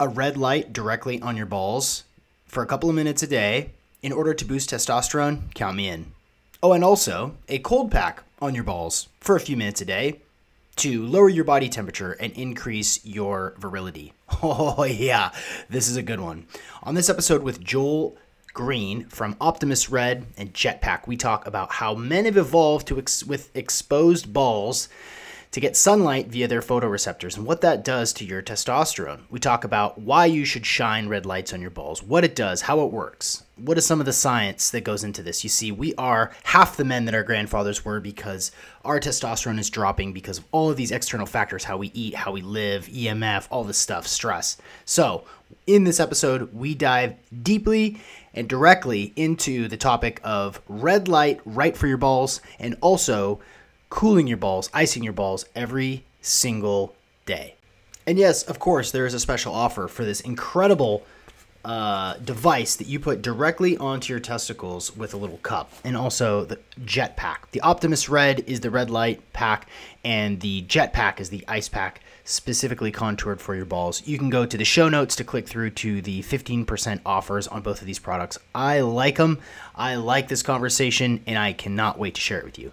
a 0.00 0.08
red 0.08 0.36
light 0.36 0.72
directly 0.72 1.20
on 1.20 1.36
your 1.36 1.46
balls 1.46 2.04
for 2.46 2.62
a 2.62 2.66
couple 2.66 2.88
of 2.88 2.96
minutes 2.96 3.22
a 3.22 3.26
day 3.26 3.70
in 4.02 4.12
order 4.12 4.32
to 4.32 4.44
boost 4.46 4.70
testosterone, 4.70 5.54
count 5.54 5.76
me 5.76 5.88
in. 5.88 6.12
Oh, 6.62 6.72
and 6.72 6.82
also 6.82 7.36
a 7.48 7.58
cold 7.58 7.90
pack 7.90 8.22
on 8.40 8.54
your 8.54 8.64
balls 8.64 9.08
for 9.20 9.36
a 9.36 9.40
few 9.40 9.56
minutes 9.58 9.82
a 9.82 9.84
day 9.84 10.20
to 10.76 11.04
lower 11.04 11.28
your 11.28 11.44
body 11.44 11.68
temperature 11.68 12.12
and 12.12 12.32
increase 12.32 13.04
your 13.04 13.54
virility. 13.58 14.12
Oh, 14.42 14.84
yeah, 14.84 15.32
this 15.68 15.86
is 15.86 15.96
a 15.96 16.02
good 16.02 16.20
one. 16.20 16.46
On 16.82 16.94
this 16.94 17.10
episode 17.10 17.42
with 17.42 17.62
Joel 17.62 18.16
Green 18.54 19.04
from 19.06 19.36
Optimus 19.38 19.90
Red 19.90 20.24
and 20.38 20.54
Jetpack, 20.54 21.06
we 21.06 21.16
talk 21.16 21.46
about 21.46 21.72
how 21.72 21.94
men 21.94 22.24
have 22.24 22.38
evolved 22.38 22.86
to 22.88 22.98
ex- 22.98 23.24
with 23.24 23.54
exposed 23.54 24.32
balls 24.32 24.88
to 25.52 25.60
get 25.60 25.76
sunlight 25.76 26.28
via 26.28 26.46
their 26.46 26.60
photoreceptors 26.60 27.36
and 27.36 27.44
what 27.44 27.60
that 27.60 27.84
does 27.84 28.12
to 28.12 28.24
your 28.24 28.40
testosterone. 28.40 29.22
We 29.30 29.40
talk 29.40 29.64
about 29.64 29.98
why 29.98 30.26
you 30.26 30.44
should 30.44 30.64
shine 30.64 31.08
red 31.08 31.26
lights 31.26 31.52
on 31.52 31.60
your 31.60 31.70
balls, 31.70 32.02
what 32.02 32.24
it 32.24 32.36
does, 32.36 32.62
how 32.62 32.80
it 32.82 32.92
works. 32.92 33.42
What 33.56 33.76
is 33.76 33.84
some 33.84 33.98
of 33.98 34.06
the 34.06 34.12
science 34.12 34.70
that 34.70 34.84
goes 34.84 35.02
into 35.02 35.22
this? 35.22 35.42
You 35.42 35.50
see, 35.50 35.72
we 35.72 35.92
are 35.96 36.30
half 36.44 36.76
the 36.76 36.84
men 36.84 37.04
that 37.06 37.14
our 37.14 37.24
grandfathers 37.24 37.84
were 37.84 38.00
because 38.00 38.52
our 38.84 39.00
testosterone 39.00 39.58
is 39.58 39.68
dropping 39.70 40.12
because 40.12 40.38
of 40.38 40.44
all 40.52 40.70
of 40.70 40.76
these 40.76 40.92
external 40.92 41.26
factors 41.26 41.64
how 41.64 41.76
we 41.76 41.90
eat, 41.94 42.14
how 42.14 42.30
we 42.30 42.42
live, 42.42 42.86
EMF, 42.86 43.48
all 43.50 43.64
this 43.64 43.76
stuff, 43.76 44.06
stress. 44.06 44.56
So, 44.84 45.24
in 45.66 45.84
this 45.84 46.00
episode, 46.00 46.54
we 46.54 46.74
dive 46.74 47.16
deeply 47.42 48.00
and 48.34 48.48
directly 48.48 49.12
into 49.16 49.66
the 49.66 49.76
topic 49.76 50.20
of 50.22 50.62
red 50.68 51.08
light 51.08 51.40
right 51.44 51.76
for 51.76 51.88
your 51.88 51.96
balls 51.98 52.40
and 52.60 52.76
also 52.80 53.40
cooling 53.90 54.26
your 54.26 54.36
balls, 54.36 54.70
icing 54.72 55.02
your 55.02 55.12
balls 55.12 55.44
every 55.54 56.04
single 56.22 56.94
day. 57.26 57.54
And 58.06 58.18
yes, 58.18 58.42
of 58.44 58.58
course, 58.58 58.90
there 58.90 59.04
is 59.04 59.14
a 59.14 59.20
special 59.20 59.54
offer 59.54 59.86
for 59.86 60.04
this 60.04 60.20
incredible 60.20 61.04
uh, 61.64 62.14
device 62.14 62.76
that 62.76 62.86
you 62.86 62.98
put 62.98 63.20
directly 63.20 63.76
onto 63.76 64.12
your 64.12 64.20
testicles 64.20 64.96
with 64.96 65.12
a 65.12 65.16
little 65.16 65.36
cup, 65.38 65.70
and 65.84 65.96
also 65.96 66.44
the 66.44 66.58
Jet 66.84 67.16
Pack. 67.16 67.50
The 67.50 67.60
Optimus 67.60 68.08
Red 68.08 68.40
is 68.46 68.60
the 68.60 68.70
red 68.70 68.88
light 68.88 69.20
pack, 69.34 69.68
and 70.02 70.40
the 70.40 70.62
Jet 70.62 70.92
Pack 70.94 71.20
is 71.20 71.28
the 71.28 71.44
ice 71.46 71.68
pack 71.68 72.00
specifically 72.24 72.90
contoured 72.90 73.40
for 73.40 73.54
your 73.54 73.66
balls. 73.66 74.06
You 74.06 74.16
can 74.16 74.30
go 74.30 74.46
to 74.46 74.56
the 74.56 74.64
show 74.64 74.88
notes 74.88 75.16
to 75.16 75.24
click 75.24 75.46
through 75.46 75.70
to 75.70 76.00
the 76.00 76.22
15% 76.22 77.00
offers 77.04 77.46
on 77.48 77.60
both 77.60 77.80
of 77.80 77.86
these 77.86 77.98
products. 77.98 78.38
I 78.54 78.80
like 78.80 79.16
them. 79.16 79.38
I 79.74 79.96
like 79.96 80.28
this 80.28 80.42
conversation, 80.42 81.22
and 81.26 81.38
I 81.38 81.52
cannot 81.52 81.98
wait 81.98 82.14
to 82.14 82.20
share 82.20 82.38
it 82.38 82.44
with 82.44 82.58
you. 82.58 82.72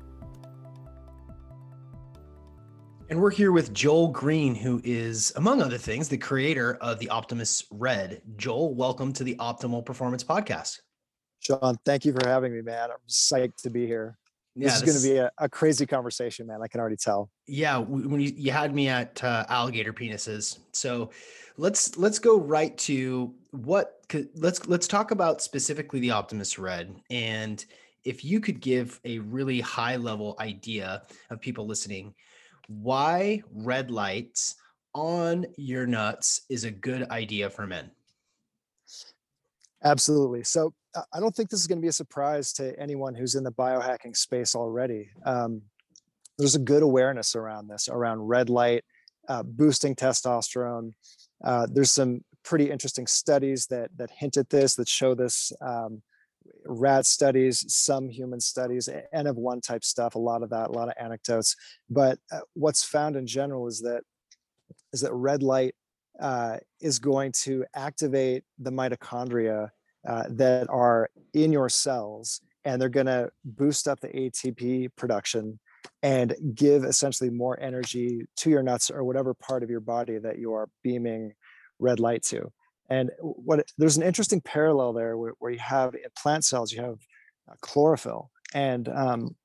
And 3.11 3.21
we're 3.21 3.29
here 3.29 3.51
with 3.51 3.73
Joel 3.73 4.07
Green, 4.07 4.55
who 4.55 4.79
is, 4.85 5.33
among 5.35 5.61
other 5.61 5.77
things, 5.77 6.07
the 6.07 6.17
creator 6.17 6.77
of 6.79 6.97
the 6.97 7.09
Optimus 7.09 7.65
Red. 7.69 8.21
Joel, 8.37 8.73
welcome 8.73 9.11
to 9.11 9.25
the 9.25 9.35
Optimal 9.35 9.85
Performance 9.85 10.23
Podcast. 10.23 10.79
Sean, 11.41 11.75
thank 11.83 12.05
you 12.05 12.13
for 12.13 12.25
having 12.25 12.53
me, 12.53 12.61
man. 12.61 12.89
I'm 12.89 12.95
psyched 13.09 13.63
to 13.63 13.69
be 13.69 13.85
here. 13.85 14.17
Yeah, 14.55 14.69
this 14.69 14.75
is 14.77 14.81
going 14.83 14.97
to 14.97 15.03
be 15.03 15.17
a, 15.17 15.31
a, 15.39 15.49
crazy 15.49 15.85
conversation, 15.85 16.47
man. 16.47 16.61
I 16.63 16.69
can 16.69 16.79
already 16.79 16.95
tell. 16.95 17.29
Yeah, 17.47 17.79
when 17.79 18.21
you, 18.21 18.31
you 18.33 18.53
had 18.53 18.73
me 18.73 18.87
at 18.87 19.21
uh, 19.21 19.45
alligator 19.49 19.91
penises, 19.91 20.59
so 20.71 21.11
let's 21.57 21.97
let's 21.97 22.17
go 22.17 22.39
right 22.39 22.77
to 22.77 23.33
what. 23.51 24.05
Let's 24.35 24.65
let's 24.69 24.87
talk 24.87 25.11
about 25.11 25.41
specifically 25.41 25.99
the 25.99 26.11
Optimus 26.11 26.57
Red, 26.57 26.95
and 27.09 27.65
if 28.05 28.23
you 28.23 28.39
could 28.39 28.61
give 28.61 29.01
a 29.03 29.19
really 29.19 29.59
high 29.59 29.97
level 29.97 30.37
idea 30.39 31.03
of 31.29 31.41
people 31.41 31.67
listening 31.67 32.13
why 32.67 33.41
red 33.53 33.91
lights 33.91 34.55
on 34.93 35.45
your 35.57 35.85
nuts 35.87 36.41
is 36.49 36.63
a 36.63 36.71
good 36.71 37.09
idea 37.09 37.49
for 37.49 37.65
men. 37.65 37.91
Absolutely. 39.83 40.43
So 40.43 40.73
I 41.13 41.19
don't 41.19 41.35
think 41.35 41.49
this 41.49 41.61
is 41.61 41.67
going 41.67 41.79
to 41.79 41.81
be 41.81 41.87
a 41.87 41.93
surprise 41.93 42.53
to 42.53 42.77
anyone 42.79 43.15
who's 43.15 43.35
in 43.35 43.43
the 43.43 43.51
biohacking 43.51 44.15
space 44.15 44.55
already. 44.55 45.09
Um, 45.25 45.61
there's 46.37 46.55
a 46.55 46.59
good 46.59 46.83
awareness 46.83 47.35
around 47.35 47.67
this, 47.67 47.87
around 47.89 48.27
red 48.27 48.49
light, 48.49 48.83
uh, 49.27 49.43
boosting 49.43 49.95
testosterone. 49.95 50.93
Uh, 51.43 51.67
there's 51.71 51.91
some 51.91 52.21
pretty 52.43 52.69
interesting 52.69 53.07
studies 53.07 53.67
that 53.67 53.89
that 53.97 54.09
hint 54.11 54.37
at 54.37 54.49
this, 54.49 54.75
that 54.75 54.87
show 54.89 55.15
this. 55.15 55.51
Um, 55.61 56.01
rat 56.65 57.05
studies, 57.05 57.65
some 57.73 58.09
human 58.09 58.39
studies, 58.39 58.89
N 59.13 59.27
of 59.27 59.37
one 59.37 59.61
type 59.61 59.83
stuff, 59.83 60.15
a 60.15 60.19
lot 60.19 60.43
of 60.43 60.49
that, 60.49 60.69
a 60.69 60.73
lot 60.73 60.87
of 60.87 60.93
anecdotes. 60.99 61.55
But 61.89 62.19
uh, 62.31 62.39
what's 62.53 62.83
found 62.83 63.15
in 63.15 63.27
general 63.27 63.67
is 63.67 63.81
that 63.81 64.03
is 64.93 65.01
that 65.01 65.13
red 65.13 65.43
light 65.43 65.75
uh, 66.19 66.57
is 66.79 66.99
going 66.99 67.31
to 67.31 67.65
activate 67.75 68.43
the 68.59 68.71
mitochondria 68.71 69.69
uh, 70.07 70.23
that 70.29 70.69
are 70.69 71.09
in 71.33 71.51
your 71.51 71.69
cells, 71.69 72.41
and 72.65 72.81
they're 72.81 72.89
going 72.89 73.05
to 73.05 73.29
boost 73.43 73.87
up 73.87 73.99
the 73.99 74.09
ATP 74.09 74.89
production 74.95 75.59
and 76.03 76.35
give 76.53 76.83
essentially 76.83 77.29
more 77.29 77.59
energy 77.59 78.25
to 78.37 78.49
your 78.49 78.63
nuts 78.63 78.91
or 78.91 79.03
whatever 79.03 79.33
part 79.33 79.63
of 79.63 79.69
your 79.69 79.79
body 79.79 80.17
that 80.17 80.37
you 80.37 80.53
are 80.53 80.69
beaming 80.83 81.33
red 81.79 81.99
light 81.99 82.23
to. 82.23 82.51
And 82.91 83.09
what 83.21 83.65
there's 83.77 83.95
an 83.95 84.03
interesting 84.03 84.41
parallel 84.41 84.91
there 84.91 85.17
where, 85.17 85.31
where 85.39 85.51
you 85.51 85.59
have 85.59 85.95
plant 86.21 86.43
cells, 86.43 86.73
you 86.73 86.81
have 86.81 86.99
uh, 87.49 87.55
chlorophyll. 87.61 88.29
And 88.53 88.89
um, 88.89 89.35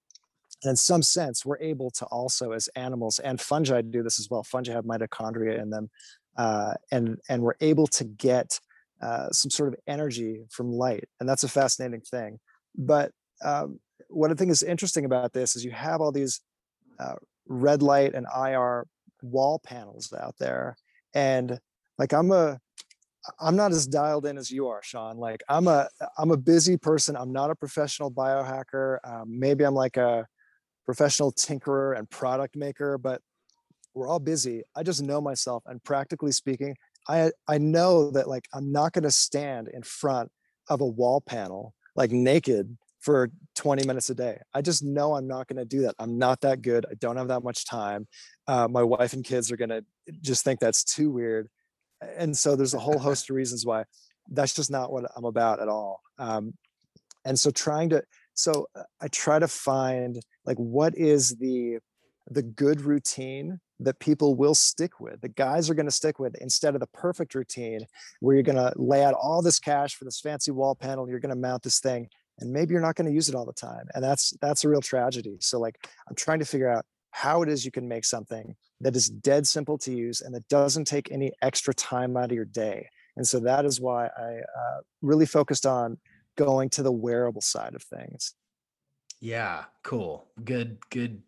in 0.65 0.75
some 0.75 1.01
sense, 1.01 1.47
we're 1.47 1.61
able 1.61 1.93
to 1.93 2.07
also, 2.07 2.51
as 2.51 2.67
animals 2.75 3.21
and 3.21 3.41
fungi 3.41 3.83
do 3.83 4.03
this 4.03 4.19
as 4.19 4.29
well. 4.29 4.43
Fungi 4.43 4.73
have 4.73 4.85
mitochondria 4.85 5.63
in 5.63 5.71
them, 5.71 5.91
uh, 6.37 6.75
and 6.91 7.19
and 7.29 7.41
we're 7.41 7.55
able 7.61 7.87
to 7.87 8.05
get 8.05 8.59
uh, 9.01 9.31
some 9.31 9.51
sort 9.51 9.73
of 9.73 9.79
energy 9.87 10.43
from 10.51 10.73
light, 10.73 11.09
and 11.21 11.29
that's 11.29 11.45
a 11.45 11.49
fascinating 11.49 12.01
thing. 12.01 12.41
But 12.75 13.13
um, 13.45 13.79
what 14.09 14.33
I 14.33 14.35
think 14.35 14.51
is 14.51 14.65
interesting 14.65 15.05
about 15.05 15.33
this 15.33 15.55
is 15.55 15.65
you 15.65 15.71
have 15.71 16.01
all 16.01 16.11
these 16.11 16.41
uh, 16.99 17.15
red 17.47 17.81
light 17.81 18.15
and 18.15 18.27
IR 18.37 18.89
wall 19.23 19.61
panels 19.61 20.13
out 20.13 20.35
there, 20.41 20.77
and 21.15 21.61
like 21.97 22.13
I'm 22.13 22.33
a 22.33 22.59
I'm 23.41 23.57
not 23.57 23.73
as 23.73 23.87
dialed 23.87 24.27
in 24.27 24.39
as 24.39 24.51
you 24.51 24.69
are, 24.69 24.81
Sean. 24.83 25.19
Like 25.19 25.43
I'm 25.49 25.69
a 25.69 25.89
I'm 26.19 26.31
a 26.31 26.37
busy 26.37 26.77
person. 26.77 27.17
I'm 27.17 27.33
not 27.33 27.51
a 27.51 27.55
professional 27.55 28.11
biohacker. 28.11 28.99
Um, 29.05 29.39
maybe 29.39 29.65
I'm 29.65 29.75
like 29.75 29.97
a 29.97 30.27
professional 30.85 31.33
tinkerer 31.33 31.99
and 31.99 32.09
product 32.09 32.57
maker, 32.57 32.99
but 32.99 33.21
we're 33.95 34.09
all 34.09 34.21
busy. 34.21 34.63
I 34.75 34.83
just 34.83 35.03
know 35.03 35.21
myself, 35.21 35.63
and 35.67 35.83
practically 35.83 36.33
speaking, 36.33 36.77
I 37.09 37.31
I 37.49 37.59
know 37.59 38.11
that 38.13 38.29
like 38.29 38.47
I'm 38.53 38.73
not 38.73 38.93
going 38.93 39.05
to 39.05 39.11
stand 39.11 39.69
in 39.69 39.83
front 39.83 40.31
of 40.69 40.81
a 40.81 40.87
wall 40.87 41.21
panel 41.21 41.75
like 41.95 42.11
naked 42.11 42.77
for 43.01 43.31
20 43.55 43.87
minutes 43.87 44.11
a 44.11 44.15
day. 44.15 44.39
I 44.53 44.63
just 44.63 44.83
know 44.83 45.15
I'm 45.15 45.29
not 45.29 45.47
going 45.47 45.59
to 45.59 45.65
do 45.65 45.83
that. 45.83 45.95
I'm 45.99 46.19
not 46.19 46.41
that 46.41 46.61
good. 46.61 46.85
I 46.91 46.95
don't 46.95 47.17
have 47.17 47.29
that 47.29 47.45
much 47.45 47.65
time. 47.65 48.09
Uh, 48.49 48.67
my 48.69 48.83
wife 48.83 49.13
and 49.13 49.25
kids 49.25 49.53
are 49.53 49.57
going 49.57 49.69
to 49.69 49.85
just 50.23 50.45
think 50.45 50.59
that's 50.59 50.83
too 50.83 51.11
weird 51.11 51.49
and 52.01 52.37
so 52.37 52.57
there's 52.57 52.75
a 52.75 52.79
whole 52.79 52.99
host 53.09 53.31
of 53.31 53.37
reasons 53.37 53.65
why 53.65 53.85
that's 54.31 54.55
just 54.55 54.71
not 54.71 54.93
what 54.93 55.05
i'm 55.17 55.25
about 55.25 55.61
at 55.61 55.69
all 55.69 56.01
um, 56.19 56.55
and 57.25 57.39
so 57.39 57.51
trying 57.51 57.89
to 57.89 58.03
so 58.35 58.67
uh, 58.75 58.83
i 59.01 59.09
try 59.09 59.39
to 59.39 59.49
find 59.49 60.21
like 60.45 60.57
what 60.57 60.97
is 60.97 61.37
the 61.37 61.79
the 62.31 62.43
good 62.43 62.81
routine 62.81 63.61
that 63.79 63.99
people 64.01 64.35
will 64.35 64.55
stick 64.55 64.99
with 65.01 65.21
the 65.21 65.29
guys 65.29 65.71
are 65.71 65.75
going 65.75 65.87
to 65.87 65.93
stick 65.93 66.19
with 66.19 66.35
instead 66.41 66.75
of 66.75 66.81
the 66.81 66.87
perfect 66.89 67.35
routine 67.35 67.81
where 68.21 68.35
you're 68.35 68.43
going 68.43 68.57
to 68.57 68.73
lay 68.77 69.05
out 69.05 69.15
all 69.15 69.43
this 69.43 69.59
cash 69.59 69.95
for 69.95 70.05
this 70.05 70.21
fancy 70.21 70.51
wall 70.51 70.75
panel 70.75 71.09
you're 71.09 71.21
going 71.21 71.35
to 71.35 71.41
mount 71.41 71.63
this 71.63 71.79
thing 71.79 72.09
and 72.41 72.53
maybe 72.53 72.73
you're 72.73 72.83
not 72.83 72.97
going 72.97 73.07
to 73.07 73.15
use 73.15 73.29
it 73.29 73.35
all 73.35 73.47
the 73.47 73.53
time 73.53 73.87
and 73.95 74.03
that's 74.03 74.33
that's 74.41 74.65
a 74.65 74.69
real 74.69 74.81
tragedy 74.81 75.37
so 75.41 75.61
like 75.61 75.77
i'm 76.09 76.17
trying 76.17 76.39
to 76.39 76.45
figure 76.45 76.69
out 76.69 76.85
how 77.17 77.41
it 77.41 77.49
is 77.49 77.65
you 77.65 77.71
can 77.71 77.89
make 77.89 78.05
something 78.05 78.55
that 78.79 78.95
is 78.95 79.09
dead 79.09 79.47
simple 79.47 79.79
to 79.79 79.91
use 79.91 80.21
and 80.21 80.35
that 80.35 80.47
doesn't 80.49 80.85
take 80.85 81.11
any 81.11 81.33
extra 81.41 81.73
time 81.73 82.15
out 82.15 82.27
of 82.27 82.33
your 82.33 82.45
day. 82.45 82.91
And 83.17 83.27
so 83.27 83.41
that 83.41 83.65
is 83.65 83.81
why 83.81 84.09
I 84.09 84.41
uh, 84.41 84.81
really 85.01 85.25
focused 85.25 85.65
on 85.65 85.97
going 86.37 86.69
to 86.69 86.83
the 86.83 86.93
wearable 86.93 87.41
side 87.41 87.75
of 87.75 87.83
things. 87.83 88.35
Yeah, 89.19 89.65
cool. 89.83 90.29
Good, 90.45 90.77
good, 90.91 91.23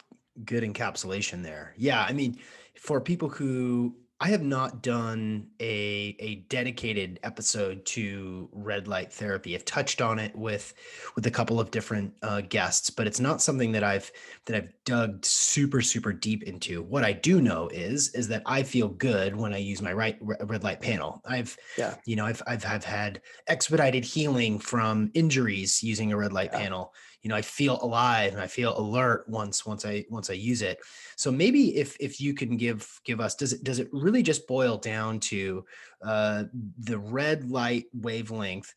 good 0.44 0.62
encapsulation 0.62 1.42
there. 1.42 1.72
Yeah, 1.78 2.04
I 2.06 2.12
mean, 2.12 2.38
for 2.76 3.00
people 3.00 3.30
who 3.30 3.96
I 4.20 4.28
have 4.28 4.42
not 4.42 4.82
done 4.82 5.46
a 5.60 6.16
a 6.18 6.36
dedicated 6.48 7.20
episode 7.22 7.86
to 7.86 8.48
red 8.52 8.88
light 8.88 9.12
therapy. 9.12 9.54
I've 9.54 9.64
touched 9.64 10.00
on 10.00 10.18
it 10.18 10.34
with 10.34 10.74
with 11.14 11.26
a 11.26 11.30
couple 11.30 11.60
of 11.60 11.70
different 11.70 12.14
uh, 12.22 12.40
guests, 12.40 12.90
but 12.90 13.06
it's 13.06 13.20
not 13.20 13.40
something 13.40 13.70
that 13.72 13.84
I've 13.84 14.10
that 14.46 14.56
I've 14.56 14.72
dug 14.84 15.24
super 15.24 15.80
super 15.80 16.12
deep 16.12 16.42
into. 16.42 16.82
What 16.82 17.04
I 17.04 17.12
do 17.12 17.40
know 17.40 17.68
is 17.68 18.12
is 18.14 18.26
that 18.28 18.42
I 18.44 18.64
feel 18.64 18.88
good 18.88 19.36
when 19.36 19.54
I 19.54 19.58
use 19.58 19.80
my 19.80 19.92
right 19.92 20.18
red 20.20 20.64
light 20.64 20.80
panel. 20.80 21.22
I've 21.24 21.56
yeah, 21.76 21.94
you 22.04 22.16
know, 22.16 22.26
I've 22.26 22.42
I've, 22.46 22.66
I've 22.66 22.84
had 22.84 23.20
expedited 23.46 24.04
healing 24.04 24.58
from 24.58 25.12
injuries 25.14 25.80
using 25.80 26.12
a 26.12 26.16
red 26.16 26.32
light 26.32 26.50
yeah. 26.52 26.58
panel 26.58 26.92
you 27.22 27.28
know 27.28 27.36
i 27.36 27.42
feel 27.42 27.78
alive 27.82 28.32
and 28.32 28.40
i 28.40 28.46
feel 28.46 28.78
alert 28.78 29.24
once 29.28 29.66
once 29.66 29.84
i 29.84 30.04
once 30.08 30.30
i 30.30 30.34
use 30.34 30.62
it. 30.62 30.78
So 31.16 31.30
maybe 31.32 31.76
if 31.76 31.96
if 32.00 32.20
you 32.20 32.34
can 32.34 32.56
give 32.56 33.00
give 33.04 33.20
us 33.20 33.34
does 33.34 33.52
it 33.52 33.64
does 33.64 33.78
it 33.78 33.88
really 33.92 34.22
just 34.22 34.46
boil 34.46 34.76
down 34.76 35.20
to 35.20 35.64
uh 36.02 36.44
the 36.78 36.98
red 36.98 37.50
light 37.50 37.86
wavelength 37.92 38.72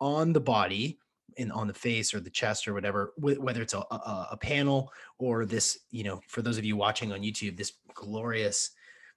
on 0.00 0.32
the 0.32 0.40
body 0.40 0.98
in 1.36 1.50
on 1.52 1.66
the 1.66 1.74
face 1.74 2.12
or 2.14 2.20
the 2.20 2.30
chest 2.30 2.66
or 2.66 2.74
whatever 2.74 3.12
whether 3.16 3.62
it's 3.62 3.74
a, 3.74 3.78
a, 3.78 4.28
a 4.32 4.36
panel 4.36 4.92
or 5.18 5.44
this 5.44 5.78
you 5.90 6.04
know 6.04 6.20
for 6.28 6.42
those 6.42 6.58
of 6.58 6.64
you 6.64 6.76
watching 6.76 7.12
on 7.12 7.20
youtube 7.20 7.56
this 7.56 7.74
glorious 7.94 8.70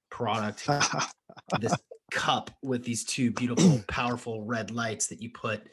product 0.09 0.67
this 1.59 1.75
cup 2.11 2.51
with 2.61 2.83
these 2.83 3.03
two 3.03 3.31
beautiful 3.31 3.83
powerful 3.87 4.43
red 4.43 4.69
lights 4.71 5.07
that 5.07 5.21
you 5.21 5.29
put 5.31 5.63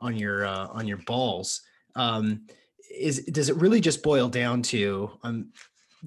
on 0.00 0.16
your 0.16 0.46
uh, 0.46 0.68
on 0.68 0.86
your 0.86 0.98
balls 0.98 1.62
um, 1.94 2.42
is 2.90 3.24
does 3.26 3.48
it 3.48 3.56
really 3.56 3.80
just 3.80 4.02
boil 4.02 4.28
down 4.28 4.62
to 4.62 5.10
um, 5.22 5.52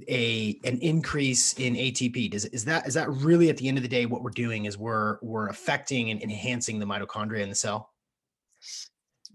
a 0.08 0.60
an 0.64 0.80
increase 0.80 1.54
in 1.54 1.76
ATP? 1.76 2.32
Does 2.32 2.46
is 2.46 2.66
that 2.66 2.88
is 2.88 2.94
that 2.94 3.10
really 3.10 3.50
at 3.50 3.58
the 3.58 3.68
end 3.68 3.78
of 3.78 3.84
the 3.84 3.90
day 3.90 4.06
what 4.06 4.24
we're 4.24 4.32
doing 4.32 4.66
is 4.66 4.78
we're 4.78 5.18
we're 5.22 5.48
affecting 5.48 6.12
and 6.12 6.22
enhancing 6.22 6.80
the 6.80 6.86
mitochondria 6.86 7.42
in 7.42 7.50
the 7.50 7.56
cell? 7.56 7.92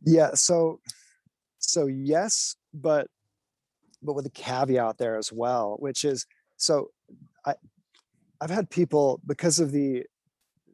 Yeah. 0.04 0.34
So 0.34 0.80
so 1.58 1.86
yes, 1.86 2.56
but 2.72 3.08
but 4.02 4.14
with 4.14 4.26
a 4.26 4.30
caveat 4.30 4.98
there 4.98 5.16
as 5.16 5.32
well, 5.32 5.76
which 5.78 6.04
is 6.04 6.26
so 6.56 6.90
I 7.44 7.54
I've 8.40 8.50
had 8.50 8.70
people 8.70 9.20
because 9.26 9.60
of 9.60 9.72
the 9.72 10.04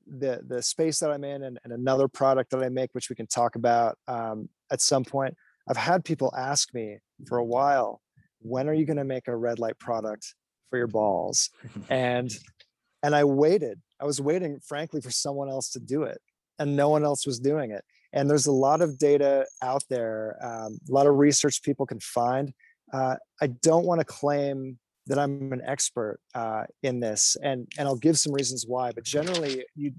the 0.07 0.43
the 0.47 0.63
space 0.63 0.99
that 1.01 1.11
I'm 1.11 1.25
in 1.25 1.45
and, 1.45 1.59
and 1.65 1.73
another 1.73 2.09
product 2.09 2.51
that 2.51 2.63
I 2.63 2.69
make, 2.69 2.95
which 2.95 3.09
we 3.09 3.17
can 3.17 3.27
talk 3.27 3.57
about 3.57 3.99
um, 4.09 4.49
at 4.71 4.81
some 4.81 5.05
point. 5.05 5.37
I've 5.69 5.76
had 5.76 6.05
people 6.05 6.32
ask 6.37 6.73
me 6.75 6.99
for 7.26 7.38
a 7.38 7.44
while, 7.44 8.00
when 8.41 8.69
are 8.69 8.75
you 8.75 8.85
going 8.85 8.97
to 8.97 9.05
make 9.05 9.29
a 9.29 9.37
red 9.37 9.59
light 9.59 9.79
product 9.79 10.35
for 10.70 10.79
your 10.79 10.88
balls? 10.88 11.50
and 11.88 12.31
and 13.03 13.14
I 13.14 13.25
waited. 13.25 13.81
I 14.00 14.05
was 14.05 14.20
waiting, 14.20 14.61
frankly, 14.61 15.00
for 15.00 15.11
someone 15.11 15.49
else 15.49 15.70
to 15.70 15.81
do 15.81 16.05
it, 16.05 16.20
and 16.59 16.76
no 16.76 16.88
one 16.88 17.05
else 17.05 17.26
was 17.26 17.38
doing 17.38 17.70
it. 17.70 17.85
And 18.12 18.29
there's 18.29 18.47
a 18.47 18.53
lot 18.53 18.81
of 18.81 18.99
data 18.99 19.47
out 19.62 19.82
there, 19.88 20.37
um, 20.43 20.79
a 20.88 20.93
lot 20.93 21.06
of 21.06 21.17
research 21.17 21.62
people 21.62 21.87
can 21.87 22.00
find. 22.00 22.53
Uh, 22.93 23.17
I 23.41 23.47
don't 23.47 23.87
want 23.87 24.00
to 24.00 24.05
claim 24.05 24.79
that 25.06 25.19
I'm 25.19 25.53
an 25.53 25.62
expert 25.65 26.20
uh, 26.35 26.65
in 26.82 27.00
this, 27.00 27.37
and 27.43 27.67
and 27.79 27.88
I'll 27.88 27.97
give 27.97 28.19
some 28.19 28.32
reasons 28.32 28.65
why. 28.67 28.93
But 28.93 29.05
generally, 29.05 29.65
you 29.75 29.93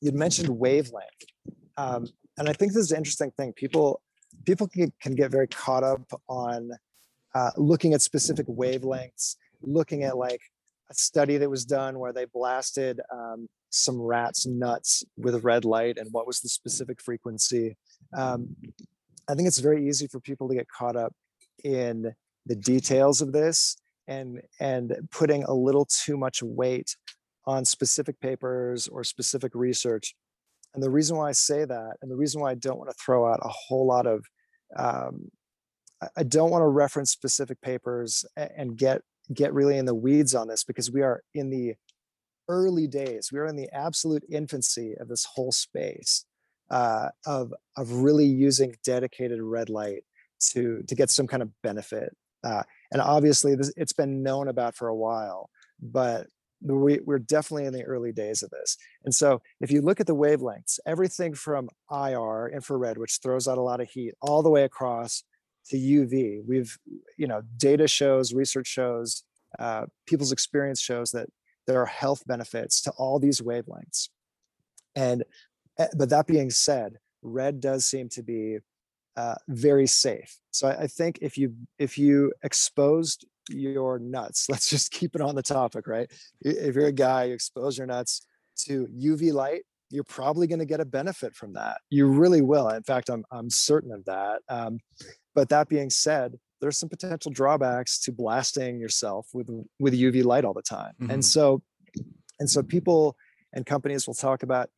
you'd 0.00 0.14
mentioned 0.14 0.48
wavelength, 0.48 1.24
um, 1.76 2.06
and 2.38 2.48
I 2.48 2.52
think 2.52 2.72
this 2.72 2.84
is 2.84 2.92
an 2.92 2.98
interesting 2.98 3.32
thing. 3.36 3.52
People 3.52 4.00
people 4.44 4.68
can, 4.68 4.92
can 5.00 5.14
get 5.14 5.30
very 5.30 5.48
caught 5.48 5.84
up 5.84 6.02
on 6.28 6.72
uh, 7.34 7.50
looking 7.56 7.94
at 7.94 8.02
specific 8.02 8.46
wavelengths, 8.46 9.36
looking 9.62 10.04
at 10.04 10.16
like 10.16 10.40
a 10.90 10.94
study 10.94 11.38
that 11.38 11.48
was 11.48 11.64
done 11.64 11.98
where 11.98 12.12
they 12.12 12.26
blasted 12.26 13.00
um, 13.12 13.48
some 13.70 14.00
rats 14.00 14.46
nuts 14.46 15.04
with 15.16 15.42
red 15.44 15.64
light 15.64 15.96
and 15.96 16.08
what 16.12 16.26
was 16.26 16.40
the 16.40 16.48
specific 16.48 17.00
frequency. 17.00 17.76
Um, 18.14 18.54
I 19.28 19.34
think 19.34 19.48
it's 19.48 19.58
very 19.58 19.88
easy 19.88 20.06
for 20.06 20.20
people 20.20 20.48
to 20.48 20.54
get 20.54 20.68
caught 20.68 20.96
up 20.96 21.14
in 21.64 22.14
the 22.44 22.56
details 22.56 23.22
of 23.22 23.32
this 23.32 23.76
and 24.08 24.42
and 24.58 25.08
putting 25.10 25.44
a 25.44 25.54
little 25.54 25.86
too 25.86 26.16
much 26.16 26.42
weight 26.42 26.96
on 27.46 27.64
specific 27.64 28.20
papers 28.20 28.88
or 28.88 29.04
specific 29.04 29.52
research 29.54 30.14
and 30.74 30.82
the 30.82 30.90
reason 30.90 31.16
why 31.16 31.28
I 31.28 31.32
say 31.32 31.64
that, 31.64 31.96
and 32.00 32.10
the 32.10 32.16
reason 32.16 32.40
why 32.40 32.50
I 32.50 32.54
don't 32.54 32.78
want 32.78 32.90
to 32.90 32.96
throw 32.96 33.30
out 33.30 33.40
a 33.42 33.48
whole 33.48 33.86
lot 33.86 34.06
of, 34.06 34.24
um, 34.76 35.30
I 36.16 36.22
don't 36.22 36.50
want 36.50 36.62
to 36.62 36.68
reference 36.68 37.10
specific 37.10 37.60
papers 37.60 38.24
and 38.36 38.76
get 38.76 39.02
get 39.32 39.54
really 39.54 39.78
in 39.78 39.84
the 39.84 39.94
weeds 39.94 40.34
on 40.34 40.48
this 40.48 40.64
because 40.64 40.90
we 40.90 41.02
are 41.02 41.22
in 41.34 41.48
the 41.48 41.74
early 42.48 42.86
days. 42.86 43.30
We 43.32 43.38
are 43.38 43.46
in 43.46 43.56
the 43.56 43.70
absolute 43.72 44.24
infancy 44.28 44.94
of 44.98 45.08
this 45.08 45.24
whole 45.24 45.52
space 45.52 46.24
uh, 46.70 47.10
of 47.26 47.54
of 47.76 47.92
really 47.92 48.26
using 48.26 48.76
dedicated 48.84 49.40
red 49.40 49.68
light 49.68 50.04
to 50.50 50.82
to 50.88 50.94
get 50.94 51.10
some 51.10 51.26
kind 51.26 51.42
of 51.42 51.50
benefit. 51.62 52.16
Uh, 52.42 52.64
and 52.90 53.00
obviously, 53.00 53.54
this, 53.54 53.72
it's 53.76 53.92
been 53.92 54.22
known 54.22 54.48
about 54.48 54.74
for 54.74 54.88
a 54.88 54.96
while, 54.96 55.48
but 55.80 56.26
we, 56.64 57.00
we're 57.04 57.18
definitely 57.18 57.66
in 57.66 57.72
the 57.72 57.84
early 57.84 58.12
days 58.12 58.42
of 58.42 58.50
this. 58.50 58.76
And 59.04 59.14
so 59.14 59.42
if 59.60 59.70
you 59.70 59.80
look 59.80 60.00
at 60.00 60.06
the 60.06 60.14
wavelengths, 60.14 60.78
everything 60.86 61.34
from 61.34 61.68
IR, 61.90 62.48
infrared, 62.48 62.98
which 62.98 63.18
throws 63.22 63.48
out 63.48 63.58
a 63.58 63.62
lot 63.62 63.80
of 63.80 63.90
heat, 63.90 64.14
all 64.20 64.42
the 64.42 64.50
way 64.50 64.64
across 64.64 65.24
to 65.70 65.76
UV, 65.76 66.42
we've, 66.46 66.76
you 67.16 67.26
know, 67.26 67.42
data 67.56 67.88
shows, 67.88 68.32
research 68.32 68.66
shows, 68.66 69.24
uh, 69.58 69.86
people's 70.06 70.32
experience 70.32 70.80
shows 70.80 71.10
that 71.12 71.28
there 71.66 71.80
are 71.80 71.86
health 71.86 72.22
benefits 72.26 72.80
to 72.82 72.90
all 72.92 73.18
these 73.18 73.40
wavelengths. 73.40 74.08
And, 74.94 75.24
eh, 75.78 75.88
but 75.96 76.10
that 76.10 76.26
being 76.26 76.50
said, 76.50 76.98
red 77.22 77.60
does 77.60 77.86
seem 77.86 78.08
to 78.10 78.22
be 78.22 78.58
uh, 79.16 79.34
very 79.48 79.86
safe. 79.86 80.38
So 80.50 80.68
I, 80.68 80.82
I 80.82 80.86
think 80.86 81.18
if 81.20 81.36
you 81.36 81.54
if 81.78 81.98
you 81.98 82.32
exposed 82.42 83.26
your 83.48 83.98
nuts. 83.98 84.46
Let's 84.50 84.68
just 84.68 84.90
keep 84.90 85.14
it 85.14 85.20
on 85.20 85.34
the 85.34 85.42
topic, 85.42 85.86
right? 85.86 86.10
If 86.40 86.74
you're 86.74 86.86
a 86.86 86.92
guy, 86.92 87.24
you 87.24 87.34
expose 87.34 87.78
your 87.78 87.86
nuts 87.86 88.26
to 88.64 88.86
UV 88.86 89.32
light, 89.32 89.62
you're 89.90 90.04
probably 90.04 90.46
going 90.46 90.58
to 90.58 90.64
get 90.64 90.80
a 90.80 90.84
benefit 90.84 91.34
from 91.34 91.52
that. 91.52 91.78
You 91.90 92.06
really 92.06 92.40
will. 92.40 92.68
In 92.70 92.82
fact, 92.82 93.10
I'm 93.10 93.24
I'm 93.30 93.50
certain 93.50 93.92
of 93.92 94.04
that. 94.06 94.40
Um, 94.48 94.78
but 95.34 95.48
that 95.50 95.68
being 95.68 95.90
said, 95.90 96.38
there's 96.60 96.78
some 96.78 96.88
potential 96.88 97.30
drawbacks 97.30 97.98
to 98.00 98.12
blasting 98.12 98.80
yourself 98.80 99.28
with 99.34 99.48
with 99.78 99.94
UV 99.94 100.24
light 100.24 100.44
all 100.44 100.54
the 100.54 100.62
time. 100.62 100.94
Mm-hmm. 101.00 101.10
And 101.10 101.24
so, 101.24 101.62
and 102.40 102.48
so 102.48 102.62
people 102.62 103.16
and 103.52 103.66
companies 103.66 104.06
will 104.06 104.14
talk 104.14 104.42
about 104.42 104.70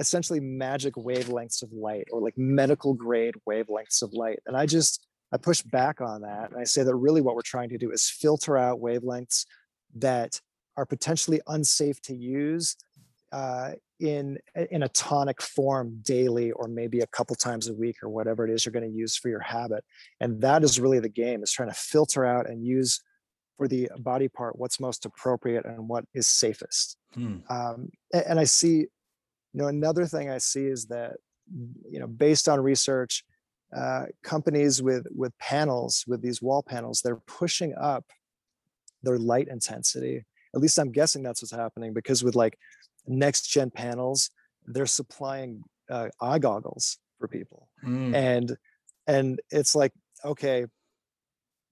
essentially 0.00 0.40
magic 0.40 0.94
wavelengths 0.94 1.62
of 1.62 1.72
light 1.72 2.08
or 2.10 2.20
like 2.20 2.36
medical 2.36 2.94
grade 2.94 3.34
wavelengths 3.48 4.02
of 4.02 4.12
light. 4.14 4.40
And 4.46 4.56
I 4.56 4.66
just 4.66 5.06
I 5.32 5.36
push 5.36 5.62
back 5.62 6.00
on 6.00 6.22
that. 6.22 6.50
And 6.50 6.60
I 6.60 6.64
say 6.64 6.82
that 6.82 6.94
really 6.94 7.20
what 7.20 7.34
we're 7.34 7.42
trying 7.42 7.68
to 7.70 7.78
do 7.78 7.92
is 7.92 8.08
filter 8.08 8.56
out 8.56 8.80
wavelengths 8.80 9.46
that 9.96 10.40
are 10.76 10.86
potentially 10.86 11.40
unsafe 11.46 12.00
to 12.02 12.14
use 12.14 12.76
uh, 13.32 13.72
in, 14.00 14.38
in 14.70 14.82
a 14.82 14.88
tonic 14.88 15.40
form 15.40 16.00
daily 16.02 16.50
or 16.52 16.66
maybe 16.68 17.00
a 17.00 17.06
couple 17.08 17.36
times 17.36 17.68
a 17.68 17.74
week 17.74 17.96
or 18.02 18.08
whatever 18.08 18.46
it 18.46 18.50
is 18.50 18.64
you're 18.64 18.72
going 18.72 18.90
to 18.90 18.96
use 18.96 19.16
for 19.16 19.28
your 19.28 19.40
habit. 19.40 19.84
And 20.20 20.40
that 20.40 20.64
is 20.64 20.80
really 20.80 21.00
the 21.00 21.08
game 21.08 21.42
is 21.42 21.52
trying 21.52 21.68
to 21.68 21.74
filter 21.74 22.24
out 22.24 22.48
and 22.48 22.64
use 22.64 23.00
for 23.56 23.68
the 23.68 23.90
body 23.98 24.26
part 24.26 24.58
what's 24.58 24.80
most 24.80 25.04
appropriate 25.04 25.66
and 25.66 25.86
what 25.86 26.04
is 26.14 26.26
safest. 26.26 26.96
Hmm. 27.14 27.36
Um, 27.50 27.90
and, 28.12 28.24
and 28.26 28.40
I 28.40 28.44
see, 28.44 28.76
you 28.78 28.88
know, 29.52 29.66
another 29.66 30.06
thing 30.06 30.30
I 30.30 30.38
see 30.38 30.64
is 30.64 30.86
that, 30.86 31.16
you 31.90 32.00
know, 32.00 32.06
based 32.06 32.48
on 32.48 32.60
research, 32.60 33.24
uh, 33.76 34.06
companies 34.22 34.82
with 34.82 35.06
with 35.14 35.36
panels 35.38 36.04
with 36.08 36.20
these 36.22 36.42
wall 36.42 36.62
panels 36.62 37.00
they're 37.02 37.22
pushing 37.26 37.74
up 37.76 38.04
their 39.02 39.18
light 39.18 39.48
intensity. 39.48 40.24
At 40.54 40.60
least 40.60 40.78
i'm 40.78 40.90
guessing 40.90 41.22
that's 41.22 41.42
what's 41.42 41.52
happening 41.52 41.92
because 41.92 42.24
with 42.24 42.34
like 42.34 42.58
next 43.06 43.46
gen 43.48 43.70
panels 43.70 44.30
they're 44.66 44.86
supplying 44.86 45.62
uh, 45.88 46.08
eye 46.20 46.38
goggles 46.38 46.98
for 47.18 47.28
people. 47.28 47.68
Mm. 47.84 48.14
and 48.14 48.56
and 49.06 49.40
it's 49.50 49.74
like 49.74 49.92
okay 50.24 50.66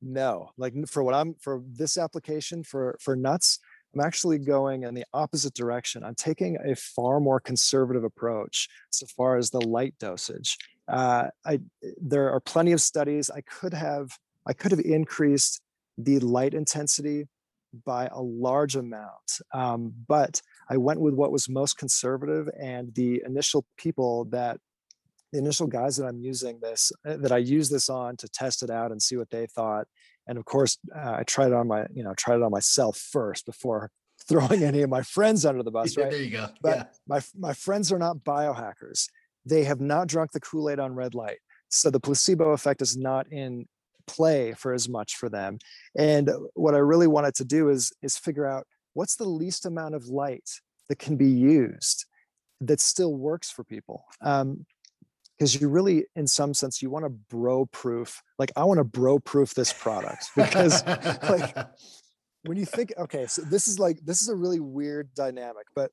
no. 0.00 0.50
Like 0.56 0.74
for 0.86 1.02
what 1.02 1.14
i'm 1.14 1.34
for 1.40 1.62
this 1.66 1.98
application 1.98 2.62
for 2.62 2.96
for 3.00 3.16
nuts 3.16 3.58
i'm 3.92 4.00
actually 4.00 4.38
going 4.38 4.84
in 4.84 4.94
the 4.94 5.04
opposite 5.12 5.54
direction. 5.54 6.04
I'm 6.04 6.14
taking 6.14 6.56
a 6.64 6.76
far 6.76 7.18
more 7.18 7.40
conservative 7.40 8.04
approach 8.04 8.68
so 8.90 9.06
far 9.06 9.36
as 9.36 9.50
the 9.50 9.60
light 9.60 9.94
dosage 9.98 10.56
uh, 10.88 11.28
I, 11.44 11.60
there 12.00 12.32
are 12.32 12.40
plenty 12.40 12.72
of 12.72 12.80
studies. 12.80 13.30
I 13.30 13.42
could 13.42 13.74
have 13.74 14.18
I 14.46 14.54
could 14.54 14.70
have 14.70 14.80
increased 14.80 15.60
the 15.98 16.18
light 16.20 16.54
intensity 16.54 17.26
by 17.84 18.06
a 18.06 18.20
large 18.20 18.76
amount, 18.76 19.40
um, 19.52 19.92
but 20.06 20.40
I 20.70 20.78
went 20.78 21.00
with 21.00 21.12
what 21.12 21.30
was 21.30 21.48
most 21.48 21.76
conservative. 21.76 22.48
And 22.58 22.94
the 22.94 23.22
initial 23.26 23.66
people 23.76 24.24
that 24.26 24.58
the 25.32 25.38
initial 25.38 25.66
guys 25.66 25.98
that 25.98 26.06
I'm 26.06 26.20
using 26.20 26.58
this 26.60 26.90
uh, 27.06 27.16
that 27.18 27.32
I 27.32 27.38
use 27.38 27.68
this 27.68 27.90
on 27.90 28.16
to 28.16 28.28
test 28.28 28.62
it 28.62 28.70
out 28.70 28.90
and 28.90 29.02
see 29.02 29.16
what 29.16 29.30
they 29.30 29.46
thought. 29.46 29.86
And 30.26 30.38
of 30.38 30.44
course, 30.44 30.78
uh, 30.94 31.16
I 31.18 31.22
tried 31.24 31.48
it 31.48 31.54
on 31.54 31.68
my 31.68 31.86
you 31.92 32.02
know 32.02 32.14
tried 32.14 32.36
it 32.36 32.42
on 32.42 32.50
myself 32.50 32.96
first 32.96 33.44
before 33.44 33.90
throwing 34.28 34.64
any 34.64 34.82
of 34.82 34.90
my 34.90 35.02
friends 35.02 35.44
under 35.44 35.62
the 35.62 35.70
bus, 35.70 35.96
right? 35.96 36.10
there 36.10 36.22
you 36.22 36.30
go. 36.30 36.48
But 36.62 36.76
yeah. 36.76 36.84
my 37.06 37.20
my 37.36 37.52
friends 37.52 37.92
are 37.92 37.98
not 37.98 38.18
biohackers. 38.18 39.08
They 39.48 39.64
have 39.64 39.80
not 39.80 40.08
drunk 40.08 40.32
the 40.32 40.40
Kool-Aid 40.40 40.78
on 40.78 40.94
red 40.94 41.14
light. 41.14 41.38
So 41.68 41.90
the 41.90 42.00
placebo 42.00 42.50
effect 42.50 42.82
is 42.82 42.96
not 42.96 43.30
in 43.30 43.66
play 44.06 44.54
for 44.54 44.72
as 44.72 44.88
much 44.88 45.16
for 45.16 45.28
them. 45.28 45.58
And 45.96 46.30
what 46.54 46.74
I 46.74 46.78
really 46.78 47.06
wanted 47.06 47.34
to 47.36 47.44
do 47.44 47.68
is 47.68 47.92
is 48.02 48.16
figure 48.16 48.46
out 48.46 48.66
what's 48.94 49.16
the 49.16 49.28
least 49.28 49.66
amount 49.66 49.94
of 49.94 50.06
light 50.06 50.48
that 50.88 50.98
can 50.98 51.16
be 51.16 51.28
used 51.28 52.06
that 52.60 52.80
still 52.80 53.14
works 53.14 53.50
for 53.50 53.64
people. 53.64 54.04
Um, 54.20 54.66
because 55.38 55.60
you 55.60 55.68
really, 55.68 56.04
in 56.16 56.26
some 56.26 56.52
sense, 56.52 56.82
you 56.82 56.90
want 56.90 57.04
to 57.04 57.10
bro 57.10 57.66
proof. 57.66 58.22
Like 58.40 58.50
I 58.56 58.64
want 58.64 58.78
to 58.78 58.84
bro 58.84 59.20
proof 59.20 59.54
this 59.54 59.72
product 59.72 60.30
because 60.36 60.84
like 60.84 61.54
when 62.42 62.56
you 62.56 62.64
think, 62.64 62.92
okay, 62.98 63.26
so 63.26 63.42
this 63.42 63.68
is 63.68 63.78
like 63.78 64.00
this 64.04 64.20
is 64.20 64.28
a 64.28 64.34
really 64.34 64.58
weird 64.58 65.14
dynamic. 65.14 65.66
But 65.76 65.92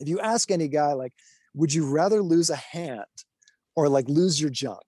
if 0.00 0.08
you 0.08 0.20
ask 0.20 0.50
any 0.50 0.68
guy, 0.68 0.92
like, 0.92 1.12
would 1.54 1.72
you 1.72 1.88
rather 1.88 2.22
lose 2.22 2.50
a 2.50 2.56
hand 2.56 3.04
or 3.76 3.88
like 3.88 4.08
lose 4.08 4.40
your 4.40 4.50
junk? 4.50 4.82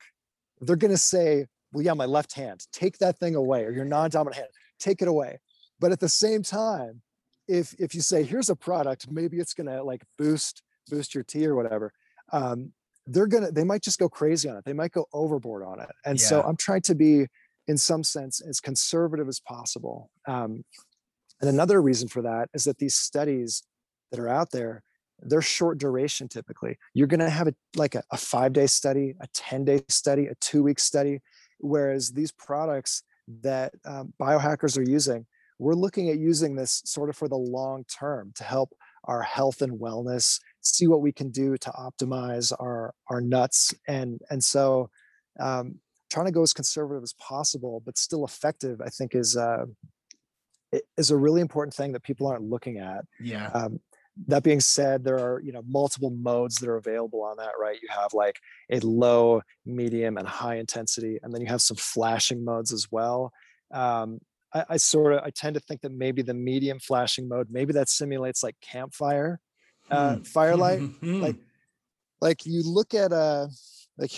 They're 0.61 0.77
gonna 0.77 0.97
say, 0.97 1.47
well, 1.73 1.85
yeah, 1.85 1.95
my 1.95 2.07
left 2.07 2.35
hand. 2.35 2.67
Take 2.73 2.99
that 2.99 3.19
thing 3.19 3.35
away, 3.35 3.65
or 3.65 3.73
your 3.73 3.85
non-dominant 3.85 4.37
hand. 4.37 4.49
Take 4.79 5.03
it 5.03 5.09
away. 5.09 5.39
But 5.79 5.93
at 5.93 6.01
the 6.01 6.09
same 6.09 6.43
time, 6.43 7.03
if 7.49 7.75
if 7.79 7.95
you 7.95 8.01
say, 8.01 8.23
here's 8.23 8.51
a 8.51 8.57
product, 8.57 9.11
maybe 9.11 9.39
it's 9.39 9.55
gonna 9.55 9.83
like 9.83 10.03
boost 10.19 10.63
boost 10.89 11.15
your 11.15 11.25
tea 11.25 11.47
or 11.47 11.55
whatever. 11.55 11.93
Um, 12.33 12.73
they're 13.07 13.27
gonna 13.27 13.51
they 13.51 13.65
might 13.65 13.83
just 13.83 13.99
go 13.99 14.09
crazy 14.09 14.49
on 14.49 14.57
it 14.57 14.65
they 14.65 14.73
might 14.73 14.93
go 14.93 15.07
overboard 15.13 15.65
on 15.65 15.81
it 15.81 15.89
and 16.05 16.21
so 16.21 16.43
i'm 16.43 16.57
trying 16.57 16.83
to 16.83 16.95
be 16.95 17.27
in 17.67 17.77
some 17.77 18.05
sense 18.05 18.41
as 18.41 18.61
conservative 18.61 19.29
as 19.29 19.41
possible 19.41 20.11
um, 20.29 20.65
and 21.41 21.49
another 21.49 21.81
reason 21.81 22.09
for 22.09 22.23
that 22.23 22.49
is 22.55 22.65
that 22.65 22.79
these 22.79 22.95
studies 22.95 23.63
that 24.11 24.21
are 24.21 24.29
out 24.29 24.51
there 24.51 24.83
they're 25.23 25.43
short 25.43 25.79
duration 25.79 26.29
typically 26.29 26.77
you're 26.95 27.07
going 27.07 27.21
to 27.21 27.31
have 27.31 27.49
a 27.49 27.55
like 27.77 27.95
a, 27.95 28.03
a 28.11 28.17
five 28.17 28.53
day 28.53 28.67
study 28.67 29.15
a 29.21 29.27
10 29.35 29.65
day 29.65 29.81
study 29.89 30.27
a 30.27 30.35
two 30.41 30.63
week 30.63 30.79
study 30.79 31.21
whereas 31.59 32.11
these 32.11 32.33
products 32.33 33.03
that 33.43 33.73
um, 33.85 34.13
biohackers 34.21 34.77
are 34.79 34.89
using 34.89 35.27
we're 35.59 35.75
looking 35.75 36.09
at 36.09 36.19
using 36.19 36.57
this 36.57 36.83
sort 36.87 37.11
of 37.11 37.17
for 37.17 37.29
the 37.29 37.37
long 37.37 37.85
term 37.85 38.33
to 38.35 38.45
help 38.45 38.73
our 39.05 39.23
health 39.23 39.63
and 39.63 39.79
wellness 39.79 40.41
see 40.61 40.87
what 40.87 41.03
we 41.03 41.13
can 41.13 41.31
do 41.31 41.57
to 41.57 41.71
optimize 41.71 42.53
our 42.61 42.95
our 43.09 43.21
nuts 43.21 43.75
and 43.89 44.21
and 44.31 44.43
so 44.43 44.89
um, 45.39 45.77
trying 46.11 46.27
to 46.27 46.33
go 46.33 46.43
as 46.43 46.53
conservative 46.53 47.03
as 47.03 47.15
possible 47.15 47.83
but 47.85 47.97
still 47.97 48.25
effective 48.25 48.81
i 48.81 48.89
think 48.89 49.15
is 49.15 49.37
uh, 49.37 49.65
is 50.97 51.11
a 51.11 51.17
really 51.17 51.41
important 51.41 51.75
thing 51.75 51.93
that 51.93 52.03
people 52.03 52.27
aren't 52.27 52.45
looking 52.45 52.79
at 52.79 53.05
yeah. 53.21 53.49
um, 53.49 53.81
that 54.27 54.43
being 54.43 54.61
said 54.61 55.05
there 55.05 55.19
are 55.19 55.41
you 55.41 55.53
know 55.53 55.63
multiple 55.67 56.11
modes 56.11 56.57
that 56.57 56.69
are 56.69 56.77
available 56.77 57.23
on 57.23 57.37
that 57.37 57.53
right 57.61 57.79
you 57.83 57.89
have 57.91 58.13
like 58.13 58.39
a 58.71 58.79
low 58.81 59.41
medium 59.65 60.17
and 60.19 60.27
high 60.29 60.57
intensity 60.57 61.19
and 61.23 61.33
then 61.33 61.41
you 61.41 61.47
have 61.47 61.63
some 61.63 61.77
flashing 61.77 62.45
modes 62.45 62.73
as 62.73 62.89
well 62.91 63.33
um, 63.73 64.19
I, 64.53 64.65
I 64.71 64.77
sort 64.77 65.13
of 65.15 65.21
i 65.25 65.31
tend 65.31 65.55
to 65.55 65.61
think 65.61 65.81
that 65.83 65.93
maybe 65.93 66.23
the 66.23 66.35
medium 66.35 66.79
flashing 66.79 67.29
mode 67.29 67.49
maybe 67.51 67.73
that 67.75 67.89
simulates 67.89 68.43
like 68.43 68.57
campfire 68.61 69.41
uh, 69.91 70.17
Hmm. 70.17 70.23
firelight 70.23 70.81
Hmm. 71.01 71.21
like 71.21 71.37
like 72.21 72.47
you 72.47 72.63
look 72.63 72.95
at 72.95 73.13
a 73.13 73.49
like 73.97 74.13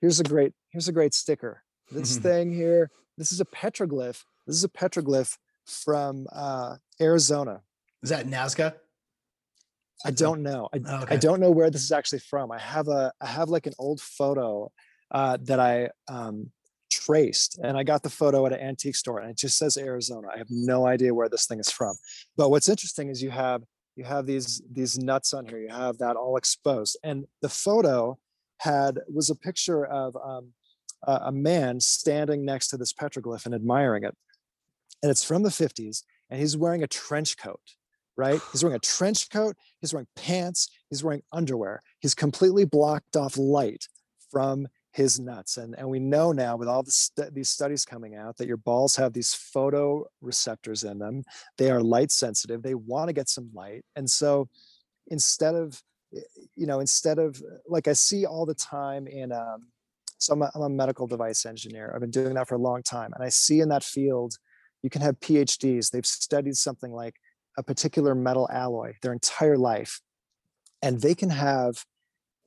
here's 0.00 0.20
a 0.20 0.24
great 0.24 0.52
here's 0.70 0.88
a 0.88 0.92
great 0.92 1.14
sticker 1.14 1.62
this 1.90 2.16
thing 2.26 2.52
here 2.52 2.90
this 3.18 3.32
is 3.32 3.40
a 3.40 3.44
petroglyph 3.44 4.24
this 4.46 4.56
is 4.56 4.64
a 4.64 4.68
petroglyph 4.68 5.36
from 5.64 6.26
uh 6.32 6.76
arizona 7.00 7.62
is 8.02 8.10
that 8.10 8.26
Nazca? 8.26 8.74
I 10.04 10.10
don't 10.10 10.42
know. 10.42 10.68
I, 10.72 10.80
Oh, 10.86 11.04
I 11.08 11.16
don't 11.16 11.40
know 11.40 11.50
where 11.50 11.70
this 11.70 11.82
is 11.82 11.92
actually 11.92 12.20
from. 12.20 12.50
I 12.52 12.58
have 12.58 12.88
a 12.88 13.12
i 13.20 13.26
have 13.26 13.48
like 13.48 13.66
an 13.66 13.74
old 13.78 14.00
photo 14.00 14.70
uh 15.10 15.38
that 15.42 15.60
i 15.60 15.90
um 16.08 16.50
traced 16.90 17.58
and 17.62 17.76
i 17.76 17.82
got 17.82 18.02
the 18.02 18.10
photo 18.10 18.44
at 18.46 18.52
an 18.52 18.60
antique 18.60 18.96
store 18.96 19.20
and 19.20 19.30
it 19.30 19.36
just 19.36 19.56
says 19.58 19.76
arizona. 19.76 20.28
I 20.34 20.38
have 20.38 20.50
no 20.50 20.86
idea 20.86 21.14
where 21.14 21.28
this 21.28 21.46
thing 21.46 21.58
is 21.58 21.70
from. 21.70 21.96
But 22.36 22.50
what's 22.50 22.68
interesting 22.68 23.08
is 23.08 23.22
you 23.22 23.30
have 23.30 23.62
you 23.96 24.04
have 24.04 24.26
these 24.26 24.62
these 24.70 24.98
nuts 24.98 25.32
on 25.34 25.46
here. 25.46 25.58
You 25.58 25.68
have 25.70 25.98
that 25.98 26.16
all 26.16 26.36
exposed 26.36 26.98
and 27.02 27.24
the 27.40 27.48
photo 27.48 28.18
had 28.58 29.00
was 29.12 29.28
a 29.30 29.34
picture 29.34 29.84
of 29.86 30.16
um, 30.16 30.52
a, 31.04 31.12
a 31.26 31.32
man 31.32 31.80
standing 31.80 32.44
next 32.44 32.68
to 32.68 32.76
this 32.76 32.92
petroglyph 32.92 33.44
and 33.46 33.54
admiring 33.54 34.04
it. 34.04 34.16
And 35.02 35.10
it's 35.10 35.24
from 35.24 35.42
the 35.42 35.48
50s 35.48 36.04
and 36.30 36.40
he's 36.40 36.56
wearing 36.56 36.82
a 36.82 36.86
trench 36.86 37.36
coat 37.36 37.60
right? 38.16 38.40
He's 38.52 38.62
wearing 38.62 38.76
a 38.76 38.80
trench 38.80 39.30
coat 39.30 39.56
he's 39.80 39.92
wearing 39.92 40.06
pants 40.16 40.68
he's 40.90 41.02
wearing 41.02 41.22
underwear. 41.32 41.82
He's 42.00 42.14
completely 42.14 42.64
blocked 42.64 43.16
off 43.16 43.36
light 43.36 43.86
from 44.30 44.68
his 44.92 45.18
nuts 45.18 45.56
and 45.56 45.74
and 45.78 45.88
we 45.88 45.98
know 45.98 46.32
now 46.32 46.56
with 46.56 46.68
all 46.68 46.82
the 46.82 46.90
stu- 46.90 47.30
these 47.32 47.48
studies 47.48 47.84
coming 47.84 48.14
out 48.14 48.36
that 48.36 48.46
your 48.46 48.58
balls 48.58 48.96
have 48.96 49.12
these 49.12 49.34
photoreceptors 49.54 50.88
in 50.88 50.98
them. 50.98 51.22
They 51.56 51.70
are 51.70 51.80
light 51.80 52.10
sensitive 52.10 52.62
they 52.62 52.74
want 52.74 53.08
to 53.08 53.14
get 53.14 53.28
some 53.28 53.50
light 53.54 53.84
and 53.96 54.08
so 54.08 54.48
instead 55.08 55.54
of 55.54 55.82
you 56.54 56.66
know 56.66 56.80
instead 56.80 57.18
of 57.18 57.42
like 57.66 57.88
i 57.88 57.92
see 57.92 58.26
all 58.26 58.46
the 58.46 58.54
time 58.54 59.06
in 59.06 59.32
um 59.32 59.66
so 60.18 60.34
I'm 60.34 60.42
a, 60.42 60.50
I'm 60.54 60.62
a 60.62 60.68
medical 60.68 61.06
device 61.06 61.46
engineer 61.46 61.90
i've 61.94 62.00
been 62.00 62.10
doing 62.10 62.34
that 62.34 62.48
for 62.48 62.54
a 62.54 62.58
long 62.58 62.82
time 62.82 63.12
and 63.14 63.24
i 63.24 63.28
see 63.28 63.60
in 63.60 63.68
that 63.70 63.84
field 63.84 64.36
you 64.82 64.90
can 64.90 65.02
have 65.02 65.18
phds 65.20 65.90
they've 65.90 66.06
studied 66.06 66.56
something 66.56 66.92
like 66.92 67.16
a 67.56 67.62
particular 67.62 68.14
metal 68.14 68.48
alloy 68.52 68.94
their 69.02 69.12
entire 69.12 69.58
life 69.58 70.00
and 70.82 71.00
they 71.00 71.14
can 71.14 71.30
have 71.30 71.84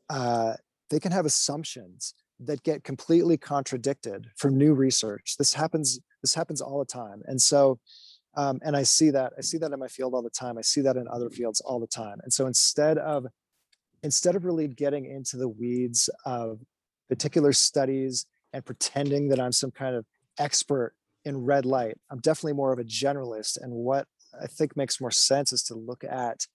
uh, 0.09 0.53
they 0.89 1.00
can 1.00 1.12
have 1.12 1.25
assumptions 1.25 2.13
that 2.39 2.63
get 2.63 2.83
completely 2.83 3.38
contradicted 3.38 4.27
from 4.35 4.57
new 4.57 4.74
research. 4.74 5.35
This 5.38 5.53
happens 5.53 6.00
this 6.25 6.33
happens 6.33 6.59
all 6.59 6.79
the 6.79 6.85
time 6.85 7.21
and 7.25 7.39
so 7.39 7.79
um, 8.35 8.59
and 8.63 8.75
i 8.75 8.81
see 8.81 9.12
that 9.12 9.31
i 9.38 9.41
see 9.41 9.59
that 9.59 9.71
in 9.71 9.79
my 9.79 9.88
field 9.88 10.15
all 10.15 10.24
the 10.24 10.29
time 10.31 10.57
i 10.57 10.62
see 10.62 10.81
that 10.81 10.97
in 10.97 11.07
other 11.07 11.29
fields 11.29 11.62
all 11.62 11.79
the 11.79 11.85
time 11.85 12.17
and 12.24 12.33
so 12.33 12.47
instead 12.47 12.97
of 12.97 13.27
instead 14.01 14.35
of 14.35 14.43
really 14.43 14.67
getting 14.67 15.05
into 15.05 15.38
the 15.38 15.47
weeds 15.47 16.09
of 16.25 16.59
particular 17.09 17.53
studies 17.53 18.25
and 18.53 18.65
pretending 18.65 19.29
that 19.29 19.39
i'm 19.39 19.51
some 19.51 19.69
kind 19.69 19.95
of 19.95 20.03
expert 20.39 20.95
in 21.25 21.45
red 21.45 21.63
light 21.63 21.95
i'm 22.09 22.19
definitely 22.21 22.53
more 22.53 22.74
of 22.74 22.79
a 22.79 22.83
generalist 22.83 23.62
and 23.62 23.71
what 23.71 24.07
i 24.42 24.48
think 24.48 24.75
makes 24.75 25.00
more 25.01 25.12
sense 25.12 25.51
is 25.54 25.63
to 25.63 25.75
look 25.75 26.04
at 26.04 26.46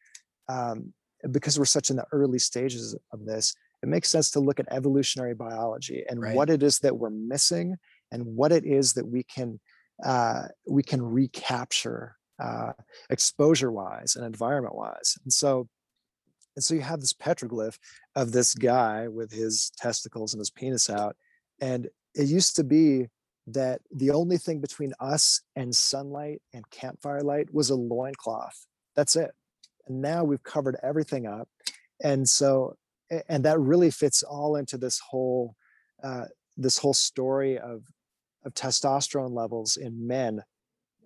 um, 0.48 0.92
because 1.30 1.58
we're 1.58 1.64
such 1.64 1.90
in 1.90 1.96
the 1.96 2.06
early 2.12 2.38
stages 2.38 2.96
of 3.12 3.24
this 3.24 3.54
it 3.82 3.88
makes 3.88 4.08
sense 4.10 4.30
to 4.30 4.40
look 4.40 4.60
at 4.60 4.66
evolutionary 4.70 5.34
biology 5.34 6.04
and 6.08 6.20
Right. 6.20 6.34
what 6.34 6.50
it 6.50 6.62
is 6.62 6.78
that 6.80 6.96
we're 6.96 7.10
missing 7.10 7.76
and 8.12 8.24
what 8.24 8.52
it 8.52 8.64
is 8.64 8.92
that 8.94 9.06
we 9.06 9.22
can 9.22 9.60
uh, 10.04 10.44
we 10.66 10.82
can 10.82 11.02
recapture 11.02 12.16
uh, 12.42 12.72
exposure 13.10 13.70
wise 13.70 14.16
and 14.16 14.24
environment 14.24 14.74
wise 14.74 15.16
and 15.24 15.32
so 15.32 15.68
and 16.56 16.64
so 16.64 16.74
you 16.74 16.80
have 16.80 17.00
this 17.00 17.12
petroglyph 17.12 17.78
of 18.16 18.32
this 18.32 18.54
guy 18.54 19.08
with 19.08 19.30
his 19.30 19.70
testicles 19.76 20.32
and 20.34 20.40
his 20.40 20.50
penis 20.50 20.88
out 20.90 21.16
and 21.60 21.88
it 22.14 22.26
used 22.26 22.56
to 22.56 22.64
be 22.64 23.06
that 23.54 23.80
the 23.94 24.10
only 24.10 24.38
thing 24.38 24.60
between 24.60 24.92
us 25.00 25.42
and 25.56 25.74
sunlight 25.74 26.42
and 26.52 26.68
campfire 26.70 27.22
light 27.22 27.52
was 27.52 27.70
a 27.70 27.74
loincloth. 27.74 28.66
That's 28.96 29.16
it. 29.16 29.32
And 29.86 30.00
now 30.00 30.24
we've 30.24 30.42
covered 30.42 30.76
everything 30.82 31.26
up. 31.26 31.48
And 32.02 32.28
so 32.28 32.76
and 33.28 33.44
that 33.44 33.58
really 33.58 33.90
fits 33.90 34.22
all 34.22 34.56
into 34.56 34.78
this 34.78 34.98
whole 34.98 35.56
uh, 36.02 36.26
this 36.56 36.78
whole 36.78 36.94
story 36.94 37.58
of 37.58 37.82
of 38.44 38.54
testosterone 38.54 39.34
levels 39.34 39.76
in 39.76 40.06
men 40.06 40.42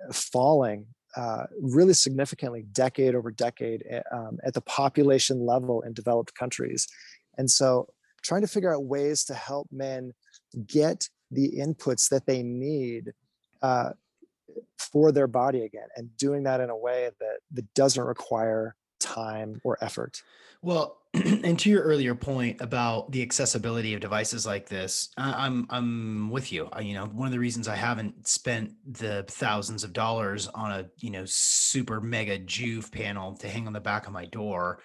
uh, 0.08 0.12
falling 0.12 0.86
uh, 1.16 1.44
really 1.60 1.94
significantly 1.94 2.64
decade 2.72 3.14
over 3.14 3.30
decade 3.30 3.84
eh, 3.88 4.02
um, 4.12 4.38
at 4.44 4.54
the 4.54 4.60
population 4.60 5.44
level 5.44 5.82
in 5.82 5.92
developed 5.92 6.34
countries. 6.34 6.86
And 7.38 7.50
so 7.50 7.88
trying 8.22 8.40
to 8.42 8.48
figure 8.48 8.74
out 8.74 8.84
ways 8.84 9.24
to 9.24 9.34
help 9.34 9.68
men 9.70 10.12
get 10.66 11.08
the 11.30 11.52
inputs 11.58 12.08
that 12.08 12.26
they 12.26 12.42
need 12.42 13.12
uh, 13.62 13.90
for 14.78 15.12
their 15.12 15.26
body 15.26 15.62
again 15.62 15.88
and 15.96 16.16
doing 16.16 16.42
that 16.44 16.60
in 16.60 16.70
a 16.70 16.76
way 16.76 17.10
that 17.20 17.38
that 17.52 17.74
doesn't 17.74 18.04
require 18.04 18.74
time 19.00 19.60
or 19.64 19.76
effort 19.82 20.22
Well, 20.62 20.98
and 21.14 21.58
to 21.60 21.70
your 21.70 21.82
earlier 21.82 22.14
point 22.14 22.60
about 22.60 23.12
the 23.12 23.22
accessibility 23.22 23.94
of 23.94 24.00
devices 24.00 24.46
like 24.46 24.68
this, 24.68 25.10
I'm 25.16 25.66
I'm 25.70 26.30
with 26.30 26.52
you. 26.52 26.68
I, 26.72 26.80
you 26.80 26.94
know, 26.94 27.06
one 27.06 27.26
of 27.26 27.32
the 27.32 27.38
reasons 27.38 27.68
I 27.68 27.76
haven't 27.76 28.26
spent 28.26 28.72
the 28.86 29.24
thousands 29.28 29.84
of 29.84 29.92
dollars 29.92 30.48
on 30.48 30.72
a 30.72 30.86
you 30.98 31.10
know 31.10 31.24
super 31.26 32.00
mega 32.00 32.38
Joovv 32.38 32.90
panel 32.90 33.34
to 33.36 33.48
hang 33.48 33.66
on 33.66 33.72
the 33.72 33.80
back 33.80 34.06
of 34.06 34.12
my 34.12 34.24
door 34.24 34.80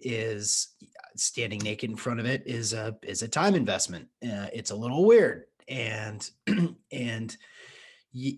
is 0.00 0.68
standing 1.16 1.60
naked 1.60 1.90
in 1.90 1.96
front 1.96 2.20
of 2.20 2.26
it 2.26 2.42
is 2.46 2.72
a 2.72 2.96
is 3.02 3.22
a 3.22 3.28
time 3.28 3.54
investment. 3.54 4.06
Uh, 4.22 4.46
it's 4.52 4.70
a 4.70 4.76
little 4.76 5.04
weird, 5.04 5.44
and 5.68 6.28
and 6.92 7.36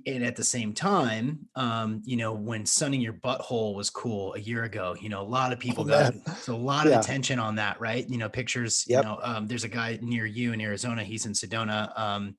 and 0.06 0.22
at 0.24 0.36
the 0.36 0.44
same 0.44 0.72
time, 0.72 1.48
um, 1.56 2.00
you 2.04 2.16
know, 2.16 2.32
when 2.32 2.64
sunning 2.64 3.00
your 3.00 3.12
butthole 3.12 3.74
was 3.74 3.90
cool 3.90 4.32
a 4.34 4.38
year 4.38 4.62
ago, 4.62 4.94
you 5.00 5.08
know, 5.08 5.20
a 5.20 5.24
lot 5.26 5.52
of 5.52 5.58
people 5.58 5.82
Oh, 5.82 5.84
got 5.84 6.12
man. 6.12 6.22
a 6.46 6.52
lot 6.52 6.86
of 6.86 6.92
Yeah. 6.92 6.94
attention 6.94 7.40
on 7.40 7.56
that, 7.56 7.80
right? 7.80 8.08
You 8.08 8.18
know, 8.18 8.28
pictures, 8.28 8.86
you 8.88 9.00
know, 9.00 9.18
um, 9.22 9.48
there's 9.48 9.64
a 9.64 9.68
guy 9.68 9.98
near 10.00 10.26
you 10.26 10.52
in 10.52 10.60
Arizona, 10.60 11.02
he's 11.02 11.26
in 11.26 11.32
Sedona. 11.32 11.98
Um, 11.98 12.36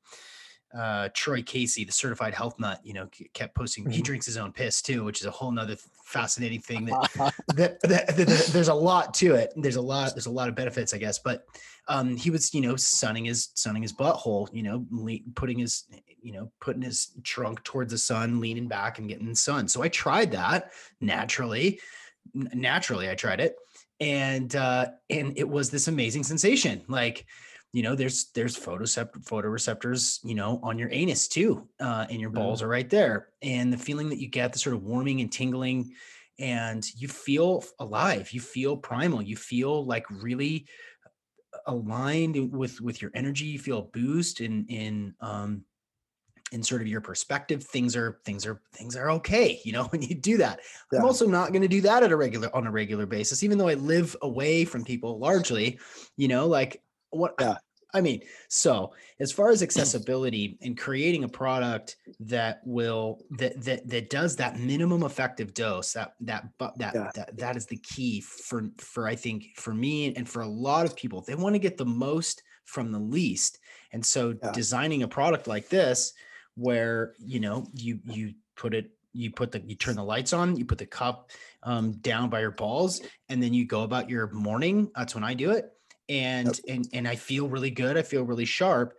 uh, 0.77 1.09
Troy 1.13 1.41
Casey, 1.43 1.83
the 1.85 1.91
certified 1.91 2.33
health 2.33 2.59
nut, 2.59 2.79
you 2.83 2.93
know, 2.93 3.07
kept 3.33 3.55
posting, 3.55 3.89
he 3.89 3.99
Mhm. 4.01 4.03
drinks 4.03 4.25
his 4.25 4.37
own 4.37 4.51
piss 4.51 4.81
too, 4.81 5.03
which 5.03 5.21
is 5.21 5.25
a 5.27 5.31
whole 5.31 5.51
nother 5.51 5.77
fascinating 6.03 6.59
thing 6.61 6.85
that 6.85 7.09
that, 7.55 7.81
that, 7.81 8.07
that- 8.07 8.27
that- 8.27 8.49
there's 8.51 8.67
a 8.67 8.73
lot 8.73 9.13
to 9.15 9.35
it. 9.35 9.53
There's 9.55 9.77
a 9.77 9.81
lot, 9.81 10.13
there's 10.15 10.25
a 10.25 10.31
lot 10.31 10.49
of 10.49 10.55
benefits, 10.55 10.93
I 10.93 10.97
guess. 10.97 11.19
But 11.19 11.45
um, 11.87 12.17
he 12.17 12.29
was, 12.29 12.53
you 12.53 12.61
know, 12.61 12.75
sunning 12.75 13.25
his 13.25 13.49
sunning 13.53 13.83
his 13.83 13.93
butthole, 13.93 14.49
you 14.53 14.63
know, 14.63 14.85
le- 14.91 15.19
putting 15.35 15.59
his, 15.59 15.85
you 16.21 16.31
know, 16.33 16.51
putting 16.59 16.81
his 16.81 17.11
trunk 17.23 17.63
towards 17.63 17.91
the 17.91 17.97
sun, 17.97 18.39
leaning 18.41 18.67
back 18.67 18.97
and 18.99 19.07
getting 19.07 19.29
the 19.29 19.35
sun. 19.35 19.67
So 19.67 19.83
I 19.83 19.89
tried 19.89 20.31
that 20.31 20.71
naturally. 20.99 21.79
N- 22.35 22.49
Naturally, 22.55 23.07
I 23.09 23.13
tried 23.15 23.39
it, 23.39 23.55
and 23.99 24.55
uh, 24.55 24.87
and 25.11 25.37
it 25.37 25.47
was 25.47 25.69
this 25.69 25.87
amazing 25.87 26.23
sensation. 26.23 26.81
Like, 26.87 27.25
you 27.75 27.83
know, 27.83 27.93
there's 27.93 28.31
there's 28.31 28.57
photocept- 28.57 29.25
photoreceptors, 29.25 30.23
you 30.23 30.33
know, 30.33 30.61
on 30.63 30.79
your 30.79 30.89
anus 30.93 31.27
too, 31.27 31.67
uh, 31.81 32.05
and 32.09 32.21
your 32.21 32.29
balls 32.29 32.61
are 32.61 32.69
right 32.69 32.89
there. 32.89 33.29
And 33.41 33.73
the 33.73 33.77
feeling 33.77 34.07
that 34.09 34.19
you 34.19 34.29
get, 34.29 34.53
the 34.53 34.59
sort 34.59 34.75
of 34.75 34.83
warming 34.83 35.19
and 35.19 35.29
tingling 35.29 35.93
and 36.39 36.85
you 36.95 37.07
feel 37.07 37.63
alive 37.79 38.31
you 38.31 38.41
feel 38.41 38.75
primal 38.75 39.21
you 39.21 39.37
feel 39.37 39.85
like 39.85 40.05
really 40.09 40.67
aligned 41.67 42.51
with 42.51 42.81
with 42.81 43.01
your 43.01 43.11
energy 43.13 43.45
you 43.45 43.59
feel 43.59 43.79
a 43.79 43.83
boost 43.83 44.41
in 44.41 44.65
in 44.67 45.15
um 45.21 45.63
in 46.51 46.61
sort 46.61 46.81
of 46.81 46.87
your 46.87 47.01
perspective 47.01 47.63
things 47.63 47.95
are 47.95 48.19
things 48.25 48.45
are 48.45 48.61
things 48.73 48.95
are 48.95 49.11
okay 49.11 49.59
you 49.63 49.71
know 49.71 49.83
when 49.91 50.01
you 50.01 50.13
do 50.13 50.37
that 50.37 50.59
i'm 50.91 51.05
also 51.05 51.25
not 51.25 51.51
going 51.51 51.61
to 51.61 51.67
do 51.67 51.81
that 51.81 52.03
at 52.03 52.11
a 52.11 52.15
regular 52.15 52.53
on 52.53 52.67
a 52.67 52.71
regular 52.71 53.05
basis 53.05 53.43
even 53.43 53.57
though 53.57 53.69
i 53.69 53.73
live 53.75 54.15
away 54.21 54.65
from 54.65 54.83
people 54.83 55.17
largely 55.17 55.79
you 56.17 56.27
know 56.27 56.47
like 56.47 56.83
what 57.11 57.33
Yeah. 57.39 57.55
I 57.95 58.01
mean 58.01 58.21
so 58.49 58.93
as 59.19 59.31
far 59.31 59.49
as 59.49 59.63
accessibility 59.63 60.57
and 60.61 60.77
creating 60.77 61.23
a 61.23 61.27
product 61.29 61.95
that 62.19 62.61
will 62.65 63.19
that 63.31 63.59
that 63.63 63.87
that 63.87 64.09
does 64.09 64.35
that 64.35 64.59
minimum 64.59 65.03
effective 65.03 65.53
dose 65.53 65.93
that 65.93 66.13
that 66.19 66.43
but 66.57 66.77
that 66.77 66.93
Yeah. 66.93 67.11
that 67.15 67.37
that 67.37 67.55
is 67.57 67.65
the 67.65 67.77
key 67.77 68.21
for 68.21 68.69
for 68.77 69.07
i 69.07 69.15
think 69.15 69.45
for 69.55 69.73
me 69.73 70.13
and 70.15 70.27
for 70.27 70.41
a 70.41 70.47
lot 70.47 70.85
of 70.85 70.95
people 70.95 71.21
they 71.21 71.35
want 71.35 71.55
to 71.55 71.59
get 71.59 71.77
the 71.77 71.85
most 71.85 72.43
from 72.65 72.91
the 72.91 72.99
least 72.99 73.59
and 73.93 74.05
so 74.05 74.35
Yeah. 74.43 74.51
designing 74.51 75.03
a 75.03 75.07
product 75.07 75.47
like 75.47 75.69
this 75.69 76.13
where 76.55 77.13
you 77.19 77.39
know 77.39 77.65
you 77.73 77.99
you 78.05 78.33
put 78.55 78.73
it 78.73 78.91
you 79.13 79.31
put 79.31 79.51
the 79.51 79.61
you 79.65 79.75
turn 79.75 79.95
the 79.95 80.03
lights 80.03 80.33
on 80.33 80.57
you 80.57 80.65
put 80.65 80.77
the 80.77 80.85
cup 80.85 81.31
um, 81.63 81.93
down 81.99 82.29
by 82.29 82.41
your 82.41 82.51
balls 82.51 83.01
and 83.29 83.41
then 83.41 83.53
you 83.53 83.65
go 83.65 83.83
about 83.83 84.09
your 84.09 84.29
morning 84.31 84.89
that's 84.95 85.15
when 85.15 85.23
i 85.23 85.33
do 85.33 85.51
it 85.51 85.71
and 86.09 86.59
and 86.67 86.87
and 86.93 87.07
i 87.07 87.15
feel 87.15 87.47
really 87.47 87.71
good 87.71 87.97
i 87.97 88.01
feel 88.01 88.23
really 88.23 88.45
sharp 88.45 88.93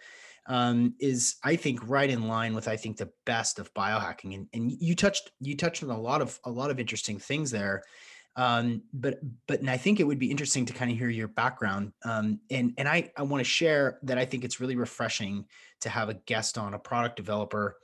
um, 0.48 0.94
is 1.00 1.36
i 1.44 1.56
think 1.56 1.80
right 1.88 2.10
in 2.10 2.28
line 2.28 2.54
with 2.54 2.68
i 2.68 2.76
think 2.76 2.96
the 2.96 3.10
best 3.24 3.58
of 3.58 3.72
biohacking 3.74 4.34
and, 4.34 4.46
and 4.52 4.70
you 4.70 4.94
touched 4.94 5.30
you 5.40 5.56
touched 5.56 5.82
on 5.82 5.90
a 5.90 6.00
lot 6.00 6.22
of 6.22 6.38
a 6.44 6.50
lot 6.50 6.70
of 6.70 6.78
interesting 6.78 7.18
things 7.18 7.50
there 7.50 7.82
um, 8.36 8.82
but 8.92 9.18
but 9.48 9.60
and 9.60 9.70
i 9.70 9.76
think 9.76 9.98
it 9.98 10.04
would 10.04 10.18
be 10.18 10.30
interesting 10.30 10.66
to 10.66 10.72
kind 10.72 10.90
of 10.90 10.98
hear 10.98 11.08
your 11.08 11.28
background 11.28 11.92
um, 12.04 12.38
and 12.50 12.74
and 12.78 12.88
i 12.88 13.10
i 13.16 13.22
want 13.22 13.40
to 13.40 13.48
share 13.48 13.98
that 14.02 14.18
i 14.18 14.24
think 14.24 14.44
it's 14.44 14.60
really 14.60 14.76
refreshing 14.76 15.44
to 15.80 15.88
have 15.88 16.08
a 16.08 16.14
guest 16.26 16.58
on 16.58 16.74
a 16.74 16.78
product 16.78 17.16
developer 17.16 17.76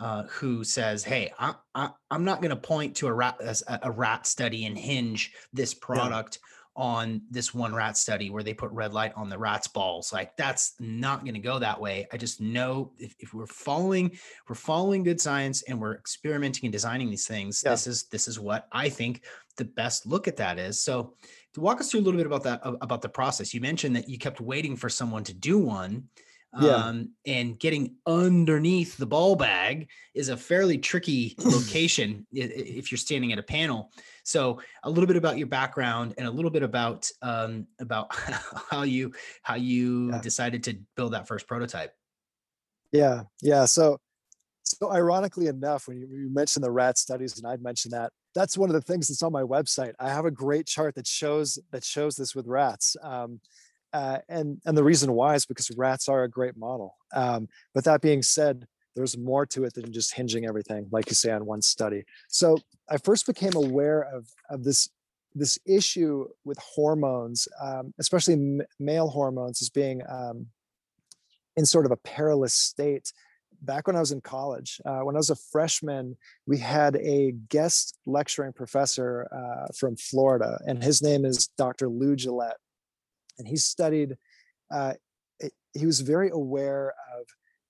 uh, 0.00 0.24
who 0.24 0.64
says, 0.64 1.04
"Hey, 1.04 1.32
I, 1.38 1.54
I, 1.74 1.90
I'm 2.10 2.24
not 2.24 2.40
going 2.40 2.50
to 2.50 2.56
point 2.56 2.96
to 2.96 3.06
a 3.06 3.12
rat 3.12 3.36
a, 3.40 3.78
a 3.84 3.90
rat 3.90 4.26
study 4.26 4.66
and 4.66 4.76
hinge 4.76 5.32
this 5.52 5.72
product 5.72 6.38
on 6.76 7.22
this 7.30 7.54
one 7.54 7.74
rat 7.74 7.96
study 7.96 8.30
where 8.30 8.42
they 8.42 8.54
put 8.54 8.70
red 8.72 8.92
light 8.92 9.12
on 9.16 9.28
the 9.28 9.38
rat's 9.38 9.68
balls. 9.68 10.12
Like 10.12 10.36
that's 10.36 10.74
not 10.80 11.24
going 11.24 11.34
to 11.34 11.40
go 11.40 11.58
that 11.58 11.80
way. 11.80 12.06
I 12.12 12.16
just 12.16 12.40
know 12.40 12.92
if, 12.98 13.14
if 13.20 13.32
we're 13.32 13.46
following, 13.46 14.10
we're 14.48 14.54
following 14.54 15.02
good 15.02 15.20
science 15.20 15.62
and 15.62 15.80
we're 15.80 15.94
experimenting 15.94 16.66
and 16.66 16.72
designing 16.72 17.10
these 17.10 17.26
things. 17.26 17.62
Yeah. 17.64 17.72
This 17.72 17.86
is 17.86 18.04
this 18.04 18.28
is 18.28 18.40
what 18.40 18.66
I 18.72 18.88
think 18.88 19.22
the 19.56 19.64
best 19.64 20.06
look 20.06 20.26
at 20.26 20.36
that 20.36 20.58
is. 20.58 20.80
So, 20.80 21.14
to 21.54 21.60
walk 21.60 21.80
us 21.80 21.90
through 21.90 22.00
a 22.00 22.02
little 22.02 22.18
bit 22.18 22.26
about 22.26 22.42
that 22.42 22.60
about 22.64 23.02
the 23.02 23.08
process. 23.08 23.54
You 23.54 23.60
mentioned 23.60 23.94
that 23.94 24.08
you 24.08 24.18
kept 24.18 24.40
waiting 24.40 24.76
for 24.76 24.88
someone 24.88 25.22
to 25.24 25.34
do 25.34 25.58
one. 25.58 26.08
Yeah. 26.60 26.76
Um, 26.76 27.10
and 27.26 27.58
getting 27.58 27.96
underneath 28.06 28.96
the 28.96 29.06
ball 29.06 29.34
bag 29.36 29.88
is 30.14 30.28
a 30.28 30.36
fairly 30.36 30.78
tricky 30.78 31.34
location 31.44 32.26
if 32.32 32.92
you're 32.92 32.98
standing 32.98 33.32
at 33.32 33.38
a 33.38 33.42
panel. 33.42 33.90
So 34.22 34.60
a 34.84 34.90
little 34.90 35.06
bit 35.06 35.16
about 35.16 35.36
your 35.36 35.46
background 35.48 36.14
and 36.16 36.26
a 36.26 36.30
little 36.30 36.50
bit 36.50 36.62
about 36.62 37.10
um, 37.22 37.66
about 37.80 38.14
how 38.70 38.82
you 38.82 39.12
how 39.42 39.56
you 39.56 40.10
Yeah. 40.10 40.20
decided 40.20 40.62
to 40.64 40.78
build 40.96 41.12
that 41.12 41.26
first 41.26 41.46
prototype. 41.48 41.92
Yeah, 42.92 43.22
yeah. 43.42 43.64
So, 43.64 43.98
so 44.62 44.92
ironically 44.92 45.48
enough, 45.48 45.88
when 45.88 45.98
you, 45.98 46.06
you 46.06 46.30
mentioned 46.32 46.64
the 46.64 46.70
rat 46.70 46.96
studies, 46.96 47.36
and 47.38 47.46
I'd 47.46 47.62
mentioned 47.62 47.92
that, 47.92 48.12
that's 48.34 48.56
one 48.56 48.68
of 48.70 48.74
the 48.74 48.80
things 48.80 49.08
that's 49.08 49.22
on 49.22 49.32
my 49.32 49.42
website. 49.42 49.94
I 49.98 50.08
have 50.10 50.24
a 50.24 50.30
great 50.30 50.66
chart 50.66 50.94
that 50.94 51.06
shows 51.06 51.58
that 51.72 51.84
shows 51.84 52.14
this 52.16 52.34
with 52.34 52.46
rats, 52.46 52.96
um, 53.02 53.40
uh, 53.94 54.18
and 54.28 54.60
and 54.66 54.76
the 54.76 54.84
reason 54.84 55.12
why 55.12 55.36
is 55.36 55.46
because 55.46 55.70
rats 55.76 56.08
are 56.08 56.24
a 56.24 56.28
great 56.28 56.56
model. 56.56 56.96
Um, 57.14 57.48
but 57.72 57.84
that 57.84 58.02
being 58.02 58.22
said, 58.22 58.66
there's 58.96 59.16
more 59.16 59.46
to 59.46 59.64
it 59.64 59.74
than 59.74 59.92
just 59.92 60.14
hinging 60.14 60.46
everything, 60.46 60.88
like 60.90 61.08
you 61.08 61.14
say, 61.14 61.30
on 61.30 61.46
one 61.46 61.62
study. 61.62 62.04
So 62.28 62.58
I 62.90 62.98
first 62.98 63.24
became 63.26 63.54
aware 63.54 64.02
of 64.02 64.28
of 64.50 64.64
this 64.64 64.90
this 65.34 65.58
issue 65.64 66.26
with 66.44 66.58
hormones, 66.58 67.48
um, 67.62 67.94
especially 67.98 68.34
m- 68.34 68.62
male 68.78 69.08
hormones, 69.08 69.62
as 69.62 69.70
being 69.70 70.02
um, 70.08 70.46
in 71.56 71.64
sort 71.64 71.86
of 71.86 71.92
a 71.92 71.96
perilous 71.96 72.54
state 72.54 73.12
back 73.62 73.86
when 73.86 73.96
I 73.96 74.00
was 74.00 74.12
in 74.12 74.20
college. 74.20 74.80
Uh, 74.84 75.00
when 75.00 75.14
I 75.14 75.18
was 75.18 75.30
a 75.30 75.36
freshman, 75.36 76.16
we 76.46 76.58
had 76.58 76.96
a 76.96 77.32
guest 77.48 77.96
lecturing 78.06 78.52
professor 78.52 79.28
uh, 79.32 79.72
from 79.76 79.96
Florida, 79.96 80.60
and 80.66 80.82
his 80.82 81.00
name 81.00 81.24
is 81.24 81.48
Dr. 81.56 81.88
Lou 81.88 82.16
Guillette. 82.16 82.58
And 83.38 83.48
he 83.48 83.56
studied, 83.56 84.16
uh, 84.72 84.94
he 85.72 85.86
was 85.86 86.00
very 86.00 86.30
aware 86.30 86.94
of 87.18 87.26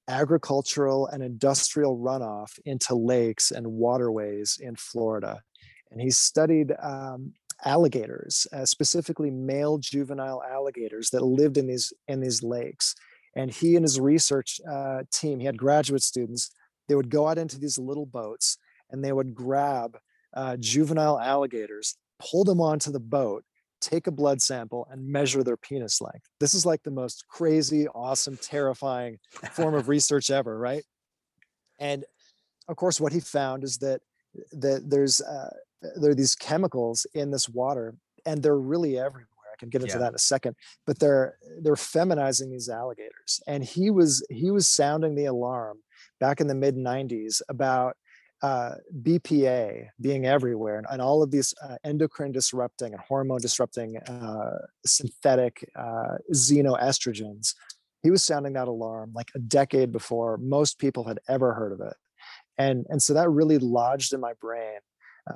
agricultural 0.09 1.07
and 1.07 1.23
industrial 1.23 1.99
runoff 1.99 2.59
into 2.65 2.95
lakes 2.95 3.51
and 3.51 3.67
waterways 3.67 4.59
in 4.61 4.77
Florida. 4.77 5.41
And 5.91 6.01
he 6.01 6.11
studied 6.11 6.75
um, 6.83 7.33
alligators, 7.65 8.47
uh, 8.53 8.67
specifically 8.67 9.31
male 9.31 9.79
juvenile 9.79 10.43
alligators 10.43 11.11
that 11.11 11.25
lived 11.25 11.57
in 11.57 11.67
these 11.67 11.93
in 12.09 12.21
these 12.21 12.43
lakes 12.43 12.95
and 13.37 13.51
he 13.51 13.77
and 13.77 13.85
his 13.85 14.01
research 14.01 14.61
uh, 14.69 15.03
team 15.11 15.39
he 15.39 15.47
had 15.47 15.59
graduate 15.59 16.03
students 16.03 16.51
they 16.89 16.95
would 16.95 17.11
go 17.11 17.29
out 17.29 17.39
into 17.39 17.59
these 17.59 17.79
little 17.79 18.07
boats 18.07 18.59
and 18.91 19.05
they 19.05 19.13
would 19.13 19.35
grab 19.35 19.97
uh, 20.35 20.57
juvenile 20.59 21.19
alligators 21.19 21.97
pull 22.19 22.45
them 22.45 22.61
onto 22.61 22.91
the 22.91 23.01
boat 23.01 23.45
take 23.85 24.07
a 24.07 24.11
blood 24.11 24.41
sample 24.41 24.87
and 24.91 25.07
measure 25.07 25.43
their 25.45 25.57
penis 25.57 26.01
length. 26.01 26.27
This 26.41 26.55
is 26.55 26.65
like 26.65 26.83
the 26.83 26.91
most 26.91 27.27
crazy 27.29 27.87
awesome 27.89 28.37
terrifying 28.37 29.19
form 29.53 29.75
of 29.75 29.89
research 29.95 30.31
ever 30.31 30.59
right? 30.59 30.85
And 31.79 32.05
of 32.69 32.77
course 32.77 33.01
what 33.01 33.13
he 33.13 33.21
found 33.21 33.65
is 33.65 33.79
that 33.79 34.01
that 34.53 34.89
there's 34.89 35.21
uh, 35.21 35.51
there 35.97 36.11
are 36.11 36.15
these 36.15 36.35
chemicals 36.35 37.07
in 37.15 37.31
this 37.31 37.49
water 37.49 37.95
and 38.27 38.43
they're 38.43 38.59
really 38.59 38.99
everywhere. 38.99 39.29
I 39.53 39.57
can 39.59 39.69
get 39.69 39.83
into 39.83 39.95
Yeah. 39.95 39.99
that 40.01 40.09
in 40.09 40.15
a 40.17 40.19
second 40.19 40.57
but 40.87 40.99
they're 40.99 41.37
they're 41.63 41.77
feminizing 41.77 42.51
these 42.51 42.69
alligators. 42.69 43.41
And 43.47 43.63
he 43.65 43.91
was 43.91 44.25
he 44.31 44.51
was 44.51 44.67
sounding 44.67 45.15
the 45.15 45.27
alarm 45.27 45.79
back 46.21 46.41
in 46.41 46.47
the 46.47 46.55
mid 46.55 46.77
90s 46.77 47.43
about 47.49 47.97
uh, 48.45 48.75
bpa 49.03 49.87
being 50.01 50.27
everywhere 50.27 50.77
and, 50.79 50.87
and 50.91 51.01
all 51.01 51.23
of 51.23 51.31
these 51.31 51.55
uh, 51.65 51.77
endocrine 51.85 52.33
disrupting 52.33 52.93
and 52.93 53.01
hormone 53.01 53.41
disrupting 53.41 53.97
uh, 53.99 54.59
synthetic 54.85 55.55
uh, 55.77 56.17
xenoestrogens 56.33 57.55
he 58.05 58.11
was 58.11 58.23
sounding 58.23 58.53
that 58.53 58.69
alarm 58.69 59.11
like 59.15 59.31
a 59.35 59.39
decade 59.41 59.91
before 59.91 60.37
most 60.37 60.79
people 60.79 61.05
had 61.05 61.19
ever 61.27 61.55
heard 61.55 61.73
of 61.73 61.81
it. 61.81 61.95
And 62.59 62.87
and 62.91 63.03
so 63.03 63.15
that 63.15 63.31
really 63.31 63.59
lodged 63.59 64.13
in 64.13 64.21
my 64.21 64.35
brain 64.41 64.79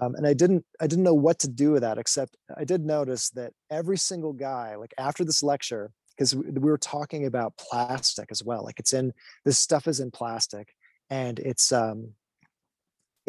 um, 0.01 0.15
and 0.15 0.27
i 0.27 0.35
didn't 0.35 0.65
i 0.81 0.87
didn't 0.87 1.03
know 1.03 1.15
what 1.15 1.39
to 1.41 1.49
do 1.49 1.73
with 1.73 1.83
that 1.83 1.99
except 1.99 2.37
i 2.57 2.63
did 2.63 2.85
notice 2.85 3.31
that 3.31 3.53
every 3.71 3.97
single 3.97 4.33
guy 4.33 4.77
like 4.77 4.95
after 4.99 5.25
this 5.25 5.43
lecture 5.43 5.91
because 6.17 6.35
we, 6.37 6.43
we 6.51 6.71
were 6.71 6.79
talking 6.79 7.27
about 7.27 7.57
plastic 7.57 8.29
as 8.31 8.45
well 8.45 8.63
like 8.63 8.79
it's 8.79 8.93
in 8.93 9.13
this 9.45 9.59
stuff 9.59 9.89
is 9.89 9.99
in 9.99 10.11
plastic 10.11 10.69
and 11.11 11.41
it's 11.41 11.73
um 11.73 12.13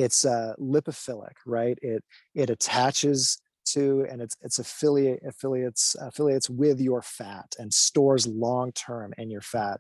it's 0.06 0.26
uh 0.26 0.54
lipophilic 0.60 1.36
right 1.46 1.78
it 1.82 2.02
it 2.34 2.50
attaches 2.50 3.40
to 3.66 4.06
and 4.10 4.22
it's 4.22 4.36
it's 4.42 4.58
affiliate 4.58 5.22
affiliates 5.32 5.96
affiliates 6.02 6.50
with 6.50 6.80
your 6.80 7.02
fat 7.02 7.50
and 7.60 7.72
stores 7.72 8.26
long 8.26 8.72
term 8.72 9.14
in 9.18 9.30
your 9.30 9.42
fat 9.42 9.80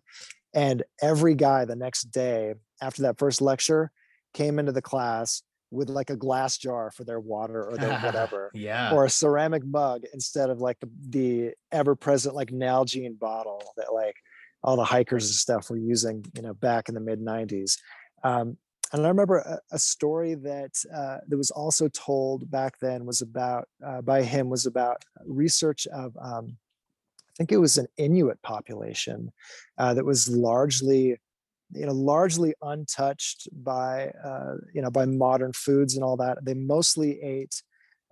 And 0.53 0.83
every 1.01 1.35
guy 1.35 1.65
the 1.65 1.75
next 1.85 2.11
day 2.11 2.41
after 2.81 3.01
that 3.03 3.17
first 3.17 3.41
lecture 3.41 3.91
came 4.33 4.59
into 4.59 4.71
the 4.71 4.81
class 4.81 5.43
with 5.71 5.89
like 5.89 6.09
a 6.09 6.15
glass 6.15 6.57
jar 6.57 6.91
for 6.91 7.03
their 7.05 7.19
water 7.19 7.63
or 7.69 7.77
their 7.77 7.97
whatever. 8.05 8.51
yeah. 8.53 8.91
Or 8.93 9.05
a 9.05 9.09
ceramic 9.09 9.63
mug 9.65 10.03
instead 10.13 10.49
of 10.49 10.59
like 10.59 10.79
the, 10.79 10.89
the 11.17 11.51
ever 11.71 11.95
present 11.95 12.33
like 12.35 12.51
Nalgene 12.51 13.17
bottle 13.19 13.61
that 13.77 13.93
like 13.93 14.15
all 14.63 14.75
the 14.75 14.83
hikers 14.83 15.25
and 15.25 15.35
stuff 15.35 15.69
were 15.69 15.77
using, 15.93 16.25
you 16.35 16.41
know, 16.41 16.53
back 16.53 16.89
in 16.89 16.95
the 16.95 17.01
mid 17.09 17.19
90s. 17.21 17.77
Um, 18.23 18.57
and 18.91 19.05
I 19.05 19.09
remember 19.09 19.37
a, 19.37 19.59
a 19.71 19.79
story 19.79 20.35
that 20.35 20.83
uh, 20.93 21.17
that 21.27 21.37
was 21.37 21.51
also 21.51 21.87
told 21.89 22.49
back 22.49 22.79
then 22.79 23.05
was 23.05 23.21
about 23.21 23.67
uh, 23.85 24.01
by 24.01 24.23
him 24.23 24.49
was 24.49 24.65
about 24.65 25.03
research 25.25 25.87
of 25.87 26.17
um, 26.21 26.57
I 27.29 27.33
think 27.37 27.51
it 27.51 27.57
was 27.57 27.77
an 27.77 27.87
Inuit 27.97 28.41
population 28.41 29.31
uh, 29.77 29.93
that 29.93 30.05
was 30.05 30.27
largely 30.27 31.17
you 31.71 31.85
know 31.85 31.93
largely 31.93 32.53
untouched 32.61 33.47
by 33.63 34.11
uh, 34.23 34.55
you 34.73 34.81
know 34.81 34.91
by 34.91 35.05
modern 35.05 35.53
foods 35.53 35.95
and 35.95 36.03
all 36.03 36.17
that. 36.17 36.43
They 36.43 36.55
mostly 36.55 37.21
ate 37.21 37.61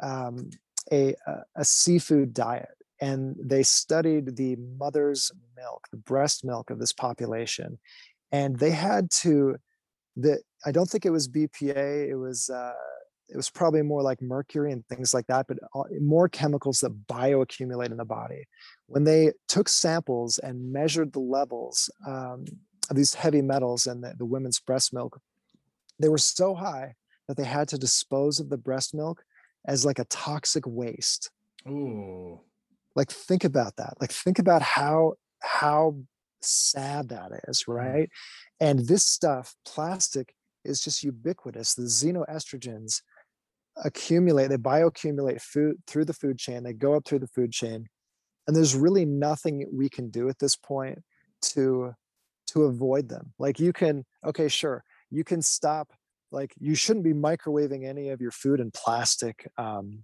um, 0.02 0.50
a, 0.92 1.16
a 1.56 1.66
seafood 1.66 2.34
diet 2.34 2.70
and 3.02 3.36
they 3.40 3.64
studied 3.64 4.36
the 4.36 4.56
mother's 4.56 5.32
milk, 5.56 5.88
the 5.92 5.98
breast 5.98 6.44
milk 6.44 6.70
of 6.70 6.80
this 6.80 6.94
population, 6.94 7.78
and 8.32 8.58
they 8.58 8.72
had 8.72 9.12
to 9.22 9.58
that 10.18 10.42
I 10.66 10.72
don't 10.72 10.90
think 10.90 11.06
it 11.06 11.12
was 11.12 11.28
BPA. 11.28 12.10
It 12.10 12.16
was 12.16 12.50
uh, 12.50 12.74
it 13.30 13.36
was 13.36 13.50
probably 13.50 13.82
more 13.82 14.02
like 14.02 14.22
mercury 14.22 14.72
and 14.72 14.86
things 14.88 15.14
like 15.14 15.28
that, 15.28 15.48
but 15.48 15.58
more 16.00 16.30
chemicals 16.30 16.80
that 16.80 17.08
bioaccumulate 17.08 17.92
in 17.92 17.98
the 17.98 18.06
body. 18.06 18.48
When 18.88 19.04
they 19.04 19.34
took 19.48 19.68
samples 19.68 20.38
and 20.38 20.72
measured 20.72 21.12
the 21.12 21.20
levels 21.20 21.90
um, 22.08 22.46
of 22.90 22.96
these 22.96 23.14
heavy 23.14 23.42
metals 23.42 23.86
in 23.86 24.02
the, 24.02 24.14
the 24.18 24.26
women's 24.26 24.60
breast 24.60 24.94
milk, 24.94 25.20
they 26.00 26.08
were 26.08 26.18
so 26.18 26.56
high 26.56 26.96
that 27.28 27.36
they 27.36 27.44
had 27.44 27.68
to 27.70 27.78
dispose 27.78 28.40
of 28.40 28.50
the 28.50 28.58
breast 28.58 28.96
milk 28.96 29.24
as 29.68 29.86
like 29.86 30.00
a 30.00 30.06
toxic 30.06 30.64
waste. 30.66 31.30
Ooh. 31.68 32.40
Like 32.96 33.12
think 33.12 33.44
about 33.44 33.76
that. 33.76 33.96
Like 34.00 34.12
think 34.12 34.40
about 34.40 34.62
how 34.62 35.16
how 35.42 35.98
sad 36.42 37.10
that 37.10 37.32
is, 37.48 37.64
mm. 37.64 37.76
right? 37.76 38.10
And 38.60 38.88
this 38.88 39.06
stuff, 39.06 39.56
plastic, 39.66 40.34
is 40.68 40.82
just 40.82 41.04
ubiquitous. 41.04 41.74
The 41.74 41.84
xenoestrogens 41.84 43.02
accumulate, 43.84 44.48
they 44.48 44.58
bioaccumulate 44.58 45.42
food 45.42 45.78
through 45.88 46.06
the 46.06 46.14
food 46.14 46.38
chain, 46.38 46.64
they 46.64 46.74
go 46.74 46.96
up 46.96 47.06
through 47.06 47.20
the 47.20 47.28
food 47.28 47.52
chain. 47.52 47.88
And 48.46 48.56
there's 48.56 48.76
really 48.76 49.06
nothing 49.06 49.68
we 49.74 49.90
can 49.90 50.10
do 50.10 50.30
at 50.30 50.40
this 50.40 50.56
point 50.56 51.00
to 51.54 51.94
to 52.48 52.64
avoid 52.64 53.10
them. 53.10 53.34
Like 53.38 53.60
you 53.60 53.74
can, 53.74 54.06
okay, 54.26 54.48
sure, 54.48 54.84
you 55.12 55.26
can 55.26 55.42
stop, 55.42 55.92
like 56.32 56.54
you 56.60 56.76
shouldn't 56.76 57.04
be 57.04 57.14
microwaving 57.14 57.86
any 57.86 58.10
of 58.10 58.22
your 58.22 58.32
food 58.32 58.60
in 58.60 58.72
plastic 58.72 59.50
um, 59.58 60.04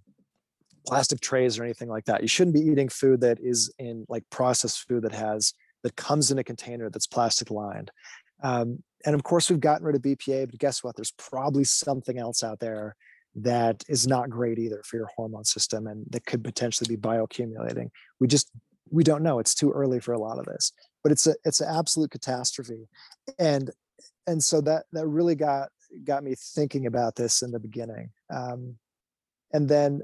plastic 0.86 1.20
trays 1.20 1.58
or 1.58 1.64
anything 1.64 1.88
like 1.88 2.04
that. 2.04 2.22
You 2.22 2.28
shouldn't 2.28 2.54
be 2.54 2.60
eating 2.60 2.88
food 2.88 3.20
that 3.22 3.38
is 3.40 3.72
in 3.78 4.04
like 4.08 4.24
processed 4.30 4.86
food 4.86 5.02
that 5.02 5.12
has 5.12 5.54
that 5.82 5.96
comes 5.96 6.30
in 6.30 6.38
a 6.38 6.44
container 6.44 6.90
that's 6.90 7.06
plastic 7.06 7.50
lined. 7.50 7.90
Um, 8.42 8.82
and 9.04 9.14
of 9.14 9.22
course, 9.22 9.50
we've 9.50 9.60
gotten 9.60 9.86
rid 9.86 9.96
of 9.96 10.02
BPA, 10.02 10.50
but 10.50 10.58
guess 10.58 10.82
what? 10.82 10.96
There's 10.96 11.12
probably 11.12 11.64
something 11.64 12.18
else 12.18 12.42
out 12.42 12.60
there 12.60 12.96
that 13.36 13.82
is 13.88 14.06
not 14.06 14.30
great 14.30 14.58
either 14.58 14.82
for 14.84 14.96
your 14.96 15.10
hormone 15.16 15.44
system 15.44 15.88
and 15.88 16.06
that 16.10 16.24
could 16.24 16.44
potentially 16.44 16.94
be 16.94 17.00
bioaccumulating. 17.00 17.90
We 18.20 18.28
just 18.28 18.50
we 18.90 19.02
don't 19.02 19.22
know. 19.22 19.38
It's 19.38 19.54
too 19.54 19.72
early 19.72 19.98
for 19.98 20.12
a 20.12 20.18
lot 20.18 20.38
of 20.38 20.44
this, 20.44 20.72
but 21.02 21.10
it's 21.10 21.26
a 21.26 21.34
it's 21.44 21.60
an 21.60 21.68
absolute 21.74 22.10
catastrophe, 22.10 22.88
and 23.38 23.70
and 24.26 24.42
so 24.42 24.60
that 24.62 24.84
that 24.92 25.06
really 25.06 25.34
got 25.34 25.70
got 26.04 26.22
me 26.22 26.34
thinking 26.36 26.86
about 26.86 27.16
this 27.16 27.42
in 27.42 27.50
the 27.50 27.58
beginning. 27.58 28.10
Um, 28.32 28.76
and 29.52 29.68
then 29.68 30.02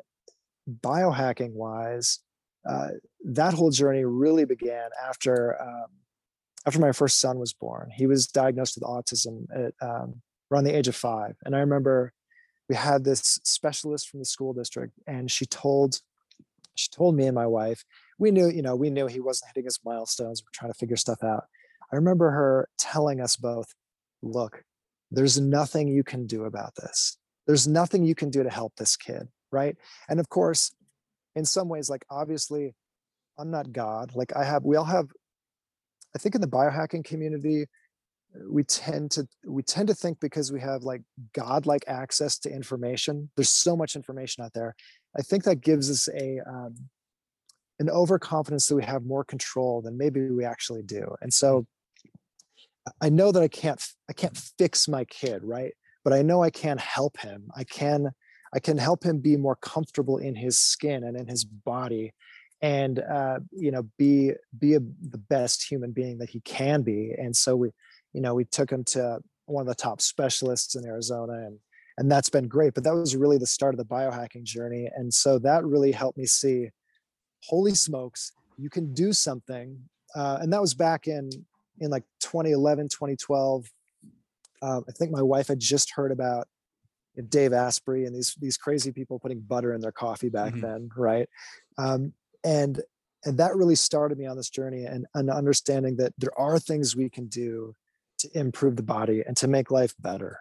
biohacking 0.80 1.52
wise, 1.52 2.20
uh, 2.68 2.88
that 3.24 3.54
whole 3.54 3.70
journey 3.70 4.04
really 4.04 4.44
began 4.44 4.90
after 5.08 5.60
um, 5.60 5.86
after 6.66 6.78
my 6.78 6.92
first 6.92 7.20
son 7.20 7.38
was 7.38 7.52
born. 7.52 7.90
He 7.94 8.06
was 8.06 8.26
diagnosed 8.26 8.76
with 8.76 8.84
autism 8.84 9.46
at 9.54 9.74
um, 9.80 10.20
around 10.50 10.64
the 10.64 10.76
age 10.76 10.88
of 10.88 10.96
five, 10.96 11.36
and 11.44 11.54
I 11.54 11.60
remember 11.60 12.12
we 12.68 12.76
had 12.76 13.04
this 13.04 13.40
specialist 13.44 14.08
from 14.08 14.20
the 14.20 14.26
school 14.26 14.52
district, 14.52 14.94
and 15.06 15.30
she 15.30 15.46
told 15.46 16.00
she 16.74 16.88
told 16.90 17.14
me 17.16 17.26
and 17.26 17.34
my 17.34 17.46
wife 17.46 17.84
we 18.18 18.30
knew 18.30 18.48
you 18.48 18.62
know 18.62 18.76
we 18.76 18.90
knew 18.90 19.06
he 19.06 19.20
wasn't 19.20 19.48
hitting 19.48 19.64
his 19.64 19.80
milestones. 19.84 20.42
We're 20.42 20.50
trying 20.52 20.72
to 20.72 20.78
figure 20.78 20.96
stuff 20.96 21.24
out. 21.24 21.44
I 21.92 21.96
remember 21.96 22.30
her 22.30 22.68
telling 22.78 23.20
us 23.20 23.34
both, 23.36 23.74
"Look, 24.22 24.62
there's 25.10 25.40
nothing 25.40 25.88
you 25.88 26.04
can 26.04 26.26
do 26.26 26.44
about 26.44 26.76
this. 26.76 27.16
There's 27.46 27.66
nothing 27.66 28.04
you 28.04 28.14
can 28.14 28.30
do 28.30 28.42
to 28.44 28.50
help 28.50 28.76
this 28.76 28.96
kid." 28.96 29.28
Right. 29.50 29.76
And 30.08 30.20
of 30.20 30.28
course, 30.28 30.72
in 31.34 31.44
some 31.44 31.68
ways, 31.68 31.90
like 31.90 32.04
obviously, 32.10 32.74
I'm 33.38 33.50
not 33.50 33.72
God. 33.72 34.12
Like 34.14 34.36
I 34.36 34.44
have, 34.44 34.64
we 34.64 34.76
all 34.76 34.84
have 34.84 35.08
I 36.14 36.18
think 36.18 36.34
in 36.34 36.40
the 36.40 36.48
biohacking 36.48 37.04
community, 37.04 37.66
we 38.48 38.62
tend 38.62 39.10
to 39.12 39.26
we 39.44 39.62
tend 39.62 39.88
to 39.88 39.94
think 39.94 40.20
because 40.20 40.52
we 40.52 40.60
have 40.60 40.82
like 40.82 41.02
godlike 41.32 41.84
access 41.88 42.38
to 42.40 42.50
information. 42.50 43.30
There's 43.36 43.50
so 43.50 43.76
much 43.76 43.96
information 43.96 44.44
out 44.44 44.52
there. 44.54 44.74
I 45.18 45.22
think 45.22 45.44
that 45.44 45.60
gives 45.60 45.90
us 45.90 46.08
a 46.14 46.38
um, 46.48 46.76
an 47.80 47.90
overconfidence 47.90 48.66
that 48.68 48.76
we 48.76 48.84
have 48.84 49.04
more 49.04 49.24
control 49.24 49.82
than 49.82 49.96
maybe 49.96 50.30
we 50.30 50.44
actually 50.44 50.82
do. 50.82 51.14
And 51.20 51.32
so 51.32 51.66
I 53.00 53.08
know 53.08 53.32
that 53.32 53.42
I 53.42 53.48
can't 53.48 53.82
I 54.08 54.12
can't 54.12 54.36
fix 54.36 54.86
my 54.86 55.04
kid, 55.04 55.42
right? 55.42 55.72
But 56.04 56.12
I 56.12 56.22
know 56.22 56.42
I 56.42 56.50
can 56.50 56.78
help 56.78 57.18
him. 57.18 57.50
I 57.56 57.64
can 57.64 58.10
I 58.52 58.60
can 58.60 58.78
help 58.78 59.04
him 59.04 59.18
be 59.18 59.36
more 59.36 59.56
comfortable 59.56 60.18
in 60.18 60.34
his 60.34 60.58
skin 60.58 61.04
and 61.04 61.16
in 61.16 61.26
his 61.26 61.44
body 61.44 62.12
and 62.62 62.98
uh, 63.00 63.38
you 63.52 63.70
know 63.70 63.82
be 63.98 64.32
be 64.58 64.74
a, 64.74 64.80
the 64.80 65.18
best 65.28 65.68
human 65.68 65.92
being 65.92 66.18
that 66.18 66.30
he 66.30 66.40
can 66.40 66.82
be 66.82 67.14
and 67.18 67.34
so 67.34 67.56
we 67.56 67.70
you 68.12 68.20
know 68.20 68.34
we 68.34 68.44
took 68.44 68.70
him 68.70 68.84
to 68.84 69.18
one 69.46 69.62
of 69.62 69.68
the 69.68 69.74
top 69.74 70.00
specialists 70.00 70.74
in 70.74 70.84
arizona 70.86 71.32
and 71.32 71.58
and 71.98 72.10
that's 72.10 72.30
been 72.30 72.48
great 72.48 72.74
but 72.74 72.84
that 72.84 72.94
was 72.94 73.16
really 73.16 73.38
the 73.38 73.46
start 73.46 73.74
of 73.74 73.78
the 73.78 73.84
biohacking 73.84 74.44
journey 74.44 74.88
and 74.94 75.12
so 75.12 75.38
that 75.38 75.64
really 75.64 75.92
helped 75.92 76.18
me 76.18 76.26
see 76.26 76.68
holy 77.44 77.74
smokes 77.74 78.32
you 78.58 78.70
can 78.70 78.92
do 78.92 79.12
something 79.12 79.78
uh, 80.14 80.38
and 80.40 80.52
that 80.52 80.60
was 80.60 80.74
back 80.74 81.06
in 81.06 81.30
in 81.78 81.90
like 81.90 82.04
2011 82.20 82.88
2012 82.88 83.66
um, 84.62 84.84
i 84.88 84.92
think 84.92 85.10
my 85.10 85.22
wife 85.22 85.48
had 85.48 85.58
just 85.58 85.92
heard 85.92 86.12
about 86.12 86.46
Dave 87.28 87.52
Asprey 87.52 88.06
and 88.06 88.14
these 88.14 88.34
these 88.40 88.56
crazy 88.56 88.92
people 88.92 89.18
putting 89.18 89.40
butter 89.40 89.74
in 89.74 89.80
their 89.80 89.92
coffee 89.92 90.28
back 90.28 90.52
mm-hmm. 90.52 90.60
then, 90.60 90.90
right? 90.96 91.28
Um, 91.76 92.14
and 92.44 92.80
and 93.24 93.36
that 93.38 93.54
really 93.54 93.74
started 93.74 94.16
me 94.16 94.24
on 94.24 94.34
this 94.36 94.48
journey 94.48 94.84
and, 94.84 95.06
and 95.14 95.28
understanding 95.28 95.94
that 95.96 96.14
there 96.16 96.36
are 96.38 96.58
things 96.58 96.96
we 96.96 97.10
can 97.10 97.26
do 97.26 97.74
to 98.16 98.28
improve 98.38 98.76
the 98.76 98.82
body 98.82 99.22
and 99.26 99.36
to 99.36 99.48
make 99.48 99.70
life 99.70 99.94
better 100.00 100.38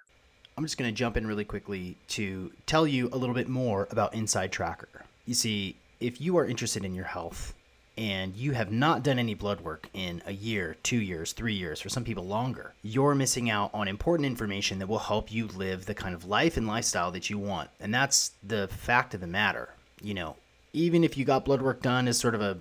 i'm 0.57 0.63
just 0.63 0.77
going 0.77 0.89
to 0.89 0.95
jump 0.95 1.17
in 1.17 1.27
really 1.27 1.45
quickly 1.45 1.97
to 2.07 2.51
tell 2.65 2.87
you 2.87 3.09
a 3.11 3.17
little 3.17 3.35
bit 3.35 3.49
more 3.49 3.87
about 3.91 4.13
inside 4.13 4.51
tracker 4.51 5.05
you 5.25 5.33
see 5.33 5.75
if 5.99 6.21
you 6.21 6.37
are 6.37 6.45
interested 6.45 6.85
in 6.85 6.95
your 6.95 7.05
health 7.05 7.53
and 7.99 8.33
you 8.37 8.53
have 8.53 8.71
not 8.71 9.03
done 9.03 9.19
any 9.19 9.33
blood 9.33 9.59
work 9.59 9.89
in 9.93 10.23
a 10.25 10.31
year, 10.31 10.77
two 10.83 11.01
years, 11.01 11.33
three 11.33 11.53
years, 11.53 11.81
for 11.81 11.89
some 11.89 12.05
people 12.05 12.25
longer, 12.25 12.73
you're 12.81 13.13
missing 13.13 13.49
out 13.49 13.69
on 13.73 13.89
important 13.89 14.25
information 14.25 14.79
that 14.79 14.87
will 14.87 14.99
help 14.99 15.29
you 15.29 15.47
live 15.47 15.85
the 15.85 15.93
kind 15.93 16.15
of 16.15 16.23
life 16.23 16.55
and 16.55 16.65
lifestyle 16.65 17.11
that 17.11 17.29
you 17.29 17.37
want. 17.37 17.69
And 17.81 17.93
that's 17.93 18.31
the 18.41 18.69
fact 18.69 19.13
of 19.13 19.19
the 19.19 19.27
matter. 19.27 19.73
You 20.01 20.13
know, 20.13 20.37
even 20.73 21.03
if 21.03 21.17
you 21.17 21.25
got 21.25 21.45
blood 21.45 21.61
work 21.61 21.81
done 21.81 22.07
as 22.07 22.17
sort 22.17 22.35
of 22.35 22.41
a 22.41 22.57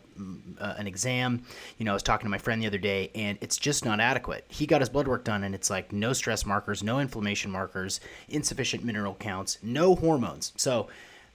uh, 0.61 0.75
an 0.79 0.87
exam, 0.87 1.43
you 1.77 1.85
know, 1.85 1.93
I 1.93 1.95
was 1.95 2.03
talking 2.03 2.25
to 2.25 2.31
my 2.31 2.39
friend 2.39 2.61
the 2.63 2.67
other 2.67 2.79
day, 2.79 3.11
and 3.15 3.39
it's 3.41 3.57
just 3.57 3.85
not 3.85 4.01
adequate. 4.01 4.45
He 4.49 4.67
got 4.67 4.81
his 4.81 4.89
blood 4.89 5.07
work 5.07 5.25
done, 5.25 5.45
and 5.45 5.55
it's 5.55 5.71
like 5.71 5.93
no 5.93 6.13
stress 6.13 6.45
markers, 6.47 6.83
no 6.83 7.01
inflammation 7.01 7.51
markers, 7.51 8.01
insufficient 8.29 8.85
mineral 8.85 9.15
counts, 9.15 9.59
no 9.63 9.95
hormones. 9.95 10.53
So 10.57 10.89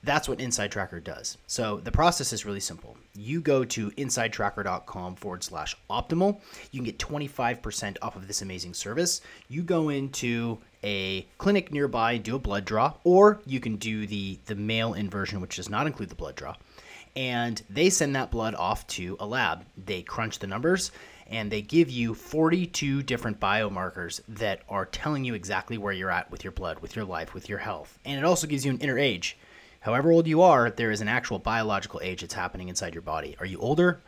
that's 0.03 0.27
what 0.27 0.41
Inside 0.41 0.71
Tracker 0.71 0.99
does. 0.99 1.37
So 1.47 1.77
the 1.77 1.91
process 1.91 2.33
is 2.33 2.45
really 2.45 2.59
simple. 2.59 2.97
You 3.15 3.39
go 3.39 3.63
to 3.65 3.89
insidetracker.com 3.91 5.15
forward 5.15 5.43
slash 5.43 5.77
optimal. 5.89 6.41
You 6.71 6.79
can 6.79 6.85
get 6.85 6.99
25% 6.99 7.97
off 8.01 8.15
of 8.15 8.27
this 8.27 8.41
amazing 8.41 8.73
service. 8.73 9.21
You 9.47 9.63
go 9.63 9.89
into 9.89 10.59
a 10.83 11.25
clinic 11.37 11.71
nearby, 11.71 12.17
do 12.17 12.35
a 12.35 12.39
blood 12.39 12.65
draw, 12.65 12.93
or 13.05 13.41
you 13.45 13.61
can 13.61 13.77
do 13.77 14.05
the 14.05 14.39
the 14.45 14.55
mail 14.55 14.93
in 14.93 15.09
version, 15.09 15.39
which 15.39 15.55
does 15.55 15.69
not 15.69 15.87
include 15.87 16.09
the 16.09 16.15
blood 16.15 16.35
draw. 16.35 16.55
And 17.15 17.61
they 17.69 17.89
send 17.89 18.15
that 18.15 18.31
blood 18.31 18.55
off 18.55 18.85
to 18.87 19.15
a 19.19 19.25
lab. 19.25 19.65
They 19.77 20.01
crunch 20.01 20.39
the 20.39 20.47
numbers 20.47 20.91
and 21.27 21.51
they 21.51 21.61
give 21.61 21.89
you 21.89 22.13
42 22.13 23.03
different 23.03 23.39
biomarkers 23.39 24.21
that 24.27 24.61
are 24.67 24.85
telling 24.85 25.23
you 25.23 25.33
exactly 25.33 25.77
where 25.77 25.93
you're 25.93 26.11
at 26.11 26.29
with 26.29 26.43
your 26.43 26.51
blood, 26.51 26.79
with 26.79 26.95
your 26.95 27.05
life, 27.05 27.33
with 27.33 27.47
your 27.47 27.59
health. 27.59 27.97
And 28.03 28.17
it 28.17 28.25
also 28.25 28.47
gives 28.47 28.65
you 28.65 28.71
an 28.71 28.79
inner 28.79 28.99
age. 28.99 29.37
However 29.84 30.12
old 30.12 30.28
you 30.28 30.41
are, 30.41 30.69
there 30.69 30.91
is 30.91 31.02
an 31.02 31.08
actual 31.08 31.39
biological 31.39 32.02
age 32.04 32.22
that's 32.22 32.34
happening 32.34 32.69
inside 32.69 32.96
your 32.96 33.02
body. 33.02 33.36
Are 33.39 33.46
you 33.46 33.60
older? 33.60 34.02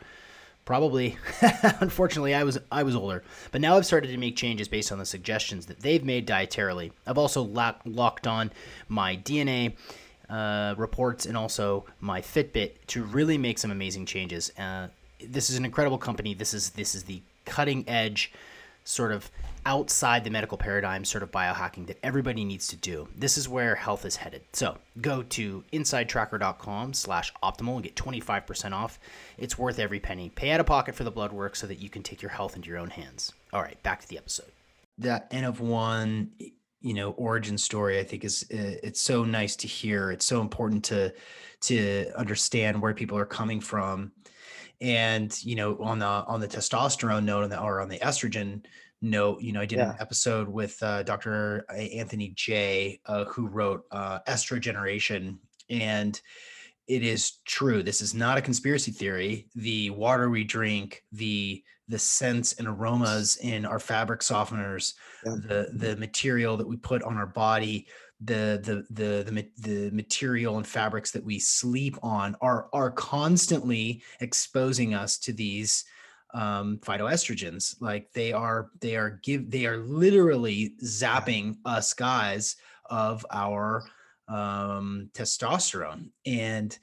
probably. 0.66 1.16
Unfortunately 1.80 2.34
i 2.34 2.44
was 2.44 2.58
i 2.70 2.82
was 2.82 2.94
older. 2.94 3.22
But 3.52 3.62
now 3.62 3.78
i've 3.78 3.86
started 3.86 4.08
to 4.08 4.18
make 4.18 4.36
changes 4.36 4.68
based 4.68 4.92
on 4.92 4.98
the 4.98 5.06
suggestions 5.06 5.64
that 5.66 5.80
they've 5.80 6.04
made 6.04 6.28
dietarily. 6.28 6.92
I've 7.06 7.16
also 7.16 7.40
lock, 7.40 7.80
locked 7.86 8.26
on 8.26 8.50
my 8.88 9.16
dna 9.16 9.72
uh, 10.28 10.74
reports 10.76 11.24
and 11.24 11.36
also 11.36 11.86
my 12.00 12.20
fitbit 12.20 12.72
to 12.88 13.04
really 13.04 13.38
make 13.38 13.58
some 13.58 13.70
amazing 13.70 14.04
changes. 14.04 14.50
Uh, 14.58 14.88
this 15.20 15.48
is 15.48 15.56
an 15.56 15.64
incredible 15.64 15.98
company. 15.98 16.34
This 16.34 16.52
is 16.52 16.70
this 16.70 16.94
is 16.94 17.04
the 17.04 17.22
cutting 17.46 17.88
edge 17.88 18.32
sort 18.86 19.12
of 19.12 19.30
outside 19.66 20.22
the 20.22 20.30
medical 20.30 20.56
paradigm 20.56 21.04
sort 21.04 21.22
of 21.22 21.30
biohacking 21.32 21.86
that 21.88 21.98
everybody 22.02 22.44
needs 22.44 22.68
to 22.68 22.76
do. 22.76 23.08
This 23.16 23.36
is 23.36 23.48
where 23.48 23.74
health 23.74 24.04
is 24.04 24.16
headed. 24.16 24.42
So 24.52 24.78
go 25.00 25.24
to 25.24 25.64
insidetracker.com 25.72 26.94
slash 26.94 27.32
optimal 27.42 27.74
and 27.74 27.82
get 27.82 27.96
25% 27.96 28.72
off. 28.72 29.00
It's 29.36 29.58
worth 29.58 29.78
every 29.80 29.98
penny. 29.98 30.30
Pay 30.30 30.52
out 30.52 30.60
of 30.60 30.66
pocket 30.66 30.94
for 30.94 31.04
the 31.04 31.10
blood 31.10 31.32
work 31.32 31.56
so 31.56 31.66
that 31.66 31.80
you 31.80 31.90
can 31.90 32.02
take 32.02 32.22
your 32.22 32.30
health 32.30 32.54
into 32.54 32.68
your 32.68 32.78
own 32.78 32.90
hands. 32.90 33.32
All 33.52 33.60
right, 33.60 33.82
back 33.82 34.00
to 34.00 34.08
the 34.08 34.18
episode. 34.18 34.52
That 34.98 35.26
N 35.30 35.44
of 35.44 35.60
one, 35.60 36.30
you 36.80 36.94
know, 36.94 37.10
origin 37.12 37.58
story, 37.58 37.98
I 37.98 38.04
think 38.04 38.24
is 38.24 38.44
uh, 38.52 38.78
it's 38.82 39.00
so 39.00 39.24
nice 39.24 39.56
to 39.56 39.66
hear. 39.66 40.10
It's 40.10 40.24
so 40.24 40.40
important 40.40 40.84
to 40.86 41.12
to 41.62 42.12
understand 42.16 42.80
where 42.80 42.94
people 42.94 43.18
are 43.18 43.26
coming 43.26 43.60
from 43.60 44.12
and 44.80 45.42
you 45.44 45.54
know 45.54 45.76
on 45.80 45.98
the 45.98 46.06
on 46.06 46.40
the 46.40 46.48
testosterone 46.48 47.24
note 47.24 47.44
on 47.44 47.50
the, 47.50 47.60
or 47.60 47.80
on 47.80 47.88
the 47.88 47.98
estrogen 47.98 48.64
note 49.00 49.40
you 49.40 49.52
know 49.52 49.60
i 49.60 49.66
did 49.66 49.78
yeah. 49.78 49.90
an 49.90 49.96
episode 50.00 50.48
with 50.48 50.82
uh, 50.82 51.02
dr 51.02 51.64
anthony 51.70 52.32
jay 52.34 53.00
uh, 53.06 53.24
who 53.24 53.46
wrote 53.46 53.84
uh, 53.90 54.18
estrogeneration 54.28 55.38
and 55.70 56.20
it 56.88 57.02
is 57.02 57.38
true 57.44 57.82
this 57.82 58.00
is 58.00 58.14
not 58.14 58.38
a 58.38 58.42
conspiracy 58.42 58.90
theory 58.90 59.46
the 59.54 59.90
water 59.90 60.28
we 60.28 60.44
drink 60.44 61.02
the 61.12 61.62
the 61.88 61.98
scents 61.98 62.54
and 62.54 62.66
aromas 62.66 63.36
in 63.36 63.64
our 63.64 63.78
fabric 63.78 64.20
softeners 64.20 64.94
yeah. 65.24 65.34
the 65.34 65.68
the 65.74 65.96
material 65.96 66.56
that 66.56 66.66
we 66.66 66.76
put 66.76 67.02
on 67.02 67.16
our 67.16 67.26
body 67.26 67.86
the 68.20 68.60
the 68.62 68.86
the 68.94 69.24
the, 69.30 69.50
the 69.58 69.90
material 69.90 70.56
and 70.56 70.66
fabrics 70.66 71.10
that 71.10 71.24
we 71.24 71.38
sleep 71.38 71.98
on 72.02 72.34
are 72.40 72.68
are 72.72 72.90
constantly 72.90 74.02
exposing 74.20 74.94
us 74.94 75.18
to 75.18 75.32
these 75.32 75.84
um, 76.34 76.78
phytoestrogens. 76.78 77.76
Like 77.80 78.12
they 78.12 78.32
are 78.32 78.70
they 78.80 78.96
are 78.96 79.20
give 79.22 79.50
they 79.50 79.66
are 79.66 79.78
literally 79.78 80.74
zapping 80.82 81.56
us 81.64 81.92
guys 81.92 82.56
of 82.86 83.26
our 83.30 83.84
um, 84.28 85.10
testosterone 85.12 86.10
and 86.24 86.76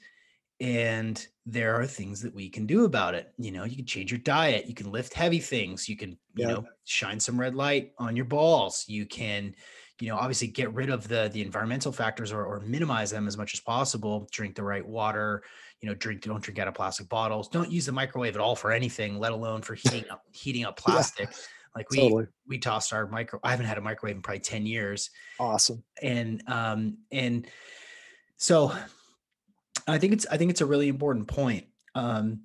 and 0.60 1.26
there 1.46 1.78
are 1.78 1.86
things 1.86 2.22
that 2.22 2.34
we 2.34 2.48
can 2.48 2.66
do 2.66 2.84
about 2.84 3.14
it 3.14 3.32
you 3.38 3.50
know 3.50 3.64
you 3.64 3.76
can 3.76 3.84
change 3.84 4.10
your 4.10 4.20
diet 4.20 4.66
you 4.66 4.74
can 4.74 4.90
lift 4.90 5.12
heavy 5.12 5.40
things 5.40 5.88
you 5.88 5.96
can 5.96 6.10
you 6.10 6.46
yeah. 6.46 6.48
know 6.48 6.64
shine 6.84 7.18
some 7.18 7.38
red 7.38 7.54
light 7.54 7.92
on 7.98 8.14
your 8.14 8.24
balls 8.24 8.84
you 8.86 9.04
can 9.04 9.52
you 10.00 10.08
know 10.08 10.16
obviously 10.16 10.46
get 10.46 10.72
rid 10.72 10.90
of 10.90 11.08
the 11.08 11.28
the 11.32 11.42
environmental 11.42 11.92
factors 11.92 12.32
or, 12.32 12.44
or 12.44 12.60
minimize 12.60 13.10
them 13.10 13.26
as 13.26 13.36
much 13.36 13.52
as 13.52 13.60
possible 13.60 14.28
drink 14.30 14.54
the 14.54 14.62
right 14.62 14.86
water 14.86 15.42
you 15.80 15.88
know 15.88 15.94
drink 15.94 16.22
don't 16.22 16.42
drink 16.42 16.58
out 16.58 16.68
of 16.68 16.74
plastic 16.74 17.08
bottles 17.08 17.48
don't 17.48 17.70
use 17.70 17.86
the 17.86 17.92
microwave 17.92 18.34
at 18.34 18.40
all 18.40 18.56
for 18.56 18.70
anything 18.72 19.18
let 19.18 19.32
alone 19.32 19.60
for 19.60 19.74
heating 19.74 20.04
up 20.10 20.22
heating 20.32 20.64
up 20.64 20.76
plastic 20.78 21.28
yeah, 21.30 21.36
like 21.74 21.90
we 21.90 21.98
totally. 21.98 22.26
we 22.48 22.58
tossed 22.58 22.92
our 22.92 23.06
micro 23.08 23.40
i 23.42 23.50
haven't 23.50 23.66
had 23.66 23.78
a 23.78 23.80
microwave 23.80 24.16
in 24.16 24.22
probably 24.22 24.40
10 24.40 24.66
years 24.66 25.10
awesome 25.38 25.82
and 26.00 26.42
um 26.46 26.96
and 27.12 27.46
so 28.36 28.72
i 29.86 29.98
think 29.98 30.12
it's 30.12 30.26
i 30.30 30.36
think 30.36 30.50
it's 30.50 30.60
a 30.60 30.66
really 30.66 30.88
important 30.88 31.28
point. 31.28 31.66
Um 31.94 32.40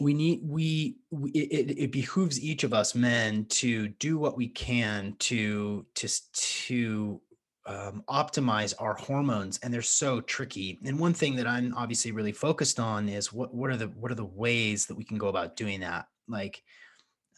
we 0.00 0.14
need 0.14 0.40
we, 0.44 0.98
we 1.10 1.30
it, 1.30 1.76
it 1.76 1.92
behooves 1.92 2.40
each 2.40 2.62
of 2.62 2.72
us 2.72 2.94
men 2.94 3.46
to 3.46 3.88
do 3.88 4.16
what 4.18 4.36
we 4.36 4.48
can 4.48 5.16
to 5.18 5.84
to 5.94 6.08
to 6.32 7.20
um, 7.66 8.04
optimize 8.08 8.74
our 8.78 8.94
hormones 8.94 9.58
and 9.62 9.74
they're 9.74 9.82
so 9.82 10.20
tricky. 10.20 10.78
And 10.84 10.98
one 10.98 11.14
thing 11.14 11.36
that 11.36 11.46
i'm 11.46 11.74
obviously 11.76 12.12
really 12.12 12.32
focused 12.32 12.78
on 12.78 13.08
is 13.08 13.32
what 13.32 13.52
what 13.54 13.70
are 13.70 13.76
the 13.76 13.88
what 13.88 14.12
are 14.12 14.16
the 14.16 14.24
ways 14.24 14.86
that 14.86 14.94
we 14.96 15.04
can 15.04 15.18
go 15.18 15.28
about 15.28 15.56
doing 15.56 15.80
that? 15.80 16.06
Like 16.28 16.62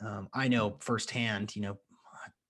um, 0.04 0.28
i 0.34 0.48
know 0.48 0.76
firsthand 0.80 1.54
you 1.54 1.62
know 1.62 1.78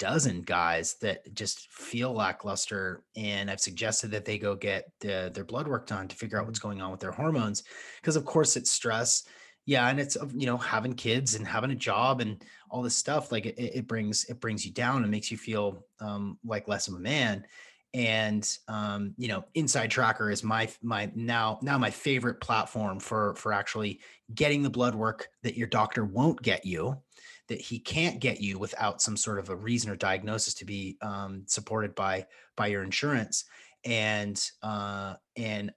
dozen 0.00 0.40
guys 0.40 0.96
that 1.00 1.32
just 1.34 1.70
feel 1.70 2.12
lackluster 2.12 3.04
and 3.16 3.50
i've 3.50 3.60
suggested 3.60 4.10
that 4.10 4.24
they 4.24 4.38
go 4.38 4.56
get 4.56 4.90
the, 5.00 5.30
their 5.34 5.44
blood 5.44 5.68
work 5.68 5.86
done 5.86 6.08
to 6.08 6.16
figure 6.16 6.40
out 6.40 6.46
what's 6.46 6.58
mm-hmm. 6.58 6.68
going 6.68 6.82
on 6.82 6.90
with 6.90 7.00
their 7.00 7.12
hormones 7.12 7.62
because 8.00 8.16
of 8.16 8.24
course 8.24 8.56
it's 8.56 8.70
stress. 8.70 9.24
Yeah 9.66 9.88
and 9.88 10.00
it's 10.00 10.16
you 10.34 10.46
know 10.46 10.56
having 10.56 10.94
kids 10.94 11.34
and 11.34 11.46
having 11.46 11.70
a 11.70 11.76
job 11.76 12.20
and 12.20 12.42
all 12.70 12.82
this 12.82 12.96
stuff 12.96 13.30
like 13.30 13.46
it, 13.46 13.56
it 13.58 13.86
brings 13.86 14.24
it 14.24 14.40
brings 14.40 14.64
you 14.64 14.72
down 14.72 15.02
and 15.02 15.10
makes 15.10 15.30
you 15.30 15.36
feel 15.36 15.84
um, 16.00 16.38
like 16.44 16.66
less 16.66 16.88
of 16.88 16.94
a 16.94 16.98
man. 16.98 17.44
And 17.92 18.48
um, 18.68 19.14
you 19.18 19.28
know 19.28 19.44
inside 19.54 19.90
tracker 19.90 20.30
is 20.30 20.42
my 20.42 20.68
my 20.82 21.10
now 21.14 21.58
now 21.62 21.76
my 21.76 21.90
favorite 21.90 22.40
platform 22.40 23.00
for 23.00 23.34
for 23.36 23.52
actually 23.52 24.00
getting 24.34 24.62
the 24.62 24.70
blood 24.70 24.94
work 24.94 25.28
that 25.42 25.56
your 25.56 25.68
doctor 25.68 26.04
won't 26.04 26.40
get 26.40 26.64
you 26.64 26.96
that 27.50 27.60
he 27.60 27.78
can't 27.78 28.20
get 28.20 28.40
you 28.40 28.58
without 28.58 29.02
some 29.02 29.16
sort 29.16 29.38
of 29.38 29.50
a 29.50 29.56
reason 29.56 29.90
or 29.90 29.96
diagnosis 29.96 30.54
to 30.54 30.64
be 30.64 30.96
um, 31.02 31.42
supported 31.46 31.94
by 31.94 32.24
by 32.56 32.68
your 32.68 32.82
insurance 32.82 33.44
and 33.84 34.42
uh, 34.62 35.14
and 35.36 35.72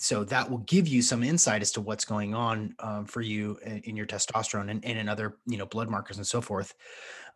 so 0.00 0.24
that 0.24 0.48
will 0.48 0.58
give 0.58 0.86
you 0.86 1.02
some 1.02 1.22
insight 1.22 1.60
as 1.60 1.72
to 1.72 1.80
what's 1.80 2.04
going 2.04 2.34
on 2.34 2.74
um, 2.78 3.04
for 3.04 3.20
you 3.20 3.58
in, 3.64 3.78
in, 3.78 3.96
your 3.96 4.06
testosterone 4.06 4.70
and, 4.70 4.84
and 4.84 4.96
in 4.96 5.08
other 5.08 5.38
you 5.46 5.58
know 5.58 5.66
blood 5.66 5.88
markers 5.88 6.18
and 6.18 6.26
so 6.26 6.40
forth. 6.40 6.74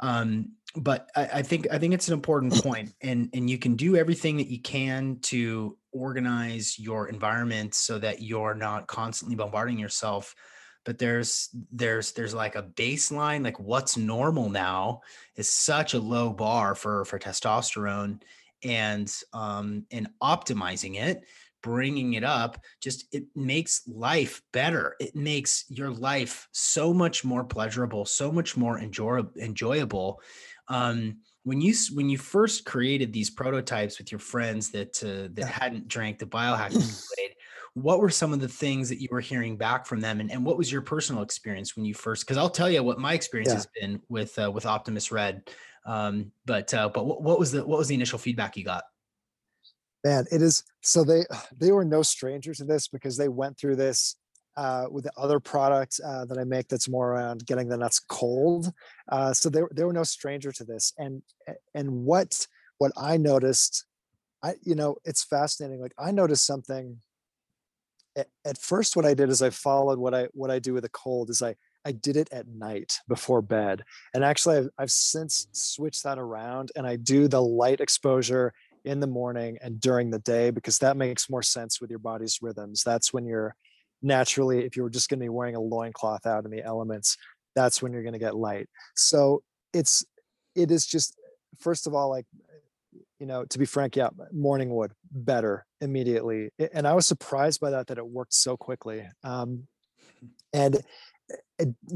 Um, 0.00 0.52
but 0.76 1.10
I, 1.14 1.28
I, 1.34 1.42
think 1.42 1.66
i 1.70 1.78
think 1.78 1.92
it's 1.92 2.08
an 2.08 2.14
important 2.14 2.54
point 2.62 2.94
and 3.02 3.28
and 3.34 3.50
you 3.50 3.58
can 3.58 3.76
do 3.76 3.94
everything 3.96 4.38
that 4.38 4.48
you 4.48 4.58
can 4.58 5.18
to 5.22 5.76
organize 5.92 6.78
your 6.78 7.08
environment 7.08 7.74
so 7.74 7.98
that 7.98 8.22
you're 8.22 8.54
not 8.54 8.86
constantly 8.86 9.36
bombarding 9.36 9.78
yourself 9.78 10.34
but 10.84 10.98
there's 10.98 11.48
there's 11.70 12.12
there's 12.12 12.34
like 12.34 12.56
a 12.56 12.62
baseline 12.62 13.44
like 13.44 13.58
what's 13.60 13.96
normal 13.96 14.48
now 14.48 15.00
is 15.36 15.48
such 15.48 15.94
a 15.94 15.98
low 15.98 16.30
bar 16.30 16.74
for 16.74 17.04
for 17.04 17.18
testosterone 17.18 18.20
and 18.64 19.14
um 19.32 19.84
and 19.90 20.08
optimizing 20.22 20.96
it 20.96 21.24
bringing 21.62 22.14
it 22.14 22.24
up 22.24 22.58
just 22.80 23.06
it 23.12 23.24
makes 23.34 23.82
life 23.86 24.42
better. 24.52 24.96
It 25.00 25.16
makes 25.16 25.64
your 25.68 25.90
life 25.90 26.48
so 26.52 26.92
much 26.92 27.24
more 27.24 27.44
pleasurable 27.44 28.04
so 28.04 28.30
much 28.30 28.56
more 28.56 28.78
enjoy- 28.78 29.24
enjoyable. 29.40 30.20
Um, 30.68 31.18
when 31.44 31.60
you 31.60 31.74
when 31.94 32.08
you 32.08 32.18
first 32.18 32.64
created 32.64 33.12
these 33.12 33.30
prototypes 33.30 33.98
with 33.98 34.12
your 34.12 34.20
friends 34.20 34.70
that 34.70 35.02
uh, 35.02 35.28
that 35.34 35.48
hadn't 35.48 35.88
drank 35.88 36.18
the 36.18 36.26
biohacking 36.26 36.72
blade 37.16 37.34
what 37.74 38.00
were 38.00 38.10
some 38.10 38.32
of 38.32 38.40
the 38.40 38.48
things 38.48 38.88
that 38.88 39.00
you 39.00 39.08
were 39.10 39.20
hearing 39.20 39.56
back 39.56 39.86
from 39.86 40.00
them 40.00 40.20
and, 40.20 40.30
and 40.30 40.44
what 40.44 40.58
was 40.58 40.70
your 40.70 40.82
personal 40.82 41.22
experience 41.22 41.74
when 41.74 41.84
you 41.84 41.94
first 41.94 42.24
because 42.24 42.36
i'll 42.36 42.50
tell 42.50 42.70
you 42.70 42.82
what 42.82 42.98
my 42.98 43.14
experience 43.14 43.48
yeah. 43.48 43.54
has 43.54 43.68
been 43.80 44.00
with 44.08 44.38
uh, 44.38 44.50
with 44.50 44.66
optimus 44.66 45.10
red 45.10 45.48
um, 45.84 46.30
but 46.44 46.72
uh, 46.74 46.88
but 46.88 47.06
what, 47.06 47.22
what 47.22 47.38
was 47.38 47.50
the 47.50 47.64
what 47.64 47.78
was 47.78 47.88
the 47.88 47.94
initial 47.94 48.18
feedback 48.18 48.56
you 48.56 48.64
got 48.64 48.84
man 50.04 50.24
it 50.30 50.42
is 50.42 50.64
so 50.82 51.02
they 51.02 51.22
they 51.58 51.72
were 51.72 51.84
no 51.84 52.02
stranger 52.02 52.54
to 52.54 52.64
this 52.64 52.88
because 52.88 53.16
they 53.16 53.28
went 53.28 53.58
through 53.58 53.76
this 53.76 54.16
uh, 54.56 54.86
with 54.90 55.04
the 55.04 55.12
other 55.16 55.40
product 55.40 56.00
uh, 56.04 56.24
that 56.26 56.38
I 56.38 56.44
make 56.44 56.68
that's 56.68 56.88
more 56.88 57.12
around 57.12 57.46
getting 57.46 57.68
the 57.68 57.76
nuts 57.76 57.98
cold. 57.98 58.72
Uh, 59.10 59.32
so 59.32 59.48
they, 59.48 59.62
they 59.72 59.84
were 59.84 59.92
no 59.92 60.02
stranger 60.02 60.52
to 60.52 60.64
this. 60.64 60.92
And 60.98 61.22
and 61.74 62.04
what 62.04 62.46
what 62.78 62.92
I 62.96 63.16
noticed, 63.16 63.86
I 64.42 64.54
you 64.62 64.74
know 64.74 64.96
it's 65.04 65.24
fascinating. 65.24 65.80
Like 65.80 65.94
I 65.98 66.10
noticed 66.10 66.46
something. 66.46 66.98
At, 68.16 68.58
first, 68.58 68.94
what 68.94 69.06
I 69.06 69.14
did 69.14 69.30
is 69.30 69.40
I 69.42 69.50
followed 69.50 69.98
what 69.98 70.14
I 70.14 70.28
what 70.32 70.50
I 70.50 70.58
do 70.58 70.74
with 70.74 70.84
a 70.84 70.90
cold 70.90 71.30
is 71.30 71.42
I 71.42 71.54
I 71.84 71.92
did 71.92 72.16
it 72.16 72.28
at 72.32 72.46
night 72.46 73.00
before 73.08 73.42
bed. 73.42 73.84
And 74.14 74.24
actually, 74.24 74.58
I've, 74.58 74.68
I've 74.78 74.90
since 74.90 75.48
switched 75.52 76.04
that 76.04 76.18
around 76.18 76.70
and 76.76 76.86
I 76.86 76.96
do 76.96 77.26
the 77.26 77.42
light 77.42 77.80
exposure 77.80 78.52
in 78.84 79.00
the 79.00 79.06
morning 79.06 79.58
and 79.62 79.80
during 79.80 80.10
the 80.10 80.18
day 80.18 80.50
because 80.50 80.78
that 80.78 80.96
makes 80.96 81.30
more 81.30 81.42
sense 81.42 81.80
with 81.80 81.90
your 81.90 81.98
body's 81.98 82.40
rhythms. 82.42 82.82
That's 82.84 83.12
when 83.12 83.24
you're 83.24 83.56
naturally, 84.02 84.64
if 84.64 84.76
you 84.76 84.82
were 84.82 84.90
just 84.90 85.08
going 85.08 85.20
to 85.20 85.24
be 85.24 85.28
wearing 85.28 85.56
a 85.56 85.60
loincloth 85.60 86.26
out 86.26 86.44
in 86.44 86.50
the 86.50 86.62
elements, 86.62 87.16
that's 87.54 87.82
when 87.82 87.92
you're 87.92 88.02
going 88.02 88.12
to 88.12 88.18
get 88.18 88.36
light. 88.36 88.68
So 88.94 89.42
it's, 89.72 90.04
it 90.54 90.70
is 90.70 90.86
just, 90.86 91.16
first 91.58 91.86
of 91.86 91.94
all, 91.94 92.10
like, 92.10 92.26
you 93.22 93.28
know, 93.28 93.44
to 93.44 93.56
be 93.56 93.66
frank, 93.66 93.94
yeah, 93.94 94.08
morning 94.32 94.74
wood 94.74 94.90
better 95.12 95.64
immediately. 95.80 96.50
And 96.74 96.88
I 96.88 96.94
was 96.94 97.06
surprised 97.06 97.60
by 97.60 97.70
that, 97.70 97.86
that 97.86 97.96
it 97.96 98.04
worked 98.04 98.34
so 98.34 98.56
quickly. 98.56 99.06
Um, 99.22 99.68
and 100.52 100.82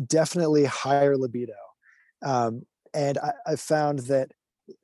definitely 0.06 0.66
higher 0.66 1.16
libido. 1.16 1.56
Um, 2.24 2.62
and 2.94 3.18
I, 3.18 3.32
I 3.44 3.56
found 3.56 3.98
that 4.10 4.30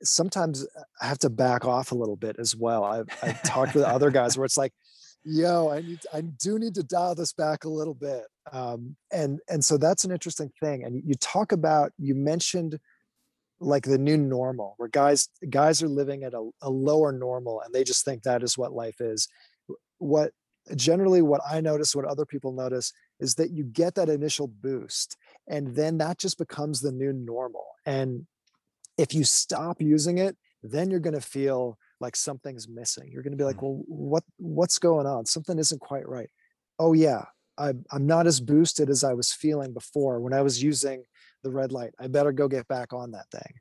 sometimes 0.03 0.67
I 1.01 1.07
have 1.07 1.19
to 1.19 1.29
back 1.29 1.63
off 1.63 1.93
a 1.93 1.95
little 1.95 2.17
bit 2.17 2.35
as 2.39 2.57
well. 2.57 2.83
I've, 2.83 3.07
I've 3.21 3.41
talked 3.43 3.73
with 3.73 3.85
other 3.85 4.11
guys 4.11 4.37
where 4.37 4.43
it's 4.43 4.57
like, 4.57 4.73
yo, 5.23 5.71
I 5.71 5.79
need, 5.79 5.99
I 6.13 6.19
do 6.19 6.59
need 6.59 6.75
to 6.75 6.83
dial 6.83 7.15
this 7.15 7.31
back 7.31 7.63
a 7.63 7.69
little 7.69 7.93
bit. 7.93 8.25
Um, 8.51 8.97
and 9.13 9.39
and 9.47 9.63
so 9.63 9.77
that's 9.77 10.03
an 10.03 10.11
interesting 10.11 10.51
thing. 10.61 10.83
And 10.83 11.01
you 11.05 11.15
talk 11.15 11.53
about, 11.53 11.93
you 11.97 12.15
mentioned 12.15 12.79
like 13.63 13.83
the 13.83 13.97
new 13.97 14.17
normal, 14.17 14.75
where 14.77 14.89
guys 14.89 15.29
guys 15.49 15.81
are 15.81 15.87
living 15.87 16.23
at 16.23 16.33
a, 16.33 16.49
a 16.61 16.69
lower 16.69 17.11
normal, 17.11 17.61
and 17.61 17.73
they 17.73 17.83
just 17.83 18.05
think 18.05 18.23
that 18.23 18.43
is 18.43 18.57
what 18.57 18.73
life 18.73 18.99
is. 18.99 19.27
What 19.97 20.31
generally 20.75 21.21
what 21.21 21.41
I 21.49 21.61
notice, 21.61 21.95
what 21.95 22.05
other 22.05 22.25
people 22.25 22.51
notice, 22.51 22.93
is 23.19 23.35
that 23.35 23.51
you 23.51 23.63
get 23.63 23.95
that 23.95 24.09
initial 24.09 24.47
boost, 24.47 25.17
and 25.47 25.75
then 25.75 25.97
that 25.99 26.17
just 26.17 26.37
becomes 26.37 26.81
the 26.81 26.91
new 26.91 27.13
normal. 27.13 27.65
And 27.85 28.27
if 28.97 29.13
you 29.13 29.23
stop 29.23 29.81
using 29.81 30.17
it, 30.17 30.37
then 30.61 30.89
you're 30.89 30.99
going 30.99 31.15
to 31.15 31.21
feel 31.21 31.77
like 31.99 32.15
something's 32.15 32.67
missing. 32.67 33.09
You're 33.11 33.23
going 33.23 33.31
to 33.31 33.37
be 33.37 33.43
like, 33.43 33.57
mm. 33.57 33.63
well, 33.63 33.83
what 33.87 34.23
what's 34.37 34.79
going 34.79 35.07
on? 35.07 35.25
Something 35.25 35.59
isn't 35.59 35.81
quite 35.81 36.07
right. 36.07 36.29
Oh 36.79 36.93
yeah, 36.93 37.25
I, 37.57 37.73
I'm 37.91 38.05
not 38.07 38.27
as 38.27 38.39
boosted 38.39 38.89
as 38.89 39.03
I 39.03 39.13
was 39.13 39.31
feeling 39.31 39.73
before 39.73 40.19
when 40.19 40.33
I 40.33 40.41
was 40.41 40.61
using 40.61 41.03
the 41.43 41.51
red 41.51 41.71
light. 41.71 41.93
I 41.99 42.07
better 42.07 42.31
go 42.31 42.47
get 42.47 42.67
back 42.67 42.93
on 42.93 43.11
that 43.11 43.29
thing. 43.31 43.53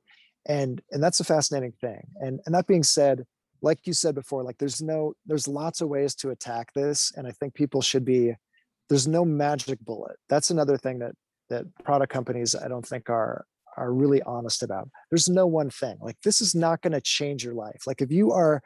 And 0.47 0.81
and 0.91 1.03
that's 1.03 1.21
a 1.21 1.25
fascinating 1.25 1.73
thing. 1.81 2.03
And 2.21 2.41
and 2.47 2.55
that 2.55 2.67
being 2.67 2.83
said, 2.83 3.25
like 3.61 3.87
you 3.87 3.93
said 3.93 4.15
before, 4.15 4.43
like 4.43 4.59
there's 4.59 4.83
no 4.83 5.15
there's 5.27 5.47
lots 5.47 5.81
of 5.81 5.89
ways 5.89 6.15
to 6.17 6.31
attack 6.31 6.73
this, 6.75 7.13
and 7.17 7.27
I 7.27 7.31
think 7.31 7.55
people 7.55 7.81
should 7.81 8.05
be 8.05 8.35
there's 8.89 9.07
no 9.07 9.25
magic 9.25 9.79
bullet. 9.81 10.17
That's 10.29 10.51
another 10.51 10.77
thing 10.77 10.99
that 10.99 11.13
that 11.49 11.65
product 11.85 12.13
companies 12.13 12.57
I 12.57 12.69
don't 12.69 12.87
think 12.87 13.09
are 13.09 13.45
are 13.77 13.93
really 13.93 14.23
honest 14.23 14.63
about. 14.63 14.91
There's 15.11 15.29
no 15.29 15.47
one 15.47 15.71
thing. 15.71 15.97
Like 16.01 16.17
this 16.25 16.41
is 16.41 16.55
not 16.55 16.83
going 16.83 16.93
to 16.93 17.01
change 17.01 17.45
your 17.45 17.55
life. 17.55 17.83
Like 17.87 18.03
if 18.03 18.11
you 18.11 18.33
are 18.33 18.63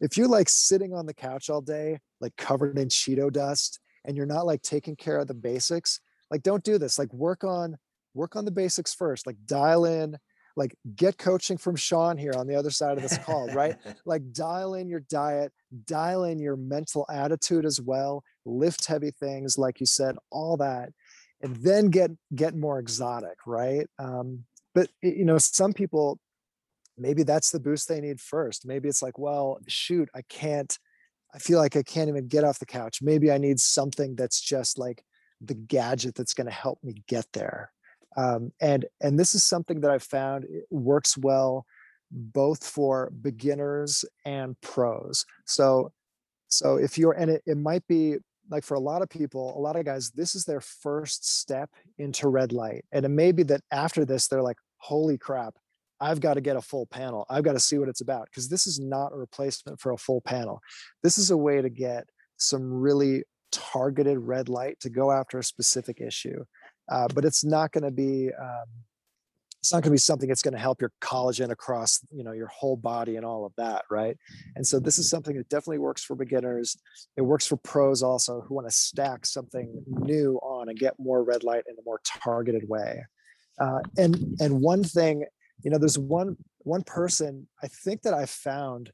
if 0.00 0.16
you're 0.16 0.28
like 0.28 0.48
sitting 0.48 0.94
on 0.94 1.06
the 1.06 1.14
couch 1.14 1.50
all 1.50 1.60
day, 1.60 1.98
like 2.20 2.36
covered 2.36 2.78
in 2.78 2.88
Cheeto 2.88 3.32
dust, 3.32 3.80
and 4.04 4.16
you're 4.16 4.26
not 4.26 4.46
like 4.46 4.62
taking 4.62 4.96
care 4.96 5.18
of 5.18 5.26
the 5.26 5.34
basics, 5.34 6.00
like 6.30 6.42
don't 6.42 6.64
do 6.64 6.78
this. 6.78 6.98
Like 6.98 7.12
work 7.12 7.44
on 7.44 7.76
work 8.16 8.36
on 8.36 8.44
the 8.44 8.50
basics 8.50 8.94
first. 8.94 9.26
Like 9.26 9.36
dial 9.46 9.84
in, 9.84 10.16
like 10.56 10.74
get 10.96 11.18
coaching 11.18 11.58
from 11.58 11.76
Sean 11.76 12.16
here 12.16 12.32
on 12.36 12.46
the 12.46 12.56
other 12.56 12.70
side 12.70 12.96
of 12.96 13.02
this 13.02 13.18
call, 13.18 13.46
right? 13.48 13.76
like 14.06 14.32
dial 14.32 14.74
in 14.74 14.88
your 14.88 15.00
diet, 15.00 15.52
dial 15.84 16.24
in 16.24 16.38
your 16.38 16.56
mental 16.56 17.06
attitude 17.12 17.64
as 17.64 17.80
well, 17.80 18.24
lift 18.44 18.86
heavy 18.86 19.10
things, 19.10 19.58
like 19.58 19.80
you 19.80 19.86
said, 19.86 20.16
all 20.30 20.56
that 20.56 20.90
and 21.40 21.56
then 21.56 21.90
get 21.90 22.10
get 22.34 22.54
more 22.54 22.78
exotic 22.78 23.38
right 23.46 23.86
um, 23.98 24.44
but 24.74 24.88
you 25.02 25.24
know 25.24 25.38
some 25.38 25.72
people 25.72 26.18
maybe 26.98 27.22
that's 27.22 27.50
the 27.50 27.60
boost 27.60 27.88
they 27.88 28.00
need 28.00 28.20
first 28.20 28.66
maybe 28.66 28.88
it's 28.88 29.02
like 29.02 29.18
well 29.18 29.58
shoot 29.68 30.08
i 30.14 30.22
can't 30.28 30.78
i 31.34 31.38
feel 31.38 31.58
like 31.58 31.76
i 31.76 31.82
can't 31.82 32.08
even 32.08 32.26
get 32.26 32.44
off 32.44 32.58
the 32.58 32.66
couch 32.66 33.00
maybe 33.02 33.30
i 33.30 33.38
need 33.38 33.60
something 33.60 34.16
that's 34.16 34.40
just 34.40 34.78
like 34.78 35.04
the 35.42 35.54
gadget 35.54 36.14
that's 36.14 36.34
going 36.34 36.46
to 36.46 36.52
help 36.52 36.78
me 36.82 36.94
get 37.06 37.26
there 37.32 37.70
um, 38.16 38.52
and 38.60 38.84
and 39.00 39.18
this 39.18 39.34
is 39.34 39.44
something 39.44 39.80
that 39.80 39.90
i've 39.90 40.02
found 40.02 40.46
works 40.70 41.16
well 41.16 41.66
both 42.10 42.64
for 42.64 43.10
beginners 43.20 44.04
and 44.24 44.60
pros 44.60 45.24
so 45.44 45.90
so 46.48 46.76
if 46.76 46.96
you're 46.96 47.12
and 47.12 47.30
it, 47.30 47.42
it 47.46 47.56
might 47.56 47.86
be 47.88 48.16
like 48.50 48.64
for 48.64 48.74
a 48.74 48.80
lot 48.80 49.02
of 49.02 49.08
people, 49.08 49.56
a 49.56 49.60
lot 49.60 49.76
of 49.76 49.84
guys, 49.84 50.10
this 50.10 50.34
is 50.34 50.44
their 50.44 50.60
first 50.60 51.38
step 51.38 51.70
into 51.98 52.28
red 52.28 52.52
light. 52.52 52.84
And 52.92 53.04
it 53.04 53.08
may 53.08 53.32
be 53.32 53.42
that 53.44 53.62
after 53.70 54.04
this, 54.04 54.28
they're 54.28 54.42
like, 54.42 54.58
holy 54.78 55.18
crap, 55.18 55.54
I've 56.00 56.20
got 56.20 56.34
to 56.34 56.40
get 56.40 56.56
a 56.56 56.62
full 56.62 56.86
panel. 56.86 57.26
I've 57.28 57.44
got 57.44 57.52
to 57.52 57.60
see 57.60 57.78
what 57.78 57.88
it's 57.88 58.02
about 58.02 58.26
because 58.26 58.48
this 58.48 58.66
is 58.66 58.78
not 58.78 59.12
a 59.12 59.16
replacement 59.16 59.80
for 59.80 59.92
a 59.92 59.96
full 59.96 60.20
panel. 60.20 60.60
This 61.02 61.18
is 61.18 61.30
a 61.30 61.36
way 61.36 61.62
to 61.62 61.70
get 61.70 62.04
some 62.36 62.72
really 62.72 63.24
targeted 63.50 64.18
red 64.18 64.48
light 64.48 64.78
to 64.80 64.90
go 64.90 65.10
after 65.10 65.38
a 65.38 65.44
specific 65.44 66.00
issue. 66.00 66.44
Uh, 66.88 67.08
but 67.14 67.24
it's 67.24 67.44
not 67.44 67.72
going 67.72 67.84
to 67.84 67.90
be 67.90 68.30
um, 68.40 68.66
it's 69.60 69.72
not 69.72 69.82
going 69.82 69.90
to 69.90 69.94
be 69.94 69.98
something 69.98 70.28
that's 70.28 70.42
going 70.42 70.54
to 70.54 70.60
help 70.60 70.80
your 70.80 70.92
collagen 71.00 71.50
across 71.50 72.00
you 72.12 72.22
know 72.22 72.32
your 72.32 72.46
whole 72.46 72.76
body 72.76 73.16
and 73.16 73.24
all 73.24 73.44
of 73.44 73.52
that 73.56 73.84
right? 73.90 74.16
And 74.54 74.66
so 74.66 74.78
this 74.78 74.98
is 74.98 75.10
something 75.10 75.36
that 75.36 75.48
definitely 75.48 75.78
works 75.78 76.04
for 76.04 76.14
beginners. 76.14 76.76
It 77.16 77.22
works 77.22 77.46
for 77.46 77.56
pros 77.56 78.02
also 78.02 78.42
who 78.42 78.54
want 78.54 78.68
to 78.68 78.74
stack 78.74 79.26
something 79.26 79.82
new 79.86 80.38
on 80.42 80.68
and 80.68 80.78
get 80.78 80.94
more 80.98 81.24
red 81.24 81.42
light 81.42 81.64
in 81.68 81.74
a 81.74 81.82
more 81.84 82.00
targeted 82.04 82.68
way. 82.68 83.04
Uh, 83.60 83.80
and 83.96 84.36
and 84.40 84.60
one 84.60 84.84
thing 84.84 85.24
you 85.62 85.70
know 85.70 85.78
there's 85.78 85.98
one 85.98 86.36
one 86.58 86.82
person 86.82 87.46
i 87.62 87.68
think 87.68 88.02
that 88.02 88.14
i 88.14 88.26
found 88.26 88.92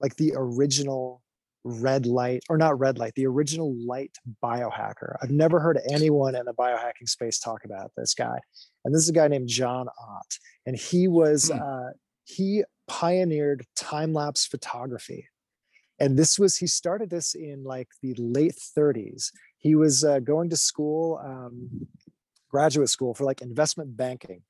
like 0.00 0.14
the 0.16 0.32
original 0.36 1.22
red 1.64 2.04
light 2.04 2.42
or 2.50 2.58
not 2.58 2.78
red 2.78 2.98
light 2.98 3.14
the 3.14 3.26
original 3.26 3.74
light 3.86 4.16
biohacker 4.42 5.16
i've 5.22 5.30
never 5.30 5.58
heard 5.58 5.78
anyone 5.90 6.34
in 6.34 6.44
the 6.44 6.52
biohacking 6.52 7.08
space 7.08 7.38
talk 7.38 7.64
about 7.64 7.90
this 7.96 8.14
guy 8.14 8.38
and 8.84 8.94
this 8.94 9.02
is 9.02 9.08
a 9.08 9.12
guy 9.12 9.26
named 9.28 9.48
john 9.48 9.88
ott 9.88 10.38
and 10.66 10.76
he 10.76 11.08
was 11.08 11.50
hmm. 11.50 11.58
uh, 11.60 11.90
he 12.24 12.62
pioneered 12.86 13.64
time-lapse 13.76 14.46
photography 14.46 15.26
and 15.98 16.18
this 16.18 16.38
was 16.38 16.56
he 16.56 16.66
started 16.66 17.08
this 17.08 17.34
in 17.34 17.64
like 17.64 17.88
the 18.02 18.14
late 18.18 18.56
30s 18.76 19.30
he 19.56 19.74
was 19.74 20.04
uh, 20.04 20.18
going 20.18 20.50
to 20.50 20.56
school 20.56 21.18
um, 21.24 21.86
graduate 22.50 22.90
school 22.90 23.14
for 23.14 23.24
like 23.24 23.40
investment 23.40 23.96
banking 23.96 24.42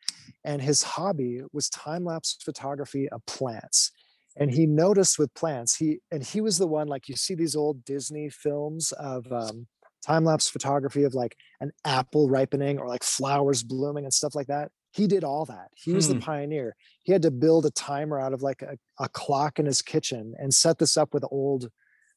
and 0.44 0.60
his 0.60 0.82
hobby 0.82 1.42
was 1.52 1.68
time-lapse 1.70 2.38
photography 2.42 3.08
of 3.10 3.24
plants 3.26 3.92
and 4.36 4.50
he 4.50 4.66
noticed 4.66 5.18
with 5.18 5.32
plants 5.34 5.76
he 5.76 5.98
and 6.10 6.22
he 6.22 6.40
was 6.40 6.58
the 6.58 6.66
one 6.66 6.88
like 6.88 7.08
you 7.08 7.16
see 7.16 7.34
these 7.34 7.56
old 7.56 7.84
disney 7.84 8.28
films 8.28 8.92
of 8.92 9.30
um, 9.32 9.66
time-lapse 10.04 10.48
photography 10.48 11.04
of 11.04 11.14
like 11.14 11.36
an 11.60 11.72
apple 11.84 12.28
ripening 12.28 12.78
or 12.78 12.86
like 12.86 13.02
flowers 13.02 13.62
blooming 13.62 14.04
and 14.04 14.12
stuff 14.12 14.34
like 14.34 14.46
that? 14.46 14.70
He 14.92 15.06
did 15.06 15.24
all 15.24 15.44
that. 15.46 15.68
He 15.74 15.92
was 15.92 16.06
hmm. 16.06 16.14
the 16.14 16.20
pioneer. 16.20 16.76
He 17.02 17.12
had 17.12 17.22
to 17.22 17.30
build 17.30 17.66
a 17.66 17.70
timer 17.70 18.20
out 18.20 18.32
of 18.32 18.42
like 18.42 18.62
a, 18.62 18.76
a 19.02 19.08
clock 19.08 19.58
in 19.58 19.66
his 19.66 19.82
kitchen 19.82 20.34
and 20.38 20.54
set 20.54 20.78
this 20.78 20.96
up 20.96 21.12
with 21.12 21.24
old 21.30 21.68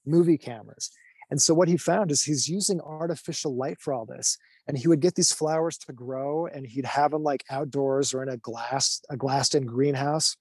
movie 0.06 0.38
cameras. 0.38 0.92
And 1.30 1.42
so 1.42 1.54
what 1.54 1.68
he 1.68 1.76
found 1.76 2.12
is 2.12 2.24
he's 2.24 2.48
using 2.48 2.80
artificial 2.80 3.56
light 3.56 3.78
for 3.80 3.94
all 3.94 4.06
this 4.06 4.38
and 4.68 4.78
he 4.78 4.88
would 4.88 5.02
get 5.02 5.16
these 5.16 5.34
flowers 5.34 5.78
to 5.80 5.94
grow 5.94 6.46
and 6.46 6.66
he'd 6.66 6.86
have 6.86 7.12
them 7.12 7.24
like 7.24 7.44
outdoors 7.50 8.14
or 8.14 8.24
in 8.24 8.30
a 8.30 8.38
glass 8.38 9.02
a 9.10 9.18
glassed 9.18 9.56
in 9.56 9.66
greenhouse 9.66 10.38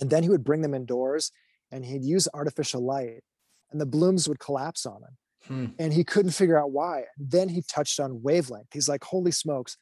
and 0.00 0.10
then 0.10 0.22
he 0.22 0.28
would 0.28 0.44
bring 0.44 0.62
them 0.62 0.74
indoors 0.74 1.30
and 1.70 1.84
he'd 1.84 2.04
use 2.04 2.28
artificial 2.34 2.84
light 2.84 3.22
and 3.70 3.80
the 3.80 3.86
blooms 3.86 4.28
would 4.28 4.38
collapse 4.38 4.86
on 4.86 5.02
him. 5.02 5.16
Hmm. 5.46 5.66
And 5.78 5.92
he 5.92 6.04
couldn't 6.04 6.32
figure 6.32 6.60
out 6.60 6.72
why. 6.72 7.04
Then 7.18 7.48
he 7.48 7.62
touched 7.62 8.00
on 8.00 8.22
wavelength. 8.22 8.68
He's 8.72 8.88
like, 8.88 9.04
holy 9.04 9.30
smokes, 9.30 9.76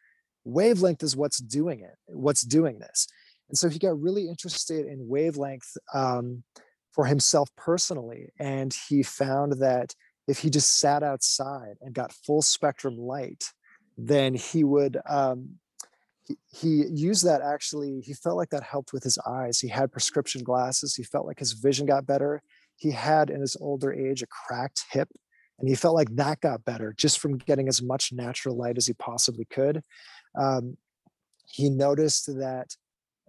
wavelength 0.45 1.03
is 1.03 1.17
what's 1.17 1.39
doing 1.39 1.81
it, 1.81 1.95
what's 2.07 2.43
doing 2.43 2.79
this. 2.79 3.07
And 3.49 3.59
so 3.59 3.69
he 3.69 3.79
got 3.79 4.01
really 4.01 4.29
interested 4.29 4.87
in 4.87 5.09
wavelength 5.09 5.77
um, 5.93 6.43
for 6.93 7.07
himself 7.07 7.49
personally. 7.57 8.31
And 8.39 8.75
he 8.89 9.03
found 9.03 9.55
that 9.61 9.95
if 10.27 10.39
he 10.39 10.51
just 10.51 10.79
sat 10.79 11.03
outside 11.03 11.77
and 11.81 11.95
got 11.95 12.13
full 12.13 12.43
spectrum 12.43 12.97
light, 12.97 13.53
then 13.97 14.35
he 14.35 14.65
would 14.65 14.99
um, 15.09 15.57
he, 16.51 16.85
used 16.89 17.25
that 17.27 17.43
actually 17.43 18.01
he 18.01 18.15
felt 18.15 18.37
like 18.37 18.51
that 18.51 18.63
helped 18.63 18.93
with 18.93 19.03
his 19.03 19.19
eyes. 19.27 19.61
He 19.61 19.69
had 19.69 19.93
prescription 19.93 20.43
glasses. 20.43 20.95
He 20.95 21.03
felt 21.03 21.27
like 21.27 21.39
his 21.39 21.53
vision 21.53 21.87
got 21.87 22.07
better. 22.07 22.43
He 22.77 22.91
had 22.91 23.31
in 23.31 23.41
his 23.41 23.57
older 23.61 23.93
age 23.93 24.23
a 24.23 24.27
cracked 24.27 24.85
hip 24.91 25.09
and 25.59 25.69
he 25.69 25.75
felt 25.75 25.95
like 25.95 26.15
that 26.17 26.41
got 26.41 26.65
better 26.65 26.95
just 26.97 27.19
from 27.19 27.39
getting 27.39 27.69
as 27.69 27.83
much 27.83 28.13
natural 28.13 28.57
light 28.57 28.77
as 28.77 28.87
he 28.87 28.95
possibly 28.95 29.45
could. 29.45 29.83
Um, 30.37 30.77
he 31.47 31.71
noticed 31.71 32.27
that 32.39 32.75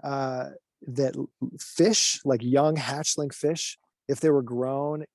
uh, 0.04 0.50
that 0.88 1.16
fish 1.60 2.20
like 2.26 2.42
young 2.44 2.76
hatchling 2.76 3.34
fish 3.34 3.78
if 4.08 4.20
they 4.20 4.30
were 4.30 4.42
grown 4.42 5.06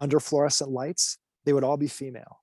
under 0.00 0.18
fluorescent 0.18 0.70
lights 0.70 1.18
they 1.44 1.52
would 1.52 1.62
all 1.62 1.76
be 1.76 1.86
female 1.86 2.39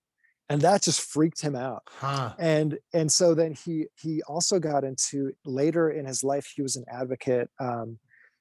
and 0.49 0.61
that 0.61 0.81
just 0.81 1.01
freaked 1.01 1.41
him 1.41 1.55
out 1.55 1.83
huh. 1.97 2.33
and 2.39 2.77
and 2.93 3.11
so 3.11 3.33
then 3.33 3.53
he 3.53 3.85
he 3.95 4.21
also 4.23 4.59
got 4.59 4.83
into 4.83 5.31
later 5.45 5.89
in 5.89 6.05
his 6.05 6.23
life 6.23 6.51
he 6.55 6.61
was 6.61 6.75
an 6.75 6.85
advocate 6.91 7.49
um, 7.59 7.97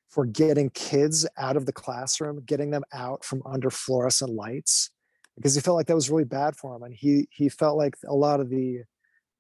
for 0.09 0.25
getting 0.25 0.71
kids 0.71 1.27
out 1.37 1.57
of 1.57 1.67
the 1.67 1.73
classroom 1.73 2.43
getting 2.47 2.71
them 2.71 2.85
out 2.93 3.25
from 3.25 3.43
under 3.45 3.71
fluorescent 3.71 4.31
lights 4.31 4.91
because 5.37 5.55
he 5.55 5.61
felt 5.61 5.77
like 5.77 5.87
that 5.87 5.95
was 5.95 6.11
really 6.11 6.25
bad 6.25 6.57
for 6.57 6.75
him 6.75 6.83
and 6.83 6.95
he 6.95 7.29
he 7.31 7.49
felt 7.49 7.77
like 7.77 7.97
a 8.07 8.15
lot 8.15 8.41
of 8.41 8.49
the 8.49 8.81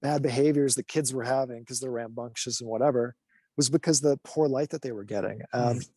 bad 0.02 0.22
behaviors 0.22 0.74
that 0.74 0.88
kids 0.88 1.14
were 1.14 1.24
having 1.24 1.60
because 1.60 1.80
they're 1.80 1.90
rambunctious 1.90 2.60
and 2.60 2.68
whatever 2.68 3.14
was 3.56 3.70
because 3.70 4.00
the 4.00 4.18
poor 4.24 4.46
light 4.46 4.70
that 4.70 4.82
they 4.82 4.92
were 4.92 5.04
getting 5.04 5.40
um, 5.52 5.76
mm. 5.76 5.88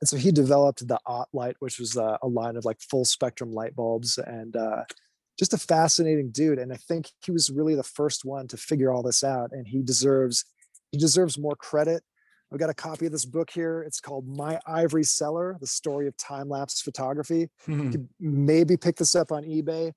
and 0.00 0.08
so 0.08 0.16
he 0.16 0.30
developed 0.30 0.86
the 0.86 0.98
Ott 1.06 1.28
light 1.32 1.56
which 1.58 1.80
was 1.80 1.96
uh, 1.96 2.16
a 2.22 2.28
line 2.28 2.56
of 2.56 2.64
like 2.64 2.80
full 2.80 3.04
spectrum 3.04 3.52
light 3.52 3.74
bulbs 3.74 4.18
and 4.18 4.54
uh, 4.54 4.84
just 5.38 5.52
a 5.52 5.58
fascinating 5.58 6.30
dude 6.30 6.58
and 6.58 6.72
i 6.72 6.76
think 6.76 7.10
he 7.24 7.30
was 7.30 7.50
really 7.50 7.74
the 7.74 7.82
first 7.82 8.24
one 8.24 8.46
to 8.48 8.56
figure 8.56 8.90
all 8.92 9.02
this 9.02 9.22
out 9.24 9.50
and 9.52 9.66
he 9.68 9.82
deserves 9.82 10.44
he 10.92 10.98
deserves 10.98 11.38
more 11.38 11.56
credit 11.56 12.02
I've 12.52 12.60
got 12.60 12.70
a 12.70 12.74
copy 12.74 13.06
of 13.06 13.12
this 13.12 13.24
book 13.24 13.50
here. 13.50 13.82
It's 13.82 14.00
called 14.00 14.24
My 14.28 14.60
Ivory 14.68 15.02
Cellar: 15.02 15.56
The 15.60 15.66
Story 15.66 16.06
of 16.06 16.16
Time 16.16 16.48
Lapse 16.48 16.80
Photography. 16.80 17.50
You 17.66 17.90
could 17.90 18.08
maybe 18.20 18.76
pick 18.76 18.94
this 18.94 19.16
up 19.16 19.32
on 19.32 19.42
eBay. 19.42 19.92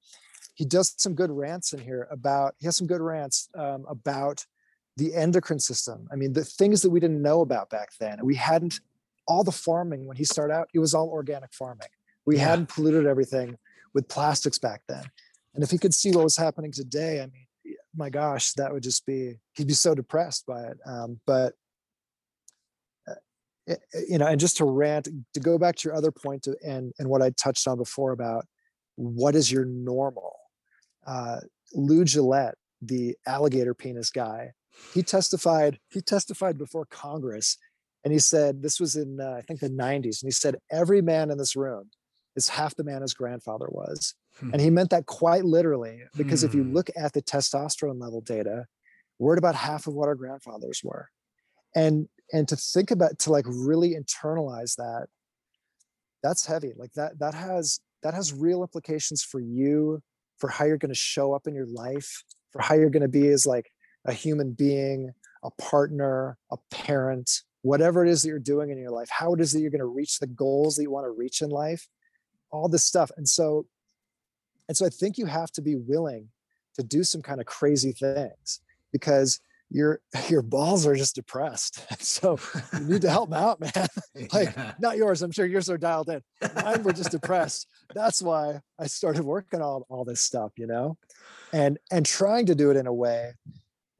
He 0.56 0.66
does 0.66 0.96
some 0.98 1.14
good 1.14 1.30
rants 1.30 1.74
in 1.74 1.80
here 1.80 2.08
about. 2.10 2.56
He 2.58 2.66
has 2.66 2.76
some 2.76 2.88
good 2.88 3.02
rants 3.02 3.50
um, 3.54 3.86
about 3.88 4.48
the 4.98 5.14
endocrine 5.14 5.60
system. 5.60 6.08
I 6.12 6.16
mean, 6.16 6.34
the 6.34 6.44
things 6.44 6.82
that 6.82 6.90
we 6.90 7.00
didn't 7.00 7.22
know 7.22 7.42
about 7.42 7.70
back 7.70 7.90
then. 8.00 8.18
We 8.26 8.34
hadn't 8.34 8.80
all 9.28 9.44
the 9.44 9.52
farming 9.52 10.08
when 10.08 10.18
he 10.18 10.26
started 10.26 10.52
out. 10.56 10.70
It 10.74 10.80
was 10.80 10.96
all 10.96 11.10
organic 11.10 11.54
farming. 11.54 11.88
We 12.26 12.38
Yeah. 12.38 12.48
hadn't 12.48 12.70
polluted 12.70 13.06
everything 13.06 13.60
with 13.94 14.08
plastics 14.08 14.58
back 14.58 14.82
then. 14.88 15.04
And 15.54 15.64
if 15.64 15.72
he 15.72 15.78
could 15.78 15.94
see 15.94 16.12
what 16.12 16.24
was 16.24 16.38
happening 16.38 16.72
today, 16.72 17.22
I 17.22 17.26
mean, 17.26 17.76
my 17.96 18.10
gosh, 18.10 18.54
that 18.54 18.72
would 18.72 18.84
just 18.84 19.06
be 19.06 19.36
he'd 19.56 19.68
be 19.68 19.74
so 19.74 19.96
depressed 19.96 20.46
by 20.46 20.62
it. 20.64 20.78
Um, 20.86 21.20
but 21.26 21.54
uh, 23.08 23.14
it- 23.68 23.82
it- 23.94 24.10
you 24.10 24.18
know, 24.18 24.28
and 24.28 24.40
just 24.40 24.58
to 24.58 24.66
rant, 24.66 25.08
to 25.34 25.40
go 25.40 25.58
back 25.58 25.76
to 25.78 25.90
your 25.90 25.96
other 25.96 26.12
point 26.12 26.44
to, 26.44 26.56
and 26.66 26.94
and 27.00 27.10
what 27.10 27.22
I 27.22 27.32
touched 27.32 27.68
on 27.68 27.78
before 27.78 28.12
about 28.12 28.46
what 28.96 29.36
is 29.36 29.52
your 29.52 29.66
normal. 29.66 30.36
Uh, 31.06 31.40
Lou 31.74 32.04
Guillette, 32.04 32.56
the 32.82 33.16
alligator 33.26 33.74
penis 33.74 34.10
guy, 34.12 34.52
he 34.94 35.02
testified. 35.04 35.80
He 35.90 36.02
testified 36.02 36.58
before 36.58 36.86
Congress, 36.86 37.58
and 38.04 38.14
he 38.14 38.20
said 38.20 38.62
this 38.62 38.80
was 38.80 38.96
in 38.96 39.20
uh, 39.20 39.36
I 39.38 39.42
think 39.42 39.60
the 39.60 39.70
'90s, 39.70 40.22
and 40.22 40.28
he 40.28 40.32
said 40.32 40.58
every 40.72 41.02
man 41.02 41.32
in 41.32 41.38
this 41.38 41.56
room 41.56 41.90
is 42.36 42.50
half 42.50 42.76
the 42.76 42.84
man 42.84 43.02
his 43.02 43.14
grandfather 43.14 43.68
was. 43.70 44.16
Hmm. 44.40 44.52
And 44.54 44.62
he 44.62 44.70
meant 44.70 44.90
that 44.92 45.06
quite 45.06 45.46
literally, 45.46 46.04
because 46.16 46.44
if 46.44 46.54
you 46.54 46.64
Hmm. 46.64 46.74
look 46.74 46.90
at 46.96 47.14
the 47.14 47.22
testosterone 47.22 48.00
level 48.02 48.22
data, 48.22 48.66
we're 49.18 49.34
at 49.34 49.40
about 49.40 49.56
half 49.56 49.88
of 49.88 49.94
what 49.94 50.08
our 50.08 50.16
grandfathers 50.16 50.82
were. 50.84 51.10
And 51.76 52.08
and 52.32 52.48
to 52.48 52.56
think 52.56 52.92
about 52.92 53.20
to 53.20 53.32
like 53.32 53.46
really 53.48 53.96
internalize 53.96 54.76
that, 54.76 55.08
that's 56.24 56.46
heavy. 56.46 56.74
Like 56.76 56.94
that 56.94 57.20
that 57.20 57.34
has 57.34 57.80
that 58.04 58.14
has 58.14 58.34
real 58.34 58.62
implications 58.62 59.24
for 59.24 59.40
you, 59.40 60.02
for 60.38 60.50
how 60.50 60.66
you're 60.66 60.78
going 60.78 60.90
to 60.90 60.96
show 60.96 61.34
up 61.34 61.48
in 61.48 61.54
your 61.54 61.68
life, 61.68 62.24
for 62.52 62.62
how 62.62 62.76
you're 62.76 62.90
going 62.90 63.02
to 63.02 63.08
be 63.10 63.28
as 63.28 63.46
like 63.46 63.72
a 64.06 64.14
human 64.14 64.54
being, 64.54 65.12
a 65.44 65.52
partner, 65.52 66.38
a 66.52 66.58
parent, 66.72 67.42
whatever 67.62 68.06
it 68.06 68.10
is 68.10 68.22
that 68.22 68.30
you're 68.30 68.40
doing 68.40 68.70
in 68.70 68.78
your 68.78 68.92
life, 68.92 69.10
how 69.10 69.34
it 69.34 69.42
is 69.42 69.52
that 69.52 69.60
you're 69.60 69.72
going 69.72 69.80
to 69.80 69.86
reach 69.86 70.20
the 70.20 70.28
goals 70.28 70.76
that 70.76 70.84
you 70.84 70.92
want 70.92 71.06
to 71.06 71.12
reach 71.12 71.42
in 71.42 71.50
life, 71.50 71.88
all 72.52 72.70
this 72.70 72.86
stuff. 72.86 73.12
And 73.18 73.28
so 73.28 73.66
and 74.70 74.78
so 74.78 74.86
I 74.86 74.90
think 74.90 75.18
you 75.18 75.26
have 75.26 75.52
to 75.54 75.62
be 75.62 75.76
willing 75.76 76.30
to 76.76 76.84
do 76.84 77.04
some 77.04 77.22
kind 77.22 77.42
of 77.42 77.46
crazy 77.48 77.92
things 77.92 78.62
because 78.94 79.42
your 79.70 80.00
your 80.30 80.42
balls 80.42 80.86
are 80.88 80.96
just 80.96 81.16
depressed. 81.16 81.86
So 82.00 82.40
you 82.74 82.86
need 82.86 83.02
to 83.02 83.10
help 83.18 83.30
them 83.30 83.40
out, 83.40 83.60
man. 83.60 83.88
like 84.32 84.56
Yeah. 84.56 84.74
not 84.80 84.96
yours. 84.98 85.22
I'm 85.22 85.32
sure 85.32 85.46
yours 85.46 85.70
are 85.70 85.78
dialed 85.78 86.10
in. 86.10 86.22
Mine 86.56 86.84
were 86.84 86.94
just 86.94 87.12
depressed. 87.12 87.68
That's 87.94 88.22
why 88.22 88.62
I 88.80 88.88
started 88.88 89.24
working 89.26 89.62
on 89.62 89.84
all 89.90 90.06
this 90.06 90.22
stuff, 90.22 90.52
you 90.58 90.68
know, 90.68 90.98
and 91.52 91.78
and 91.92 92.06
trying 92.06 92.46
to 92.46 92.56
do 92.56 92.72
it 92.72 92.78
in 92.78 92.88
a 92.88 92.94
way 92.94 93.34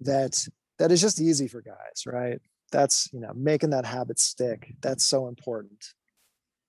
that 0.02 0.48
that 0.78 0.92
is 0.92 1.02
just 1.02 1.20
easy 1.20 1.48
for 1.48 1.62
guys, 1.62 2.06
right? 2.06 2.40
That's 2.72 3.10
you 3.12 3.20
know 3.20 3.32
making 3.36 3.72
that 3.72 3.86
habit 3.86 4.20
stick. 4.20 4.74
That's 4.82 5.04
so 5.06 5.28
important. 5.28 5.84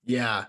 Yeah. 0.05 0.45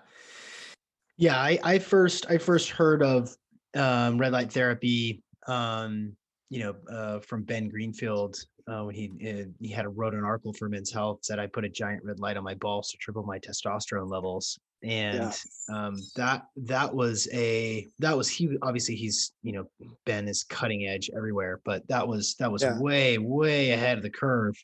Yeah, 1.19 1.37
I, 1.37 1.59
I 1.63 1.79
first 1.79 2.27
I 2.31 2.39
first 2.39 2.71
heard 2.71 3.03
of 3.03 3.37
um, 3.77 4.19
red 4.19 4.33
light 4.33 4.53
therapy, 4.53 5.23
um, 5.47 6.15
you 6.51 6.61
know, 6.61 6.75
uh, 6.91 7.21
from 7.21 7.43
Ben 7.43 7.69
Greenfield 7.69 8.37
uh, 8.69 8.83
when 8.85 8.95
he 8.95 9.11
uh, 9.29 9.49
he 9.61 9.69
had 9.71 9.85
a 9.85 9.89
wrote 9.89 10.15
an 10.15 10.25
article 10.25 10.53
for 10.53 10.69
Men's 10.69 10.93
Health 10.93 11.21
said 11.23 11.39
I 11.39 11.47
put 11.47 11.65
a 11.65 11.69
giant 11.69 12.05
red 12.05 12.21
light 12.21 12.37
on 12.37 12.45
my 12.45 12.55
balls 12.55 12.91
to 12.91 12.97
triple 12.99 13.23
my 13.25 13.39
testosterone 13.39 14.11
levels, 14.11 14.59
and 14.83 15.33
um, 15.69 15.97
that 16.17 16.45
that 16.57 16.95
was 16.95 17.29
a 17.33 17.89
that 17.99 18.17
was 18.17 18.29
he 18.29 18.57
obviously 18.63 18.95
he's 18.95 19.33
you 19.43 19.53
know 19.53 19.65
Ben 20.05 20.29
is 20.29 20.45
cutting 20.45 20.87
edge 20.87 21.11
everywhere, 21.17 21.61
but 21.65 21.87
that 21.89 22.07
was 22.07 22.35
that 22.37 22.53
was 22.53 22.63
Yeah. 22.63 22.79
way 22.79 23.19
way 23.19 23.71
ahead 23.71 23.97
of 23.97 24.03
the 24.03 24.11
curve, 24.11 24.55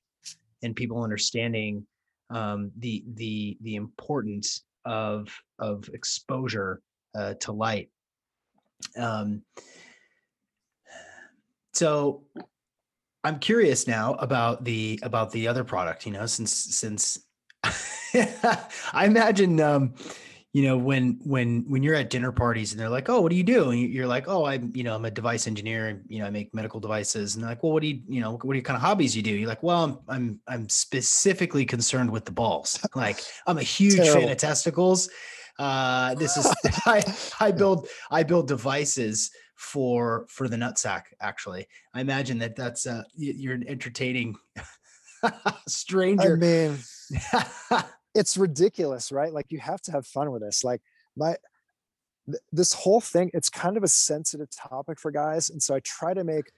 and 0.62 0.76
people 0.76 1.02
understanding 1.02 1.86
um, 2.30 2.70
the 2.78 3.04
the 3.14 3.56
the 3.62 3.76
importance 3.76 4.64
of 4.84 5.28
of 5.58 5.88
exposure 5.92 6.80
uh, 7.16 7.34
to 7.40 7.52
light. 7.52 7.90
Um, 8.96 9.42
so 11.72 12.22
I'm 13.24 13.38
curious 13.38 13.86
now 13.86 14.14
about 14.14 14.64
the 14.64 14.98
about 15.02 15.30
the 15.32 15.48
other 15.48 15.64
product. 15.64 16.06
You 16.06 16.12
know, 16.12 16.26
since 16.26 16.52
since 16.52 17.18
I 17.64 19.04
imagine 19.04 19.60
um, 19.60 19.94
you 20.52 20.62
know 20.62 20.78
when 20.78 21.20
when 21.24 21.64
when 21.68 21.82
you're 21.82 21.94
at 21.94 22.10
dinner 22.10 22.32
parties 22.32 22.72
and 22.72 22.80
they're 22.80 22.88
like, 22.88 23.08
"Oh, 23.08 23.20
what 23.20 23.30
do 23.30 23.36
you 23.36 23.42
do?" 23.42 23.70
and 23.70 23.78
you- 23.78 23.88
you're 23.88 24.06
like, 24.06 24.28
"Oh, 24.28 24.46
I'm 24.46 24.72
you 24.74 24.82
know 24.84 24.94
I'm 24.94 25.04
a 25.04 25.10
device 25.10 25.46
engineer. 25.46 25.88
and 25.88 26.04
You 26.08 26.20
know, 26.20 26.26
I 26.26 26.30
make 26.30 26.54
medical 26.54 26.80
devices." 26.80 27.34
And 27.34 27.42
they're 27.42 27.50
like, 27.50 27.62
"Well, 27.62 27.72
what 27.72 27.82
do 27.82 27.88
you 27.88 28.00
you 28.08 28.20
know 28.20 28.32
what 28.42 28.52
are 28.52 28.54
your 28.54 28.62
kind 28.62 28.76
of 28.76 28.82
hobbies 28.82 29.16
you 29.16 29.22
do?" 29.22 29.30
You're 29.32 29.48
like, 29.48 29.62
"Well, 29.62 29.84
I'm 29.84 29.98
I'm 30.08 30.40
I'm 30.48 30.68
specifically 30.68 31.66
concerned 31.66 32.10
with 32.10 32.24
the 32.24 32.32
balls. 32.32 32.78
Like, 32.94 33.20
I'm 33.46 33.58
a 33.58 33.62
huge 33.62 34.08
fan 34.08 34.28
of 34.30 34.36
testicles. 34.38 35.10
Uh, 35.58 36.14
this 36.14 36.36
is 36.36 36.46
I 36.86 37.02
I 37.40 37.50
build 37.50 37.88
I 38.10 38.22
build 38.22 38.48
devices 38.48 39.30
for 39.56 40.26
for 40.28 40.48
the 40.48 40.56
nutsack. 40.56 41.04
Actually, 41.20 41.66
I 41.94 42.00
imagine 42.00 42.38
that 42.38 42.56
that's 42.56 42.86
uh 42.86 43.02
you're 43.14 43.54
an 43.54 43.68
entertaining 43.68 44.36
stranger. 45.68 46.34
I 46.34 46.36
mean, 46.36 46.78
it's 48.14 48.36
ridiculous, 48.36 49.10
right? 49.10 49.32
Like 49.32 49.46
you 49.50 49.58
have 49.58 49.80
to 49.82 49.92
have 49.92 50.06
fun 50.06 50.30
with 50.30 50.42
this. 50.42 50.62
Like 50.62 50.80
my 51.16 51.36
th- 52.26 52.42
this 52.52 52.72
whole 52.72 53.00
thing, 53.00 53.30
it's 53.34 53.48
kind 53.48 53.76
of 53.76 53.82
a 53.82 53.88
sensitive 53.88 54.48
topic 54.50 55.00
for 55.00 55.10
guys, 55.10 55.50
and 55.50 55.62
so 55.62 55.74
I 55.74 55.80
try 55.80 56.14
to 56.14 56.24
make 56.24 56.52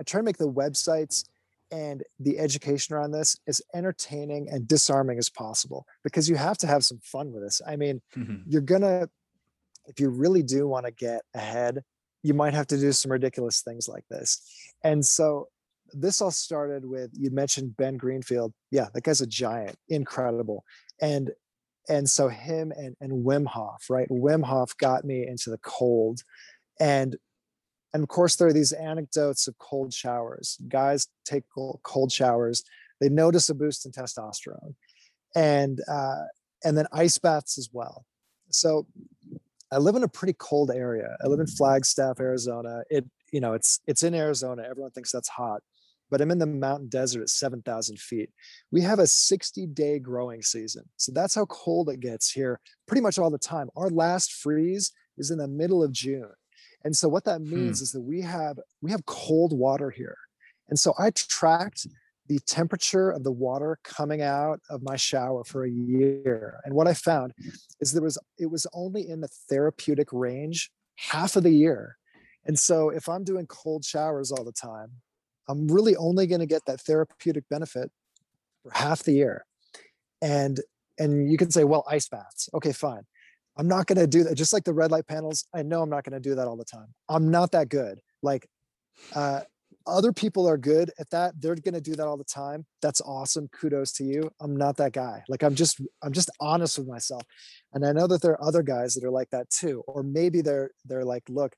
I 0.00 0.04
try 0.04 0.20
to 0.20 0.24
make 0.24 0.38
the 0.38 0.50
websites 0.50 1.24
and 1.72 2.04
the 2.20 2.38
education 2.38 2.94
around 2.94 3.10
this 3.10 3.36
as 3.48 3.60
entertaining 3.74 4.48
and 4.50 4.68
disarming 4.68 5.18
as 5.18 5.30
possible 5.30 5.86
because 6.04 6.28
you 6.28 6.36
have 6.36 6.58
to 6.58 6.66
have 6.66 6.84
some 6.84 7.00
fun 7.02 7.32
with 7.32 7.42
this. 7.42 7.60
I 7.66 7.76
mean, 7.76 8.00
Mhm. 8.16 8.42
you're 8.46 8.60
gonna 8.62 9.08
if 9.86 9.98
you 9.98 10.10
really 10.10 10.44
do 10.44 10.68
want 10.68 10.86
to 10.86 10.92
get 10.92 11.22
ahead 11.34 11.82
you 12.22 12.34
might 12.34 12.54
have 12.54 12.68
to 12.68 12.78
do 12.78 12.92
some 12.92 13.10
ridiculous 13.10 13.62
things 13.62 13.88
like 13.88 14.04
this. 14.08 14.40
And 14.84 15.04
so 15.04 15.48
this 15.92 16.20
all 16.22 16.30
started 16.30 16.86
with 16.86 17.10
you 17.14 17.30
mentioned 17.30 17.76
ben 17.76 17.96
greenfield. 17.96 18.52
Yeah 18.70 18.88
that 18.94 19.02
guy's 19.02 19.20
a 19.20 19.26
giant 19.26 19.76
incredible. 19.88 20.64
And 21.00 21.32
and 21.88 22.08
so 22.08 22.28
him 22.28 22.72
and 22.76 22.94
and 23.00 23.24
wim 23.26 23.46
hof 23.46 23.90
right? 23.90 24.08
Wim 24.08 24.44
hof 24.44 24.76
got 24.76 25.04
me 25.04 25.26
into 25.26 25.50
the 25.50 25.58
cold. 25.58 26.22
And 26.78 27.16
and 27.94 28.02
of 28.02 28.08
course 28.08 28.36
there 28.36 28.48
are 28.48 28.52
these 28.52 28.72
anecdotes 28.72 29.46
of 29.48 29.56
cold 29.58 29.92
showers 29.92 30.58
guys 30.68 31.08
take 31.24 31.44
cold 31.82 32.12
showers 32.12 32.64
they 33.00 33.08
notice 33.08 33.48
a 33.48 33.54
boost 33.54 33.86
in 33.86 33.92
testosterone 33.92 34.74
and 35.34 35.80
uh 35.88 36.22
and 36.64 36.76
then 36.76 36.86
ice 36.92 37.18
baths 37.18 37.58
as 37.58 37.68
well 37.72 38.04
so 38.50 38.86
I 39.72 39.78
live 39.78 39.96
in 39.96 40.02
a 40.02 40.08
pretty 40.08 40.34
cold 40.38 40.70
area. 40.70 41.16
I 41.24 41.28
live 41.28 41.40
in 41.40 41.46
Flagstaff, 41.46 42.20
Arizona. 42.20 42.82
It, 42.90 43.06
you 43.32 43.40
know, 43.40 43.54
it's 43.54 43.80
it's 43.86 44.02
in 44.02 44.14
Arizona. 44.14 44.64
Everyone 44.68 44.90
thinks 44.90 45.10
that's 45.10 45.30
hot, 45.30 45.62
but 46.10 46.20
I'm 46.20 46.30
in 46.30 46.38
the 46.38 46.46
mountain 46.46 46.88
desert 46.88 47.22
at 47.22 47.30
7,000 47.30 47.98
feet. 47.98 48.28
We 48.70 48.82
have 48.82 48.98
a 48.98 49.06
60 49.06 49.66
day 49.68 49.98
growing 49.98 50.42
season, 50.42 50.84
so 50.98 51.10
that's 51.10 51.34
how 51.34 51.46
cold 51.46 51.88
it 51.88 52.00
gets 52.00 52.30
here, 52.30 52.60
pretty 52.86 53.00
much 53.00 53.18
all 53.18 53.30
the 53.30 53.38
time. 53.38 53.70
Our 53.74 53.88
last 53.88 54.34
freeze 54.34 54.92
is 55.16 55.30
in 55.30 55.38
the 55.38 55.48
middle 55.48 55.82
of 55.82 55.90
June, 55.90 56.30
and 56.84 56.96
so 56.96 57.08
what 57.08 57.24
that 57.24 57.40
hmm. 57.40 57.50
means 57.50 57.80
is 57.80 57.92
that 57.92 58.00
we 58.00 58.20
have 58.22 58.58
we 58.80 58.90
have 58.90 59.04
cold 59.06 59.56
water 59.56 59.90
here, 59.90 60.18
and 60.68 60.78
so 60.78 60.94
I 60.98 61.10
tracked 61.10 61.86
the 62.28 62.38
temperature 62.46 63.10
of 63.10 63.24
the 63.24 63.32
water 63.32 63.78
coming 63.82 64.22
out 64.22 64.60
of 64.70 64.82
my 64.82 64.96
shower 64.96 65.44
for 65.44 65.64
a 65.64 65.70
year, 65.70 66.60
and 66.64 66.74
what 66.74 66.88
I 66.88 66.94
found 66.94 67.32
is 67.80 67.92
there 67.92 68.02
was 68.02 68.18
it 68.38 68.50
was 68.50 68.66
only 68.72 69.08
in 69.08 69.20
the 69.20 69.28
therapeutic 69.48 70.08
range 70.12 70.70
half 70.96 71.36
of 71.36 71.42
the 71.42 71.50
year. 71.50 71.96
And 72.44 72.58
so 72.58 72.90
if 72.90 73.08
I'm 73.08 73.24
doing 73.24 73.46
cold 73.46 73.84
showers 73.84 74.32
all 74.32 74.44
the 74.44 74.52
time, 74.52 74.90
I'm 75.48 75.68
really 75.68 75.96
only 75.96 76.26
going 76.26 76.40
to 76.40 76.46
get 76.46 76.64
that 76.66 76.80
therapeutic 76.80 77.44
benefit 77.48 77.90
for 78.62 78.72
half 78.72 79.02
the 79.02 79.12
year. 79.12 79.44
And 80.20 80.60
and 80.98 81.30
you 81.30 81.38
can 81.38 81.50
say, 81.50 81.64
well, 81.64 81.84
ice 81.88 82.08
baths. 82.08 82.48
Okay, 82.54 82.72
fine. 82.72 83.02
I'm 83.56 83.68
not 83.68 83.86
going 83.86 83.98
to 83.98 84.06
do 84.06 84.24
that. 84.24 84.34
Just 84.34 84.52
like 84.52 84.64
the 84.64 84.72
red 84.72 84.90
light 84.90 85.06
panels, 85.06 85.44
I 85.54 85.62
know 85.62 85.82
I'm 85.82 85.90
not 85.90 86.04
going 86.04 86.14
to 86.14 86.28
do 86.28 86.34
that 86.36 86.48
all 86.48 86.56
the 86.56 86.64
time. 86.64 86.94
I'm 87.08 87.30
not 87.30 87.52
that 87.52 87.68
good. 87.68 88.00
Like 88.22 88.46
uh 89.14 89.40
other 89.86 90.12
people 90.12 90.48
are 90.48 90.56
good 90.58 90.92
at 91.00 91.10
that. 91.10 91.40
They're 91.40 91.56
going 91.56 91.74
to 91.74 91.80
do 91.80 91.96
that 91.96 92.06
all 92.06 92.16
the 92.16 92.22
time. 92.24 92.66
That's 92.82 93.00
awesome. 93.00 93.48
Kudos 93.48 93.90
to 93.94 94.04
you. 94.04 94.30
I'm 94.40 94.56
not 94.56 94.76
that 94.76 94.92
guy. 94.92 95.24
Like 95.28 95.42
I'm 95.42 95.54
just 95.56 95.80
I'm 96.02 96.12
just 96.12 96.30
honest 96.40 96.78
with 96.78 96.86
myself. 96.86 97.22
And 97.72 97.84
I 97.84 97.92
know 97.92 98.06
that 98.06 98.22
there 98.22 98.32
are 98.32 98.44
other 98.44 98.62
guys 98.62 98.94
that 98.94 99.04
are 99.04 99.10
like 99.10 99.30
that 99.30 99.50
too. 99.50 99.82
Or 99.88 100.02
maybe 100.04 100.40
they're 100.40 100.70
they're 100.84 101.04
like, 101.04 101.24
look, 101.28 101.56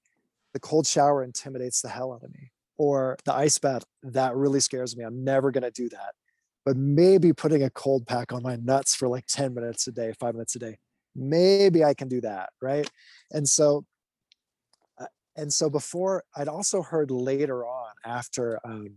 the 0.55 0.61
cold 0.61 0.87
shower 0.87 1.23
intimidates 1.23 1.83
the 1.83 1.89
hell 1.91 2.13
out 2.13 2.23
of 2.25 2.33
me. 2.33 2.51
Or 2.79 3.17
the 3.25 3.35
ice 3.35 3.59
bath, 3.59 3.85
that 4.03 4.35
really 4.37 4.61
scares 4.61 4.97
me. 4.97 5.05
I'm 5.05 5.23
never 5.25 5.51
gonna 5.51 5.71
do 5.71 5.89
that. 5.91 6.15
but 6.65 6.77
maybe 6.77 7.33
putting 7.33 7.63
a 7.63 7.71
cold 7.71 8.07
pack 8.07 8.33
on 8.33 8.43
my 8.43 8.57
nuts 8.57 8.95
for 8.95 9.09
like 9.09 9.27
10 9.27 9.55
minutes 9.55 9.87
a 9.87 9.93
day, 9.93 10.13
five 10.19 10.35
minutes 10.35 10.57
a 10.57 10.59
day, 10.59 10.79
maybe 11.15 11.85
I 11.85 11.95
can 11.95 12.09
do 12.09 12.21
that. 12.23 12.51
Right. 12.61 12.89
And 13.31 13.49
so, 13.49 13.85
uh, 14.99 15.07
and 15.37 15.53
so 15.53 15.71
before 15.71 16.25
I'd 16.37 16.49
also 16.49 16.83
heard 16.83 17.11
later 17.11 17.67
on 17.67 17.93
after, 18.05 18.61
um, 18.65 18.95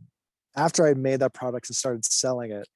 after 0.55 0.87
I 0.87 0.93
made 0.93 1.19
that 1.19 1.33
product 1.33 1.69
and 1.69 1.75
started 1.75 2.05
selling 2.05 2.51
it, 2.51 2.67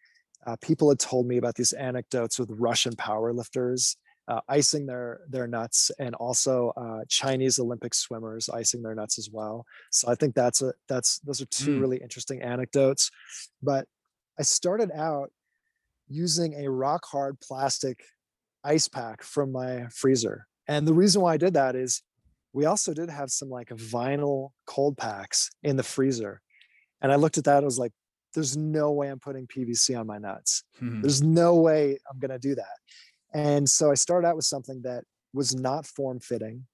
uh, 0.45 0.55
people 0.61 0.89
had 0.89 0.99
told 0.99 1.27
me 1.27 1.37
about 1.37 1.55
these 1.55 1.73
anecdotes 1.73 2.39
with 2.39 2.49
Russian 2.51 2.95
powerlifters 2.95 3.95
uh, 4.27 4.39
icing 4.47 4.85
their 4.85 5.21
their 5.29 5.47
nuts, 5.47 5.91
and 5.99 6.15
also 6.15 6.71
uh, 6.77 7.03
Chinese 7.09 7.59
Olympic 7.59 7.93
swimmers 7.93 8.49
icing 8.49 8.81
their 8.81 8.95
nuts 8.95 9.17
as 9.17 9.29
well. 9.31 9.65
So 9.91 10.09
I 10.09 10.15
think 10.15 10.35
that's 10.35 10.61
a 10.61 10.73
that's 10.87 11.19
those 11.19 11.41
are 11.41 11.47
two 11.47 11.77
mm. 11.77 11.81
really 11.81 11.97
interesting 11.97 12.41
anecdotes. 12.41 13.11
But 13.61 13.87
I 14.39 14.43
started 14.43 14.91
out 14.91 15.31
using 16.07 16.65
a 16.65 16.69
rock 16.69 17.03
hard 17.05 17.39
plastic 17.41 18.03
ice 18.63 18.87
pack 18.87 19.23
from 19.23 19.51
my 19.51 19.87
freezer, 19.87 20.47
and 20.67 20.87
the 20.87 20.93
reason 20.93 21.21
why 21.21 21.33
I 21.33 21.37
did 21.37 21.53
that 21.53 21.75
is 21.75 22.01
we 22.53 22.65
also 22.65 22.93
did 22.93 23.09
have 23.09 23.31
some 23.31 23.49
like 23.49 23.69
vinyl 23.69 24.49
cold 24.65 24.97
packs 24.97 25.49
in 25.63 25.77
the 25.77 25.83
freezer, 25.83 26.41
and 27.01 27.11
I 27.11 27.15
looked 27.15 27.37
at 27.37 27.45
that. 27.45 27.63
I 27.63 27.65
was 27.65 27.79
like, 27.79 27.93
there's 28.33 28.55
no 28.55 28.91
way 28.91 29.09
I'm 29.09 29.19
putting 29.19 29.47
PVC 29.47 29.99
on 29.99 30.07
my 30.07 30.17
nuts. 30.17 30.63
Hmm. 30.79 31.01
There's 31.01 31.21
no 31.21 31.55
way 31.55 31.97
I'm 32.09 32.19
going 32.19 32.31
to 32.31 32.39
do 32.39 32.55
that. 32.55 32.77
And 33.33 33.69
so 33.69 33.91
I 33.91 33.95
started 33.95 34.27
out 34.27 34.35
with 34.35 34.45
something 34.45 34.81
that 34.83 35.03
was 35.33 35.55
not 35.55 35.85
form 35.85 36.19
fitting. 36.19 36.65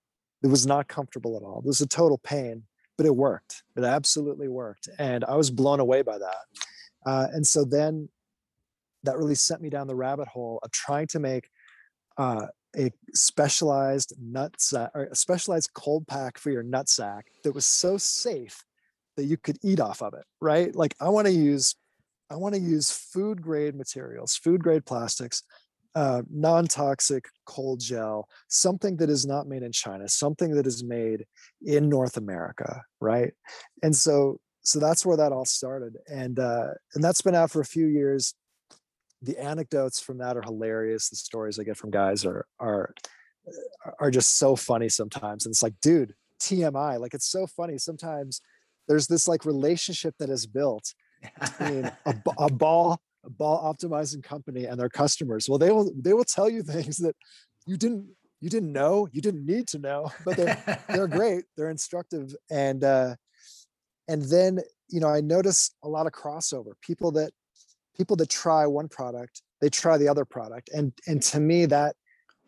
It 0.44 0.48
was 0.48 0.66
not 0.66 0.88
comfortable 0.88 1.38
at 1.38 1.44
all. 1.44 1.60
It 1.60 1.68
was 1.68 1.82
a 1.82 1.88
total 1.88 2.18
pain, 2.20 2.64
but 2.98 3.06
it 3.06 3.16
worked. 3.16 3.64
It 3.76 3.84
absolutely 3.84 4.48
worked. 4.48 4.88
And 5.00 5.24
I 5.26 5.36
was 5.36 5.52
blown 5.52 5.80
away 5.80 6.02
by 6.02 6.18
that. 6.18 6.62
Uh, 7.06 7.28
and 7.32 7.46
so 7.46 7.64
then 7.64 8.10
that 9.04 9.18
really 9.18 9.36
sent 9.36 9.62
me 9.62 9.70
down 9.70 9.88
the 9.88 9.96
rabbit 9.96 10.28
hole 10.28 10.60
of 10.64 10.72
trying 10.72 11.08
to 11.08 11.20
make 11.20 11.50
uh, 12.18 12.48
a 12.78 12.92
specialized 13.14 14.14
nut 14.22 14.54
sack 14.60 14.92
or 14.94 15.06
a 15.06 15.16
specialized 15.16 15.72
cold 15.74 16.08
pack 16.08 16.38
for 16.38 16.52
your 16.52 16.64
nut 16.64 16.90
sack 16.90 17.28
that 17.44 17.54
was 17.54 17.66
so 17.66 17.98
safe 17.98 18.64
that 19.16 19.26
you 19.26 19.38
could 19.38 19.58
eat 19.64 19.80
off 19.80 20.02
of 20.02 20.14
it, 20.14 20.26
right? 20.42 20.76
Like 20.76 20.96
I 21.00 21.10
want 21.10 21.28
to 21.28 21.34
use, 21.34 21.76
I 22.30 22.36
want 22.36 22.54
to 22.56 22.62
use 22.62 22.92
food 22.92 23.42
grade 23.42 23.76
materials, 23.76 24.36
food 24.36 24.62
grade 24.64 24.86
plastics 24.86 25.44
uh, 25.98 26.22
non-toxic 26.30 27.26
cold 27.48 27.80
gel, 27.80 28.30
something 28.50 28.98
that 28.98 29.10
is 29.10 29.26
not 29.26 29.48
made 29.48 29.64
in 29.64 29.72
China, 29.72 30.08
something 30.08 30.52
that 30.52 30.68
is 30.68 30.84
made 30.84 31.26
in 31.66 31.90
North 31.90 32.18
America, 32.18 32.84
right? 33.02 33.34
And 33.82 33.96
so, 33.96 34.40
so 34.62 34.80
that's 34.80 35.08
where 35.08 35.18
that 35.18 35.32
all 35.32 35.46
started, 35.46 35.98
and 36.08 36.38
uh, 36.38 36.68
and 36.94 37.04
that's 37.04 37.24
been 37.24 37.34
out 37.34 37.50
for 37.50 37.62
a 37.62 37.66
few 37.66 37.88
years. 37.88 38.36
The 39.22 39.38
anecdotes 39.38 40.00
from 40.00 40.20
that 40.20 40.38
are 40.38 40.42
hilarious. 40.42 41.10
The 41.10 41.16
stories 41.16 41.60
I 41.60 41.64
get 41.64 41.78
from 41.78 41.92
guys 41.92 42.26
are 42.26 42.46
are 42.60 42.94
are 44.00 44.12
just 44.12 44.38
so 44.38 44.56
funny 44.56 44.90
sometimes, 44.90 45.46
and 45.46 45.54
it's 45.54 45.64
like, 45.64 45.74
dude, 45.82 46.14
TMI. 46.42 47.00
Like 47.00 47.14
it's 47.14 47.30
so 47.30 47.48
funny 47.48 47.78
sometimes. 47.78 48.42
There's 48.88 49.08
this 49.08 49.28
like 49.28 49.46
relationship 49.46 50.16
that 50.20 50.30
is 50.30 50.46
built 50.46 50.94
between 51.40 51.86
a, 52.06 52.16
a 52.38 52.52
ball 52.52 53.02
ball 53.30 53.74
optimizing 53.74 54.24
company 54.24 54.66
and 54.66 54.80
their 54.80 54.90
customers 54.90 55.50
well 55.50 55.58
they 55.58 55.72
will 55.72 55.92
they 56.02 56.14
will 56.14 56.24
tell 56.24 56.50
you 56.50 56.64
things 56.64 56.98
that 56.98 57.16
you 57.66 57.76
didn't 57.76 58.08
you 58.40 58.50
didn't 58.50 58.72
know 58.72 59.08
you 59.12 59.22
didn't 59.22 59.46
need 59.46 59.68
to 59.68 59.80
know 59.80 60.10
but 60.24 60.38
they're 60.38 60.82
they're 60.90 61.08
great 61.20 61.44
they're 61.56 61.70
instructive 61.70 62.34
and 62.50 62.84
uh 62.84 63.16
and 64.08 64.22
then 64.24 64.60
you 64.88 65.00
know 65.00 65.10
i 65.10 65.20
notice 65.20 65.72
a 65.84 65.90
lot 65.90 66.06
of 66.06 66.14
crossover 66.14 66.72
people 66.82 67.12
that 67.12 67.32
people 67.98 68.16
that 68.16 68.30
try 68.30 68.66
one 68.66 68.88
product 68.88 69.42
they 69.62 69.70
try 69.70 69.98
the 69.98 70.08
other 70.08 70.26
product. 70.26 70.70
And 70.74 70.94
and 71.08 71.22
to 71.24 71.40
me 71.40 71.66
that 71.68 71.96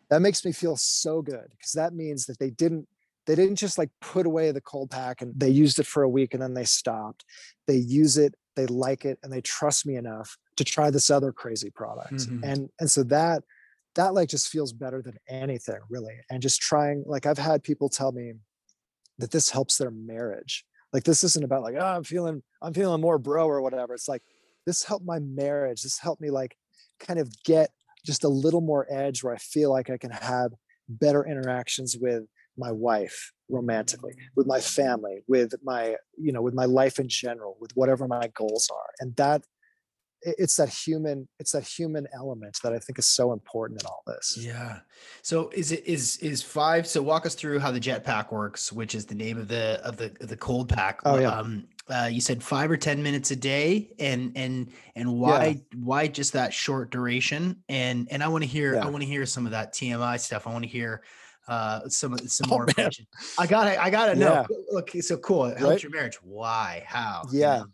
that 0.08 0.22
makes 0.22 0.44
me 0.44 0.52
feel 0.52 0.76
so 0.76 1.22
good 1.22 1.46
because 1.50 1.72
that 1.72 1.94
means 1.94 2.26
that 2.26 2.38
they 2.38 2.50
didn't 2.50 2.88
they 3.26 3.34
didn't 3.34 3.56
just 3.56 3.78
like 3.78 3.90
put 4.00 4.26
away 4.26 4.50
the 4.50 4.60
cold 4.60 4.90
pack 4.90 5.22
and 5.22 5.38
they 5.38 5.50
used 5.50 5.78
it 5.78 5.86
for 5.86 6.02
a 6.02 6.08
week 6.08 6.34
and 6.34 6.42
then 6.42 6.54
they 6.54 6.64
stopped. 6.64 7.24
They 7.66 7.76
use 7.76 8.16
it 8.16 8.34
they 8.56 8.66
like 8.66 9.04
it 9.04 9.16
and 9.22 9.32
they 9.32 9.40
trust 9.40 9.86
me 9.86 9.94
enough 9.94 10.36
to 10.56 10.64
try 10.64 10.90
this 10.90 11.08
other 11.08 11.32
crazy 11.32 11.70
product. 11.70 12.14
Mm-hmm. 12.14 12.44
and 12.44 12.68
and 12.78 12.90
so 12.90 13.02
that 13.04 13.42
that 13.96 14.14
like 14.14 14.28
just 14.28 14.48
feels 14.48 14.72
better 14.72 15.02
than 15.02 15.16
anything 15.28 15.78
really. 15.88 16.18
And 16.30 16.42
just 16.42 16.60
trying 16.60 17.04
like 17.06 17.26
i've 17.26 17.38
had 17.38 17.62
people 17.62 17.88
tell 17.88 18.12
me 18.12 18.34
that 19.18 19.30
this 19.30 19.50
helps 19.50 19.76
their 19.76 19.90
marriage. 19.90 20.64
Like 20.92 21.04
this 21.04 21.22
isn't 21.22 21.44
about 21.44 21.62
like 21.62 21.76
oh 21.78 21.84
i'm 21.84 22.04
feeling 22.04 22.42
i'm 22.62 22.74
feeling 22.74 23.00
more 23.00 23.18
bro 23.18 23.46
or 23.46 23.62
whatever. 23.62 23.94
It's 23.94 24.08
like 24.08 24.22
this 24.70 24.84
helped 24.84 25.04
my 25.04 25.18
marriage 25.18 25.82
this 25.82 25.98
helped 25.98 26.22
me 26.22 26.30
like 26.30 26.56
kind 27.00 27.18
of 27.18 27.28
get 27.44 27.70
just 28.06 28.22
a 28.22 28.28
little 28.28 28.60
more 28.60 28.86
edge 28.88 29.24
where 29.24 29.34
i 29.34 29.38
feel 29.38 29.70
like 29.70 29.90
i 29.90 29.96
can 29.96 30.12
have 30.12 30.52
better 30.88 31.26
interactions 31.26 31.96
with 32.00 32.22
my 32.56 32.70
wife 32.70 33.32
romantically 33.48 34.12
with 34.36 34.46
my 34.46 34.60
family 34.60 35.24
with 35.26 35.52
my 35.64 35.96
you 36.16 36.30
know 36.30 36.40
with 36.40 36.54
my 36.54 36.66
life 36.66 37.00
in 37.00 37.08
general 37.08 37.56
with 37.60 37.72
whatever 37.74 38.06
my 38.06 38.30
goals 38.34 38.68
are 38.72 38.90
and 39.00 39.16
that 39.16 39.42
it's 40.22 40.56
that 40.56 40.68
human 40.68 41.26
it's 41.38 41.52
that 41.52 41.64
human 41.66 42.06
element 42.14 42.56
that 42.62 42.72
i 42.72 42.78
think 42.78 42.98
is 42.98 43.06
so 43.06 43.32
important 43.32 43.80
in 43.80 43.86
all 43.86 44.02
this. 44.06 44.36
Yeah. 44.38 44.80
So 45.22 45.50
is 45.54 45.72
it 45.72 45.86
is 45.86 46.18
is 46.18 46.42
five 46.42 46.86
so 46.86 47.02
walk 47.02 47.24
us 47.26 47.34
through 47.34 47.58
how 47.58 47.70
the 47.70 47.80
jetpack 47.80 48.30
works 48.30 48.72
which 48.72 48.94
is 48.94 49.06
the 49.06 49.14
name 49.14 49.38
of 49.38 49.48
the 49.48 49.80
of 49.82 49.96
the 49.96 50.10
the 50.20 50.36
cold 50.36 50.68
pack 50.68 51.00
oh 51.04 51.18
yeah. 51.18 51.30
um 51.30 51.66
uh, 51.90 52.08
you 52.10 52.20
said 52.20 52.42
five 52.42 52.70
or 52.70 52.76
ten 52.76 53.02
minutes 53.02 53.30
a 53.30 53.36
day 53.36 53.90
and 53.98 54.32
and 54.36 54.70
and 54.94 55.12
why 55.12 55.46
yeah. 55.46 55.78
why 55.82 56.06
just 56.06 56.32
that 56.32 56.52
short 56.52 56.90
duration? 56.90 57.62
And 57.68 58.08
and 58.10 58.22
i 58.22 58.28
want 58.28 58.44
to 58.44 58.48
hear 58.48 58.74
yeah. 58.74 58.86
i 58.86 58.88
want 58.88 59.02
to 59.02 59.08
hear 59.08 59.26
some 59.26 59.46
of 59.46 59.52
that 59.52 59.74
tmi 59.74 60.20
stuff. 60.20 60.46
I 60.46 60.52
want 60.52 60.64
to 60.64 60.70
hear 60.70 61.02
uh 61.48 61.88
some 61.88 62.16
some 62.18 62.50
oh, 62.50 62.54
more 62.54 62.66
information. 62.68 63.06
I 63.38 63.46
gotta 63.46 63.82
i 63.82 63.90
gotta 63.90 64.14
know. 64.14 64.46
Yeah. 64.48 64.56
look 64.70 64.90
so 65.00 65.16
cool. 65.18 65.46
It 65.46 65.58
helps 65.58 65.70
right? 65.70 65.82
your 65.82 65.92
marriage? 65.92 66.16
Why? 66.22 66.84
How? 66.86 67.22
Yeah. 67.32 67.64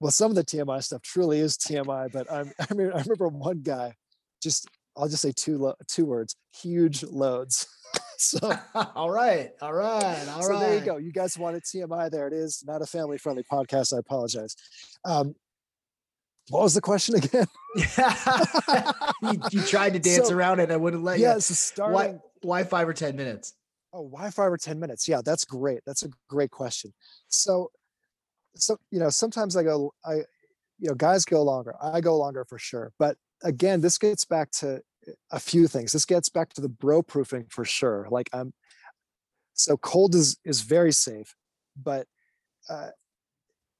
well, 0.00 0.10
some 0.10 0.30
of 0.30 0.36
the 0.36 0.44
TMI 0.44 0.82
stuff 0.82 1.02
truly 1.02 1.40
is 1.40 1.56
TMI, 1.56 2.10
but 2.12 2.30
I'm, 2.32 2.52
I 2.70 2.74
mean, 2.74 2.92
I 2.92 3.00
remember 3.00 3.28
one 3.28 3.60
guy 3.60 3.94
just, 4.42 4.68
I'll 4.96 5.08
just 5.08 5.22
say 5.22 5.32
two, 5.34 5.58
lo- 5.58 5.76
two 5.88 6.04
words, 6.04 6.36
huge 6.54 7.02
loads. 7.04 7.66
so, 8.18 8.52
all 8.94 9.10
right, 9.10 9.50
all 9.60 9.72
right, 9.72 10.28
all 10.28 10.42
so 10.42 10.50
right. 10.50 10.60
there 10.60 10.78
you 10.78 10.84
go. 10.84 10.96
You 10.96 11.12
guys 11.12 11.38
wanted 11.38 11.62
TMI. 11.64 12.10
There 12.10 12.26
it 12.26 12.32
is. 12.32 12.64
Not 12.66 12.82
a 12.82 12.86
family 12.86 13.18
friendly 13.18 13.44
podcast. 13.50 13.94
I 13.94 13.98
apologize. 13.98 14.56
Um, 15.04 15.34
what 16.48 16.62
was 16.62 16.74
the 16.74 16.80
question 16.80 17.14
again? 17.22 17.46
Yeah, 17.74 18.92
you, 19.22 19.40
you, 19.50 19.62
tried 19.62 19.94
to 19.94 19.98
dance 19.98 20.28
so, 20.28 20.34
around 20.34 20.60
it. 20.60 20.70
I 20.70 20.76
wouldn't 20.76 21.02
let 21.02 21.18
yeah, 21.18 21.34
you. 21.34 21.40
So 21.40 21.54
starting, 21.54 21.94
why, 21.94 22.18
why 22.42 22.64
five 22.64 22.88
or 22.88 22.92
10 22.92 23.16
minutes? 23.16 23.54
Oh, 23.92 24.02
why 24.02 24.30
five 24.30 24.52
or 24.52 24.56
10 24.56 24.78
minutes? 24.78 25.08
Yeah, 25.08 25.22
that's 25.24 25.44
great. 25.44 25.80
That's 25.86 26.04
a 26.04 26.08
great 26.28 26.50
question. 26.50 26.92
So 27.28 27.70
so 28.58 28.76
you 28.90 28.98
know 28.98 29.10
sometimes 29.10 29.56
i 29.56 29.62
go 29.62 29.92
i 30.04 30.14
you 30.78 30.88
know 30.88 30.94
guys 30.94 31.24
go 31.24 31.42
longer 31.42 31.74
i 31.80 32.00
go 32.00 32.16
longer 32.16 32.44
for 32.44 32.58
sure 32.58 32.92
but 32.98 33.16
again 33.42 33.80
this 33.80 33.98
gets 33.98 34.24
back 34.24 34.50
to 34.50 34.80
a 35.30 35.40
few 35.40 35.68
things. 35.68 35.92
This 35.92 36.04
gets 36.04 36.28
back 36.28 36.52
to 36.54 36.60
the 36.60 36.68
bro 36.68 37.02
proofing 37.02 37.46
for 37.50 37.64
sure 37.64 38.06
like 38.10 38.28
i'm 38.32 38.52
so 39.54 39.76
cold 39.76 40.14
is 40.14 40.36
is 40.44 40.60
very 40.60 40.92
safe 40.92 41.34
but 41.82 42.06
uh, 42.68 42.88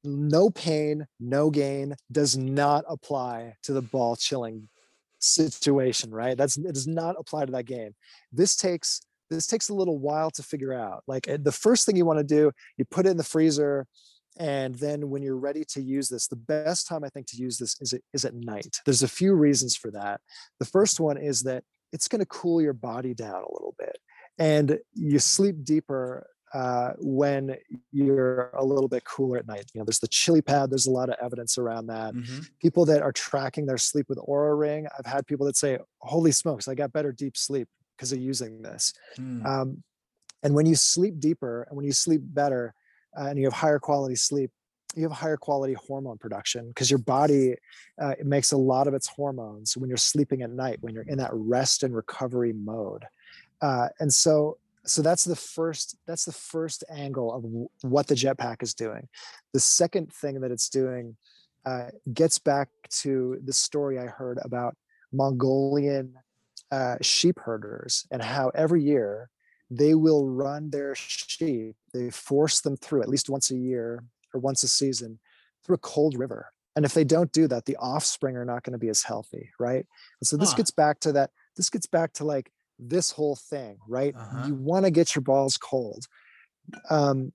no 0.05 0.51
pain 0.51 1.07
no 1.19 1.51
gain 1.51 1.95
does 2.11 2.37
not 2.37 2.85
apply 2.89 3.55
to 3.63 3.73
the 3.73 3.83
ball 3.83 4.17
chilling 4.17 4.69
situation 5.19 6.11
right? 6.11 6.37
That's 6.37 6.57
it 6.57 6.75
does 6.75 6.87
not 6.87 7.17
apply 7.19 7.47
to 7.47 7.53
that 7.53 7.67
game. 7.67 7.95
This 8.33 8.57
takes 8.57 9.03
this 9.31 9.47
takes 9.47 9.69
a 9.69 9.75
little 9.75 9.99
while 9.99 10.31
to 10.33 10.43
figure 10.43 10.73
out. 10.73 11.03
Like 11.07 11.29
the 11.43 11.53
first 11.53 11.87
thing 11.87 11.97
you 11.97 12.05
want 12.05 12.19
to 12.19 12.25
do 12.25 12.53
you 12.77 12.85
put 12.85 13.07
it 13.07 13.11
in 13.11 13.17
the 13.17 13.25
freezer 13.25 13.87
and 14.39 14.75
then 14.75 15.11
when 15.11 15.23
you're 15.23 15.37
ready 15.37 15.65
to 15.71 15.83
use 15.83 16.09
this, 16.09 16.27
the 16.27 16.37
best 16.37 16.87
time 16.87 17.05
I 17.05 17.09
think 17.09 17.27
to 17.29 17.37
use 17.37 17.59
this 17.59 17.77
is, 17.81 17.95
is 18.13 18.25
at 18.25 18.35
night. 18.35 18.81
There's 18.85 19.03
a 19.03 19.09
few 19.09 19.35
reasons 19.35 19.77
for 19.77 19.91
that. 19.93 20.21
The 20.59 20.67
first 20.67 21.01
one 21.01 21.17
is 21.17 21.43
that 21.43 21.65
it's 21.93 22.09
going 22.09 22.21
to 22.21 22.27
cool 22.27 22.61
your 22.61 22.73
body 22.73 23.15
down 23.15 23.43
a 23.43 23.53
little 23.53 23.75
bit. 23.79 23.99
And 24.39 24.79
you 24.93 25.19
sleep 25.19 25.65
deeper 25.65 26.27
uh, 26.53 26.93
when 26.99 27.57
you're 27.93 28.51
a 28.55 28.65
little 28.65 28.89
bit 28.89 29.05
cooler 29.05 29.39
at 29.39 29.47
night. 29.47 29.71
You 29.75 29.81
know, 29.81 29.85
there's 29.85 29.99
the 29.99 30.09
chili 30.09 30.43
pad. 30.43 30.71
There's 30.71 30.87
a 30.87 30.91
lot 30.91 31.09
of 31.09 31.17
evidence 31.21 31.59
around 31.59 31.87
that. 31.87 32.15
Mm-hmm. 32.15 32.41
People 32.61 32.85
that 32.87 33.03
are 33.03 33.13
tracking 33.13 33.67
their 33.67 33.79
sleep 33.79 34.07
with 34.09 34.19
Oura 34.19 34.59
Ring, 34.59 34.87
I've 34.99 35.07
had 35.07 35.27
people 35.27 35.47
that 35.47 35.57
say, 35.57 35.79
"Holy 35.99 36.33
smokes, 36.33 36.69
I 36.69 36.75
got 36.75 36.93
better 36.93 37.13
deep 37.13 37.37
sleep 37.37 37.69
because 37.97 38.13
of 38.13 38.21
using 38.21 38.63
this." 38.63 38.93
Mm. 39.19 39.45
Um, 39.45 39.83
and 40.43 40.55
when 40.55 40.67
you 40.67 40.77
sleep 40.77 41.19
deeper 41.19 41.67
and 41.69 41.77
when 41.77 41.85
you 41.85 41.93
sleep 41.93 42.21
better, 42.23 42.75
and 43.17 43.39
you 43.39 43.45
have 43.45 43.53
higher 43.53 43.79
quality 43.79 44.15
sleep, 44.15 44.51
you 44.95 45.03
have 45.03 45.13
higher 45.13 45.37
quality 45.37 45.75
hormone 45.75 46.19
production 46.19 46.69
because 46.69 46.91
your 46.91 46.99
body 46.99 47.55
uh, 48.01 48.15
makes 48.25 48.53
a 48.53 48.57
lot 48.57 48.87
of 48.87 48.95
its 48.95 49.07
hormones 49.07 49.77
when 49.77 49.89
you're 49.89 49.97
sleeping 49.97 50.43
at 50.43 50.51
night, 50.51 50.79
when 50.81 50.95
you're 50.95 51.05
in 51.05 51.19
that 51.19 51.31
rest 51.33 51.83
and 51.83 51.95
recovery 51.95 52.53
mode. 52.53 53.05
Uh, 53.61 53.89
and 54.01 54.13
so, 54.13 54.59
so 54.85 55.03
that's 55.03 55.25
the 55.25 55.37
first 55.37 55.97
that's 56.07 56.25
the 56.25 56.33
first 56.33 56.85
angle 56.89 57.35
of 57.35 57.91
what 57.91 58.07
the 58.07 58.15
jetpack 58.15 58.63
is 58.63 58.73
doing. 58.73 59.09
The 59.53 59.61
second 59.61 60.13
thing 60.13 60.41
that 60.41 60.51
it's 60.51 60.69
doing 60.69 61.17
uh, 61.65 61.89
gets 62.15 62.39
back 62.39 62.69
to 62.89 63.41
the 63.45 63.53
story 63.53 63.99
I 63.99 64.07
heard 64.07 64.39
about 64.43 64.77
Mongolian 65.13 66.15
uh, 66.71 66.97
sheep 67.01 67.39
herders 67.41 68.07
and 68.11 68.23
how 68.23 68.51
every 68.55 68.83
year 68.83 69.29
they 69.71 69.95
will 69.95 70.29
run 70.29 70.71
their 70.71 70.95
sheep, 70.95 71.77
they 71.93 72.11
force 72.11 72.61
them 72.61 72.77
through 72.77 73.03
at 73.03 73.09
least 73.09 73.29
once 73.29 73.51
a 73.51 73.57
year 73.57 74.05
or 74.33 74.41
once 74.41 74.63
a 74.63 74.69
season 74.69 75.19
through 75.65 75.75
a 75.77 75.79
cold 75.79 76.17
river. 76.19 76.53
And 76.77 76.85
if 76.85 76.93
they 76.95 77.05
don't 77.05 77.33
do 77.33 77.49
that, 77.49 77.65
the 77.65 77.77
offspring 77.77 78.37
are 78.37 78.45
not 78.45 78.63
going 78.63 78.73
to 78.73 78.79
be 78.79 78.91
as 78.91 79.03
healthy, 79.03 79.51
right? 79.59 79.87
And 80.21 80.27
so 80.27 80.37
this 80.37 80.51
Huh. 80.51 80.57
gets 80.59 80.71
back 80.71 81.01
to 81.01 81.13
that. 81.13 81.31
This 81.57 81.71
gets 81.71 81.87
back 81.87 82.13
to 82.15 82.25
like 82.25 82.51
this 82.79 83.11
whole 83.11 83.37
thing, 83.37 83.79
right? 83.89 84.15
Uh-huh. 84.15 84.47
You 84.47 84.55
want 84.55 84.85
to 84.85 84.91
get 84.91 85.15
your 85.15 85.23
balls 85.23 85.57
cold. 85.57 86.07
Um, 86.91 87.33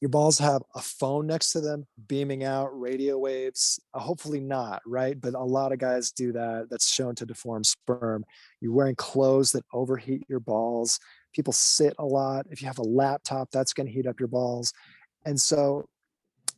your 0.00 0.08
balls 0.10 0.38
have 0.38 0.62
a 0.74 0.80
phone 0.82 1.26
next 1.26 1.52
to 1.52 1.60
them 1.62 1.86
beaming 2.08 2.44
out 2.44 2.78
radio 2.78 3.16
waves 3.16 3.80
uh, 3.94 3.98
hopefully 4.00 4.38
not 4.40 4.82
right 4.84 5.18
but 5.18 5.32
a 5.32 5.42
lot 5.42 5.72
of 5.72 5.78
guys 5.78 6.12
do 6.12 6.30
that 6.30 6.66
that's 6.70 6.92
shown 6.92 7.14
to 7.14 7.24
deform 7.24 7.64
sperm 7.64 8.22
you're 8.60 8.72
wearing 8.74 8.96
clothes 8.96 9.52
that 9.52 9.64
overheat 9.72 10.22
your 10.28 10.40
balls 10.40 11.00
people 11.34 11.52
sit 11.52 11.94
a 11.98 12.04
lot 12.04 12.46
if 12.50 12.62
you 12.62 12.66
have 12.66 12.78
a 12.78 12.82
laptop 12.82 13.50
that's 13.50 13.72
going 13.72 13.86
to 13.86 13.92
heat 13.92 14.06
up 14.06 14.18
your 14.18 14.28
balls. 14.28 14.72
And 15.26 15.40
so 15.40 15.88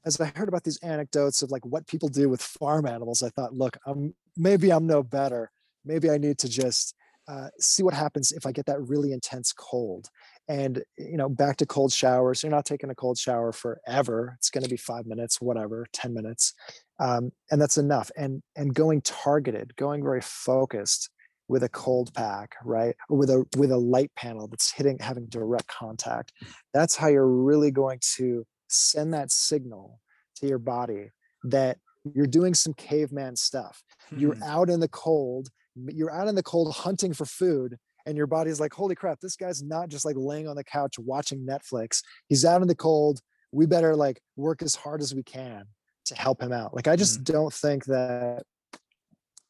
as 0.06 0.20
i 0.20 0.32
heard 0.36 0.48
about 0.48 0.64
these 0.64 0.78
anecdotes 0.78 1.42
of 1.42 1.50
like 1.50 1.66
what 1.66 1.86
people 1.86 2.08
do 2.08 2.28
with 2.28 2.40
farm 2.40 2.86
animals 2.86 3.22
i 3.22 3.28
thought 3.30 3.52
look 3.52 3.76
i'm 3.86 4.14
maybe 4.36 4.72
i'm 4.72 4.86
no 4.86 5.02
better. 5.02 5.50
Maybe 5.84 6.10
i 6.10 6.18
need 6.18 6.38
to 6.38 6.48
just 6.48 6.94
uh, 7.28 7.48
see 7.58 7.82
what 7.82 7.94
happens 7.94 8.30
if 8.30 8.46
i 8.46 8.52
get 8.52 8.66
that 8.66 8.80
really 8.80 9.12
intense 9.12 9.52
cold. 9.52 10.08
And 10.48 10.82
you 10.96 11.16
know 11.16 11.28
back 11.28 11.56
to 11.56 11.66
cold 11.66 11.92
showers 11.92 12.42
you're 12.42 12.50
not 12.50 12.64
taking 12.64 12.90
a 12.90 12.94
cold 12.94 13.18
shower 13.18 13.52
forever. 13.52 14.34
It's 14.38 14.50
going 14.50 14.64
to 14.64 14.70
be 14.70 14.76
five 14.76 15.06
minutes 15.06 15.40
whatever 15.40 15.86
10 15.92 16.14
minutes. 16.14 16.54
Um, 16.98 17.32
and 17.50 17.60
that's 17.60 17.78
enough. 17.78 18.10
And 18.16 18.42
and 18.56 18.74
going 18.74 19.02
targeted 19.02 19.74
going 19.76 20.02
very 20.02 20.20
focused 20.20 21.10
with 21.48 21.62
a 21.62 21.68
cold 21.68 22.12
pack 22.14 22.54
right 22.64 22.94
or 23.08 23.16
with 23.16 23.30
a 23.30 23.44
with 23.56 23.70
a 23.70 23.76
light 23.76 24.10
panel 24.16 24.48
that's 24.48 24.72
hitting 24.72 24.98
having 25.00 25.26
direct 25.26 25.68
contact 25.68 26.32
that's 26.74 26.96
how 26.96 27.06
you're 27.08 27.28
really 27.28 27.70
going 27.70 27.98
to 28.00 28.44
send 28.68 29.14
that 29.14 29.30
signal 29.30 30.00
to 30.34 30.46
your 30.46 30.58
body 30.58 31.10
that 31.44 31.78
you're 32.14 32.26
doing 32.26 32.54
some 32.54 32.72
caveman 32.74 33.34
stuff. 33.36 33.82
You're 34.10 34.36
Hmm. 34.36 34.42
out 34.44 34.70
in 34.70 34.80
the 34.80 34.88
cold 34.88 35.48
you're 35.88 36.10
out 36.10 36.26
in 36.28 36.34
the 36.34 36.42
cold 36.42 36.74
hunting 36.74 37.12
for 37.12 37.26
food 37.26 37.76
and 38.06 38.16
your 38.16 38.26
body's 38.26 38.60
like 38.60 38.72
holy 38.72 38.94
crap 38.94 39.20
this 39.20 39.36
guy's 39.36 39.62
not 39.62 39.88
just 39.90 40.04
like 40.06 40.16
laying 40.16 40.48
on 40.48 40.56
the 40.56 40.64
couch 40.64 40.98
watching 40.98 41.46
netflix. 41.46 42.00
He's 42.28 42.44
out 42.44 42.62
in 42.62 42.68
the 42.68 42.74
cold. 42.74 43.20
We 43.52 43.66
better 43.66 43.94
like 43.94 44.20
work 44.36 44.62
as 44.62 44.74
hard 44.74 45.00
as 45.02 45.14
we 45.14 45.22
can 45.22 45.64
to 46.06 46.14
help 46.14 46.40
him 46.42 46.52
out. 46.52 46.74
Like 46.74 46.88
i 46.88 46.96
just 46.96 47.24
don't 47.24 47.52
think 47.52 47.84
that 47.86 48.44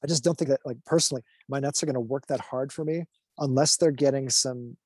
i 0.07 0.09
just 0.09 0.23
don't 0.23 0.39
think 0.39 0.49
that 0.49 0.61
like 0.65 0.79
personally 0.85 1.23
my 1.49 1.59
nuts 1.59 1.83
are 1.83 1.87
going 1.87 1.95
to 1.95 2.01
work 2.01 2.27
that 2.27 2.41
hard 2.41 2.73
for 2.73 2.85
me 2.85 3.05
unless 3.39 3.77
they're 3.77 3.91
getting 3.91 4.31
some 4.31 4.77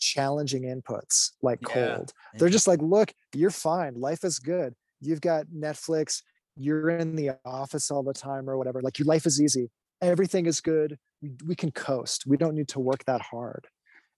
challenging 0.00 0.62
inputs 0.64 1.30
like 1.42 1.58
Yeah, 1.62 1.96
cold. 1.96 2.12
They're 2.38 2.48
just 2.48 2.68
like 2.68 2.80
look 2.82 3.12
you're 3.34 3.50
fine. 3.50 3.94
Life 3.94 4.24
is 4.24 4.38
good. 4.38 4.74
You've 5.00 5.20
got 5.20 5.46
netflix. 5.46 6.22
You're 6.56 6.90
in 6.90 7.16
the 7.16 7.32
office 7.44 7.90
all 7.90 8.02
the 8.02 8.12
time 8.12 8.48
or 8.48 8.56
whatever. 8.56 8.80
Like 8.80 8.98
your 8.98 9.06
life 9.06 9.26
is 9.26 9.40
easy. 9.40 9.70
Everything 10.02 10.46
is 10.46 10.60
good. 10.60 10.98
We, 11.22 11.32
we 11.46 11.54
can 11.54 11.70
coast. 11.70 12.24
We 12.26 12.36
don't 12.36 12.54
need 12.54 12.68
to 12.68 12.80
work 12.80 13.04
that 13.06 13.22
hard. 13.22 13.66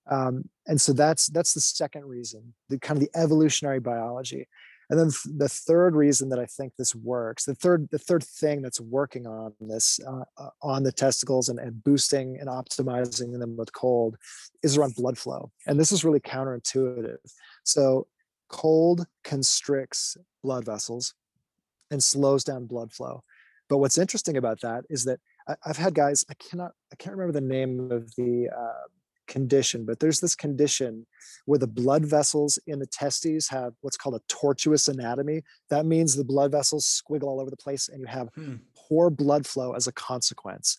Um, 0.09 0.49
and 0.67 0.79
so 0.79 0.93
that's 0.93 1.27
that's 1.27 1.53
the 1.53 1.61
second 1.61 2.05
reason 2.05 2.53
the 2.69 2.79
kind 2.79 2.97
of 2.97 3.03
the 3.03 3.19
evolutionary 3.19 3.79
biology 3.79 4.47
and 4.89 4.99
then 4.99 5.09
th- 5.09 5.35
the 5.37 5.49
third 5.49 5.95
reason 5.95 6.29
that 6.29 6.39
i 6.39 6.45
think 6.45 6.73
this 6.77 6.95
works 6.95 7.45
the 7.45 7.55
third 7.55 7.87
the 7.91 7.99
third 7.99 8.23
thing 8.23 8.61
that's 8.61 8.79
working 8.79 9.27
on 9.27 9.53
this 9.59 9.99
uh, 10.07 10.23
uh, 10.37 10.49
on 10.61 10.83
the 10.83 10.91
testicles 10.91 11.49
and, 11.49 11.59
and 11.59 11.83
boosting 11.83 12.37
and 12.39 12.49
optimizing 12.49 13.37
them 13.37 13.55
with 13.57 13.73
cold 13.73 14.17
is 14.63 14.77
around 14.77 14.95
blood 14.95 15.17
flow. 15.17 15.51
And 15.65 15.79
this 15.79 15.91
is 15.91 16.03
really 16.03 16.19
counterintuitive. 16.19 17.17
So 17.63 18.07
cold 18.49 19.05
constricts 19.23 20.17
blood 20.43 20.65
vessels 20.65 21.13
and 21.91 22.03
slows 22.03 22.43
down 22.43 22.65
blood 22.65 22.91
flow. 22.91 23.23
But 23.69 23.77
what's 23.79 23.97
interesting 23.97 24.37
about 24.37 24.61
that 24.61 24.85
is 24.89 25.03
that 25.05 25.19
I, 25.47 25.55
i've 25.65 25.77
had 25.77 25.93
guys 25.93 26.25
i 26.29 26.33
cannot 26.35 26.71
i 26.91 26.95
can't 26.95 27.15
remember 27.15 27.37
the 27.39 27.45
name 27.45 27.91
of 27.91 28.13
the 28.15 28.49
uh, 28.49 28.87
condition 29.27 29.85
but 29.85 29.99
there's 29.99 30.19
this 30.19 30.35
condition 30.35 31.05
where 31.45 31.59
the 31.59 31.67
blood 31.67 32.05
vessels 32.05 32.59
in 32.67 32.79
the 32.79 32.85
testes 32.87 33.47
have 33.49 33.73
what's 33.81 33.97
called 33.97 34.15
a 34.15 34.21
tortuous 34.27 34.87
anatomy. 34.87 35.43
That 35.69 35.85
means 35.85 36.15
the 36.15 36.23
blood 36.23 36.51
vessels 36.51 36.85
squiggle 36.85 37.23
all 37.23 37.39
over 37.39 37.49
the 37.49 37.57
place 37.57 37.87
and 37.89 37.99
you 38.01 38.07
have 38.07 38.29
Hmm. 38.35 38.55
poor 38.75 39.09
blood 39.09 39.45
flow 39.45 39.73
as 39.73 39.87
a 39.87 39.91
consequence. 39.91 40.77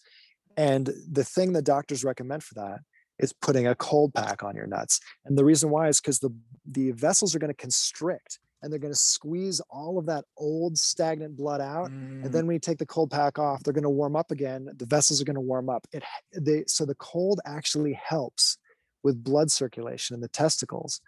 And 0.56 0.90
the 1.10 1.24
thing 1.24 1.52
that 1.54 1.62
doctors 1.64 2.04
recommend 2.04 2.42
for 2.42 2.54
that 2.54 2.80
is 3.18 3.32
putting 3.32 3.66
a 3.66 3.74
cold 3.74 4.14
pack 4.14 4.42
on 4.42 4.54
your 4.56 4.66
nuts. 4.66 5.00
And 5.24 5.36
the 5.38 5.44
reason 5.44 5.70
why 5.70 5.88
is 5.88 6.00
because 6.00 6.18
the 6.20 6.30
the 6.66 6.90
vessels 6.92 7.34
are 7.34 7.38
going 7.38 7.52
to 7.52 7.54
constrict 7.56 8.38
and 8.62 8.72
they're 8.72 8.78
going 8.78 8.92
to 8.92 8.98
squeeze 8.98 9.60
all 9.70 9.98
of 9.98 10.06
that 10.06 10.24
old 10.36 10.76
stagnant 10.76 11.36
blood 11.36 11.60
out 11.60 11.90
Mm, 11.90 12.24
and 12.24 12.32
then 12.32 12.46
when 12.46 12.54
you 12.54 12.60
take 12.60 12.78
the 12.78 12.86
cold 12.86 13.10
pack 13.10 13.38
off 13.38 13.62
they're 13.62 13.72
going 13.72 13.82
to 13.82 13.90
warm 13.90 14.16
up 14.16 14.30
again 14.30 14.68
the 14.76 14.86
vessels 14.86 15.20
are 15.20 15.24
going 15.24 15.34
to 15.34 15.40
warm 15.40 15.68
up. 15.68 15.86
It 15.92 16.02
they 16.36 16.64
so 16.66 16.84
the 16.84 16.94
cold 16.96 17.40
actually 17.46 17.92
helps 17.92 18.58
with 19.02 19.22
blood 19.22 19.50
circulation 19.50 20.14
in 20.14 20.20
the 20.20 20.28
testicles 20.28 21.00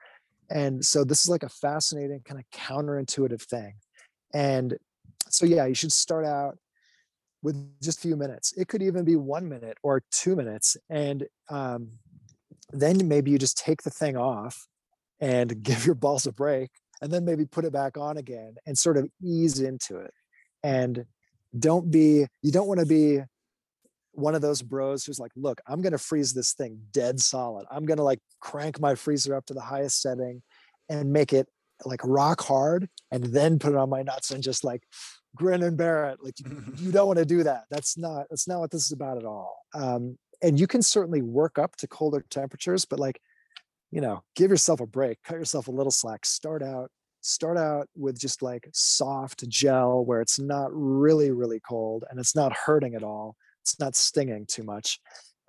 and 0.49 0.85
so 0.85 1.05
this 1.05 1.23
is 1.23 1.29
like 1.29 1.43
a 1.43 1.49
fascinating 1.49 2.21
kind 2.25 2.41
of 2.41 2.47
counterintuitive 2.59 3.43
thing 3.43 3.75
and 4.33 4.77
so 5.29 5.45
yeah 5.47 5.67
you 5.67 5.75
should 5.75 5.93
start 5.93 6.25
out 6.25 6.57
with 7.43 7.57
just 7.81 7.99
a 7.99 8.03
few 8.03 8.17
minutes. 8.17 8.53
It 8.57 8.69
could 8.69 8.83
even 8.83 9.05
be 9.05 9.17
one 9.17 9.49
minute 9.49 9.79
or 9.83 10.03
two 10.11 10.37
minutes 10.37 10.77
and 10.89 11.27
um, 11.49 11.93
then 12.73 13.09
maybe 13.09 13.31
you 13.31 13.39
just 13.39 13.59
take 13.59 13.83
the 13.83 13.91
thing 13.91 14.17
off 14.17 14.67
and 15.21 15.63
give 15.63 15.87
your 15.87 15.95
balls 15.95 16.27
a 16.27 16.33
break 16.33 16.71
and 17.01 17.11
then 17.11 17.25
maybe 17.25 17.45
put 17.47 17.65
it 17.65 17.73
back 17.73 17.97
on 17.97 18.19
again 18.19 18.55
and 18.67 18.77
sort 18.77 18.97
of 18.97 19.09
ease 19.23 19.61
into 19.61 19.99
it. 19.99 20.13
And 20.63 21.05
don't 21.59 21.91
be 21.91 22.27
you 22.43 22.53
don't 22.53 22.69
want 22.69 22.81
to 22.81 22.87
be 22.87 23.21
one 24.13 24.35
of 24.35 24.43
those 24.43 24.63
bros 24.63 25.05
who's 25.05 25.19
like 25.19 25.33
look 25.37 25.61
i'm 25.67 25.83
going 25.83 25.93
to 25.93 25.99
freeze 25.99 26.33
this 26.33 26.53
thing 26.53 26.81
dead 26.93 27.21
solid. 27.21 27.67
I'm 27.71 27.87
going 27.87 27.97
to 27.97 28.03
like 28.03 28.21
crank 28.41 28.81
my 28.81 28.95
freezer 28.95 29.35
up 29.35 29.47
to 29.47 29.55
the 29.55 29.61
highest 29.61 30.01
setting 30.01 30.43
and 30.89 31.13
make 31.13 31.33
it 31.33 31.49
like 31.85 32.01
rock 32.05 32.43
hard 32.43 32.89
and 33.11 33.25
then 33.25 33.59
put 33.59 33.73
it 33.73 33.77
on 33.77 33.89
my 33.89 34.03
nuts 34.03 34.31
and 34.31 34.43
just 34.43 34.65
like 34.65 34.83
grin 35.35 35.63
and 35.63 35.77
bear 35.77 36.11
it. 36.11 36.19
Like 36.23 36.39
you, 36.41 36.63
you 36.77 36.93
don't 36.93 37.07
want 37.07 37.19
to 37.19 37.25
do 37.25 37.43
that. 37.45 37.65
That's 37.71 37.97
not 37.97 38.27
that's 38.29 38.47
not 38.47 38.61
what 38.61 38.71
this 38.71 38.85
is 38.85 38.93
about 38.93 39.19
at 39.19 39.25
all. 39.25 39.57
Um, 39.75 40.19
and 40.43 40.59
you 40.59 40.67
can 40.67 40.83
certainly 40.83 41.23
work 41.23 41.59
up 41.59 41.77
to 41.77 41.87
colder 41.87 42.25
temperatures 42.31 42.85
but 42.85 42.99
like 42.99 43.21
you 43.91 44.01
know 44.01 44.23
give 44.37 44.51
yourself 44.51 44.81
a 44.81 44.87
break 44.87 45.19
cut 45.25 45.37
yourself 45.37 45.69
a 45.69 45.73
little 45.73 45.91
slack 45.91 46.25
start 46.25 46.63
out 46.63 46.91
start 47.23 47.59
out 47.59 47.87
with 47.97 48.19
just 48.19 48.43
like 48.43 48.69
soft 48.73 49.47
gel 49.49 50.05
where 50.05 50.21
it's 50.21 50.39
not 50.39 50.71
really 50.73 51.31
really 51.31 51.61
cold 51.61 52.05
and 52.11 52.19
it's 52.19 52.35
not 52.35 52.53
hurting 52.53 52.95
at 52.95 53.03
all 53.03 53.37
it's 53.63 53.79
not 53.79 53.95
stinging 53.95 54.47
too 54.47 54.63
much 54.63 55.01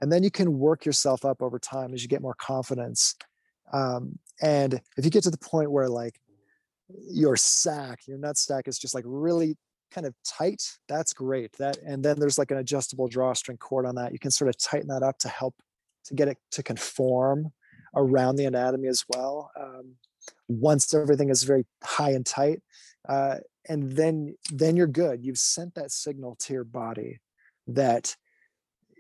and 0.02 0.12
then 0.12 0.24
you 0.24 0.32
can 0.32 0.60
work 0.60 0.86
yourself 0.86 1.24
up 1.24 1.42
over 1.42 1.60
time 1.60 1.94
as 1.94 2.02
you 2.02 2.10
get 2.10 2.22
more 2.22 2.36
confidence 2.36 3.16
um, 3.74 4.20
and 4.42 4.82
if 4.98 5.06
you 5.06 5.12
get 5.12 5.24
to 5.24 5.32
the 5.32 5.38
point 5.38 5.72
where 5.72 5.88
like 5.88 6.20
your 7.10 7.38
sack 7.38 8.00
your 8.06 8.18
nut 8.18 8.38
sack 8.38 8.68
is 8.68 8.78
just 8.78 8.94
like 8.94 9.06
really 9.08 9.56
kind 9.92 10.06
of 10.06 10.14
tight 10.26 10.78
that's 10.90 11.14
great 11.14 11.52
that 11.58 11.78
and 11.86 12.04
then 12.04 12.20
there's 12.20 12.38
like 12.38 12.52
an 12.52 12.58
adjustable 12.58 13.08
drawstring 13.08 13.58
cord 13.58 13.86
on 13.86 13.96
that 13.96 14.12
you 14.12 14.20
can 14.20 14.32
sort 14.32 14.50
of 14.50 14.58
tighten 14.58 14.88
that 14.88 15.04
up 15.04 15.18
to 15.18 15.30
help 15.30 15.56
to 16.04 16.14
get 16.14 16.28
it 16.28 16.38
to 16.50 16.64
conform 16.64 17.52
around 17.96 18.36
the 18.38 18.46
anatomy 18.46 18.88
as 18.88 19.04
well 19.10 19.52
um, 19.60 19.96
once 20.48 20.94
everything 20.94 21.30
is 21.30 21.44
very 21.44 21.66
high 21.84 22.12
and 22.12 22.26
tight 22.26 22.62
uh, 23.10 23.38
and 23.70 23.92
then 23.94 24.36
then 24.52 24.76
you're 24.76 24.88
good. 24.88 25.24
You've 25.24 25.38
sent 25.38 25.76
that 25.76 25.92
signal 25.92 26.36
to 26.42 26.54
your 26.54 26.64
body 26.64 27.20
that 27.68 28.16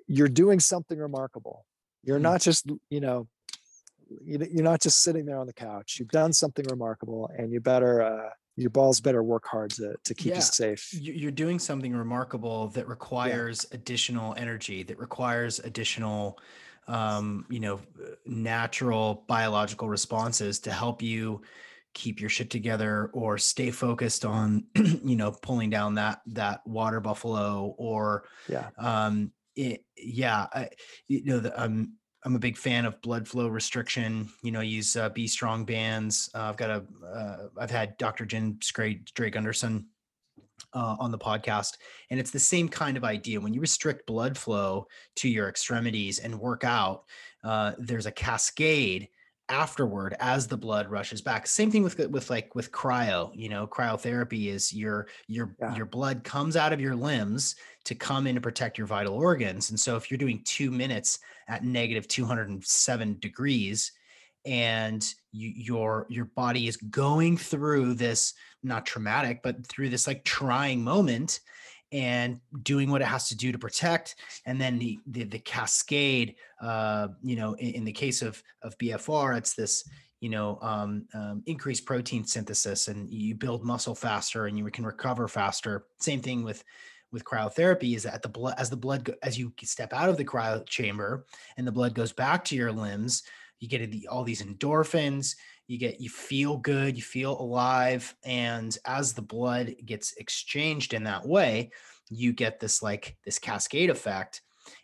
you're 0.07 0.27
doing 0.27 0.59
something 0.59 0.97
remarkable. 0.99 1.65
You're 2.03 2.17
Hmm. 2.17 2.23
not 2.23 2.41
just 2.41 2.69
you 2.89 2.99
know 3.01 3.27
you- 4.25 4.47
you're 4.51 4.63
not 4.63 4.81
just 4.81 5.01
sitting 5.01 5.25
there 5.25 5.37
on 5.39 5.47
the 5.47 5.53
couch. 5.53 5.97
You've 5.99 6.09
done 6.09 6.33
something 6.33 6.65
remarkable 6.69 7.29
and 7.37 7.51
you 7.51 7.59
better 7.61 8.01
uh, 8.01 8.29
your 8.57 8.69
balls 8.69 8.99
better 8.99 9.23
work 9.23 9.45
hard 9.47 9.71
to, 9.71 9.95
to 10.03 10.13
keep 10.13 10.31
Yeah. 10.31 10.35
you 10.35 10.41
safe. 10.41 10.93
You- 10.93 11.13
You're 11.13 11.31
doing 11.31 11.57
something 11.59 11.95
remarkable 11.95 12.67
that 12.69 12.87
requires 12.87 13.65
additional 13.71 14.35
energy, 14.35 14.83
that 14.83 14.99
requires 14.99 15.59
additional, 15.59 16.37
um, 16.87 17.45
you 17.49 17.59
know, 17.59 17.75
uh, 17.75 18.11
natural 18.25 19.25
biological 19.27 19.87
responses 19.87 20.59
to 20.61 20.71
help 20.71 21.01
you 21.01 21.41
keep 21.93 22.21
your 22.21 22.29
shit 22.29 22.49
together 22.49 23.09
or 23.13 23.37
stay 23.37 23.71
focused 23.71 24.25
on, 24.25 24.65
you 24.75 25.15
know, 25.15 25.31
pulling 25.31 25.69
down 25.69 25.95
that 25.95 26.21
that 26.27 26.65
water 26.65 26.99
buffalo 26.99 27.75
or, 27.77 28.23
yeah 28.47 28.69
um, 28.77 29.31
it, 29.55 29.83
yeah, 29.97 30.47
I, 30.53 30.69
you 31.07 31.25
know, 31.25 31.39
the, 31.39 31.61
um, 31.61 31.93
I'm 32.23 32.35
a 32.35 32.39
big 32.39 32.57
fan 32.57 32.85
of 32.85 33.01
blood 33.01 33.27
flow 33.27 33.47
restriction. 33.47 34.29
You 34.43 34.51
know, 34.51 34.61
use 34.61 34.95
uh, 34.95 35.09
B 35.09 35.27
Strong 35.27 35.65
bands. 35.65 36.29
Uh, 36.35 36.43
I've 36.43 36.57
got 36.57 36.69
a, 36.69 36.85
uh, 37.05 37.37
I've 37.59 37.71
had 37.71 37.97
Dr. 37.97 38.25
Jen 38.25 38.59
Drake 38.61 39.33
Gunderson 39.33 39.87
uh, 40.73 40.95
on 40.99 41.11
the 41.11 41.17
podcast, 41.17 41.77
and 42.09 42.19
it's 42.19 42.31
the 42.31 42.39
same 42.39 42.67
kind 42.67 42.97
of 42.97 43.03
idea. 43.03 43.39
When 43.39 43.53
you 43.53 43.61
restrict 43.61 44.05
blood 44.05 44.37
flow 44.37 44.87
to 45.17 45.29
your 45.29 45.49
extremities 45.49 46.19
and 46.19 46.39
work 46.39 46.63
out, 46.63 47.03
uh, 47.43 47.73
there's 47.77 48.05
a 48.05 48.11
cascade 48.11 49.09
afterward 49.49 50.15
as 50.21 50.47
the 50.47 50.55
blood 50.55 50.89
rushes 50.89 51.21
back 51.21 51.45
same 51.45 51.69
thing 51.69 51.83
with 51.83 51.99
with 52.09 52.29
like 52.29 52.55
with 52.55 52.71
cryo 52.71 53.29
you 53.33 53.49
know 53.49 53.67
cryotherapy 53.67 54.47
is 54.47 54.71
your 54.71 55.07
your 55.27 55.53
yeah. 55.59 55.75
your 55.75 55.85
blood 55.85 56.23
comes 56.23 56.55
out 56.55 56.71
of 56.71 56.79
your 56.79 56.95
limbs 56.95 57.57
to 57.83 57.93
come 57.93 58.27
in 58.27 58.37
and 58.37 58.43
protect 58.43 58.77
your 58.77 58.87
vital 58.87 59.13
organs 59.13 59.69
and 59.69 59.77
so 59.77 59.97
if 59.97 60.09
you're 60.09 60.17
doing 60.17 60.41
2 60.45 60.71
minutes 60.71 61.19
at 61.49 61.65
negative 61.65 62.07
207 62.07 63.17
degrees 63.19 63.91
and 64.45 65.13
you, 65.31 65.51
your 65.55 66.05
your 66.09 66.25
body 66.25 66.67
is 66.67 66.77
going 66.77 67.37
through 67.37 67.93
this 67.93 68.33
not 68.63 68.85
traumatic 68.85 69.41
but 69.43 69.65
through 69.67 69.89
this 69.89 70.07
like 70.07 70.23
trying 70.23 70.83
moment 70.83 71.39
and 71.93 72.39
doing 72.63 72.89
what 72.89 73.01
it 73.01 73.07
has 73.07 73.27
to 73.27 73.35
do 73.35 73.51
to 73.51 73.59
protect 73.59 74.15
and 74.45 74.59
then 74.59 74.79
the 74.79 74.99
the, 75.07 75.23
the 75.23 75.39
cascade 75.39 76.35
uh, 76.61 77.07
you 77.21 77.35
know 77.35 77.53
in, 77.53 77.75
in, 77.75 77.83
the 77.83 77.91
case 77.91 78.21
of 78.21 78.41
of 78.61 78.77
bfr 78.77 79.37
it's 79.37 79.53
this 79.53 79.83
you 80.21 80.29
know 80.29 80.57
um, 80.61 81.05
um, 81.13 81.43
increased 81.47 81.85
protein 81.85 82.23
synthesis 82.23 82.87
and 82.87 83.11
you 83.11 83.35
build 83.35 83.65
muscle 83.65 83.95
faster 83.95 84.45
and 84.45 84.57
you 84.57 84.63
can 84.69 84.85
recover 84.85 85.27
faster. 85.27 85.85
Same 85.99 86.21
thing 86.21 86.43
with 86.43 86.63
with 87.11 87.25
cryotherapy 87.25 87.95
is 87.95 88.03
that 88.03 88.21
the 88.21 88.29
blood 88.29 88.55
as 88.57 88.69
the 88.69 88.77
blood 88.77 89.13
as 89.21 89.37
you 89.37 89.51
step 89.63 89.91
out 89.91 90.07
of 90.07 90.15
the 90.15 90.23
cryo 90.23 90.65
chamber 90.65 91.25
and 91.57 91.67
the 91.67 91.71
blood 91.71 91.93
goes 91.93 92.13
back 92.13 92.45
to 92.45 92.55
your 92.55 92.71
limbs 92.71 93.23
you 93.61 93.69
get 93.69 93.89
all 94.09 94.25
these 94.25 94.41
endorphins 94.41 95.35
you 95.67 95.77
get 95.77 96.01
you 96.01 96.09
feel 96.09 96.57
good 96.57 96.97
you 96.97 97.03
feel 97.03 97.39
alive 97.39 98.13
and 98.25 98.77
as 98.85 99.13
the 99.13 99.21
blood 99.21 99.73
gets 99.85 100.13
exchanged 100.17 100.93
in 100.93 101.05
that 101.05 101.25
way 101.25 101.71
you 102.11 102.33
get 102.33 102.59
this 102.59 102.83
like 102.83 103.15
this 103.25 103.39
cascade 103.39 103.89
effect. 103.89 104.41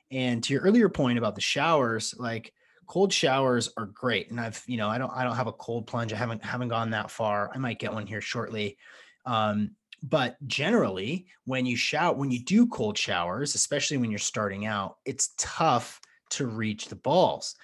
And 0.09 0.41
to 0.43 0.53
your 0.53 0.63
earlier 0.63 0.89
point 0.89 1.17
about 1.17 1.35
the 1.35 1.41
showers 1.41 2.15
like 2.17 2.53
cold 2.87 3.11
showers 3.11 3.69
are 3.75 3.87
great 3.87 4.31
and 4.31 4.39
i've 4.39 4.63
you 4.65 4.77
know 4.77 4.87
i 4.87 4.97
don't 4.97 5.11
i 5.13 5.21
don't 5.21 5.35
have 5.35 5.47
a 5.47 5.51
cold 5.51 5.85
plunge 5.85 6.13
i 6.13 6.15
haven't 6.15 6.41
haven't 6.41 6.69
gone 6.69 6.89
that 6.91 7.11
far 7.11 7.51
i 7.53 7.57
might 7.57 7.79
get 7.79 7.91
one 7.91 8.07
here 8.07 8.21
shortly 8.21 8.77
um, 9.25 9.71
but 10.03 10.37
generally 10.47 11.27
when 11.43 11.65
you 11.65 11.75
shout 11.75 12.17
when 12.17 12.31
you 12.31 12.39
do 12.39 12.65
cold 12.67 12.97
showers 12.97 13.55
especially 13.55 13.97
when 13.97 14.09
you're 14.09 14.17
starting 14.17 14.65
out 14.65 14.99
it's 15.03 15.33
tough 15.37 15.99
to 16.29 16.47
reach 16.47 16.87
the 16.87 16.95
balls 16.95 17.55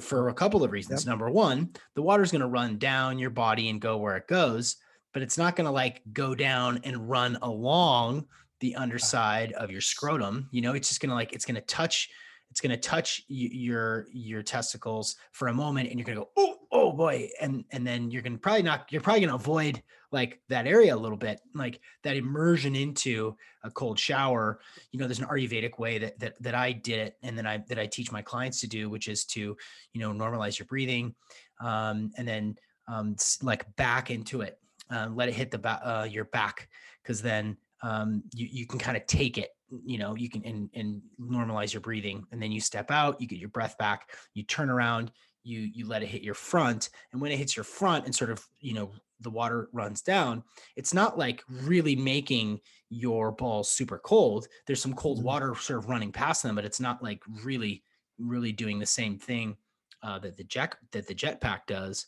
for 0.00 0.28
a 0.28 0.34
couple 0.34 0.62
of 0.62 0.70
reasons. 0.70 1.04
Yep. 1.04 1.10
Number 1.10 1.30
one, 1.30 1.70
the 1.94 2.02
water's 2.02 2.30
going 2.30 2.40
to 2.40 2.46
run 2.46 2.78
down 2.78 3.18
your 3.18 3.30
body 3.30 3.68
and 3.68 3.80
go 3.80 3.96
where 3.96 4.16
it 4.16 4.28
goes, 4.28 4.76
but 5.12 5.22
it's 5.22 5.38
not 5.38 5.56
going 5.56 5.66
to 5.66 5.70
like 5.70 6.02
go 6.12 6.34
down 6.34 6.80
and 6.84 7.08
run 7.08 7.38
along 7.42 8.26
the 8.60 8.76
underside 8.76 9.52
of 9.52 9.70
your 9.70 9.80
scrotum. 9.80 10.48
You 10.50 10.62
know, 10.62 10.72
it's 10.72 10.88
just 10.88 11.00
going 11.00 11.10
to 11.10 11.16
like, 11.16 11.32
it's 11.32 11.44
going 11.44 11.56
to 11.56 11.60
touch 11.62 12.08
it's 12.54 12.60
going 12.60 12.70
to 12.70 12.76
touch 12.76 13.24
your 13.26 14.06
your 14.12 14.40
testicles 14.40 15.16
for 15.32 15.48
a 15.48 15.52
moment 15.52 15.90
and 15.90 15.98
you're 15.98 16.06
going 16.06 16.16
to 16.16 16.22
go 16.22 16.30
oh 16.36 16.58
oh 16.74 16.92
boy 16.92 17.28
and 17.40 17.64
and 17.70 17.86
then 17.86 18.10
you're 18.10 18.20
to 18.20 18.36
probably 18.36 18.62
not 18.62 18.86
you're 18.90 19.00
probably 19.00 19.20
to 19.28 19.36
avoid 19.36 19.80
like 20.10 20.40
that 20.48 20.66
area 20.66 20.94
a 20.94 20.96
little 20.96 21.16
bit 21.16 21.40
like 21.54 21.80
that 22.02 22.16
immersion 22.16 22.76
into 22.76 23.34
a 23.62 23.70
cold 23.70 23.98
shower. 23.98 24.60
You 24.92 24.98
know 24.98 25.06
there's 25.06 25.20
an 25.20 25.26
ayurvedic 25.26 25.78
way 25.78 25.98
that 25.98 26.18
that, 26.18 26.42
that 26.42 26.54
i 26.54 26.72
did 26.72 26.98
it 26.98 27.16
and 27.22 27.38
then 27.38 27.46
i 27.46 27.62
that 27.68 27.78
i 27.78 27.86
teach 27.86 28.12
my 28.12 28.20
clients 28.20 28.60
to 28.60 28.66
do 28.66 28.90
which 28.90 29.08
is 29.08 29.24
to 29.26 29.56
you 29.92 30.00
know 30.00 30.12
normalize 30.12 30.58
your 30.58 30.66
breathing 30.66 31.14
um, 31.60 32.10
and 32.18 32.26
then 32.28 32.56
um, 32.88 33.16
like 33.40 33.64
back 33.76 34.10
into 34.10 34.42
it 34.42 34.58
uh, 34.90 35.08
let 35.14 35.28
it 35.28 35.34
hit 35.34 35.50
the 35.50 35.58
back 35.58 35.80
uh, 35.84 36.06
your 36.10 36.26
back 36.26 36.68
because 37.02 37.22
then 37.22 37.56
um, 37.82 38.22
you, 38.34 38.48
you 38.50 38.66
can 38.66 38.78
kind 38.78 38.96
of 38.96 39.06
take 39.06 39.38
it 39.38 39.50
you 39.84 39.98
know 39.98 40.14
you 40.14 40.28
can 40.28 40.44
and, 40.44 40.70
and 40.74 41.00
normalize 41.20 41.72
your 41.72 41.80
breathing 41.80 42.24
and 42.32 42.42
then 42.42 42.52
you 42.52 42.60
step 42.60 42.90
out 42.90 43.20
you 43.20 43.26
get 43.26 43.38
your 43.38 43.48
breath 43.48 43.76
back 43.78 44.10
you 44.34 44.42
turn 44.42 44.70
around 44.70 45.10
you 45.44 45.60
you 45.60 45.86
let 45.86 46.02
it 46.02 46.08
hit 46.08 46.22
your 46.22 46.34
front 46.34 46.90
and 47.12 47.20
when 47.20 47.30
it 47.30 47.38
hits 47.38 47.56
your 47.56 47.64
front 47.64 48.04
and 48.04 48.14
sort 48.14 48.30
of 48.30 48.44
you 48.60 48.74
know 48.74 48.90
the 49.20 49.30
water 49.30 49.68
runs 49.72 50.02
down 50.02 50.42
it's 50.76 50.92
not 50.92 51.18
like 51.18 51.42
really 51.48 51.94
making 51.94 52.58
your 52.90 53.30
balls 53.30 53.70
super 53.70 53.98
cold 53.98 54.48
there's 54.66 54.82
some 54.82 54.94
cold 54.94 55.18
mm-hmm. 55.18 55.26
water 55.26 55.54
sort 55.54 55.78
of 55.78 55.88
running 55.88 56.10
past 56.10 56.42
them 56.42 56.54
but 56.54 56.64
it's 56.64 56.80
not 56.80 57.02
like 57.02 57.22
really 57.44 57.82
really 58.18 58.52
doing 58.52 58.78
the 58.78 58.86
same 58.86 59.18
thing 59.18 59.56
uh, 60.02 60.18
that 60.18 60.36
the 60.36 60.44
jet 60.44 60.74
that 60.92 61.06
the 61.06 61.14
jetpack 61.14 61.60
does 61.66 62.06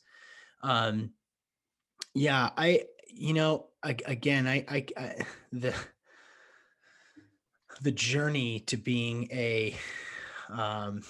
um 0.62 1.10
yeah 2.14 2.50
i 2.56 2.82
you 3.08 3.32
know 3.32 3.66
again 3.82 4.46
I, 4.46 4.64
I 4.68 4.86
i 4.96 5.14
the 5.52 5.74
the 7.82 7.92
journey 7.92 8.60
to 8.60 8.76
being 8.76 9.28
a 9.30 9.76
um, 10.48 11.02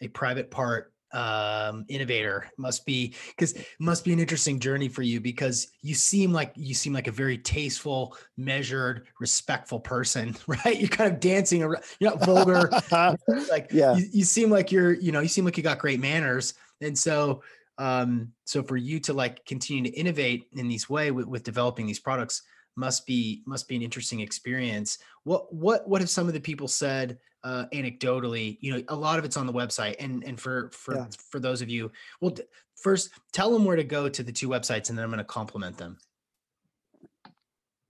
a 0.00 0.08
private 0.08 0.50
part 0.50 0.92
um 1.12 1.86
innovator 1.88 2.46
must 2.58 2.84
be 2.84 3.14
because 3.28 3.54
must 3.78 4.04
be 4.04 4.12
an 4.12 4.20
interesting 4.20 4.60
journey 4.60 4.88
for 4.88 5.00
you 5.00 5.20
because 5.20 5.68
you 5.80 5.94
seem 5.94 6.32
like 6.32 6.52
you 6.54 6.74
seem 6.74 6.92
like 6.92 7.06
a 7.06 7.12
very 7.12 7.38
tasteful 7.38 8.14
measured 8.36 9.06
respectful 9.18 9.80
person 9.80 10.36
right? 10.46 10.78
You're 10.78 10.88
kind 10.88 11.12
of 11.12 11.20
dancing 11.20 11.62
around 11.62 11.82
you're 11.98 12.10
not 12.10 12.24
vulgar. 12.24 12.70
Like 13.50 13.68
yeah. 13.72 13.96
you, 13.96 14.06
you 14.12 14.24
seem 14.24 14.50
like 14.50 14.70
you're 14.70 14.92
you 14.92 15.12
know 15.12 15.20
you 15.20 15.28
seem 15.28 15.44
like 15.44 15.56
you 15.56 15.62
got 15.62 15.78
great 15.78 16.00
manners. 16.00 16.54
And 16.80 16.98
so 16.98 17.42
um 17.78 18.32
so 18.44 18.62
for 18.62 18.76
you 18.76 19.00
to 19.00 19.12
like 19.12 19.44
continue 19.46 19.90
to 19.90 19.96
innovate 19.96 20.48
in 20.52 20.68
these 20.68 20.90
way 20.90 21.10
with, 21.10 21.26
with 21.26 21.42
developing 21.42 21.86
these 21.86 22.00
products 22.00 22.42
must 22.76 23.06
be 23.06 23.42
must 23.46 23.66
be 23.68 23.76
an 23.76 23.82
interesting 23.82 24.20
experience. 24.20 24.98
What 25.24 25.52
what 25.54 25.88
what 25.88 26.00
have 26.00 26.10
some 26.10 26.28
of 26.28 26.34
the 26.34 26.40
people 26.40 26.68
said 26.68 27.18
uh, 27.44 27.66
anecdotally? 27.72 28.58
You 28.60 28.76
know, 28.76 28.82
a 28.88 28.96
lot 28.96 29.18
of 29.18 29.24
it's 29.24 29.36
on 29.36 29.46
the 29.46 29.52
website, 29.52 29.96
and 30.00 30.24
and 30.24 30.40
for 30.40 30.70
for 30.72 30.94
yeah. 30.94 31.06
for 31.30 31.40
those 31.40 31.62
of 31.62 31.68
you, 31.68 31.90
well, 32.20 32.34
first 32.76 33.10
tell 33.32 33.52
them 33.52 33.64
where 33.64 33.76
to 33.76 33.84
go 33.84 34.08
to 34.08 34.22
the 34.22 34.32
two 34.32 34.48
websites, 34.48 34.88
and 34.88 34.98
then 34.98 35.04
I'm 35.04 35.10
going 35.10 35.18
to 35.18 35.24
compliment 35.24 35.76
them. 35.76 35.98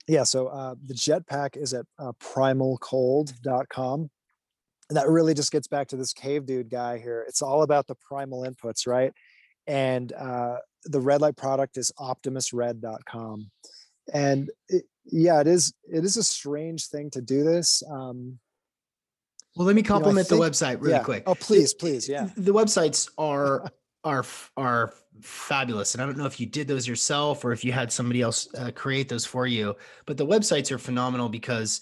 Yeah, 0.06 0.24
so 0.24 0.46
uh, 0.46 0.74
the 0.86 0.94
jetpack 0.94 1.56
is 1.56 1.74
at 1.74 1.84
uh, 1.98 2.12
primalcold.com. 2.22 4.10
And 4.90 4.96
that 4.96 5.06
really 5.06 5.34
just 5.34 5.52
gets 5.52 5.68
back 5.68 5.88
to 5.88 5.96
this 5.96 6.14
cave 6.14 6.46
dude 6.46 6.70
guy 6.70 6.96
here. 6.96 7.26
It's 7.28 7.42
all 7.42 7.62
about 7.62 7.86
the 7.86 7.94
primal 7.96 8.40
inputs, 8.44 8.86
right? 8.86 9.12
And 9.66 10.10
uh, 10.14 10.56
the 10.86 11.00
red 11.00 11.20
light 11.20 11.36
product 11.36 11.76
is 11.76 11.92
optimusred.com 11.98 13.50
and 14.12 14.50
it, 14.68 14.84
yeah 15.04 15.40
it 15.40 15.46
is 15.46 15.72
it 15.84 16.04
is 16.04 16.16
a 16.16 16.22
strange 16.22 16.86
thing 16.86 17.10
to 17.10 17.20
do 17.20 17.44
this 17.44 17.82
um 17.90 18.38
well 19.58 19.66
let 19.66 19.76
me 19.76 19.82
compliment 19.82 20.30
you 20.30 20.36
know, 20.36 20.42
think, 20.42 20.54
the 20.54 20.64
website 20.64 20.80
really 20.80 20.94
yeah. 20.94 21.02
quick. 21.02 21.24
Oh 21.26 21.34
please 21.34 21.74
please 21.74 22.08
yeah. 22.08 22.28
the 22.36 22.52
websites 22.52 23.10
are 23.18 23.70
are 24.04 24.24
are 24.56 24.94
fabulous 25.20 25.94
and 25.94 26.02
i 26.02 26.06
don't 26.06 26.16
know 26.16 26.26
if 26.26 26.38
you 26.38 26.46
did 26.46 26.68
those 26.68 26.86
yourself 26.86 27.44
or 27.44 27.50
if 27.50 27.64
you 27.64 27.72
had 27.72 27.90
somebody 27.90 28.22
else 28.22 28.46
uh, 28.56 28.70
create 28.72 29.08
those 29.08 29.26
for 29.26 29.48
you 29.48 29.74
but 30.06 30.16
the 30.16 30.24
websites 30.24 30.70
are 30.70 30.78
phenomenal 30.78 31.28
because 31.28 31.80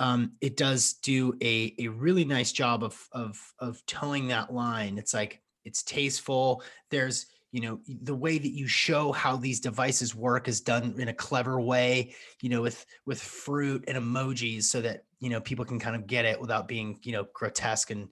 um, 0.00 0.32
it 0.40 0.56
does 0.56 0.94
do 0.94 1.34
a, 1.42 1.74
a 1.78 1.88
really 1.88 2.24
nice 2.24 2.52
job 2.52 2.82
of 2.82 2.98
of 3.12 3.38
of 3.58 3.84
towing 3.86 4.28
that 4.28 4.52
line. 4.52 4.96
It's 4.96 5.12
like 5.12 5.42
it's 5.64 5.82
tasteful. 5.82 6.62
There's 6.90 7.26
you 7.52 7.60
know 7.60 7.80
the 7.86 8.14
way 8.14 8.38
that 8.38 8.52
you 8.52 8.66
show 8.66 9.12
how 9.12 9.36
these 9.36 9.60
devices 9.60 10.14
work 10.14 10.48
is 10.48 10.60
done 10.60 10.94
in 10.98 11.08
a 11.08 11.12
clever 11.12 11.60
way 11.60 12.14
you 12.40 12.48
know 12.48 12.62
with 12.62 12.86
with 13.06 13.20
fruit 13.20 13.84
and 13.88 13.98
emojis 13.98 14.64
so 14.64 14.80
that 14.80 15.02
you 15.20 15.30
know 15.30 15.40
people 15.40 15.64
can 15.64 15.78
kind 15.78 15.94
of 15.94 16.06
get 16.06 16.24
it 16.24 16.40
without 16.40 16.66
being 16.66 16.98
you 17.02 17.12
know 17.12 17.26
grotesque 17.32 17.90
and 17.90 18.08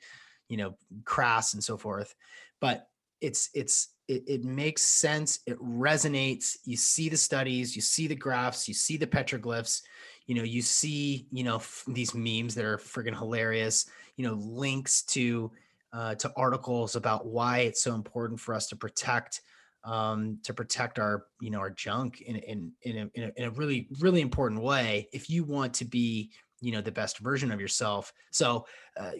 you 0.48 0.56
know 0.56 0.76
crass 1.04 1.54
and 1.54 1.64
so 1.64 1.76
forth. 1.76 2.14
But 2.60 2.88
it's 3.20 3.50
it's 3.54 3.88
it, 4.06 4.24
it 4.26 4.44
makes 4.44 4.82
sense. 4.82 5.40
It 5.46 5.58
resonates. 5.58 6.56
You 6.64 6.76
see 6.76 7.08
the 7.08 7.16
studies 7.16 7.74
you 7.74 7.82
see 7.82 8.06
the 8.06 8.14
graphs 8.14 8.68
you 8.68 8.74
see 8.74 8.96
the 8.96 9.06
petroglyphs. 9.06 9.82
You 10.26 10.34
know 10.34 10.42
you 10.42 10.62
see 10.62 11.26
you 11.32 11.44
know 11.44 11.56
f- 11.56 11.84
these 11.88 12.14
memes 12.14 12.54
that 12.54 12.64
are 12.64 12.78
friggin' 12.78 13.16
hilarious 13.16 13.86
you 14.16 14.26
know 14.26 14.34
links 14.34 15.02
to 15.02 15.50
uh, 15.92 16.14
to 16.16 16.30
articles 16.36 16.96
about 16.96 17.26
why 17.26 17.60
it's 17.60 17.82
so 17.82 17.94
important 17.94 18.38
for 18.38 18.54
us 18.54 18.66
to 18.68 18.76
protect 18.76 19.40
um, 19.84 20.38
to 20.42 20.52
protect 20.52 20.98
our 20.98 21.26
you 21.40 21.50
know 21.50 21.58
our 21.58 21.70
junk 21.70 22.20
in 22.20 22.36
in 22.36 22.72
in 22.82 22.96
a, 22.96 23.10
in 23.14 23.24
a, 23.24 23.32
in 23.36 23.44
a 23.44 23.50
really 23.50 23.88
really 24.00 24.20
important 24.20 24.60
way. 24.60 25.08
If 25.12 25.30
you 25.30 25.44
want 25.44 25.74
to 25.74 25.84
be 25.84 26.30
you 26.60 26.72
know 26.72 26.80
the 26.80 26.90
best 26.90 27.18
version 27.18 27.50
of 27.50 27.60
yourself 27.60 28.12
so 28.30 28.66
uh, 28.98 29.12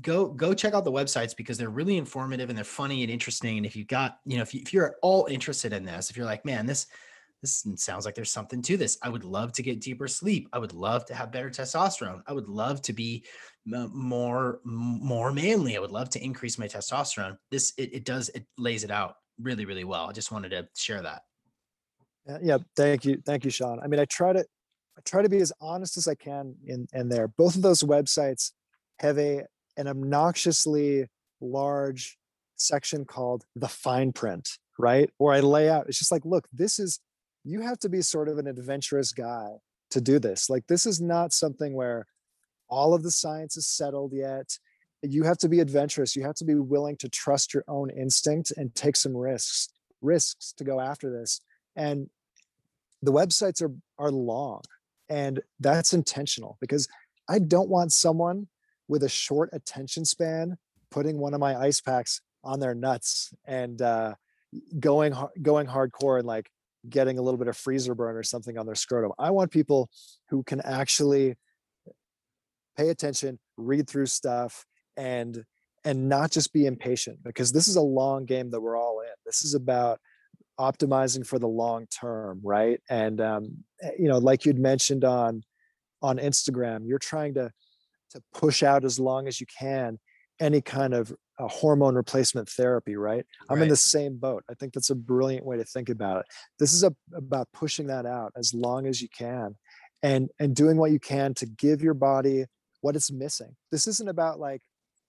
go 0.00 0.28
go 0.28 0.54
check 0.54 0.74
out 0.74 0.84
the 0.84 0.92
websites 0.92 1.36
because 1.36 1.58
they're 1.58 1.70
really 1.70 1.96
informative 1.96 2.48
and 2.48 2.56
they're 2.56 2.64
funny 2.64 3.02
and 3.02 3.10
interesting 3.10 3.56
and 3.56 3.66
if 3.66 3.74
you 3.74 3.84
got 3.84 4.18
you 4.24 4.36
know 4.36 4.42
if, 4.42 4.54
you, 4.54 4.60
if 4.60 4.72
you're 4.72 4.86
at 4.86 4.94
all 5.02 5.26
interested 5.26 5.72
in 5.72 5.84
this 5.84 6.10
if 6.10 6.16
you're 6.16 6.26
like 6.26 6.44
man 6.44 6.66
this 6.66 6.86
this 7.44 7.66
sounds 7.76 8.06
like 8.06 8.14
there's 8.14 8.32
something 8.32 8.62
to 8.62 8.78
this. 8.78 8.96
I 9.02 9.10
would 9.10 9.24
love 9.24 9.52
to 9.52 9.62
get 9.62 9.82
deeper 9.82 10.08
sleep. 10.08 10.48
I 10.54 10.58
would 10.58 10.72
love 10.72 11.04
to 11.06 11.14
have 11.14 11.30
better 11.30 11.50
testosterone. 11.50 12.22
I 12.26 12.32
would 12.32 12.48
love 12.48 12.80
to 12.82 12.94
be 12.94 13.24
more 13.66 14.60
more 14.64 15.30
manly. 15.30 15.76
I 15.76 15.80
would 15.80 15.90
love 15.90 16.08
to 16.10 16.24
increase 16.24 16.58
my 16.58 16.66
testosterone. 16.66 17.36
This 17.50 17.74
it, 17.76 17.92
it 17.92 18.04
does 18.06 18.30
it 18.30 18.46
lays 18.56 18.82
it 18.82 18.90
out 18.90 19.16
really 19.38 19.66
really 19.66 19.84
well. 19.84 20.08
I 20.08 20.12
just 20.12 20.32
wanted 20.32 20.50
to 20.50 20.66
share 20.74 21.02
that. 21.02 21.22
Yeah, 22.42 22.58
thank 22.76 23.04
you, 23.04 23.22
thank 23.26 23.44
you, 23.44 23.50
Sean. 23.50 23.78
I 23.80 23.86
mean, 23.86 24.00
I 24.00 24.06
try 24.06 24.32
to 24.32 24.44
I 24.96 25.00
try 25.04 25.22
to 25.22 25.28
be 25.28 25.38
as 25.38 25.52
honest 25.60 25.96
as 25.96 26.06
I 26.06 26.14
can 26.14 26.54
in 26.66 26.86
in 26.92 27.08
there. 27.08 27.28
Both 27.28 27.56
of 27.56 27.62
those 27.62 27.82
websites 27.82 28.52
have 29.00 29.18
a 29.18 29.42
an 29.76 29.88
obnoxiously 29.88 31.08
large 31.40 32.16
section 32.56 33.04
called 33.04 33.44
the 33.56 33.68
fine 33.68 34.12
print, 34.12 34.58
right? 34.78 35.10
Where 35.18 35.34
I 35.34 35.40
lay 35.40 35.68
out, 35.68 35.86
it's 35.88 35.98
just 35.98 36.12
like, 36.12 36.24
look, 36.24 36.46
this 36.52 36.78
is 36.78 37.00
you 37.44 37.60
have 37.60 37.78
to 37.80 37.88
be 37.88 38.00
sort 38.02 38.28
of 38.28 38.38
an 38.38 38.46
adventurous 38.46 39.12
guy 39.12 39.48
to 39.90 40.00
do 40.00 40.18
this. 40.18 40.48
Like 40.48 40.66
this 40.66 40.86
is 40.86 41.00
not 41.00 41.32
something 41.32 41.74
where 41.74 42.06
all 42.68 42.94
of 42.94 43.02
the 43.02 43.10
science 43.10 43.56
is 43.56 43.66
settled 43.66 44.12
yet. 44.12 44.58
You 45.02 45.24
have 45.24 45.38
to 45.38 45.48
be 45.48 45.60
adventurous. 45.60 46.16
You 46.16 46.22
have 46.22 46.36
to 46.36 46.44
be 46.44 46.54
willing 46.54 46.96
to 46.98 47.08
trust 47.08 47.52
your 47.52 47.64
own 47.68 47.90
instinct 47.90 48.52
and 48.56 48.74
take 48.74 48.96
some 48.96 49.14
risks, 49.14 49.68
risks 50.00 50.54
to 50.56 50.64
go 50.64 50.80
after 50.80 51.10
this. 51.10 51.40
And 51.76 52.08
the 53.02 53.12
websites 53.12 53.60
are 53.60 53.72
are 53.98 54.10
long 54.10 54.62
and 55.08 55.40
that's 55.60 55.92
intentional 55.92 56.56
because 56.60 56.88
I 57.28 57.38
don't 57.38 57.68
want 57.68 57.92
someone 57.92 58.48
with 58.88 59.02
a 59.02 59.08
short 59.08 59.50
attention 59.52 60.04
span 60.04 60.56
putting 60.90 61.18
one 61.18 61.34
of 61.34 61.40
my 61.40 61.56
ice 61.56 61.80
packs 61.80 62.20
on 62.42 62.60
their 62.60 62.74
nuts 62.74 63.32
and 63.46 63.80
uh, 63.80 64.14
going 64.78 65.14
going 65.42 65.66
hardcore 65.66 66.18
and 66.18 66.26
like 66.26 66.50
getting 66.88 67.18
a 67.18 67.22
little 67.22 67.38
bit 67.38 67.48
of 67.48 67.56
freezer 67.56 67.94
burn 67.94 68.16
or 68.16 68.22
something 68.22 68.58
on 68.58 68.66
their 68.66 68.74
scrotum. 68.74 69.12
I 69.18 69.30
want 69.30 69.50
people 69.50 69.90
who 70.28 70.42
can 70.42 70.60
actually 70.60 71.36
pay 72.76 72.90
attention, 72.90 73.38
read 73.56 73.88
through 73.88 74.06
stuff, 74.06 74.66
and 74.96 75.44
and 75.84 76.08
not 76.08 76.30
just 76.30 76.52
be 76.52 76.66
impatient 76.66 77.22
because 77.22 77.52
this 77.52 77.68
is 77.68 77.76
a 77.76 77.82
long 77.82 78.24
game 78.24 78.50
that 78.50 78.60
we're 78.60 78.76
all 78.76 79.00
in. 79.00 79.12
This 79.26 79.44
is 79.44 79.54
about 79.54 80.00
optimizing 80.58 81.26
for 81.26 81.38
the 81.38 81.48
long 81.48 81.86
term, 81.86 82.40
right? 82.42 82.80
And 82.88 83.20
um, 83.20 83.64
eh, 83.82 83.90
you 83.98 84.08
know, 84.08 84.18
like 84.18 84.44
you'd 84.44 84.58
mentioned 84.58 85.04
on 85.04 85.42
on 86.02 86.18
Instagram, 86.18 86.86
you're 86.86 86.98
trying 86.98 87.34
to 87.34 87.50
to 88.10 88.22
push 88.32 88.62
out 88.62 88.84
as 88.84 88.98
long 88.98 89.26
as 89.26 89.40
you 89.40 89.46
can 89.58 89.98
any 90.40 90.60
kind 90.60 90.94
of 90.94 91.12
uh, 91.38 91.48
hormone 91.48 91.94
replacement 91.94 92.48
therapy, 92.48 92.96
right? 92.96 93.24
I'm 93.48 93.62
in 93.62 93.68
the 93.68 93.76
same 93.76 94.16
boat. 94.16 94.44
I 94.50 94.54
think 94.54 94.72
that's 94.72 94.90
a 94.90 94.94
brilliant 94.94 95.44
way 95.44 95.56
to 95.56 95.64
think 95.64 95.88
about 95.88 96.20
it. 96.20 96.26
This 96.58 96.72
is 96.72 96.84
a, 96.84 96.94
about 97.14 97.48
pushing 97.52 97.86
that 97.88 98.06
out 98.06 98.32
as 98.36 98.52
long 98.54 98.86
as 98.86 99.00
you 99.00 99.08
can 99.16 99.56
and 100.02 100.28
and 100.38 100.54
doing 100.54 100.76
what 100.76 100.92
you 100.92 101.00
can 101.00 101.34
to 101.34 101.46
give 101.46 101.82
your 101.82 101.94
body 101.94 102.44
what 102.82 102.96
it's 102.96 103.10
missing. 103.10 103.56
This 103.72 103.86
isn't 103.86 104.08
about 104.08 104.38
like 104.38 104.60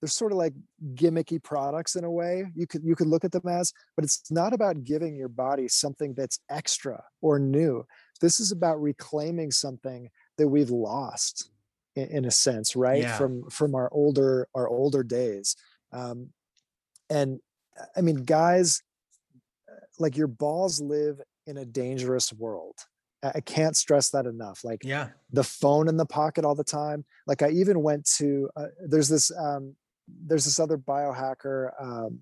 they're 0.05 0.09
sort 0.09 0.31
of 0.31 0.37
like 0.37 0.53
gimmicky 0.93 1.41
products 1.41 1.95
in 1.95 2.03
a 2.03 2.11
way 2.11 2.45
you 2.53 2.67
could 2.67 2.83
you 2.83 2.95
could 2.95 3.07
look 3.07 3.25
at 3.25 3.31
them 3.31 3.47
as 3.47 3.73
but 3.95 4.05
it's 4.05 4.29
not 4.29 4.53
about 4.53 4.83
giving 4.83 5.15
your 5.15 5.27
body 5.27 5.67
something 5.67 6.13
that's 6.13 6.37
extra 6.51 7.03
or 7.23 7.39
new 7.39 7.83
this 8.21 8.39
is 8.39 8.51
about 8.51 8.79
reclaiming 8.79 9.49
something 9.49 10.07
that 10.37 10.47
we've 10.47 10.69
lost 10.69 11.49
in, 11.95 12.07
in 12.09 12.25
a 12.25 12.31
sense 12.31 12.75
right 12.75 13.01
yeah. 13.01 13.17
from 13.17 13.49
from 13.49 13.73
our 13.73 13.89
older 13.91 14.47
our 14.53 14.67
older 14.67 15.01
days 15.01 15.55
um, 15.91 16.29
and 17.09 17.39
i 17.97 18.01
mean 18.01 18.17
guys 18.17 18.83
like 19.97 20.15
your 20.15 20.27
balls 20.27 20.79
live 20.79 21.19
in 21.47 21.57
a 21.57 21.65
dangerous 21.65 22.31
world 22.31 22.75
I 23.33 23.41
can't 23.41 23.75
stress 23.75 24.09
that 24.11 24.25
enough. 24.25 24.63
Like, 24.63 24.83
yeah, 24.83 25.09
the 25.31 25.43
phone 25.43 25.87
in 25.87 25.97
the 25.97 26.05
pocket 26.05 26.45
all 26.45 26.55
the 26.55 26.63
time. 26.63 27.05
Like, 27.25 27.41
I 27.41 27.49
even 27.49 27.81
went 27.81 28.05
to 28.17 28.49
uh, 28.55 28.67
there's 28.85 29.09
this 29.09 29.31
um, 29.37 29.75
there's 30.07 30.45
this 30.45 30.59
other 30.59 30.77
biohacker, 30.77 31.71
um, 31.79 32.19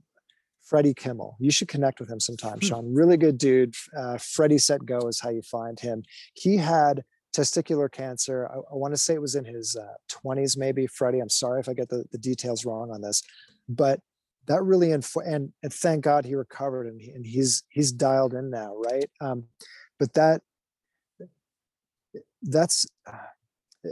Freddie 0.64 0.94
Kimmel. 0.94 1.36
You 1.40 1.52
should 1.52 1.68
connect 1.68 2.00
with 2.00 2.10
him 2.10 2.20
sometime, 2.20 2.60
hmm. 2.60 2.68
Sean. 2.68 2.94
Really 2.94 3.18
good 3.18 3.38
dude. 3.38 3.76
Uh, 3.98 4.18
Freddie 4.18 4.58
Set 4.58 4.86
Go 4.86 5.08
is 5.08 5.20
how 5.20 5.30
you 5.30 5.42
find 5.42 5.80
him. 5.80 6.04
He 6.34 6.58
had 6.58 7.04
testicular 7.36 7.92
cancer. 7.92 8.48
I, 8.48 8.58
I 8.58 8.76
want 8.76 8.94
to 8.94 8.98
say 8.98 9.14
it 9.14 9.22
was 9.22 9.36
in 9.36 9.46
his 9.46 9.76
uh, 9.76 9.94
20s, 10.10 10.58
maybe. 10.58 10.88
Freddie, 10.88 11.20
I'm 11.20 11.30
sorry 11.30 11.60
if 11.60 11.68
I 11.68 11.74
get 11.74 11.90
the, 11.90 12.06
the 12.12 12.18
details 12.18 12.66
wrong 12.66 12.92
on 12.92 13.02
this, 13.02 13.24
but 13.68 14.00
that 14.48 14.62
really 14.64 14.92
inf- 14.92 15.16
and 15.26 15.54
and 15.64 15.74
thank 15.74 16.04
God 16.04 16.26
he 16.26 16.36
recovered 16.36 16.88
and, 16.88 17.02
he, 17.02 17.12
and 17.12 17.26
he's 17.26 17.64
he's 17.70 17.92
dialed 17.92 18.34
in 18.34 18.50
now, 18.50 18.76
right? 18.76 19.10
Um, 19.22 19.46
but 20.00 20.14
that 20.14 20.42
that's 22.42 22.86
uh, 23.08 23.18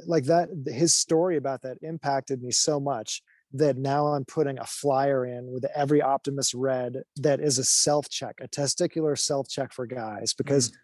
like 0.05 0.25
that 0.25 0.49
his 0.67 0.93
story 0.93 1.37
about 1.37 1.61
that 1.61 1.77
impacted 1.81 2.41
me 2.41 2.51
so 2.51 2.79
much 2.79 3.21
that 3.53 3.77
now 3.77 4.07
I'm 4.07 4.25
putting 4.25 4.59
a 4.59 4.65
flyer 4.65 5.25
in 5.25 5.51
with 5.51 5.65
every 5.75 6.01
Optimus 6.01 6.53
Red 6.53 7.03
that 7.17 7.39
is 7.39 7.57
a 7.57 7.63
self 7.63 8.09
check, 8.09 8.35
a 8.41 8.47
testicular 8.47 9.17
self 9.17 9.49
check 9.49 9.73
for 9.73 9.85
guys, 9.85 10.33
because 10.33 10.71
mm. 10.71 10.75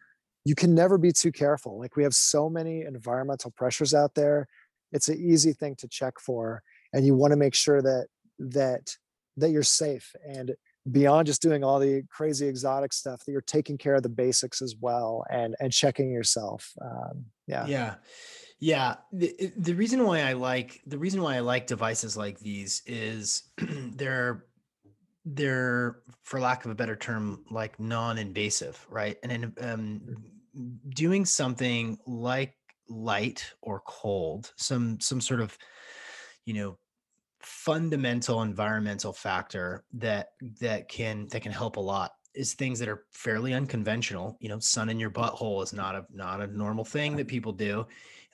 you 0.45 0.55
can 0.55 0.75
never 0.75 0.97
be 0.97 1.11
too 1.11 1.31
careful. 1.31 1.79
Like 1.79 1.95
we 1.95 2.03
have 2.03 2.15
so 2.15 2.49
many 2.49 2.81
environmental 2.81 3.51
pressures 3.51 3.93
out 3.93 4.15
there. 4.15 4.47
It's 4.91 5.09
an 5.09 5.19
easy 5.19 5.53
thing 5.53 5.75
to 5.79 5.87
check 5.87 6.19
for. 6.19 6.61
And 6.93 7.05
you 7.05 7.15
want 7.15 7.31
to 7.31 7.37
make 7.37 7.55
sure 7.55 7.81
that 7.81 8.07
that 8.39 8.95
that 9.37 9.51
you're 9.51 9.63
safe 9.63 10.13
and 10.25 10.55
beyond 10.91 11.27
just 11.27 11.41
doing 11.41 11.63
all 11.63 11.79
the 11.79 12.03
crazy 12.09 12.47
exotic 12.47 12.93
stuff 12.93 13.23
that 13.25 13.31
you're 13.31 13.41
taking 13.41 13.77
care 13.77 13.95
of 13.95 14.03
the 14.03 14.09
basics 14.09 14.61
as 14.61 14.75
well 14.79 15.25
and 15.29 15.55
and 15.59 15.71
checking 15.71 16.11
yourself 16.11 16.71
um, 16.81 17.25
yeah 17.47 17.65
yeah 17.65 17.95
yeah, 18.59 18.95
the 19.11 19.51
the 19.57 19.75
reason 19.75 20.03
why 20.03 20.21
I 20.21 20.33
like 20.33 20.81
the 20.87 20.97
reason 20.97 21.21
why 21.21 21.35
I 21.35 21.39
like 21.41 21.67
devices 21.67 22.17
like 22.17 22.39
these 22.39 22.81
is 22.87 23.43
they're 23.57 24.45
they're 25.25 25.99
for 26.23 26.39
lack 26.39 26.65
of 26.65 26.71
a 26.71 26.75
better 26.75 26.95
term 26.95 27.43
like 27.51 27.79
non-invasive, 27.79 28.83
right? 28.89 29.17
And 29.23 29.31
in, 29.31 29.53
um, 29.61 30.01
doing 30.89 31.25
something 31.25 31.99
like 32.07 32.55
light 32.89 33.45
or 33.61 33.83
cold, 33.85 34.53
some 34.55 34.99
some 34.99 35.21
sort 35.21 35.41
of 35.41 35.55
you 36.45 36.55
know 36.55 36.77
fundamental 37.39 38.41
environmental 38.41 39.13
factor 39.13 39.83
that 39.93 40.29
that 40.59 40.89
can 40.89 41.27
that 41.27 41.43
can 41.43 41.51
help 41.51 41.77
a 41.77 41.81
lot 41.81 42.13
is 42.33 42.53
things 42.53 42.79
that 42.79 42.89
are 42.89 43.05
fairly 43.11 43.53
unconventional. 43.53 44.35
You 44.39 44.49
know 44.49 44.57
sun 44.57 44.89
in 44.89 44.99
your 44.99 45.11
butthole 45.11 45.61
is 45.61 45.73
not 45.73 45.93
a 45.93 46.05
not 46.11 46.41
a 46.41 46.47
normal 46.47 46.85
thing 46.85 47.15
that 47.17 47.27
people 47.27 47.51
do 47.51 47.85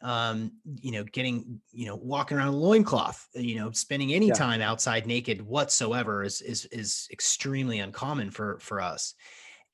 um, 0.03 0.51
you 0.81 0.91
know, 0.91 1.03
getting, 1.05 1.61
you 1.71 1.87
know, 1.87 1.95
walking 1.95 2.37
around 2.37 2.49
a 2.49 2.57
loincloth, 2.57 3.27
uh, 3.35 3.39
you 3.39 3.55
know, 3.55 3.71
spending 3.71 4.13
any 4.13 4.27
yeah. 4.27 4.33
time 4.33 4.61
outside 4.61 5.07
naked 5.07 5.41
whatsoever 5.41 6.23
is 6.23 6.41
is 6.41 6.65
is 6.65 7.07
extremely 7.11 7.79
uncommon 7.79 8.29
for 8.29 8.59
for 8.59 8.81
us. 8.81 9.15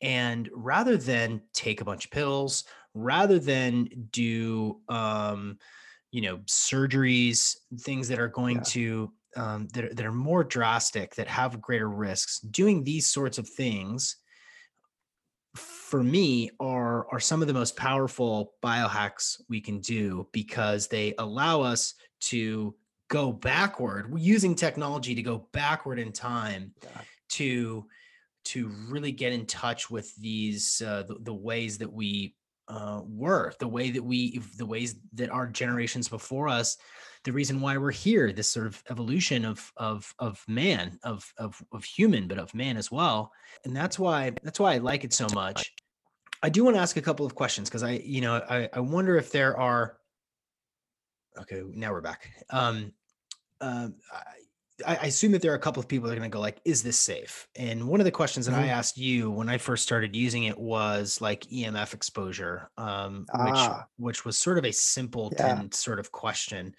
And 0.01 0.49
rather 0.53 0.95
than 0.95 1.41
take 1.53 1.82
a 1.82 1.86
bunch 1.86 2.05
of 2.05 2.11
pills, 2.11 2.63
rather 2.93 3.39
than 3.39 3.89
do 4.11 4.80
um, 4.88 5.57
you 6.11 6.21
know, 6.21 6.38
surgeries, 6.45 7.55
things 7.82 8.07
that 8.07 8.19
are 8.19 8.30
going 8.30 8.57
yeah. 8.57 8.63
to 8.63 9.11
um, 9.36 9.67
that, 9.73 9.86
are, 9.86 9.93
that 9.93 10.05
are 10.05 10.11
more 10.11 10.43
drastic, 10.43 11.15
that 11.15 11.27
have 11.27 11.61
greater 11.61 11.89
risks, 11.89 12.39
doing 12.39 12.84
these 12.84 13.09
sorts 13.09 13.38
of 13.38 13.47
things 13.47 14.17
for 15.90 16.04
me 16.04 16.52
are 16.60 17.08
are 17.12 17.20
some 17.20 17.42
of 17.42 17.48
the 17.48 17.54
most 17.54 17.76
powerful 17.76 18.54
biohacks 18.64 19.42
we 19.50 19.60
can 19.60 19.80
do 19.80 20.28
because 20.32 20.88
they 20.88 21.16
allow 21.18 21.62
us 21.62 21.96
to 22.20 22.76
go 23.08 23.32
backward 23.32 24.14
using 24.16 24.54
technology 24.54 25.16
to 25.16 25.24
go 25.24 25.48
backward 25.52 25.98
in 25.98 26.12
time 26.12 26.72
yeah. 26.84 27.02
to 27.28 27.88
to 28.46 28.72
really 28.88 29.12
get 29.12 29.34
in 29.34 29.48
touch 29.48 29.90
with 29.90 30.16
these 30.18 30.80
uh, 30.86 31.02
the, 31.08 31.16
the 31.22 31.34
ways 31.34 31.80
that 31.80 31.92
we 31.92 32.36
uh, 32.68 33.02
were 33.08 33.52
the 33.60 33.68
way 33.68 33.90
that 33.90 34.04
we 34.04 34.40
the 34.58 34.66
ways 34.66 34.96
that 35.14 35.32
our 35.32 35.48
generations 35.48 36.08
before 36.08 36.48
us 36.48 36.78
the 37.24 37.32
reason 37.32 37.62
why 37.62 37.76
we're 37.78 37.92
here 37.92 38.32
this 38.32 38.50
sort 38.50 38.68
of 38.68 38.84
evolution 38.92 39.44
of 39.44 39.74
of 39.76 40.14
of 40.20 40.46
man 40.48 41.00
of 41.04 41.34
of 41.40 41.62
of 41.72 41.84
human 41.84 42.28
but 42.28 42.38
of 42.38 42.54
man 42.54 42.78
as 42.78 42.92
well. 42.92 43.32
And 43.66 43.76
that's 43.76 43.98
why 43.98 44.32
that's 44.44 44.60
why 44.60 44.76
i 44.76 44.78
like 44.78 45.04
it 45.04 45.14
so 45.14 45.28
much 45.34 45.74
i 46.44 46.50
do 46.50 46.64
want 46.64 46.76
to 46.76 46.82
ask 46.82 46.98
a 46.98 47.02
couple 47.02 47.26
of 47.26 47.36
questions 47.36 47.70
because 47.70 47.84
i 47.84 47.92
you 48.04 48.22
know 48.22 48.42
i 48.50 48.70
i 48.74 48.80
wonder 48.80 49.18
if 49.18 49.32
there 49.32 49.58
are 49.58 49.98
okay 51.38 51.64
now 51.74 51.92
we're 51.92 52.02
back 52.02 52.30
um 52.50 52.92
um 53.62 53.96
I, 54.86 54.96
I 54.96 55.06
assume 55.06 55.32
that 55.34 55.42
there 55.42 55.52
are 55.52 55.56
a 55.56 55.60
couple 55.60 55.80
of 55.80 55.88
people 55.88 56.08
that 56.08 56.14
are 56.14 56.20
going 56.20 56.30
to 56.30 56.34
go 56.34 56.40
like, 56.40 56.62
"Is 56.66 56.84
this 56.84 56.98
safe?" 56.98 57.48
And 57.56 57.88
one 57.88 58.00
of 58.00 58.06
the 58.06 58.12
questions 58.12 58.46
that 58.46 58.54
mm-hmm. 58.54 58.62
I 58.64 58.68
asked 58.68 58.98
you 58.98 59.32
when 59.32 59.50
I 59.50 59.58
first 59.58 59.84
started 59.84 60.16
using 60.16 60.46
it 60.46 60.58
was 60.58 61.22
like 61.22 61.42
EMF 61.46 61.94
exposure, 61.94 62.70
um, 62.78 63.26
ah. 63.34 63.46
which 63.98 64.16
which 64.20 64.26
was 64.26 64.38
sort 64.38 64.58
of 64.58 64.66
a 64.66 64.72
simple 64.72 65.32
yeah. 65.38 65.62
sort 65.72 66.00
of 66.00 66.12
question. 66.12 66.76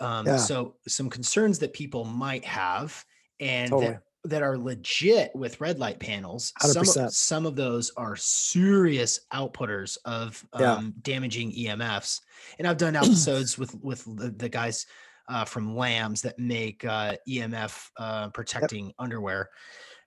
Um, 0.00 0.26
yeah. 0.26 0.36
So 0.36 0.76
some 0.86 1.10
concerns 1.10 1.58
that 1.58 1.72
people 1.72 2.04
might 2.04 2.44
have 2.44 3.04
and 3.40 3.70
totally. 3.70 3.92
that, 3.92 4.02
that 4.28 4.42
are 4.42 4.58
legit 4.58 5.30
with 5.34 5.60
red 5.60 5.78
light 5.78 5.98
panels. 5.98 6.52
100%. 6.62 6.86
Some 6.86 7.04
of, 7.04 7.12
some 7.12 7.46
of 7.46 7.56
those 7.56 7.90
are 7.96 8.16
serious 8.16 9.20
outputters 9.32 9.98
of 10.04 10.44
um, 10.52 10.62
yeah. 10.62 10.90
damaging 11.02 11.52
EMFs. 11.52 12.20
And 12.58 12.66
I've 12.66 12.78
done 12.78 12.96
episodes 13.02 13.58
with 13.58 13.74
with 13.82 14.04
the, 14.16 14.30
the 14.30 14.48
guys 14.48 14.86
uh, 15.28 15.44
from 15.44 15.76
Lambs 15.76 16.22
that 16.22 16.38
make 16.38 16.84
uh, 16.84 17.16
EMF 17.28 17.90
uh, 17.98 18.28
protecting 18.30 18.86
yep. 18.86 18.94
underwear. 18.98 19.50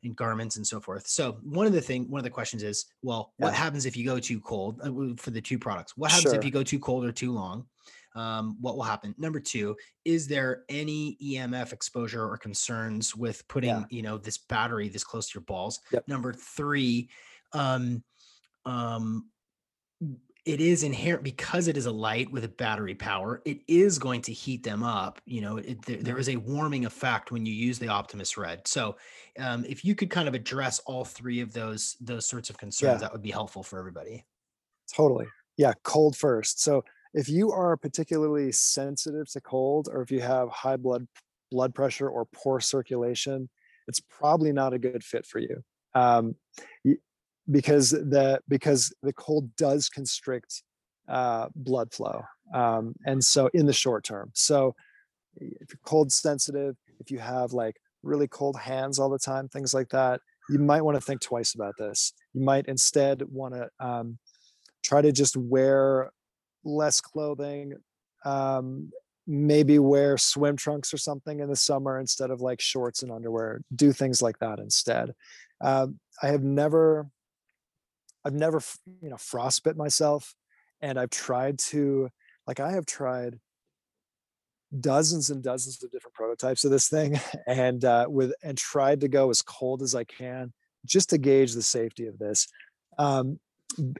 and 0.04 0.16
garments 0.16 0.56
and 0.58 0.66
so 0.66 0.80
forth. 0.80 1.08
So 1.08 1.38
one 1.44 1.68
of 1.68 1.74
the 1.74 1.82
thing, 1.82 2.10
one 2.10 2.20
of 2.20 2.24
the 2.24 2.30
questions 2.32 2.64
is, 2.64 2.88
well, 3.04 3.34
what 3.38 3.54
happens 3.54 3.86
if 3.86 3.96
you 3.96 4.04
go 4.04 4.20
too 4.20 4.40
cold 4.40 4.80
uh, 4.84 4.90
for 5.16 5.30
the 5.30 5.42
two 5.42 5.60
products? 5.60 5.96
What 5.96 6.12
happens 6.12 6.34
if 6.34 6.44
you 6.44 6.50
go 6.50 6.64
too 6.64 6.80
cold 6.80 7.06
or 7.06 7.12
too 7.12 7.32
long? 7.32 7.66
Um, 8.14 8.58
what 8.60 8.76
will 8.76 8.84
happen? 8.84 9.16
Number 9.18 9.40
two, 9.40 9.76
is 10.06 10.28
there 10.28 10.64
any 10.70 11.18
EMF 11.24 11.72
exposure 11.74 12.24
or 12.26 12.38
concerns 12.38 13.16
with 13.16 13.48
putting, 13.48 13.70
Yeah. 13.70 13.86
you 13.90 14.02
know, 14.02 14.18
this 14.18 14.38
battery 14.38 14.90
this 14.90 15.04
close 15.04 15.30
to 15.30 15.40
your 15.40 15.44
balls? 15.46 15.80
Yep. 15.92 16.08
Number 16.08 16.34
three, 16.34 17.10
um, 17.54 18.04
um, 18.66 19.30
it 20.44 20.60
is 20.60 20.82
inherent 20.84 21.24
because 21.24 21.68
it 21.68 21.78
is 21.78 21.86
a 21.86 21.92
light 21.92 22.32
with 22.32 22.44
a 22.44 22.48
battery 22.50 22.96
power 22.96 23.44
it 23.46 23.62
is 23.68 24.00
going 24.00 24.22
to 24.24 24.34
heat 24.34 24.64
them 24.64 24.82
up 24.82 25.22
you 25.26 25.40
know 25.40 25.58
it, 25.58 25.80
there, 25.86 25.98
there 25.98 26.16
Mhm. 26.16 26.34
a 26.34 26.38
warming 26.38 26.86
effect 26.86 27.32
when 27.32 27.46
you 27.46 27.54
use 27.54 27.78
the 27.78 27.88
optimus 27.90 28.38
red 28.38 28.68
so 28.68 28.98
um, 29.38 29.64
if 29.66 29.86
you 29.86 29.94
could 29.94 30.10
kind 30.10 30.28
of 30.28 30.34
address 30.34 30.80
all 30.88 31.06
three 31.06 31.42
of 31.42 31.54
those 31.54 31.96
those 32.02 32.26
sorts 32.26 32.50
of 32.50 32.58
concerns 32.58 32.94
Yeah. 32.94 32.98
that 32.98 33.12
would 33.14 33.22
be 33.22 33.30
helpful 33.30 33.62
for 33.64 33.78
everybody 33.78 34.26
Totally. 34.92 35.28
Yeah, 35.58 35.74
cold 35.84 36.18
first. 36.18 36.60
So 36.62 36.84
if 37.14 37.30
you 37.30 37.52
are 37.52 37.76
particularly 37.78 38.52
sensitive 38.52 39.30
to 39.32 39.42
cold 39.42 39.90
or 39.92 40.02
if 40.02 40.12
you 40.12 40.22
have 40.22 40.50
high 40.50 40.78
blood 40.78 41.08
blood 41.52 41.76
pressure 41.76 42.10
or 42.10 42.26
poor 42.34 42.60
circulation, 42.60 43.50
it's 43.88 44.00
probably 44.00 44.54
not 44.54 44.74
a 44.74 44.80
good 44.80 45.04
fit 45.04 45.26
for 45.26 45.40
you. 45.40 45.64
Um, 45.94 46.36
because 47.50 47.90
the 47.90 48.40
because 48.48 48.94
the 49.04 49.14
cold 49.14 49.56
does 49.58 49.90
constrict 49.90 50.64
uh, 51.10 51.48
blood 51.56 51.94
flow. 51.94 52.24
Um, 52.54 52.96
and 53.06 53.24
so 53.24 53.50
in 53.54 53.66
the 53.66 53.74
short 53.74 54.04
term. 54.04 54.32
So 54.34 54.76
if 55.36 55.70
you're 55.70 55.80
cold 55.86 56.12
sensitive, 56.12 56.76
if 57.00 57.12
you 57.12 57.20
have 57.20 57.54
like 57.54 57.76
really 58.04 58.28
cold 58.28 58.58
hands 58.58 59.00
all 59.00 59.10
the 59.10 59.20
time, 59.20 59.48
things 59.48 59.74
like 59.74 59.90
that, 59.90 60.22
you 60.50 60.60
might 60.60 60.82
want 60.82 60.96
to 60.96 61.02
think 61.02 61.22
twice 61.22 61.54
about 61.54 61.74
this. 61.78 62.14
You 62.34 62.42
might 62.42 62.68
instead 62.68 63.24
want 63.28 63.56
to 63.56 63.70
um, 63.80 64.18
try 64.84 65.02
to 65.02 65.12
just 65.12 65.36
wear 65.36 66.12
less 66.64 67.02
clothing 67.02 67.74
um 68.26 68.92
maybe 69.28 69.80
wear 69.80 70.18
swim 70.18 70.56
trunks 70.56 70.94
or 70.94 70.98
something 70.98 71.40
in 71.40 71.50
the 71.50 71.56
summer 71.56 72.00
instead 72.00 72.32
of 72.32 72.42
like 72.42 72.60
shorts 72.60 73.04
and 73.04 73.12
underwear 73.12 73.62
do 73.76 73.94
things 73.94 74.22
like 74.22 74.38
that 74.40 74.60
instead. 74.60 75.14
Um, 75.62 76.00
i 76.24 76.28
have 76.28 76.44
never 76.44 77.08
i've 78.26 78.34
never 78.34 78.62
you 79.02 79.10
know 79.10 79.16
frostbit 79.16 79.76
myself 79.76 80.34
and 80.82 81.00
i've 81.00 81.12
tried 81.12 81.60
to 81.60 82.10
like 82.48 82.60
i 82.60 82.72
have 82.72 82.86
tried 82.86 83.40
dozens 84.80 85.30
and 85.30 85.44
dozens 85.44 85.84
of 85.84 85.92
different 85.92 86.16
prototypes 86.16 86.64
of 86.64 86.72
this 86.72 86.90
thing 86.90 87.20
and 87.48 87.86
uh, 87.86 88.06
with 88.10 88.34
and 88.44 88.58
tried 88.58 89.02
to 89.02 89.08
go 89.08 89.30
as 89.30 89.42
cold 89.42 89.84
as 89.84 89.94
i 89.94 90.04
can 90.04 90.52
just 90.86 91.10
to 91.12 91.18
gauge 91.18 91.54
the 91.54 91.62
safety 91.62 92.08
of 92.08 92.18
this. 92.18 92.48
Um, 92.98 93.40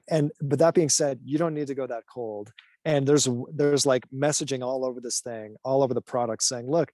and 0.10 0.32
but 0.42 0.60
that 0.60 0.74
being 0.74 0.90
said 0.90 1.20
you 1.24 1.38
don't 1.38 1.54
need 1.54 1.68
to 1.68 1.76
go 1.76 1.88
that 1.88 2.04
cold 2.12 2.52
and 2.86 3.08
there's 3.08 3.28
there's 3.54 3.86
like 3.86 4.04
messaging 4.12 4.64
all 4.64 4.86
over 4.86 5.00
this 5.00 5.20
thing 5.22 5.56
all 5.64 5.84
over 5.84 5.94
the 5.94 6.02
product 6.02 6.44
saying 6.44 6.70
look 6.70 6.92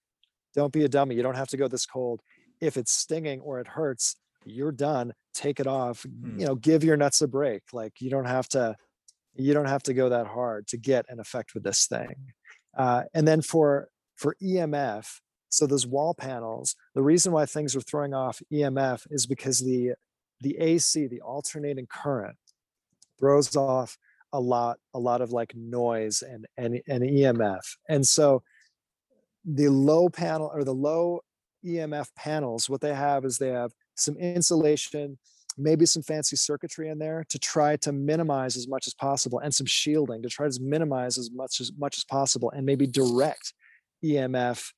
don't 0.56 0.74
be 0.74 0.84
a 0.84 0.90
dummy 0.90 1.16
you 1.16 1.24
don't 1.24 1.36
have 1.36 1.48
to 1.48 1.58
go 1.58 1.68
this 1.68 1.86
cold 1.86 2.22
if 2.62 2.78
it's 2.78 2.92
stinging 2.92 3.40
or 3.42 3.60
it 3.60 3.68
hurts 3.68 4.16
you're 4.46 4.72
done 4.72 5.14
take 5.34 5.60
it 5.60 5.68
off 5.68 6.04
Hmm. 6.04 6.40
you 6.40 6.46
know 6.46 6.56
give 6.56 6.84
your 6.84 6.98
nuts 6.98 7.22
a 7.22 7.28
break 7.28 7.64
like 7.74 7.94
you 8.02 8.10
don't 8.10 8.26
have 8.26 8.48
to 8.50 8.76
you 9.36 9.54
don't 9.54 9.68
have 9.68 9.84
to 9.84 9.94
go 9.94 10.10
that 10.10 10.28
hard 10.28 10.68
to 10.68 10.78
get 10.78 11.06
an 11.10 11.20
effect 11.20 11.54
with 11.54 11.64
this 11.64 11.86
thing 11.88 12.16
uh, 12.78 13.04
and 13.14 13.28
then 13.28 13.42
for 13.42 13.90
for 14.16 14.36
emf 14.42 15.20
so 15.50 15.66
those 15.68 15.88
wall 15.88 16.14
panels 16.14 16.76
the 16.96 17.04
reason 17.04 17.32
why 17.32 17.46
things 17.46 17.76
are 17.76 17.82
throwing 17.82 18.14
off 18.14 18.42
emf 18.52 19.06
is 19.12 19.26
because 19.26 19.60
the 19.60 19.92
the 20.42 20.58
ac 20.60 21.08
the 21.08 21.22
alternating 21.22 21.88
current 21.88 22.36
throws 23.20 23.56
off 23.56 23.98
a 24.34 24.40
lot 24.40 24.78
a 24.94 25.00
lot 25.00 25.22
of 25.22 25.32
like 25.32 25.54
noise 25.56 26.22
and 26.22 26.46
and, 26.58 26.82
and 26.88 27.04
emf 27.04 27.62
and 27.90 28.06
so 28.06 28.44
the 29.46 29.70
low 29.70 30.10
panel 30.10 30.52
or 30.54 30.64
the 30.64 30.74
low 30.74 31.22
emf 31.66 32.08
panels 32.16 32.70
what 32.70 32.82
they 32.82 32.94
have 32.94 33.24
is 33.24 33.38
they 33.38 33.50
have 33.50 33.72
some 33.96 34.18
insulation 34.18 35.18
maybe 35.58 35.86
some 35.86 36.04
fancy 36.04 36.36
circuitry 36.36 36.90
in 36.90 37.00
there 37.00 37.26
to 37.30 37.40
try 37.40 37.76
to 37.78 37.92
minimize 37.92 38.56
as 38.56 38.68
much 38.68 38.86
as 38.86 38.94
possible 38.94 39.40
and 39.40 39.54
some 39.54 39.66
shielding 39.66 40.22
to 40.22 40.30
try 40.30 40.48
to 40.48 40.60
minimize 40.62 41.18
as 41.18 41.32
much 41.32 41.60
as 41.60 41.72
much 41.78 41.98
as 41.98 42.04
possible 42.04 42.52
and 42.52 42.66
maybe 42.66 42.86
direct 42.86 43.54
emf 44.04 44.72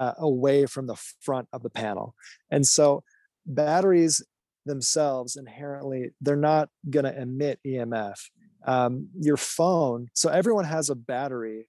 uh, 0.00 0.12
away 0.18 0.66
from 0.66 0.86
the 0.86 0.96
front 1.20 1.48
of 1.52 1.62
the 1.62 1.70
panel. 1.70 2.14
And 2.50 2.66
so 2.66 3.02
batteries 3.46 4.22
themselves 4.66 5.36
inherently 5.36 6.10
they're 6.20 6.36
not 6.36 6.68
going 6.90 7.04
to 7.04 7.20
emit 7.20 7.58
emf 7.66 8.18
um, 8.66 9.08
your 9.18 9.36
phone 9.36 10.08
so 10.12 10.28
everyone 10.28 10.64
has 10.64 10.90
a 10.90 10.94
battery 10.94 11.68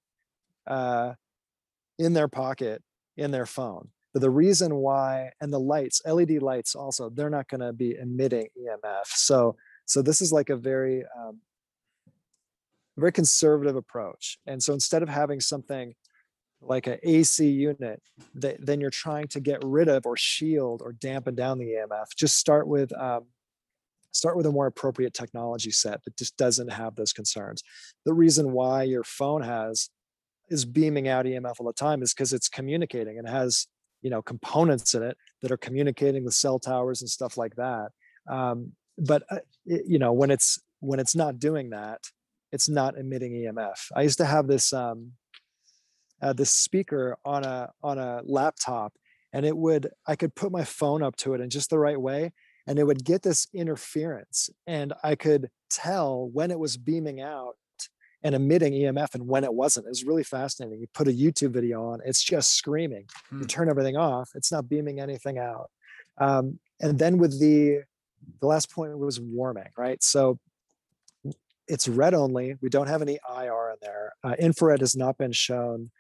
uh, 0.68 1.14
in 2.00 2.14
their 2.14 2.28
pocket 2.28 2.82
in 3.16 3.32
their 3.32 3.45
phone. 3.45 3.89
But 4.14 4.22
the 4.22 4.30
reason 4.30 4.76
why 4.76 5.32
and 5.41 5.52
the 5.54 5.60
lights 5.60 6.02
led 6.06 6.41
lights 6.41 6.76
also 6.76 7.10
they're 7.10 7.30
not 7.30 7.50
going 7.50 7.62
to 7.62 7.74
be 7.74 7.95
emitting 7.95 8.48
emf 8.58 9.06
so 9.06 9.56
so 9.86 10.02
this 10.02 10.22
is 10.22 10.32
like 10.34 10.50
a 10.50 10.56
very 10.56 11.04
um, 11.18 11.39
very 12.98 13.12
conservative 13.12 13.76
approach. 13.76 14.39
And 14.48 14.62
so 14.62 14.74
instead 14.74 15.04
of 15.04 15.10
having 15.10 15.39
something 15.39 15.93
like 16.62 16.88
an 16.88 16.97
AC 17.03 17.47
unit, 17.47 18.01
that 18.36 18.66
then 18.66 18.82
you're 18.82 18.89
trying 18.89 19.28
to 19.30 19.39
get 19.39 19.64
rid 19.64 19.88
of 19.88 20.05
or 20.05 20.18
shield 20.18 20.82
or 20.84 20.93
dampen 20.93 21.36
down 21.36 21.60
the 21.60 21.66
EMF. 21.66 22.08
Just 22.18 22.38
start 22.38 22.68
with 22.68 22.91
um, 22.99 23.26
start 24.12 24.36
with 24.36 24.45
a 24.45 24.51
more 24.51 24.68
appropriate 24.68 25.14
technology 25.14 25.72
set 25.72 26.03
that 26.03 26.18
just 26.18 26.36
doesn't 26.38 26.70
have 26.70 26.95
those 26.95 27.14
concerns. 27.14 27.64
The 28.05 28.14
reason 28.14 28.51
why 28.51 28.84
your 28.84 29.03
phone 29.03 29.41
has 29.43 29.89
is 30.49 30.66
beaming 30.66 31.08
out 31.08 31.26
EMF 31.26 31.55
all 31.60 31.68
the 31.68 31.74
time 31.74 32.01
is 32.01 32.14
because 32.14 32.34
it's 32.34 32.49
communicating 32.49 33.20
and 33.20 33.28
has 33.28 33.68
you 34.01 34.10
know 34.10 34.22
components 34.22 34.93
in 34.93 35.03
it 35.03 35.18
that 35.41 35.51
are 35.51 35.58
communicating 35.58 36.24
with 36.24 36.34
cell 36.34 36.60
towers 36.60 37.01
and 37.01 37.10
stuff 37.10 37.38
like 37.38 37.55
that. 37.55 37.89
Um, 38.30 38.74
but 38.97 39.24
uh, 39.30 39.39
it, 39.66 39.84
you 39.88 39.99
know 39.99 40.14
when 40.14 40.32
it's 40.32 40.60
when 40.80 40.99
it's 40.99 41.16
not 41.16 41.39
doing 41.39 41.72
that, 41.72 42.01
it's 42.51 42.70
not 42.70 42.97
emitting 42.97 43.34
EMF. 43.34 43.91
I 43.95 44.01
used 44.01 44.18
to 44.18 44.26
have 44.26 44.47
this. 44.47 44.74
Um, 44.74 45.14
uh, 46.22 46.34
this 46.34 46.51
speaker 46.51 47.18
on 47.26 47.43
a 47.43 47.70
on 47.84 47.97
a 47.97 48.22
laptop 48.24 48.93
and 49.34 49.45
it 49.45 49.55
would 49.55 49.89
i 50.07 50.15
could 50.15 50.34
put 50.36 50.51
my 50.51 50.63
phone 50.63 51.03
up 51.03 51.15
to 51.15 51.34
it 51.34 51.41
in 51.41 51.49
just 51.49 51.70
the 51.70 51.80
right 51.80 51.99
way 51.99 52.32
and 52.65 52.80
it 52.80 52.86
would 52.86 53.03
get 53.03 53.22
this 53.22 53.47
interference 53.53 54.49
and 54.65 54.93
i 55.03 55.15
could 55.15 55.49
tell 55.70 56.30
when 56.34 56.51
it 56.51 56.59
was 56.59 56.78
beaming 56.78 57.22
out 57.22 57.55
and 58.24 58.36
emitting 58.36 58.74
emf 58.74 59.13
and 59.13 59.28
when 59.28 59.43
it 59.43 59.53
wasn't. 59.53 59.86
It 59.86 59.89
was 59.89 60.03
really 60.03 60.24
fascinating. 60.24 60.80
You 60.80 60.88
put 60.93 61.07
a 61.07 61.11
youtube 61.11 61.51
video 61.51 61.89
on 61.89 61.99
it's 62.05 62.24
just 62.24 62.53
screaming. 62.53 63.05
Hmm. 63.30 63.39
you 63.41 63.45
turn 63.45 63.70
everything 63.70 63.97
off 63.97 64.32
it's 64.36 64.51
not 64.51 64.70
beaming 64.70 64.99
anything 64.99 65.38
out. 65.38 65.70
Um, 66.18 66.59
and 66.82 66.97
then 66.97 67.18
with 67.18 67.39
the 67.39 67.84
the 68.41 68.47
last 68.47 68.72
point 68.72 68.97
was 68.97 69.20
warming 69.20 69.70
right? 69.78 70.01
So 70.03 70.39
it's 71.68 71.88
red 71.88 72.13
only 72.13 72.55
we 72.61 72.70
don't 72.70 72.88
have 72.88 73.01
any 73.01 73.20
ir 73.30 73.72
in 73.72 73.78
there 73.82 74.13
uh, 74.24 74.36
infrared 74.39 74.80
has 74.80 74.95
not 74.95 75.18
been 75.18 75.34
shown 75.34 75.91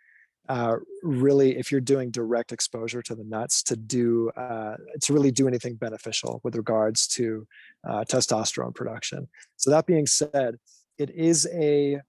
uh, 0.49 0.77
really 1.03 1.57
if 1.57 1.71
you're 1.71 1.81
doing 1.81 2.09
direct 2.09 2.51
exposure 2.51 3.01
to 3.01 3.15
the 3.15 3.23
nuts 3.23 3.61
to 3.63 3.75
do 3.75 4.29
uh, 4.37 4.75
to 5.01 5.13
really 5.13 5.31
do 5.31 5.47
anything 5.47 5.75
beneficial 5.75 6.39
with 6.43 6.55
regards 6.55 7.07
to 7.07 7.45
uh, 7.87 8.03
testosterone 8.09 8.73
production. 8.73 9.27
So 9.57 9.69
that 9.71 9.85
being 9.85 10.07
said 10.07 10.57
it 10.97 11.09
is 11.11 11.47
a 11.53 11.99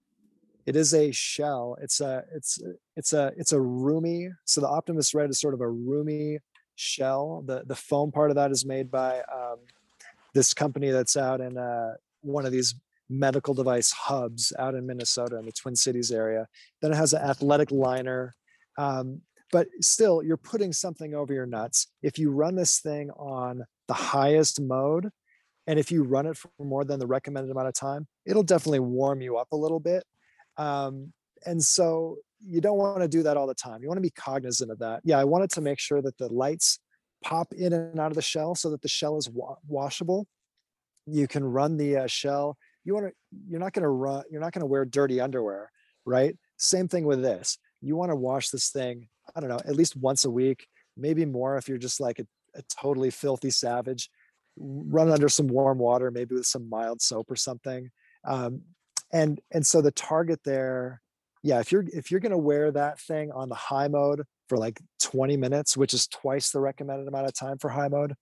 it 0.65 0.75
is 0.75 0.93
a 0.93 1.11
shell. 1.11 1.77
It's 1.81 1.99
a 1.99 2.23
it's 2.33 2.61
it's 2.95 3.13
a 3.13 3.31
it's 3.37 3.53
a 3.53 3.59
roomy 3.59 4.29
so 4.45 4.61
the 4.61 4.67
optimus 4.67 5.13
red 5.13 5.29
is 5.29 5.39
sort 5.39 5.53
of 5.53 5.61
a 5.61 5.69
roomy 5.69 6.39
shell. 6.75 7.43
The 7.45 7.63
the 7.65 7.75
foam 7.75 8.11
part 8.11 8.29
of 8.31 8.35
that 8.35 8.51
is 8.51 8.65
made 8.65 8.89
by 8.89 9.19
um, 9.19 9.57
this 10.33 10.53
company 10.53 10.91
that's 10.91 11.17
out 11.17 11.41
in 11.41 11.57
uh, 11.57 11.93
one 12.21 12.45
of 12.45 12.51
these 12.51 12.75
medical 13.09 13.53
device 13.53 13.91
hubs 13.91 14.53
out 14.59 14.75
in 14.75 14.85
Minnesota 14.85 15.37
in 15.37 15.45
the 15.45 15.51
Twin 15.51 15.75
Cities 15.75 16.11
area. 16.11 16.47
Then 16.81 16.91
it 16.91 16.95
has 16.95 17.13
an 17.13 17.21
athletic 17.21 17.71
liner. 17.71 18.35
Um, 18.77 19.21
but 19.51 19.67
still, 19.81 20.21
you're 20.21 20.37
putting 20.37 20.71
something 20.71 21.15
over 21.15 21.33
your 21.33 21.47
nuts. 21.47 21.87
If 22.03 22.19
you 22.19 22.31
run 22.31 22.55
this 22.55 22.79
thing 22.79 23.09
on 23.11 23.65
the 23.87 23.93
highest 23.95 24.61
mode, 24.61 25.09
and 25.65 25.79
if 25.79 25.91
you 25.91 26.03
run 26.03 26.25
it 26.25 26.37
for 26.37 26.49
more 26.59 26.83
than 26.83 26.99
the 26.99 27.07
recommended 27.07 27.51
amount 27.51 27.67
of 27.67 27.73
time, 27.73 28.07
it'll 28.25 28.43
definitely 28.43 28.79
warm 28.79 29.21
you 29.21 29.37
up 29.37 29.47
a 29.51 29.55
little 29.55 29.79
bit. 29.79 30.03
Um, 30.57 31.13
and 31.45 31.63
so 31.63 32.17
you 32.43 32.61
don't 32.61 32.77
want 32.77 33.01
to 33.01 33.07
do 33.07 33.23
that 33.23 33.37
all 33.37 33.47
the 33.47 33.55
time. 33.55 33.81
You 33.81 33.87
want 33.87 33.97
to 33.97 34.01
be 34.01 34.11
cognizant 34.11 34.71
of 34.71 34.79
that. 34.79 35.01
Yeah, 35.03 35.19
I 35.19 35.23
wanted 35.23 35.49
to 35.51 35.61
make 35.61 35.79
sure 35.79 36.01
that 36.01 36.17
the 36.17 36.27
lights 36.27 36.79
pop 37.23 37.53
in 37.53 37.73
and 37.73 37.99
out 37.99 38.11
of 38.11 38.15
the 38.15 38.21
shell 38.21 38.55
so 38.55 38.69
that 38.71 38.81
the 38.81 38.87
shell 38.87 39.17
is 39.17 39.29
wa- 39.29 39.57
washable. 39.67 40.27
You 41.05 41.27
can 41.27 41.43
run 41.43 41.77
the 41.77 41.97
uh, 41.97 42.07
shell 42.07 42.57
you 42.83 42.93
want 42.93 43.07
to 43.07 43.13
you're 43.47 43.59
not 43.59 43.73
going 43.73 43.83
to 43.83 43.89
run 43.89 44.23
you're 44.31 44.41
not 44.41 44.53
going 44.53 44.61
to 44.61 44.65
wear 44.65 44.85
dirty 44.85 45.19
underwear 45.21 45.71
right 46.05 46.35
same 46.57 46.87
thing 46.87 47.05
with 47.05 47.21
this 47.21 47.57
you 47.81 47.95
want 47.95 48.11
to 48.11 48.15
wash 48.15 48.49
this 48.49 48.69
thing 48.69 49.07
i 49.35 49.39
don't 49.39 49.49
know 49.49 49.59
at 49.65 49.75
least 49.75 49.95
once 49.95 50.25
a 50.25 50.29
week 50.29 50.67
maybe 50.99 51.25
more 51.25 51.57
if 51.57 51.67
you're 51.67 51.77
just 51.77 51.99
like 51.99 52.19
a, 52.19 52.25
a 52.55 52.61
totally 52.63 53.09
filthy 53.09 53.49
savage, 53.49 54.09
run 54.57 55.09
under 55.09 55.29
some 55.29 55.47
warm 55.47 55.79
water, 55.79 56.11
maybe 56.11 56.35
with 56.35 56.45
some 56.45 56.69
mild 56.69 57.01
soap 57.01 57.31
or 57.31 57.35
something. 57.35 57.89
Um, 58.25 58.61
and 59.11 59.39
and 59.51 59.65
so 59.65 59.81
the 59.81 59.91
target 59.91 60.41
there, 60.43 61.01
yeah, 61.41 61.59
if 61.59 61.71
you're 61.71 61.85
if 61.93 62.11
you're 62.11 62.19
gonna 62.19 62.37
wear 62.37 62.71
that 62.71 62.99
thing 62.99 63.31
on 63.31 63.49
the 63.49 63.55
high 63.55 63.87
mode 63.87 64.23
for 64.49 64.57
like 64.57 64.79
20 65.01 65.37
minutes, 65.37 65.77
which 65.77 65.93
is 65.93 66.07
twice 66.07 66.51
the 66.51 66.59
recommended 66.59 67.07
amount 67.07 67.27
of 67.27 67.33
time 67.33 67.57
for 67.57 67.69
high 67.69 67.87
mode, 67.87 68.13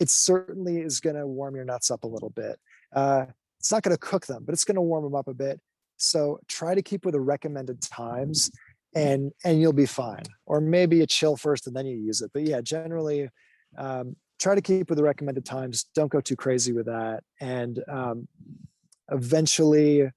it 0.00 0.10
certainly 0.10 0.78
is 0.78 1.00
gonna 1.00 1.26
warm 1.26 1.56
your 1.56 1.64
nuts 1.64 1.90
up 1.90 2.04
a 2.04 2.08
little 2.08 2.30
bit. 2.30 2.58
Uh, 2.94 3.26
it's 3.66 3.72
not 3.72 3.82
gonna 3.82 3.98
cook 3.98 4.26
them, 4.26 4.44
but 4.46 4.52
it's 4.52 4.64
gonna 4.64 4.80
warm 4.80 5.02
them 5.02 5.16
up 5.16 5.26
a 5.26 5.34
bit. 5.34 5.60
So 5.96 6.38
try 6.46 6.76
to 6.76 6.82
keep 6.82 7.04
with 7.04 7.14
the 7.14 7.20
recommended 7.20 7.82
times 7.82 8.48
and 8.94 9.32
and 9.44 9.60
you'll 9.60 9.72
be 9.72 9.86
fine. 9.86 10.22
Or 10.46 10.60
maybe 10.60 10.98
you 10.98 11.06
chill 11.06 11.36
first 11.36 11.66
and 11.66 11.74
then 11.74 11.84
you 11.84 11.96
use 11.96 12.20
it. 12.22 12.30
But 12.32 12.44
yeah, 12.44 12.60
generally 12.60 13.28
um, 13.76 14.14
try 14.38 14.54
to 14.54 14.62
keep 14.62 14.88
with 14.88 14.98
the 14.98 15.02
recommended 15.02 15.44
times. 15.44 15.86
Don't 15.96 16.12
go 16.12 16.20
too 16.20 16.36
crazy 16.36 16.72
with 16.72 16.86
that. 16.86 17.24
And 17.40 17.82
um, 17.88 18.28
eventually, 19.10 20.12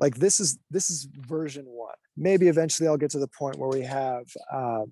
like 0.00 0.14
this 0.14 0.40
is 0.40 0.58
this 0.70 0.88
is 0.88 1.04
version 1.04 1.66
one. 1.66 1.96
Maybe 2.16 2.48
eventually 2.48 2.88
I'll 2.88 2.96
get 2.96 3.10
to 3.10 3.18
the 3.18 3.28
point 3.28 3.58
where 3.58 3.68
we 3.68 3.82
have 3.82 4.24
uh, 4.50 4.84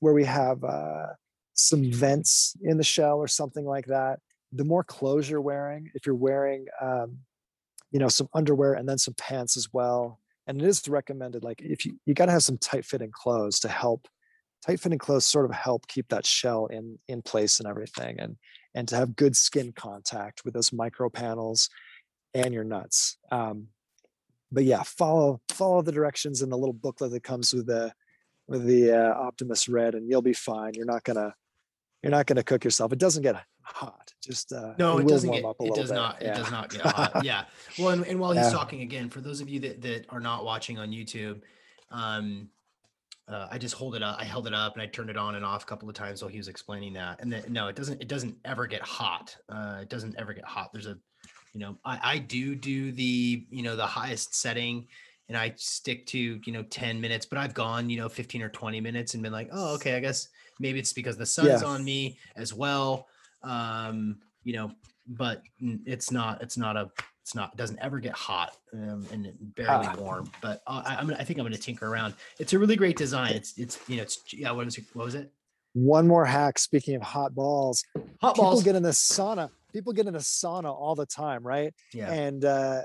where 0.00 0.12
we 0.12 0.24
have 0.24 0.64
uh, 0.64 1.06
some 1.54 1.92
vents 1.92 2.56
in 2.62 2.78
the 2.78 2.84
shell 2.84 3.18
or 3.18 3.28
something 3.28 3.64
like 3.64 3.86
that. 3.86 4.18
The 4.56 4.64
more 4.64 4.84
clothes 4.84 5.28
you're 5.28 5.40
wearing, 5.40 5.90
if 5.94 6.06
you're 6.06 6.14
wearing 6.14 6.66
um, 6.80 7.18
you 7.90 7.98
know 7.98 8.08
some 8.08 8.28
underwear 8.34 8.74
and 8.74 8.88
then 8.88 8.98
some 8.98 9.14
pants 9.14 9.56
as 9.56 9.72
well 9.72 10.20
and 10.46 10.60
it 10.60 10.66
is 10.66 10.86
recommended 10.88 11.42
like 11.42 11.60
if 11.62 11.84
you 11.84 11.98
you 12.04 12.14
got 12.14 12.26
to 12.26 12.32
have 12.32 12.42
some 12.42 12.58
tight 12.58 12.84
fitting 12.84 13.10
clothes 13.12 13.60
to 13.60 13.68
help 13.68 14.08
tight 14.64 14.80
fitting 14.80 14.98
clothes 14.98 15.26
sort 15.26 15.44
of 15.44 15.52
help 15.52 15.86
keep 15.86 16.08
that 16.08 16.26
shell 16.26 16.66
in 16.66 16.98
in 17.08 17.22
place 17.22 17.58
and 17.58 17.68
everything 17.68 18.18
and 18.18 18.36
and 18.74 18.88
to 18.88 18.96
have 18.96 19.16
good 19.16 19.36
skin 19.36 19.72
contact 19.72 20.44
with 20.44 20.54
those 20.54 20.72
micro 20.72 21.08
panels 21.08 21.70
and 22.34 22.52
your 22.52 22.64
nuts 22.64 23.18
um, 23.32 23.66
but 24.52 24.64
yeah 24.64 24.82
follow 24.82 25.40
follow 25.50 25.82
the 25.82 25.92
directions 25.92 26.42
in 26.42 26.50
the 26.50 26.58
little 26.58 26.72
booklet 26.72 27.10
that 27.10 27.22
comes 27.22 27.54
with 27.54 27.66
the 27.66 27.92
with 28.48 28.64
the 28.64 28.92
uh, 28.92 29.14
optimus 29.14 29.68
red 29.68 29.94
and 29.94 30.08
you'll 30.08 30.22
be 30.22 30.32
fine 30.32 30.72
you're 30.74 30.84
not 30.84 31.04
gonna 31.04 31.34
you're 32.02 32.10
not 32.10 32.26
gonna 32.26 32.42
cook 32.42 32.64
yourself 32.64 32.92
it 32.92 32.98
doesn't 32.98 33.22
get 33.22 33.42
hot. 33.66 34.12
Just 34.22 34.52
uh, 34.52 34.74
no, 34.78 34.98
it, 34.98 35.06
doesn't 35.06 35.30
get. 35.30 35.44
It 35.60 35.74
does 35.74 35.90
bit. 35.90 35.94
not. 35.94 36.18
Yeah. 36.20 36.32
It 36.32 36.36
does 36.36 36.50
not 36.50 36.70
get 36.70 36.80
hot. 36.82 37.12
Yeah. 37.24 37.44
Well, 37.78 37.90
and, 37.90 38.06
and 38.06 38.18
while 38.18 38.32
he's 38.32 38.46
yeah. 38.46 38.50
talking 38.50 38.82
again, 38.82 39.08
for 39.10 39.20
those 39.20 39.40
of 39.40 39.48
you 39.48 39.60
that 39.60 39.82
that 39.82 40.06
are 40.08 40.20
not 40.20 40.44
watching 40.44 40.78
on 40.78 40.90
YouTube, 40.90 41.40
um, 41.90 42.48
uh, 43.28 43.48
I 43.50 43.58
just 43.58 43.74
hold 43.74 43.96
it 43.96 44.02
up. 44.02 44.18
I 44.20 44.24
held 44.24 44.46
it 44.46 44.54
up 44.54 44.74
and 44.74 44.82
I 44.82 44.86
turned 44.86 45.10
it 45.10 45.16
on 45.16 45.34
and 45.34 45.44
off 45.44 45.64
a 45.64 45.66
couple 45.66 45.88
of 45.88 45.94
times 45.94 46.22
while 46.22 46.30
he 46.30 46.38
was 46.38 46.48
explaining 46.48 46.92
that. 46.94 47.20
And 47.20 47.32
then 47.32 47.44
no, 47.48 47.68
it 47.68 47.76
doesn't. 47.76 48.00
It 48.00 48.08
doesn't 48.08 48.36
ever 48.44 48.66
get 48.66 48.82
hot. 48.82 49.36
Uh, 49.48 49.78
it 49.82 49.88
doesn't 49.88 50.14
ever 50.18 50.32
get 50.32 50.44
hot. 50.44 50.70
There's 50.72 50.86
a, 50.86 50.96
you 51.52 51.60
know, 51.60 51.76
I 51.84 52.00
I 52.02 52.18
do 52.18 52.54
do 52.54 52.92
the 52.92 53.46
you 53.50 53.62
know 53.62 53.76
the 53.76 53.86
highest 53.86 54.34
setting 54.34 54.86
and 55.28 55.36
I 55.36 55.52
stick 55.56 56.06
to, 56.06 56.40
you 56.44 56.52
know, 56.52 56.62
10 56.62 57.00
minutes, 57.00 57.26
but 57.26 57.36
I've 57.36 57.52
gone, 57.52 57.90
you 57.90 57.96
know, 57.98 58.08
15 58.08 58.42
or 58.42 58.48
20 58.48 58.80
minutes 58.80 59.14
and 59.14 59.24
been 59.24 59.32
like, 59.32 59.48
oh, 59.52 59.74
okay, 59.74 59.96
I 59.96 60.00
guess 60.00 60.28
maybe 60.60 60.78
it's 60.78 60.92
because 60.92 61.16
the 61.16 61.26
sun's 61.26 61.62
yeah. 61.62 61.68
on 61.68 61.84
me 61.84 62.16
as 62.36 62.54
well 62.54 63.08
um, 63.42 64.18
you 64.44 64.52
know, 64.54 64.72
but 65.06 65.42
it's 65.60 66.10
not, 66.10 66.42
it's 66.42 66.56
not 66.56 66.76
a, 66.76 66.90
it's 67.22 67.34
not, 67.34 67.52
it 67.52 67.56
doesn't 67.56 67.78
ever 67.80 67.98
get 67.98 68.12
hot 68.12 68.56
um, 68.72 69.04
and 69.12 69.32
barely 69.56 69.86
ah. 69.86 69.96
warm, 69.98 70.30
but 70.40 70.62
I, 70.66 70.96
I'm, 71.00 71.10
I 71.10 71.24
think 71.24 71.38
I'm 71.38 71.44
going 71.44 71.52
to 71.52 71.58
tinker 71.58 71.88
around. 71.88 72.14
It's 72.38 72.52
a 72.52 72.58
really 72.58 72.76
great 72.76 72.96
design. 72.96 73.32
It's, 73.34 73.58
it's, 73.58 73.78
you 73.88 73.96
know, 73.96 74.02
it's, 74.02 74.20
yeah, 74.32 74.50
what 74.52 74.64
was, 74.64 74.78
it, 74.78 74.84
what 74.92 75.04
was 75.04 75.14
it? 75.14 75.32
One 75.72 76.06
more 76.06 76.24
hack. 76.24 76.58
Speaking 76.58 76.94
of 76.94 77.02
hot 77.02 77.34
balls, 77.34 77.84
hot 78.20 78.34
people 78.34 78.50
balls. 78.50 78.62
get 78.62 78.76
in 78.76 78.82
the 78.82 78.90
sauna. 78.90 79.50
People 79.72 79.92
get 79.92 80.06
in 80.06 80.14
a 80.14 80.20
sauna 80.20 80.72
all 80.72 80.94
the 80.94 81.04
time, 81.04 81.42
right? 81.42 81.74
Yeah. 81.92 82.10
And 82.10 82.44
uh, 82.44 82.82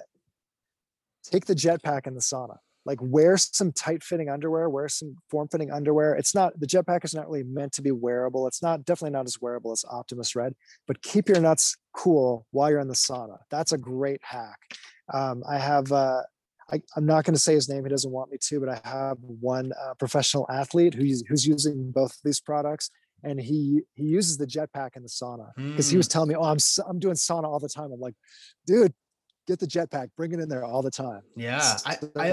take 1.23 1.45
the 1.45 1.55
jetpack 1.55 2.07
in 2.07 2.15
the 2.15 2.19
sauna 2.19 2.57
like 2.85 2.99
wear 3.01 3.37
some 3.37 3.71
tight 3.71 4.03
fitting 4.03 4.29
underwear 4.29 4.69
wear 4.69 4.87
some 4.89 5.15
form 5.29 5.47
fitting 5.47 5.71
underwear. 5.71 6.15
It's 6.15 6.33
not 6.33 6.59
the 6.59 6.67
jetpack 6.67 7.05
is 7.05 7.13
not 7.13 7.27
really 7.27 7.43
meant 7.43 7.73
to 7.73 7.81
be 7.81 7.91
wearable. 7.91 8.47
It's 8.47 8.61
not 8.61 8.85
definitely 8.85 9.11
not 9.11 9.25
as 9.25 9.41
wearable 9.41 9.71
as 9.71 9.85
optimus 9.89 10.35
red 10.35 10.55
but 10.87 11.01
keep 11.01 11.29
your 11.29 11.39
nuts 11.39 11.77
cool 11.93 12.45
while 12.51 12.69
you're 12.69 12.79
in 12.79 12.87
the 12.87 12.93
sauna. 12.93 13.37
That's 13.49 13.71
a 13.71 13.77
great 13.77 14.21
hack. 14.23 14.59
Um, 15.13 15.43
i 15.49 15.57
have 15.57 15.91
uh, 15.91 16.21
I, 16.71 16.81
am 16.95 17.05
not 17.05 17.25
going 17.25 17.33
to 17.33 17.39
say 17.39 17.53
his 17.53 17.67
name 17.67 17.83
he 17.83 17.89
doesn't 17.89 18.11
want 18.11 18.31
me 18.31 18.37
to 18.39 18.59
but 18.61 18.69
i 18.69 18.79
have 18.87 19.17
one 19.19 19.73
uh, 19.73 19.93
professional 19.95 20.45
athlete 20.49 20.93
who's, 20.93 21.21
who's 21.27 21.45
using 21.45 21.91
both 21.91 22.11
of 22.11 22.19
these 22.23 22.39
products 22.39 22.91
and 23.23 23.41
he 23.41 23.81
he 23.95 24.05
uses 24.05 24.37
the 24.37 24.47
jetpack 24.47 24.95
in 24.95 25.03
the 25.03 25.09
sauna 25.09 25.49
because 25.57 25.87
mm. 25.87 25.91
he 25.91 25.97
was 25.97 26.07
telling 26.07 26.29
me 26.29 26.35
oh 26.35 26.43
i'm 26.43 26.59
i'm 26.87 26.99
doing 26.99 27.15
sauna 27.15 27.43
all 27.43 27.59
the 27.59 27.67
time. 27.67 27.91
I'm 27.91 27.99
like 27.99 28.15
dude 28.65 28.93
get 29.47 29.59
the 29.59 29.67
jetpack, 29.67 30.09
bring 30.15 30.31
it 30.31 30.39
in 30.39 30.49
there 30.49 30.63
all 30.63 30.81
the 30.81 30.91
time. 30.91 31.21
Yeah, 31.35 31.59
so 31.59 32.09
I, 32.15 32.31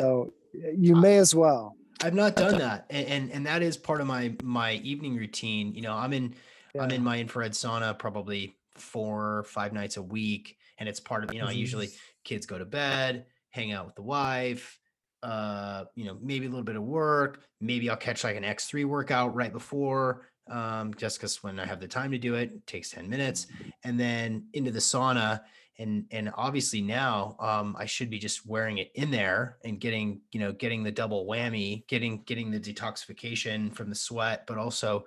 you 0.52 0.96
may 0.96 1.18
as 1.18 1.34
well. 1.34 1.76
I've 2.02 2.14
not 2.14 2.36
done 2.36 2.58
that, 2.58 2.86
and, 2.90 3.06
and, 3.08 3.32
and 3.32 3.46
that 3.46 3.62
is 3.62 3.76
part 3.76 4.00
of 4.00 4.06
my 4.06 4.34
my 4.42 4.74
evening 4.74 5.16
routine. 5.16 5.74
You 5.74 5.82
know, 5.82 5.94
I'm 5.94 6.12
in 6.12 6.34
yeah. 6.74 6.82
I'm 6.82 6.90
in 6.90 7.02
my 7.02 7.18
infrared 7.18 7.52
sauna 7.52 7.98
probably 7.98 8.56
four 8.76 9.44
five 9.44 9.72
nights 9.72 9.96
a 9.96 10.02
week, 10.02 10.56
and 10.78 10.88
it's 10.88 11.00
part 11.00 11.24
of 11.24 11.34
you 11.34 11.40
know 11.40 11.46
I 11.46 11.52
usually 11.52 11.90
kids 12.24 12.46
go 12.46 12.58
to 12.58 12.64
bed, 12.64 13.26
hang 13.50 13.72
out 13.72 13.86
with 13.86 13.96
the 13.96 14.02
wife, 14.02 14.78
uh, 15.22 15.84
you 15.94 16.04
know, 16.04 16.16
maybe 16.20 16.46
a 16.46 16.48
little 16.48 16.64
bit 16.64 16.76
of 16.76 16.82
work. 16.82 17.42
Maybe 17.60 17.90
I'll 17.90 17.96
catch 17.96 18.24
like 18.24 18.36
an 18.36 18.44
X3 18.44 18.84
workout 18.84 19.34
right 19.34 19.52
before, 19.52 20.28
um, 20.48 20.94
just 20.94 21.18
because 21.18 21.42
when 21.42 21.58
I 21.58 21.66
have 21.66 21.80
the 21.80 21.88
time 21.88 22.12
to 22.12 22.18
do 22.18 22.34
it, 22.34 22.52
it 22.52 22.66
takes 22.66 22.90
10 22.90 23.08
minutes. 23.08 23.46
And 23.84 23.98
then 23.98 24.46
into 24.52 24.70
the 24.70 24.78
sauna 24.78 25.40
and 25.78 26.06
and 26.10 26.32
obviously 26.34 26.80
now 26.80 27.36
um, 27.38 27.76
I 27.78 27.86
should 27.86 28.10
be 28.10 28.18
just 28.18 28.46
wearing 28.46 28.78
it 28.78 28.90
in 28.94 29.10
there 29.10 29.58
and 29.64 29.80
getting 29.80 30.20
you 30.32 30.40
know 30.40 30.52
getting 30.52 30.82
the 30.82 30.90
double 30.90 31.26
whammy, 31.26 31.86
getting 31.86 32.22
getting 32.24 32.50
the 32.50 32.60
detoxification 32.60 33.72
from 33.74 33.88
the 33.88 33.94
sweat, 33.94 34.44
but 34.46 34.58
also 34.58 35.04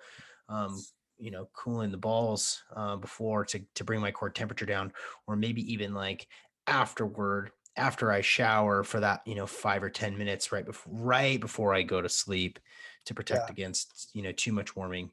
um, 0.49 0.81
you 1.17 1.31
know 1.31 1.49
cooling 1.53 1.91
the 1.91 1.97
balls 1.97 2.63
uh, 2.75 2.95
before 2.95 3.45
to 3.45 3.61
to 3.75 3.83
bring 3.83 3.99
my 3.99 4.11
core 4.11 4.29
temperature 4.29 4.65
down, 4.65 4.93
or 5.27 5.35
maybe 5.35 5.71
even 5.71 5.93
like 5.93 6.27
afterward 6.67 7.51
after 7.77 8.11
I 8.11 8.21
shower 8.21 8.83
for 8.83 8.99
that 9.01 9.21
you 9.25 9.35
know 9.35 9.47
five 9.47 9.83
or 9.83 9.89
ten 9.89 10.17
minutes 10.17 10.51
right 10.51 10.65
before 10.65 10.93
right 10.93 11.39
before 11.39 11.73
I 11.73 11.81
go 11.81 12.01
to 12.01 12.09
sleep 12.09 12.59
to 13.05 13.13
protect 13.13 13.49
yeah. 13.49 13.51
against 13.51 14.09
you 14.13 14.21
know 14.21 14.31
too 14.31 14.53
much 14.53 14.75
warming. 14.75 15.11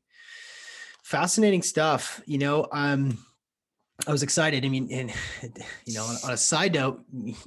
Fascinating 1.03 1.63
stuff, 1.63 2.21
you 2.27 2.39
know. 2.39 2.67
Um, 2.71 3.19
I 4.07 4.13
was 4.13 4.23
excited. 4.23 4.65
I 4.65 4.69
mean, 4.69 4.89
and 4.93 5.13
you 5.85 5.95
know, 5.95 6.05
on, 6.05 6.17
on, 6.25 6.31
a 6.31 6.37
side 6.37 6.75
note, 6.75 7.05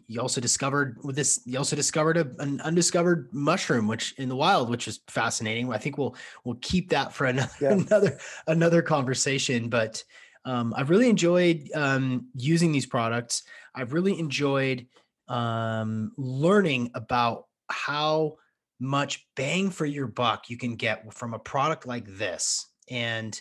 you 0.07 0.19
also 0.19 0.41
discovered 0.41 0.97
with 1.01 1.15
this, 1.15 1.41
you 1.45 1.57
also 1.57 1.77
discovered 1.77 2.17
a, 2.17 2.29
an 2.39 2.59
undiscovered 2.61 3.29
mushroom, 3.31 3.87
which 3.87 4.13
in 4.17 4.27
the 4.27 4.35
wild, 4.35 4.69
which 4.69 4.87
is 4.87 4.99
fascinating. 5.07 5.71
I 5.71 5.77
think 5.77 5.97
we'll 5.97 6.15
we'll 6.43 6.57
keep 6.61 6.89
that 6.89 7.13
for 7.13 7.25
another 7.25 7.51
yeah. 7.61 7.71
another 7.71 8.19
another 8.47 8.81
conversation. 8.81 9.69
But 9.69 10.03
um, 10.43 10.73
I've 10.75 10.89
really 10.89 11.09
enjoyed 11.09 11.69
um, 11.73 12.27
using 12.35 12.73
these 12.73 12.85
products. 12.85 13.43
I've 13.73 13.93
really 13.93 14.19
enjoyed 14.19 14.87
um, 15.29 16.11
learning 16.17 16.91
about 16.95 17.45
how 17.69 18.35
much 18.77 19.25
bang 19.37 19.69
for 19.69 19.85
your 19.85 20.07
buck 20.07 20.49
you 20.49 20.57
can 20.57 20.75
get 20.75 21.13
from 21.13 21.33
a 21.33 21.39
product 21.39 21.87
like 21.87 22.05
this, 22.07 22.67
and 22.89 23.39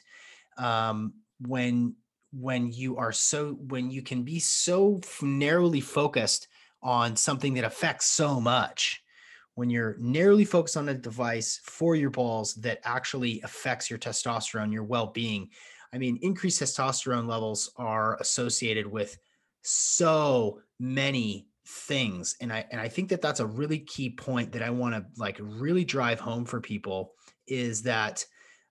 um, 0.59 1.15
when 1.41 1.97
when 2.33 2.71
you 2.73 2.97
are 2.97 3.13
so 3.13 3.53
when 3.69 3.91
you 3.91 4.03
can 4.03 4.23
be 4.23 4.39
so 4.39 5.01
narrowly 5.21 5.81
focused 5.81 6.49
on 6.83 7.17
something 7.17 7.55
that 7.55 7.65
affects 7.65 8.07
so 8.07 8.41
much 8.41 9.03
when 9.55 9.69
you're 9.69 9.97
narrowly 9.99 10.45
focused 10.45 10.77
on 10.77 10.89
a 10.89 10.95
device 10.95 11.61
for 11.65 11.97
your 11.97 12.11
balls 12.11 12.55
that 12.55 12.81
actually 12.85 13.41
affects 13.43 13.91
your 13.91 13.99
testosterone 13.99 14.73
your 14.73 14.85
well-being 14.85 15.49
i 15.93 15.99
mean 15.99 16.19
increased 16.23 16.63
testosterone 16.63 17.27
levels 17.27 17.73
are 17.77 18.17
associated 18.21 18.87
with 18.87 19.19
so 19.63 20.61
many 20.79 21.49
things 21.67 22.37
and 22.41 22.53
i 22.53 22.65
and 22.71 22.81
i 22.81 22.89
think 22.89 23.09
that 23.09 23.21
that's 23.21 23.41
a 23.41 23.47
really 23.47 23.81
key 23.81 24.11
point 24.11 24.53
that 24.53 24.63
i 24.63 24.71
want 24.71 24.95
to 24.95 25.05
like 25.17 25.39
really 25.41 25.85
drive 25.85 26.21
home 26.21 26.45
for 26.45 26.61
people 26.61 27.13
is 27.49 27.83
that 27.83 28.25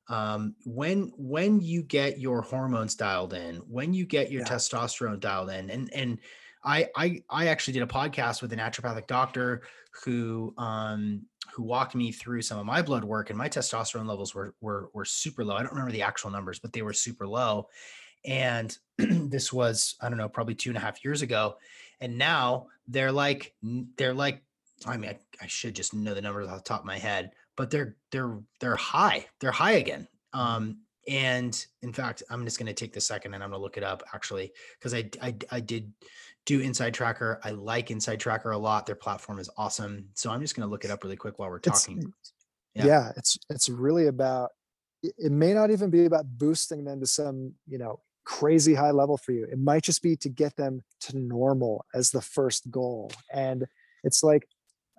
um, 0.10 0.56
when 0.66 1.12
when 1.18 1.62
you 1.62 1.84
get 1.84 2.20
your 2.20 2.42
hormones 2.42 2.96
dialed 2.96 3.34
in, 3.34 3.58
when 3.58 3.94
you 3.94 4.06
get 4.06 4.32
your 4.32 4.42
yeah. 4.42 4.48
testosterone 4.48 5.20
dialed 5.20 5.52
in, 5.52 5.70
and 5.70 5.94
and 5.94 6.18
I 6.64 6.88
I 6.96 7.24
I 7.30 7.48
actually 7.48 7.74
did 7.74 7.84
a 7.84 7.88
podcast 7.88 8.42
with 8.42 8.52
a 8.52 8.56
naturopathic 8.56 9.08
doctor 9.08 9.62
who 10.04 10.54
um 10.58 11.22
who 11.54 11.64
walked 11.64 11.96
me 11.96 12.12
through 12.12 12.42
some 12.42 12.58
of 12.60 12.66
my 12.66 12.82
blood 12.82 13.04
work, 13.04 13.30
and 13.30 13.38
my 13.38 13.48
testosterone 13.48 14.08
levels 14.08 14.34
were 14.34 14.56
were 14.62 14.90
were 14.94 15.06
super 15.06 15.46
low. 15.46 15.56
I 15.56 15.62
don't 15.62 15.72
remember 15.72 15.92
the 15.92 16.02
actual 16.02 16.32
numbers, 16.32 16.58
but 16.58 16.74
they 16.74 16.82
were 16.82 16.94
super 16.94 17.28
low. 17.28 17.70
And 18.26 18.76
this 18.98 19.54
was 19.54 19.96
I 20.02 20.10
don't 20.10 20.18
know 20.18 20.28
probably 20.28 20.56
two 20.56 20.72
and 20.72 20.78
a 20.78 20.82
half 20.82 21.04
years 21.06 21.22
ago, 21.22 21.58
and 22.02 22.18
now 22.18 22.68
they're 22.88 23.12
like 23.12 23.54
they're 23.96 24.14
like 24.16 24.42
I 24.88 24.98
mean 24.98 25.12
I, 25.12 25.18
I 25.40 25.48
should 25.48 25.76
just 25.76 25.94
know 25.94 26.16
the 26.16 26.22
numbers 26.22 26.48
off 26.48 26.58
the 26.58 26.64
top 26.64 26.80
of 26.80 26.86
my 26.86 26.98
head, 26.98 27.32
but 27.60 27.70
they're 27.70 27.98
they're 28.14 28.40
they're 28.62 28.78
high. 28.78 29.26
They're 29.42 29.52
high 29.52 29.74
again. 29.74 30.08
Mm-hmm. 30.34 30.40
Um, 30.40 30.78
and 31.10 31.66
in 31.82 31.92
fact, 31.92 32.24
I'm 32.30 32.46
just 32.46 32.58
going 32.58 32.68
to 32.68 32.74
take 32.74 32.94
the 32.94 33.02
second 33.02 33.34
and 33.34 33.44
I'm 33.44 33.50
going 33.50 33.60
to 33.60 33.64
look 33.64 33.76
it 33.76 33.84
up 33.84 34.02
actually 34.14 34.54
because 34.78 34.94
I, 34.94 35.10
I 35.22 35.36
I 35.52 35.60
did 35.60 35.92
do 36.46 36.62
Inside 36.62 36.94
Tracker. 36.94 37.38
I 37.44 37.52
like 37.52 37.92
Inside 37.92 38.22
Tracker 38.22 38.52
a 38.52 38.58
lot. 38.58 38.86
Their 38.86 38.96
platform 38.96 39.40
is 39.40 39.50
awesome. 39.58 40.08
So 40.14 40.32
I'm 40.32 40.40
just 40.40 40.56
going 40.56 40.66
to 40.66 40.72
look 40.72 40.86
it 40.86 40.92
up 40.92 41.04
really 41.04 41.18
quick 41.18 41.38
while 41.38 41.50
we're 41.50 41.60
talking. 41.60 41.98
It's, 41.98 42.34
yeah. 42.76 42.86
yeah, 42.86 43.12
it's 43.18 43.38
it's 43.50 43.68
really 43.68 44.08
about. 44.08 44.52
It 45.04 45.32
may 45.32 45.54
not 45.54 45.70
even 45.70 45.90
be 45.90 46.06
about 46.06 46.26
boosting 46.38 46.86
them 46.86 47.02
to 47.02 47.08
some 47.08 47.56
you 47.68 47.78
know 47.78 48.00
crazy 48.24 48.74
high 48.74 48.92
level 48.92 49.18
for 49.18 49.34
you. 49.34 49.44
It 49.44 49.60
might 49.60 49.84
just 49.84 50.02
be 50.02 50.16
to 50.18 50.30
get 50.30 50.56
them 50.56 50.82
to 51.02 51.18
normal 51.18 51.84
as 51.94 52.12
the 52.12 52.22
first 52.22 52.72
goal. 52.72 53.12
And 53.34 53.66
it's 54.06 54.24
like 54.24 54.48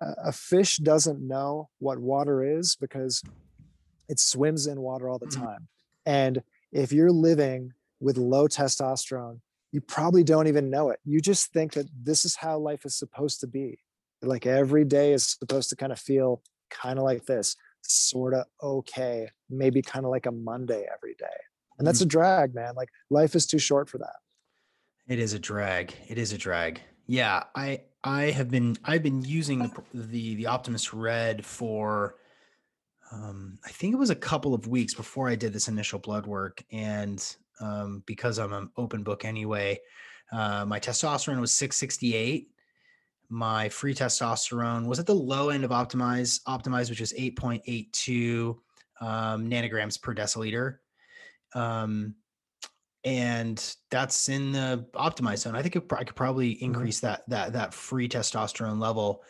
a 0.01 0.31
fish 0.31 0.77
doesn't 0.77 1.25
know 1.25 1.69
what 1.79 1.99
water 1.99 2.43
is 2.43 2.75
because 2.75 3.23
it 4.09 4.19
swims 4.19 4.67
in 4.67 4.81
water 4.81 5.09
all 5.09 5.19
the 5.19 5.27
mm-hmm. 5.27 5.43
time. 5.43 5.67
And 6.05 6.43
if 6.71 6.91
you're 6.91 7.11
living 7.11 7.73
with 7.99 8.17
low 8.17 8.47
testosterone, 8.47 9.39
you 9.71 9.79
probably 9.79 10.23
don't 10.23 10.47
even 10.47 10.69
know 10.69 10.89
it. 10.89 10.99
You 11.05 11.21
just 11.21 11.53
think 11.53 11.73
that 11.73 11.87
this 12.03 12.25
is 12.25 12.35
how 12.35 12.57
life 12.57 12.85
is 12.85 12.95
supposed 12.95 13.39
to 13.41 13.47
be. 13.47 13.79
Like 14.21 14.45
every 14.45 14.85
day 14.85 15.13
is 15.13 15.37
supposed 15.39 15.69
to 15.69 15.75
kind 15.75 15.91
of 15.91 15.99
feel 15.99 16.41
kind 16.69 16.99
of 16.99 17.05
like 17.05 17.25
this, 17.25 17.55
sort 17.81 18.33
of 18.33 18.45
okay, 18.61 19.29
maybe 19.49 19.81
kind 19.81 20.05
of 20.05 20.11
like 20.11 20.25
a 20.25 20.31
Monday 20.31 20.85
every 20.93 21.15
day 21.15 21.25
and 21.81 21.87
that's 21.87 22.01
a 22.01 22.05
mm. 22.05 22.09
drag 22.09 22.53
man 22.53 22.75
like 22.75 22.89
life 23.09 23.33
is 23.35 23.47
too 23.47 23.57
short 23.57 23.89
for 23.89 23.97
that 23.97 24.17
it 25.07 25.17
is 25.17 25.33
a 25.33 25.39
drag 25.39 25.93
it 26.07 26.19
is 26.19 26.31
a 26.31 26.37
drag 26.37 26.79
yeah 27.07 27.43
i 27.55 27.81
i 28.03 28.23
have 28.23 28.49
been 28.49 28.75
i've 28.85 29.03
been 29.03 29.23
using 29.23 29.59
the 29.59 29.71
the, 29.93 30.35
the 30.35 30.47
optimus 30.47 30.93
red 30.93 31.45
for 31.45 32.15
um, 33.11 33.57
i 33.65 33.69
think 33.69 33.93
it 33.93 33.97
was 33.97 34.09
a 34.09 34.15
couple 34.15 34.53
of 34.53 34.67
weeks 34.67 34.93
before 34.93 35.29
i 35.29 35.35
did 35.35 35.53
this 35.53 35.67
initial 35.67 35.99
blood 35.99 36.25
work 36.25 36.63
and 36.71 37.35
um, 37.59 38.03
because 38.05 38.39
i'm 38.39 38.53
an 38.53 38.69
open 38.77 39.03
book 39.03 39.25
anyway 39.25 39.79
uh, 40.31 40.65
my 40.65 40.79
testosterone 40.79 41.41
was 41.41 41.53
668 41.53 42.49
my 43.29 43.69
free 43.69 43.93
testosterone 43.93 44.85
was 44.87 44.99
at 44.99 45.05
the 45.05 45.15
low 45.15 45.49
end 45.49 45.63
of 45.63 45.71
optimize 45.71 46.41
optimize 46.43 46.89
which 46.89 47.01
is 47.01 47.13
8.82 47.13 48.57
um, 49.01 49.49
nanograms 49.49 50.01
per 50.01 50.15
deciliter. 50.15 50.77
Um, 51.53 52.15
and 53.03 53.75
that's 53.89 54.29
in 54.29 54.51
the 54.51 54.85
optimized 54.93 55.39
zone. 55.39 55.55
I 55.55 55.61
think 55.61 55.75
it, 55.75 55.83
I 55.91 56.03
could 56.03 56.15
probably 56.15 56.55
mm-hmm. 56.55 56.65
increase 56.65 56.97
mm-hmm. 56.97 57.07
that 57.07 57.29
that 57.29 57.53
that 57.53 57.73
free 57.73 58.07
testosterone 58.07 58.79
level. 58.79 59.23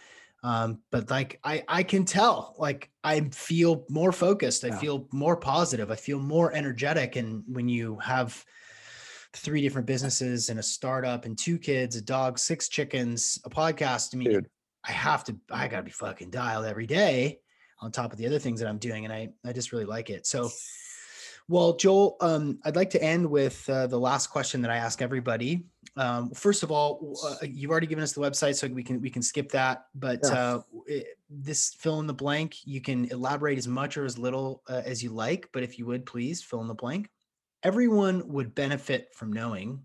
Um, 0.44 0.80
but 0.92 1.10
like 1.10 1.40
I 1.44 1.64
I 1.68 1.84
can 1.84 2.04
tell, 2.04 2.56
like 2.58 2.90
I 3.04 3.22
feel 3.30 3.86
more 3.90 4.12
focused. 4.12 4.66
I 4.66 4.70
yeah. 4.70 4.80
feel 4.80 5.08
more 5.12 5.38
positive. 5.38 5.92
I 5.92 5.96
feel 5.96 6.20
more 6.20 6.54
energetic. 6.54 7.16
And 7.16 7.44
when 7.48 7.70
you 7.70 7.98
have 8.00 8.44
three 9.34 9.62
different 9.62 9.88
businesses 9.88 10.50
and 10.50 10.60
a 10.60 10.64
startup 10.64 11.26
and 11.26 11.38
two 11.38 11.58
kids, 11.58 11.96
a 11.96 12.02
dog, 12.02 12.38
six 12.38 12.68
chickens, 12.68 13.40
a 13.46 13.50
podcast, 13.50 14.14
I 14.14 14.18
mean, 14.18 14.32
Dude. 14.32 14.50
I 14.86 14.92
have 14.92 15.24
to 15.26 15.38
I 15.50 15.68
gotta 15.68 15.84
be 15.84 15.92
fucking 15.92 16.32
dialed 16.32 16.66
every 16.66 16.88
day 16.88 17.40
on 17.80 17.92
top 17.92 18.12
of 18.12 18.18
the 18.18 18.26
other 18.26 18.40
things 18.40 18.60
that 18.60 18.68
I'm 18.68 18.80
doing. 18.80 19.06
And 19.06 19.14
I 19.14 19.30
I 19.46 19.54
just 19.54 19.72
really 19.72 19.86
like 19.86 20.10
it. 20.10 20.26
So 20.26 20.50
well, 21.52 21.74
Joel, 21.74 22.16
um, 22.22 22.60
I'd 22.64 22.78
like 22.78 22.90
to 22.92 23.04
end 23.04 23.30
with 23.30 23.70
uh, 23.70 23.86
the 23.86 24.00
last 24.00 24.28
question 24.28 24.62
that 24.62 24.72
I 24.72 24.78
ask 24.78 25.02
everybody. 25.02 25.66
Um, 25.98 26.32
first 26.32 26.64
of 26.64 26.72
all, 26.72 27.18
uh, 27.26 27.46
you've 27.46 27.70
already 27.70 27.88
given 27.88 28.02
us 28.02 28.14
the 28.14 28.22
website, 28.22 28.56
so 28.56 28.68
we 28.68 28.84
can 28.84 29.02
we 29.02 29.10
can 29.10 29.22
skip 29.22 29.52
that. 29.52 29.88
But 29.94 30.22
yeah. 30.24 30.32
uh, 30.32 30.62
it, 30.88 31.08
this 31.30 31.74
fill 31.74 32.00
in 32.00 32.08
the 32.08 32.14
blank, 32.14 32.66
you 32.66 32.80
can 32.80 33.04
elaborate 33.12 33.58
as 33.58 33.68
much 33.68 33.98
or 33.98 34.06
as 34.06 34.18
little 34.18 34.64
uh, 34.70 34.82
as 34.86 35.04
you 35.04 35.10
like. 35.10 35.50
But 35.52 35.64
if 35.64 35.78
you 35.78 35.86
would 35.88 36.06
please 36.06 36.42
fill 36.42 36.62
in 36.62 36.70
the 36.70 36.74
blank, 36.74 37.10
everyone 37.64 38.26
would 38.30 38.56
benefit 38.56 39.10
from 39.14 39.34
knowing. 39.34 39.82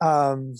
Um, 0.00 0.54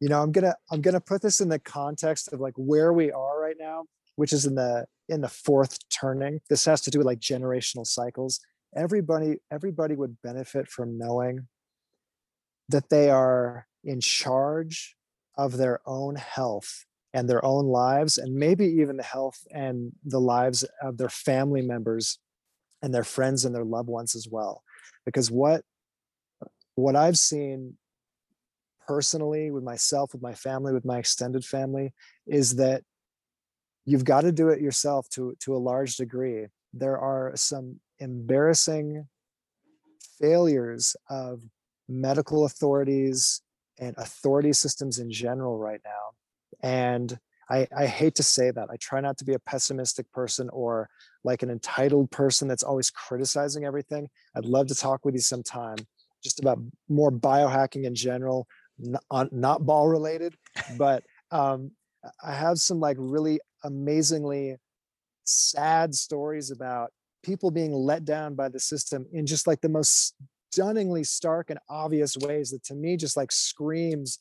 you 0.00 0.08
know, 0.08 0.20
I'm 0.20 0.32
gonna 0.32 0.56
I'm 0.72 0.80
gonna 0.80 1.00
put 1.00 1.22
this 1.22 1.40
in 1.40 1.48
the 1.48 1.60
context 1.60 2.32
of 2.32 2.40
like 2.40 2.54
where 2.56 2.92
we 2.92 3.12
are 3.12 3.40
right 3.40 3.56
now, 3.56 3.84
which 4.16 4.32
is 4.32 4.46
in 4.46 4.54
the 4.54 4.86
in 5.08 5.20
the 5.20 5.28
fourth 5.28 5.78
turning. 5.88 6.40
This 6.48 6.64
has 6.64 6.80
to 6.82 6.90
do 6.90 6.98
with 6.98 7.06
like 7.06 7.20
generational 7.20 7.86
cycles. 7.86 8.40
Everybody, 8.74 9.36
everybody 9.50 9.94
would 9.94 10.16
benefit 10.22 10.68
from 10.68 10.96
knowing 10.96 11.48
that 12.68 12.88
they 12.88 13.10
are 13.10 13.66
in 13.84 14.00
charge 14.00 14.96
of 15.36 15.56
their 15.56 15.80
own 15.86 16.14
health 16.14 16.86
and 17.12 17.28
their 17.28 17.44
own 17.44 17.66
lives, 17.66 18.16
and 18.16 18.34
maybe 18.34 18.64
even 18.64 18.96
the 18.96 19.02
health 19.02 19.46
and 19.50 19.92
the 20.04 20.20
lives 20.20 20.64
of 20.80 20.96
their 20.96 21.10
family 21.10 21.60
members 21.60 22.18
and 22.80 22.94
their 22.94 23.04
friends 23.04 23.44
and 23.44 23.54
their 23.54 23.64
loved 23.64 23.88
ones 23.88 24.14
as 24.14 24.26
well. 24.30 24.62
Because 25.04 25.30
what 25.30 25.62
what 26.74 26.96
I've 26.96 27.18
seen 27.18 27.76
personally 28.86 29.50
with 29.50 29.62
myself, 29.62 30.14
with 30.14 30.22
my 30.22 30.34
family, 30.34 30.72
with 30.72 30.86
my 30.86 30.98
extended 30.98 31.44
family, 31.44 31.92
is 32.26 32.56
that 32.56 32.82
you've 33.84 34.04
got 34.04 34.22
to 34.22 34.32
do 34.32 34.48
it 34.48 34.60
yourself 34.60 35.08
to 35.10 35.34
to 35.40 35.54
a 35.54 35.58
large 35.58 35.96
degree. 35.96 36.46
There 36.72 36.98
are 36.98 37.32
some 37.34 37.80
embarrassing 37.98 39.06
failures 40.20 40.96
of 41.10 41.40
medical 41.88 42.44
authorities 42.46 43.42
and 43.78 43.94
authority 43.98 44.52
systems 44.52 44.98
in 44.98 45.10
general 45.10 45.58
right 45.58 45.80
now 45.84 46.12
and 46.62 47.18
I, 47.50 47.66
I 47.76 47.86
hate 47.86 48.14
to 48.14 48.22
say 48.22 48.50
that. 48.50 48.68
I 48.70 48.76
try 48.76 49.00
not 49.00 49.18
to 49.18 49.24
be 49.24 49.34
a 49.34 49.38
pessimistic 49.38 50.10
person 50.12 50.48
or 50.50 50.88
like 51.22 51.42
an 51.42 51.50
entitled 51.50 52.10
person 52.10 52.48
that's 52.48 52.62
always 52.62 52.90
criticizing 52.90 53.64
everything. 53.64 54.08
I'd 54.34 54.46
love 54.46 54.68
to 54.68 54.74
talk 54.74 55.04
with 55.04 55.14
you 55.14 55.20
sometime 55.20 55.76
just 56.22 56.40
about 56.40 56.58
more 56.88 57.10
biohacking 57.10 57.84
in 57.84 57.94
general 57.94 58.46
not, 58.78 59.32
not 59.32 59.66
ball 59.66 59.88
related 59.88 60.34
but 60.78 61.02
um, 61.30 61.72
I 62.24 62.32
have 62.32 62.58
some 62.58 62.80
like 62.80 62.96
really 62.98 63.40
amazingly 63.64 64.56
sad 65.24 65.94
stories 65.94 66.50
about 66.50 66.90
people 67.22 67.50
being 67.50 67.72
let 67.72 68.04
down 68.04 68.34
by 68.34 68.48
the 68.48 68.58
system 68.60 69.06
in 69.12 69.26
just 69.26 69.46
like 69.46 69.60
the 69.60 69.68
most 69.68 70.14
stunningly 70.52 71.04
stark 71.04 71.50
and 71.50 71.58
obvious 71.70 72.16
ways 72.18 72.50
that 72.50 72.62
to 72.64 72.74
me 72.74 72.96
just 72.96 73.16
like 73.16 73.32
screams 73.32 74.18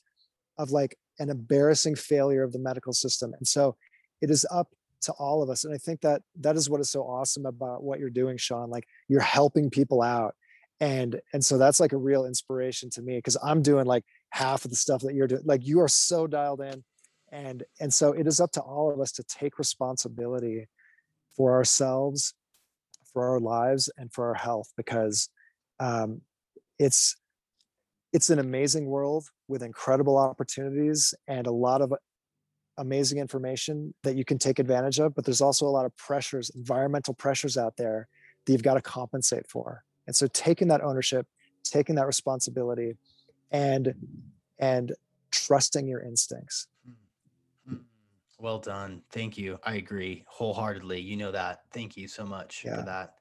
of 0.58 0.72
like 0.72 0.96
an 1.20 1.30
embarrassing 1.30 1.96
failure 1.96 2.44
of 2.44 2.54
the 2.54 2.60
medical 2.60 2.94
system. 2.94 3.34
And 3.38 3.48
so 3.48 3.76
it 4.22 4.30
is 4.30 4.46
up 4.52 4.70
to 5.02 5.12
all 5.14 5.42
of 5.42 5.50
us. 5.50 5.66
And 5.66 5.74
I 5.74 5.78
think 5.78 6.02
that 6.02 6.22
that 6.40 6.56
is 6.56 6.70
what 6.70 6.80
is 6.80 6.90
so 6.90 7.02
awesome 7.02 7.46
about 7.46 7.84
what 7.84 8.00
you're 8.00 8.10
doing, 8.10 8.38
Sean. 8.38 8.70
Like 8.70 8.88
you're 9.08 9.20
helping 9.20 9.70
people 9.70 10.02
out. 10.02 10.36
And 10.80 11.20
and 11.34 11.44
so 11.44 11.58
that's 11.58 11.80
like 11.80 11.94
a 11.94 11.98
real 11.98 12.26
inspiration 12.26 12.90
to 12.92 13.02
me 13.02 13.18
because 13.18 13.38
I'm 13.44 13.62
doing 13.62 13.86
like 13.86 14.04
half 14.32 14.64
of 14.66 14.72
the 14.72 14.78
stuff 14.78 15.02
that 15.02 15.14
you're 15.14 15.28
doing. 15.28 15.44
Like 15.46 15.66
you 15.66 15.80
are 15.82 15.88
so 15.88 16.28
dialed 16.28 16.62
in 16.62 16.84
and 17.32 17.64
and 17.80 17.94
so 17.94 18.12
it 18.12 18.28
is 18.28 18.40
up 18.40 18.52
to 18.52 18.62
all 18.62 18.92
of 18.92 19.00
us 19.00 19.12
to 19.14 19.24
take 19.24 19.58
responsibility 19.58 20.68
for 21.36 21.54
ourselves 21.54 22.34
for 23.14 23.30
our 23.30 23.40
lives 23.40 23.90
and 23.98 24.12
for 24.12 24.28
our 24.28 24.34
health 24.34 24.72
because 24.78 25.30
um, 25.80 26.22
it's 26.80 27.16
it's 28.14 28.30
an 28.30 28.40
amazing 28.40 28.86
world 28.86 29.28
with 29.48 29.64
incredible 29.64 30.18
opportunities 30.18 31.14
and 31.28 31.48
a 31.48 31.52
lot 31.52 31.82
of 31.82 31.94
amazing 32.78 33.20
information 33.20 33.94
that 34.04 34.16
you 34.16 34.26
can 34.26 34.38
take 34.38 34.60
advantage 34.60 35.00
of 35.00 35.14
but 35.14 35.26
there's 35.26 35.42
also 35.42 35.66
a 35.66 35.70
lot 35.70 35.86
of 35.86 35.96
pressures 35.98 36.50
environmental 36.56 37.14
pressures 37.14 37.58
out 37.58 37.76
there 37.78 38.08
that 38.46 38.52
you've 38.52 38.64
got 38.64 38.74
to 38.76 38.82
compensate 38.82 39.48
for. 39.48 39.84
And 40.08 40.16
so 40.16 40.28
taking 40.28 40.68
that 40.70 40.82
ownership 40.82 41.28
taking 41.64 41.96
that 41.96 42.08
responsibility 42.08 42.96
and 43.52 43.94
and 44.60 44.94
trusting 45.32 45.88
your 45.88 46.02
instincts 46.02 46.68
well 48.42 48.60
done. 48.60 49.02
Thank 49.12 49.38
you. 49.38 49.60
I 49.64 49.76
agree 49.76 50.26
wholeheartedly. 50.28 51.00
You 51.00 51.18
know 51.18 51.32
that. 51.32 51.62
Thank 51.72 51.96
you 51.96 52.08
so 52.08 52.26
much 52.26 52.64
yeah. 52.66 52.78
for 52.78 52.82
that. 52.84 53.16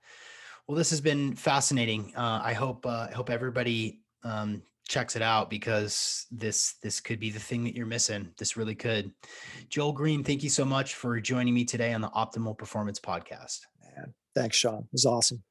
Well, 0.67 0.77
this 0.77 0.91
has 0.91 1.01
been 1.01 1.35
fascinating. 1.35 2.13
Uh, 2.17 2.41
I 2.43 2.53
hope 2.53 2.87
uh, 2.87 3.09
I 3.11 3.13
hope 3.13 3.31
everybody 3.31 4.01
um, 4.25 4.63
checks 4.89 5.17
it 5.17 5.23
out 5.23 5.51
because 5.51 6.27
this 6.31 6.75
this 6.83 7.01
could 7.01 7.21
be 7.21 7.31
the 7.31 7.41
thing 7.41 7.65
that 7.65 7.75
you're 7.75 7.87
missing. 7.87 8.31
This 8.39 8.57
really 8.57 8.75
could. 8.75 9.13
Joel 9.69 9.93
Green, 9.93 10.25
thank 10.25 10.43
you 10.43 10.51
so 10.51 10.65
much 10.65 10.95
for 10.95 11.21
joining 11.21 11.55
me 11.55 11.65
today 11.65 11.93
on 11.93 12.01
the 12.01 12.11
Optimal 12.11 12.57
Performance 12.57 13.01
Podcast. 13.01 13.61
Man, 13.97 14.15
thanks, 14.35 14.57
Sean. 14.57 14.81
It 14.81 14.93
was 14.93 15.07
awesome 15.07 15.43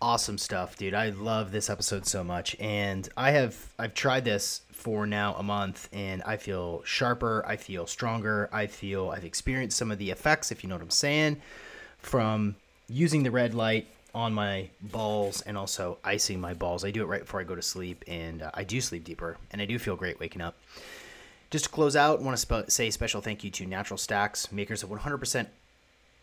awesome 0.00 0.38
stuff 0.38 0.76
dude. 0.76 0.94
I 0.94 1.10
love 1.10 1.52
this 1.52 1.70
episode 1.70 2.06
so 2.06 2.22
much 2.22 2.54
and 2.60 3.08
i 3.16 3.30
have 3.30 3.56
i've 3.78 3.94
tried 3.94 4.24
this 4.24 4.62
for 4.70 5.06
now 5.06 5.34
a 5.34 5.42
month 5.42 5.88
and 5.92 6.22
i 6.24 6.36
feel 6.36 6.82
sharper 6.84 7.42
i 7.46 7.56
feel 7.56 7.86
stronger 7.86 8.48
i 8.52 8.66
feel 8.66 9.08
i've 9.08 9.24
experienced 9.24 9.78
some 9.78 9.90
of 9.90 9.98
the 9.98 10.10
effects 10.10 10.52
if 10.52 10.62
you 10.62 10.68
know 10.68 10.74
what 10.74 10.82
i'm 10.82 10.90
saying 10.90 11.40
from 11.98 12.54
using 12.88 13.22
the 13.22 13.30
red 13.30 13.54
light 13.54 13.88
on 14.14 14.32
my 14.32 14.70
balls 14.80 15.42
and 15.42 15.58
also 15.58 15.98
icing 16.02 16.40
my 16.40 16.54
balls. 16.54 16.86
I 16.86 16.90
do 16.90 17.02
it 17.02 17.06
right 17.06 17.20
before 17.20 17.38
i 17.38 17.44
go 17.44 17.54
to 17.54 17.62
sleep 17.62 18.02
and 18.08 18.42
uh, 18.42 18.50
i 18.54 18.64
do 18.64 18.80
sleep 18.80 19.04
deeper 19.04 19.36
and 19.50 19.60
i 19.60 19.66
do 19.66 19.78
feel 19.78 19.94
great 19.94 20.18
waking 20.18 20.40
up. 20.40 20.56
Just 21.50 21.66
to 21.66 21.70
close 21.70 21.94
out 21.96 22.20
I 22.20 22.22
want 22.22 22.36
to 22.36 22.40
sp- 22.40 22.70
say 22.70 22.90
special 22.90 23.20
thank 23.20 23.44
you 23.44 23.50
to 23.50 23.66
natural 23.66 23.98
stacks 23.98 24.50
makers 24.50 24.82
of 24.82 24.88
100% 24.88 25.46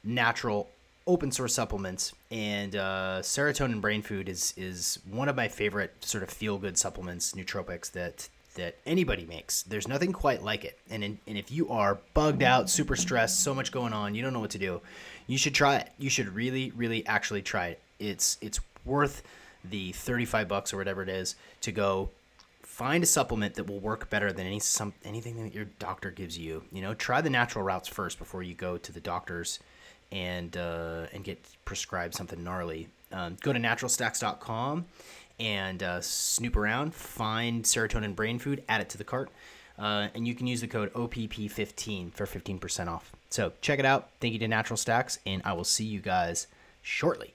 natural 0.03 0.69
open 1.05 1.31
source 1.31 1.53
supplements, 1.53 2.13
and 2.31 2.75
uh, 2.75 3.19
serotonin 3.21 3.81
brain 3.81 4.01
food 4.01 4.30
is 4.30 4.53
is 4.57 4.99
one 5.09 5.30
of 5.30 5.35
my 5.35 5.47
favorite 5.47 5.93
sort 6.03 6.23
of 6.23 6.30
feel 6.30 6.57
good 6.57 6.77
supplements, 6.77 7.34
nootropics 7.34 7.91
that 7.91 8.30
that 8.55 8.75
anybody 8.85 9.25
makes. 9.25 9.63
There's 9.63 9.88
nothing 9.88 10.13
quite 10.13 10.43
like 10.43 10.63
it. 10.63 10.77
And 10.89 11.03
in, 11.03 11.19
and 11.27 11.38
if 11.38 11.51
you 11.51 11.69
are 11.69 11.99
bugged 12.13 12.43
out, 12.43 12.69
super 12.69 12.95
stressed, 12.95 13.43
so 13.43 13.53
much 13.53 13.71
going 13.71 13.93
on, 13.93 14.13
you 14.15 14.21
don't 14.21 14.34
know 14.34 14.39
what 14.39 14.51
to 14.51 14.59
do, 14.59 14.81
you 15.27 15.38
should 15.38 15.55
try 15.55 15.77
it. 15.77 15.89
You 15.97 16.09
should 16.09 16.30
really, 16.30 16.71
really 16.75 17.05
actually 17.05 17.41
try 17.41 17.67
it. 17.67 17.80
It's 17.99 18.38
it's 18.41 18.59
worth 18.85 19.23
the 19.63 19.93
35 19.93 20.47
bucks 20.47 20.73
or 20.73 20.77
whatever 20.77 21.01
it 21.01 21.09
is 21.09 21.35
to 21.61 21.71
go 21.71 22.09
find 22.61 23.03
a 23.03 23.07
supplement 23.07 23.55
that 23.55 23.65
will 23.65 23.80
work 23.80 24.09
better 24.09 24.34
than 24.34 24.45
any 24.45 24.59
some 24.59 24.93
anything 25.05 25.41
that 25.43 25.53
your 25.53 25.65
doctor 25.80 26.11
gives 26.11 26.38
you. 26.38 26.63
You 26.71 26.81
know, 26.81 26.93
try 26.93 27.21
the 27.21 27.30
natural 27.30 27.63
routes 27.63 27.88
first 27.88 28.19
before 28.19 28.43
you 28.43 28.53
go 28.53 28.77
to 28.77 28.91
the 28.91 28.99
doctors 28.99 29.59
and 30.14 30.56
uh, 30.56 31.07
and 31.11 31.23
get 31.23 31.44
prescribed 31.65 32.14
something 32.14 32.41
gnarly. 32.41 32.88
Um, 33.11 33.35
go 33.41 33.52
to 33.52 33.60
naturalstacks.com 33.60 34.85
and 35.40 35.84
uh, 35.84 35.99
snoop 36.02 36.56
around, 36.56 36.94
find 36.94 37.64
serotonin 37.64 38.15
brain 38.15 38.40
food, 38.40 38.64
add 38.69 38.81
it 38.81 38.90
to 38.90 38.98
the 38.98 39.03
cart, 39.03 39.30
uh, 39.77 40.07
and 40.14 40.27
you 40.27 40.35
can 40.35 40.48
use 40.48 40.61
the 40.61 40.68
code 40.68 40.94
OPP15 40.94 42.14
for 42.14 42.26
15% 42.26 42.88
off. 42.88 43.11
So 43.30 43.52
check 43.61 43.80
it 43.80 43.85
out. 43.85 44.10
Thank 44.22 44.34
you 44.34 44.40
to 44.40 44.48
Natural 44.48 44.77
Stacks, 44.77 45.19
and 45.26 45.41
I 45.44 45.53
will 45.53 45.64
see 45.64 45.85
you 45.85 45.99
guys 45.99 46.48
shortly. 46.81 47.34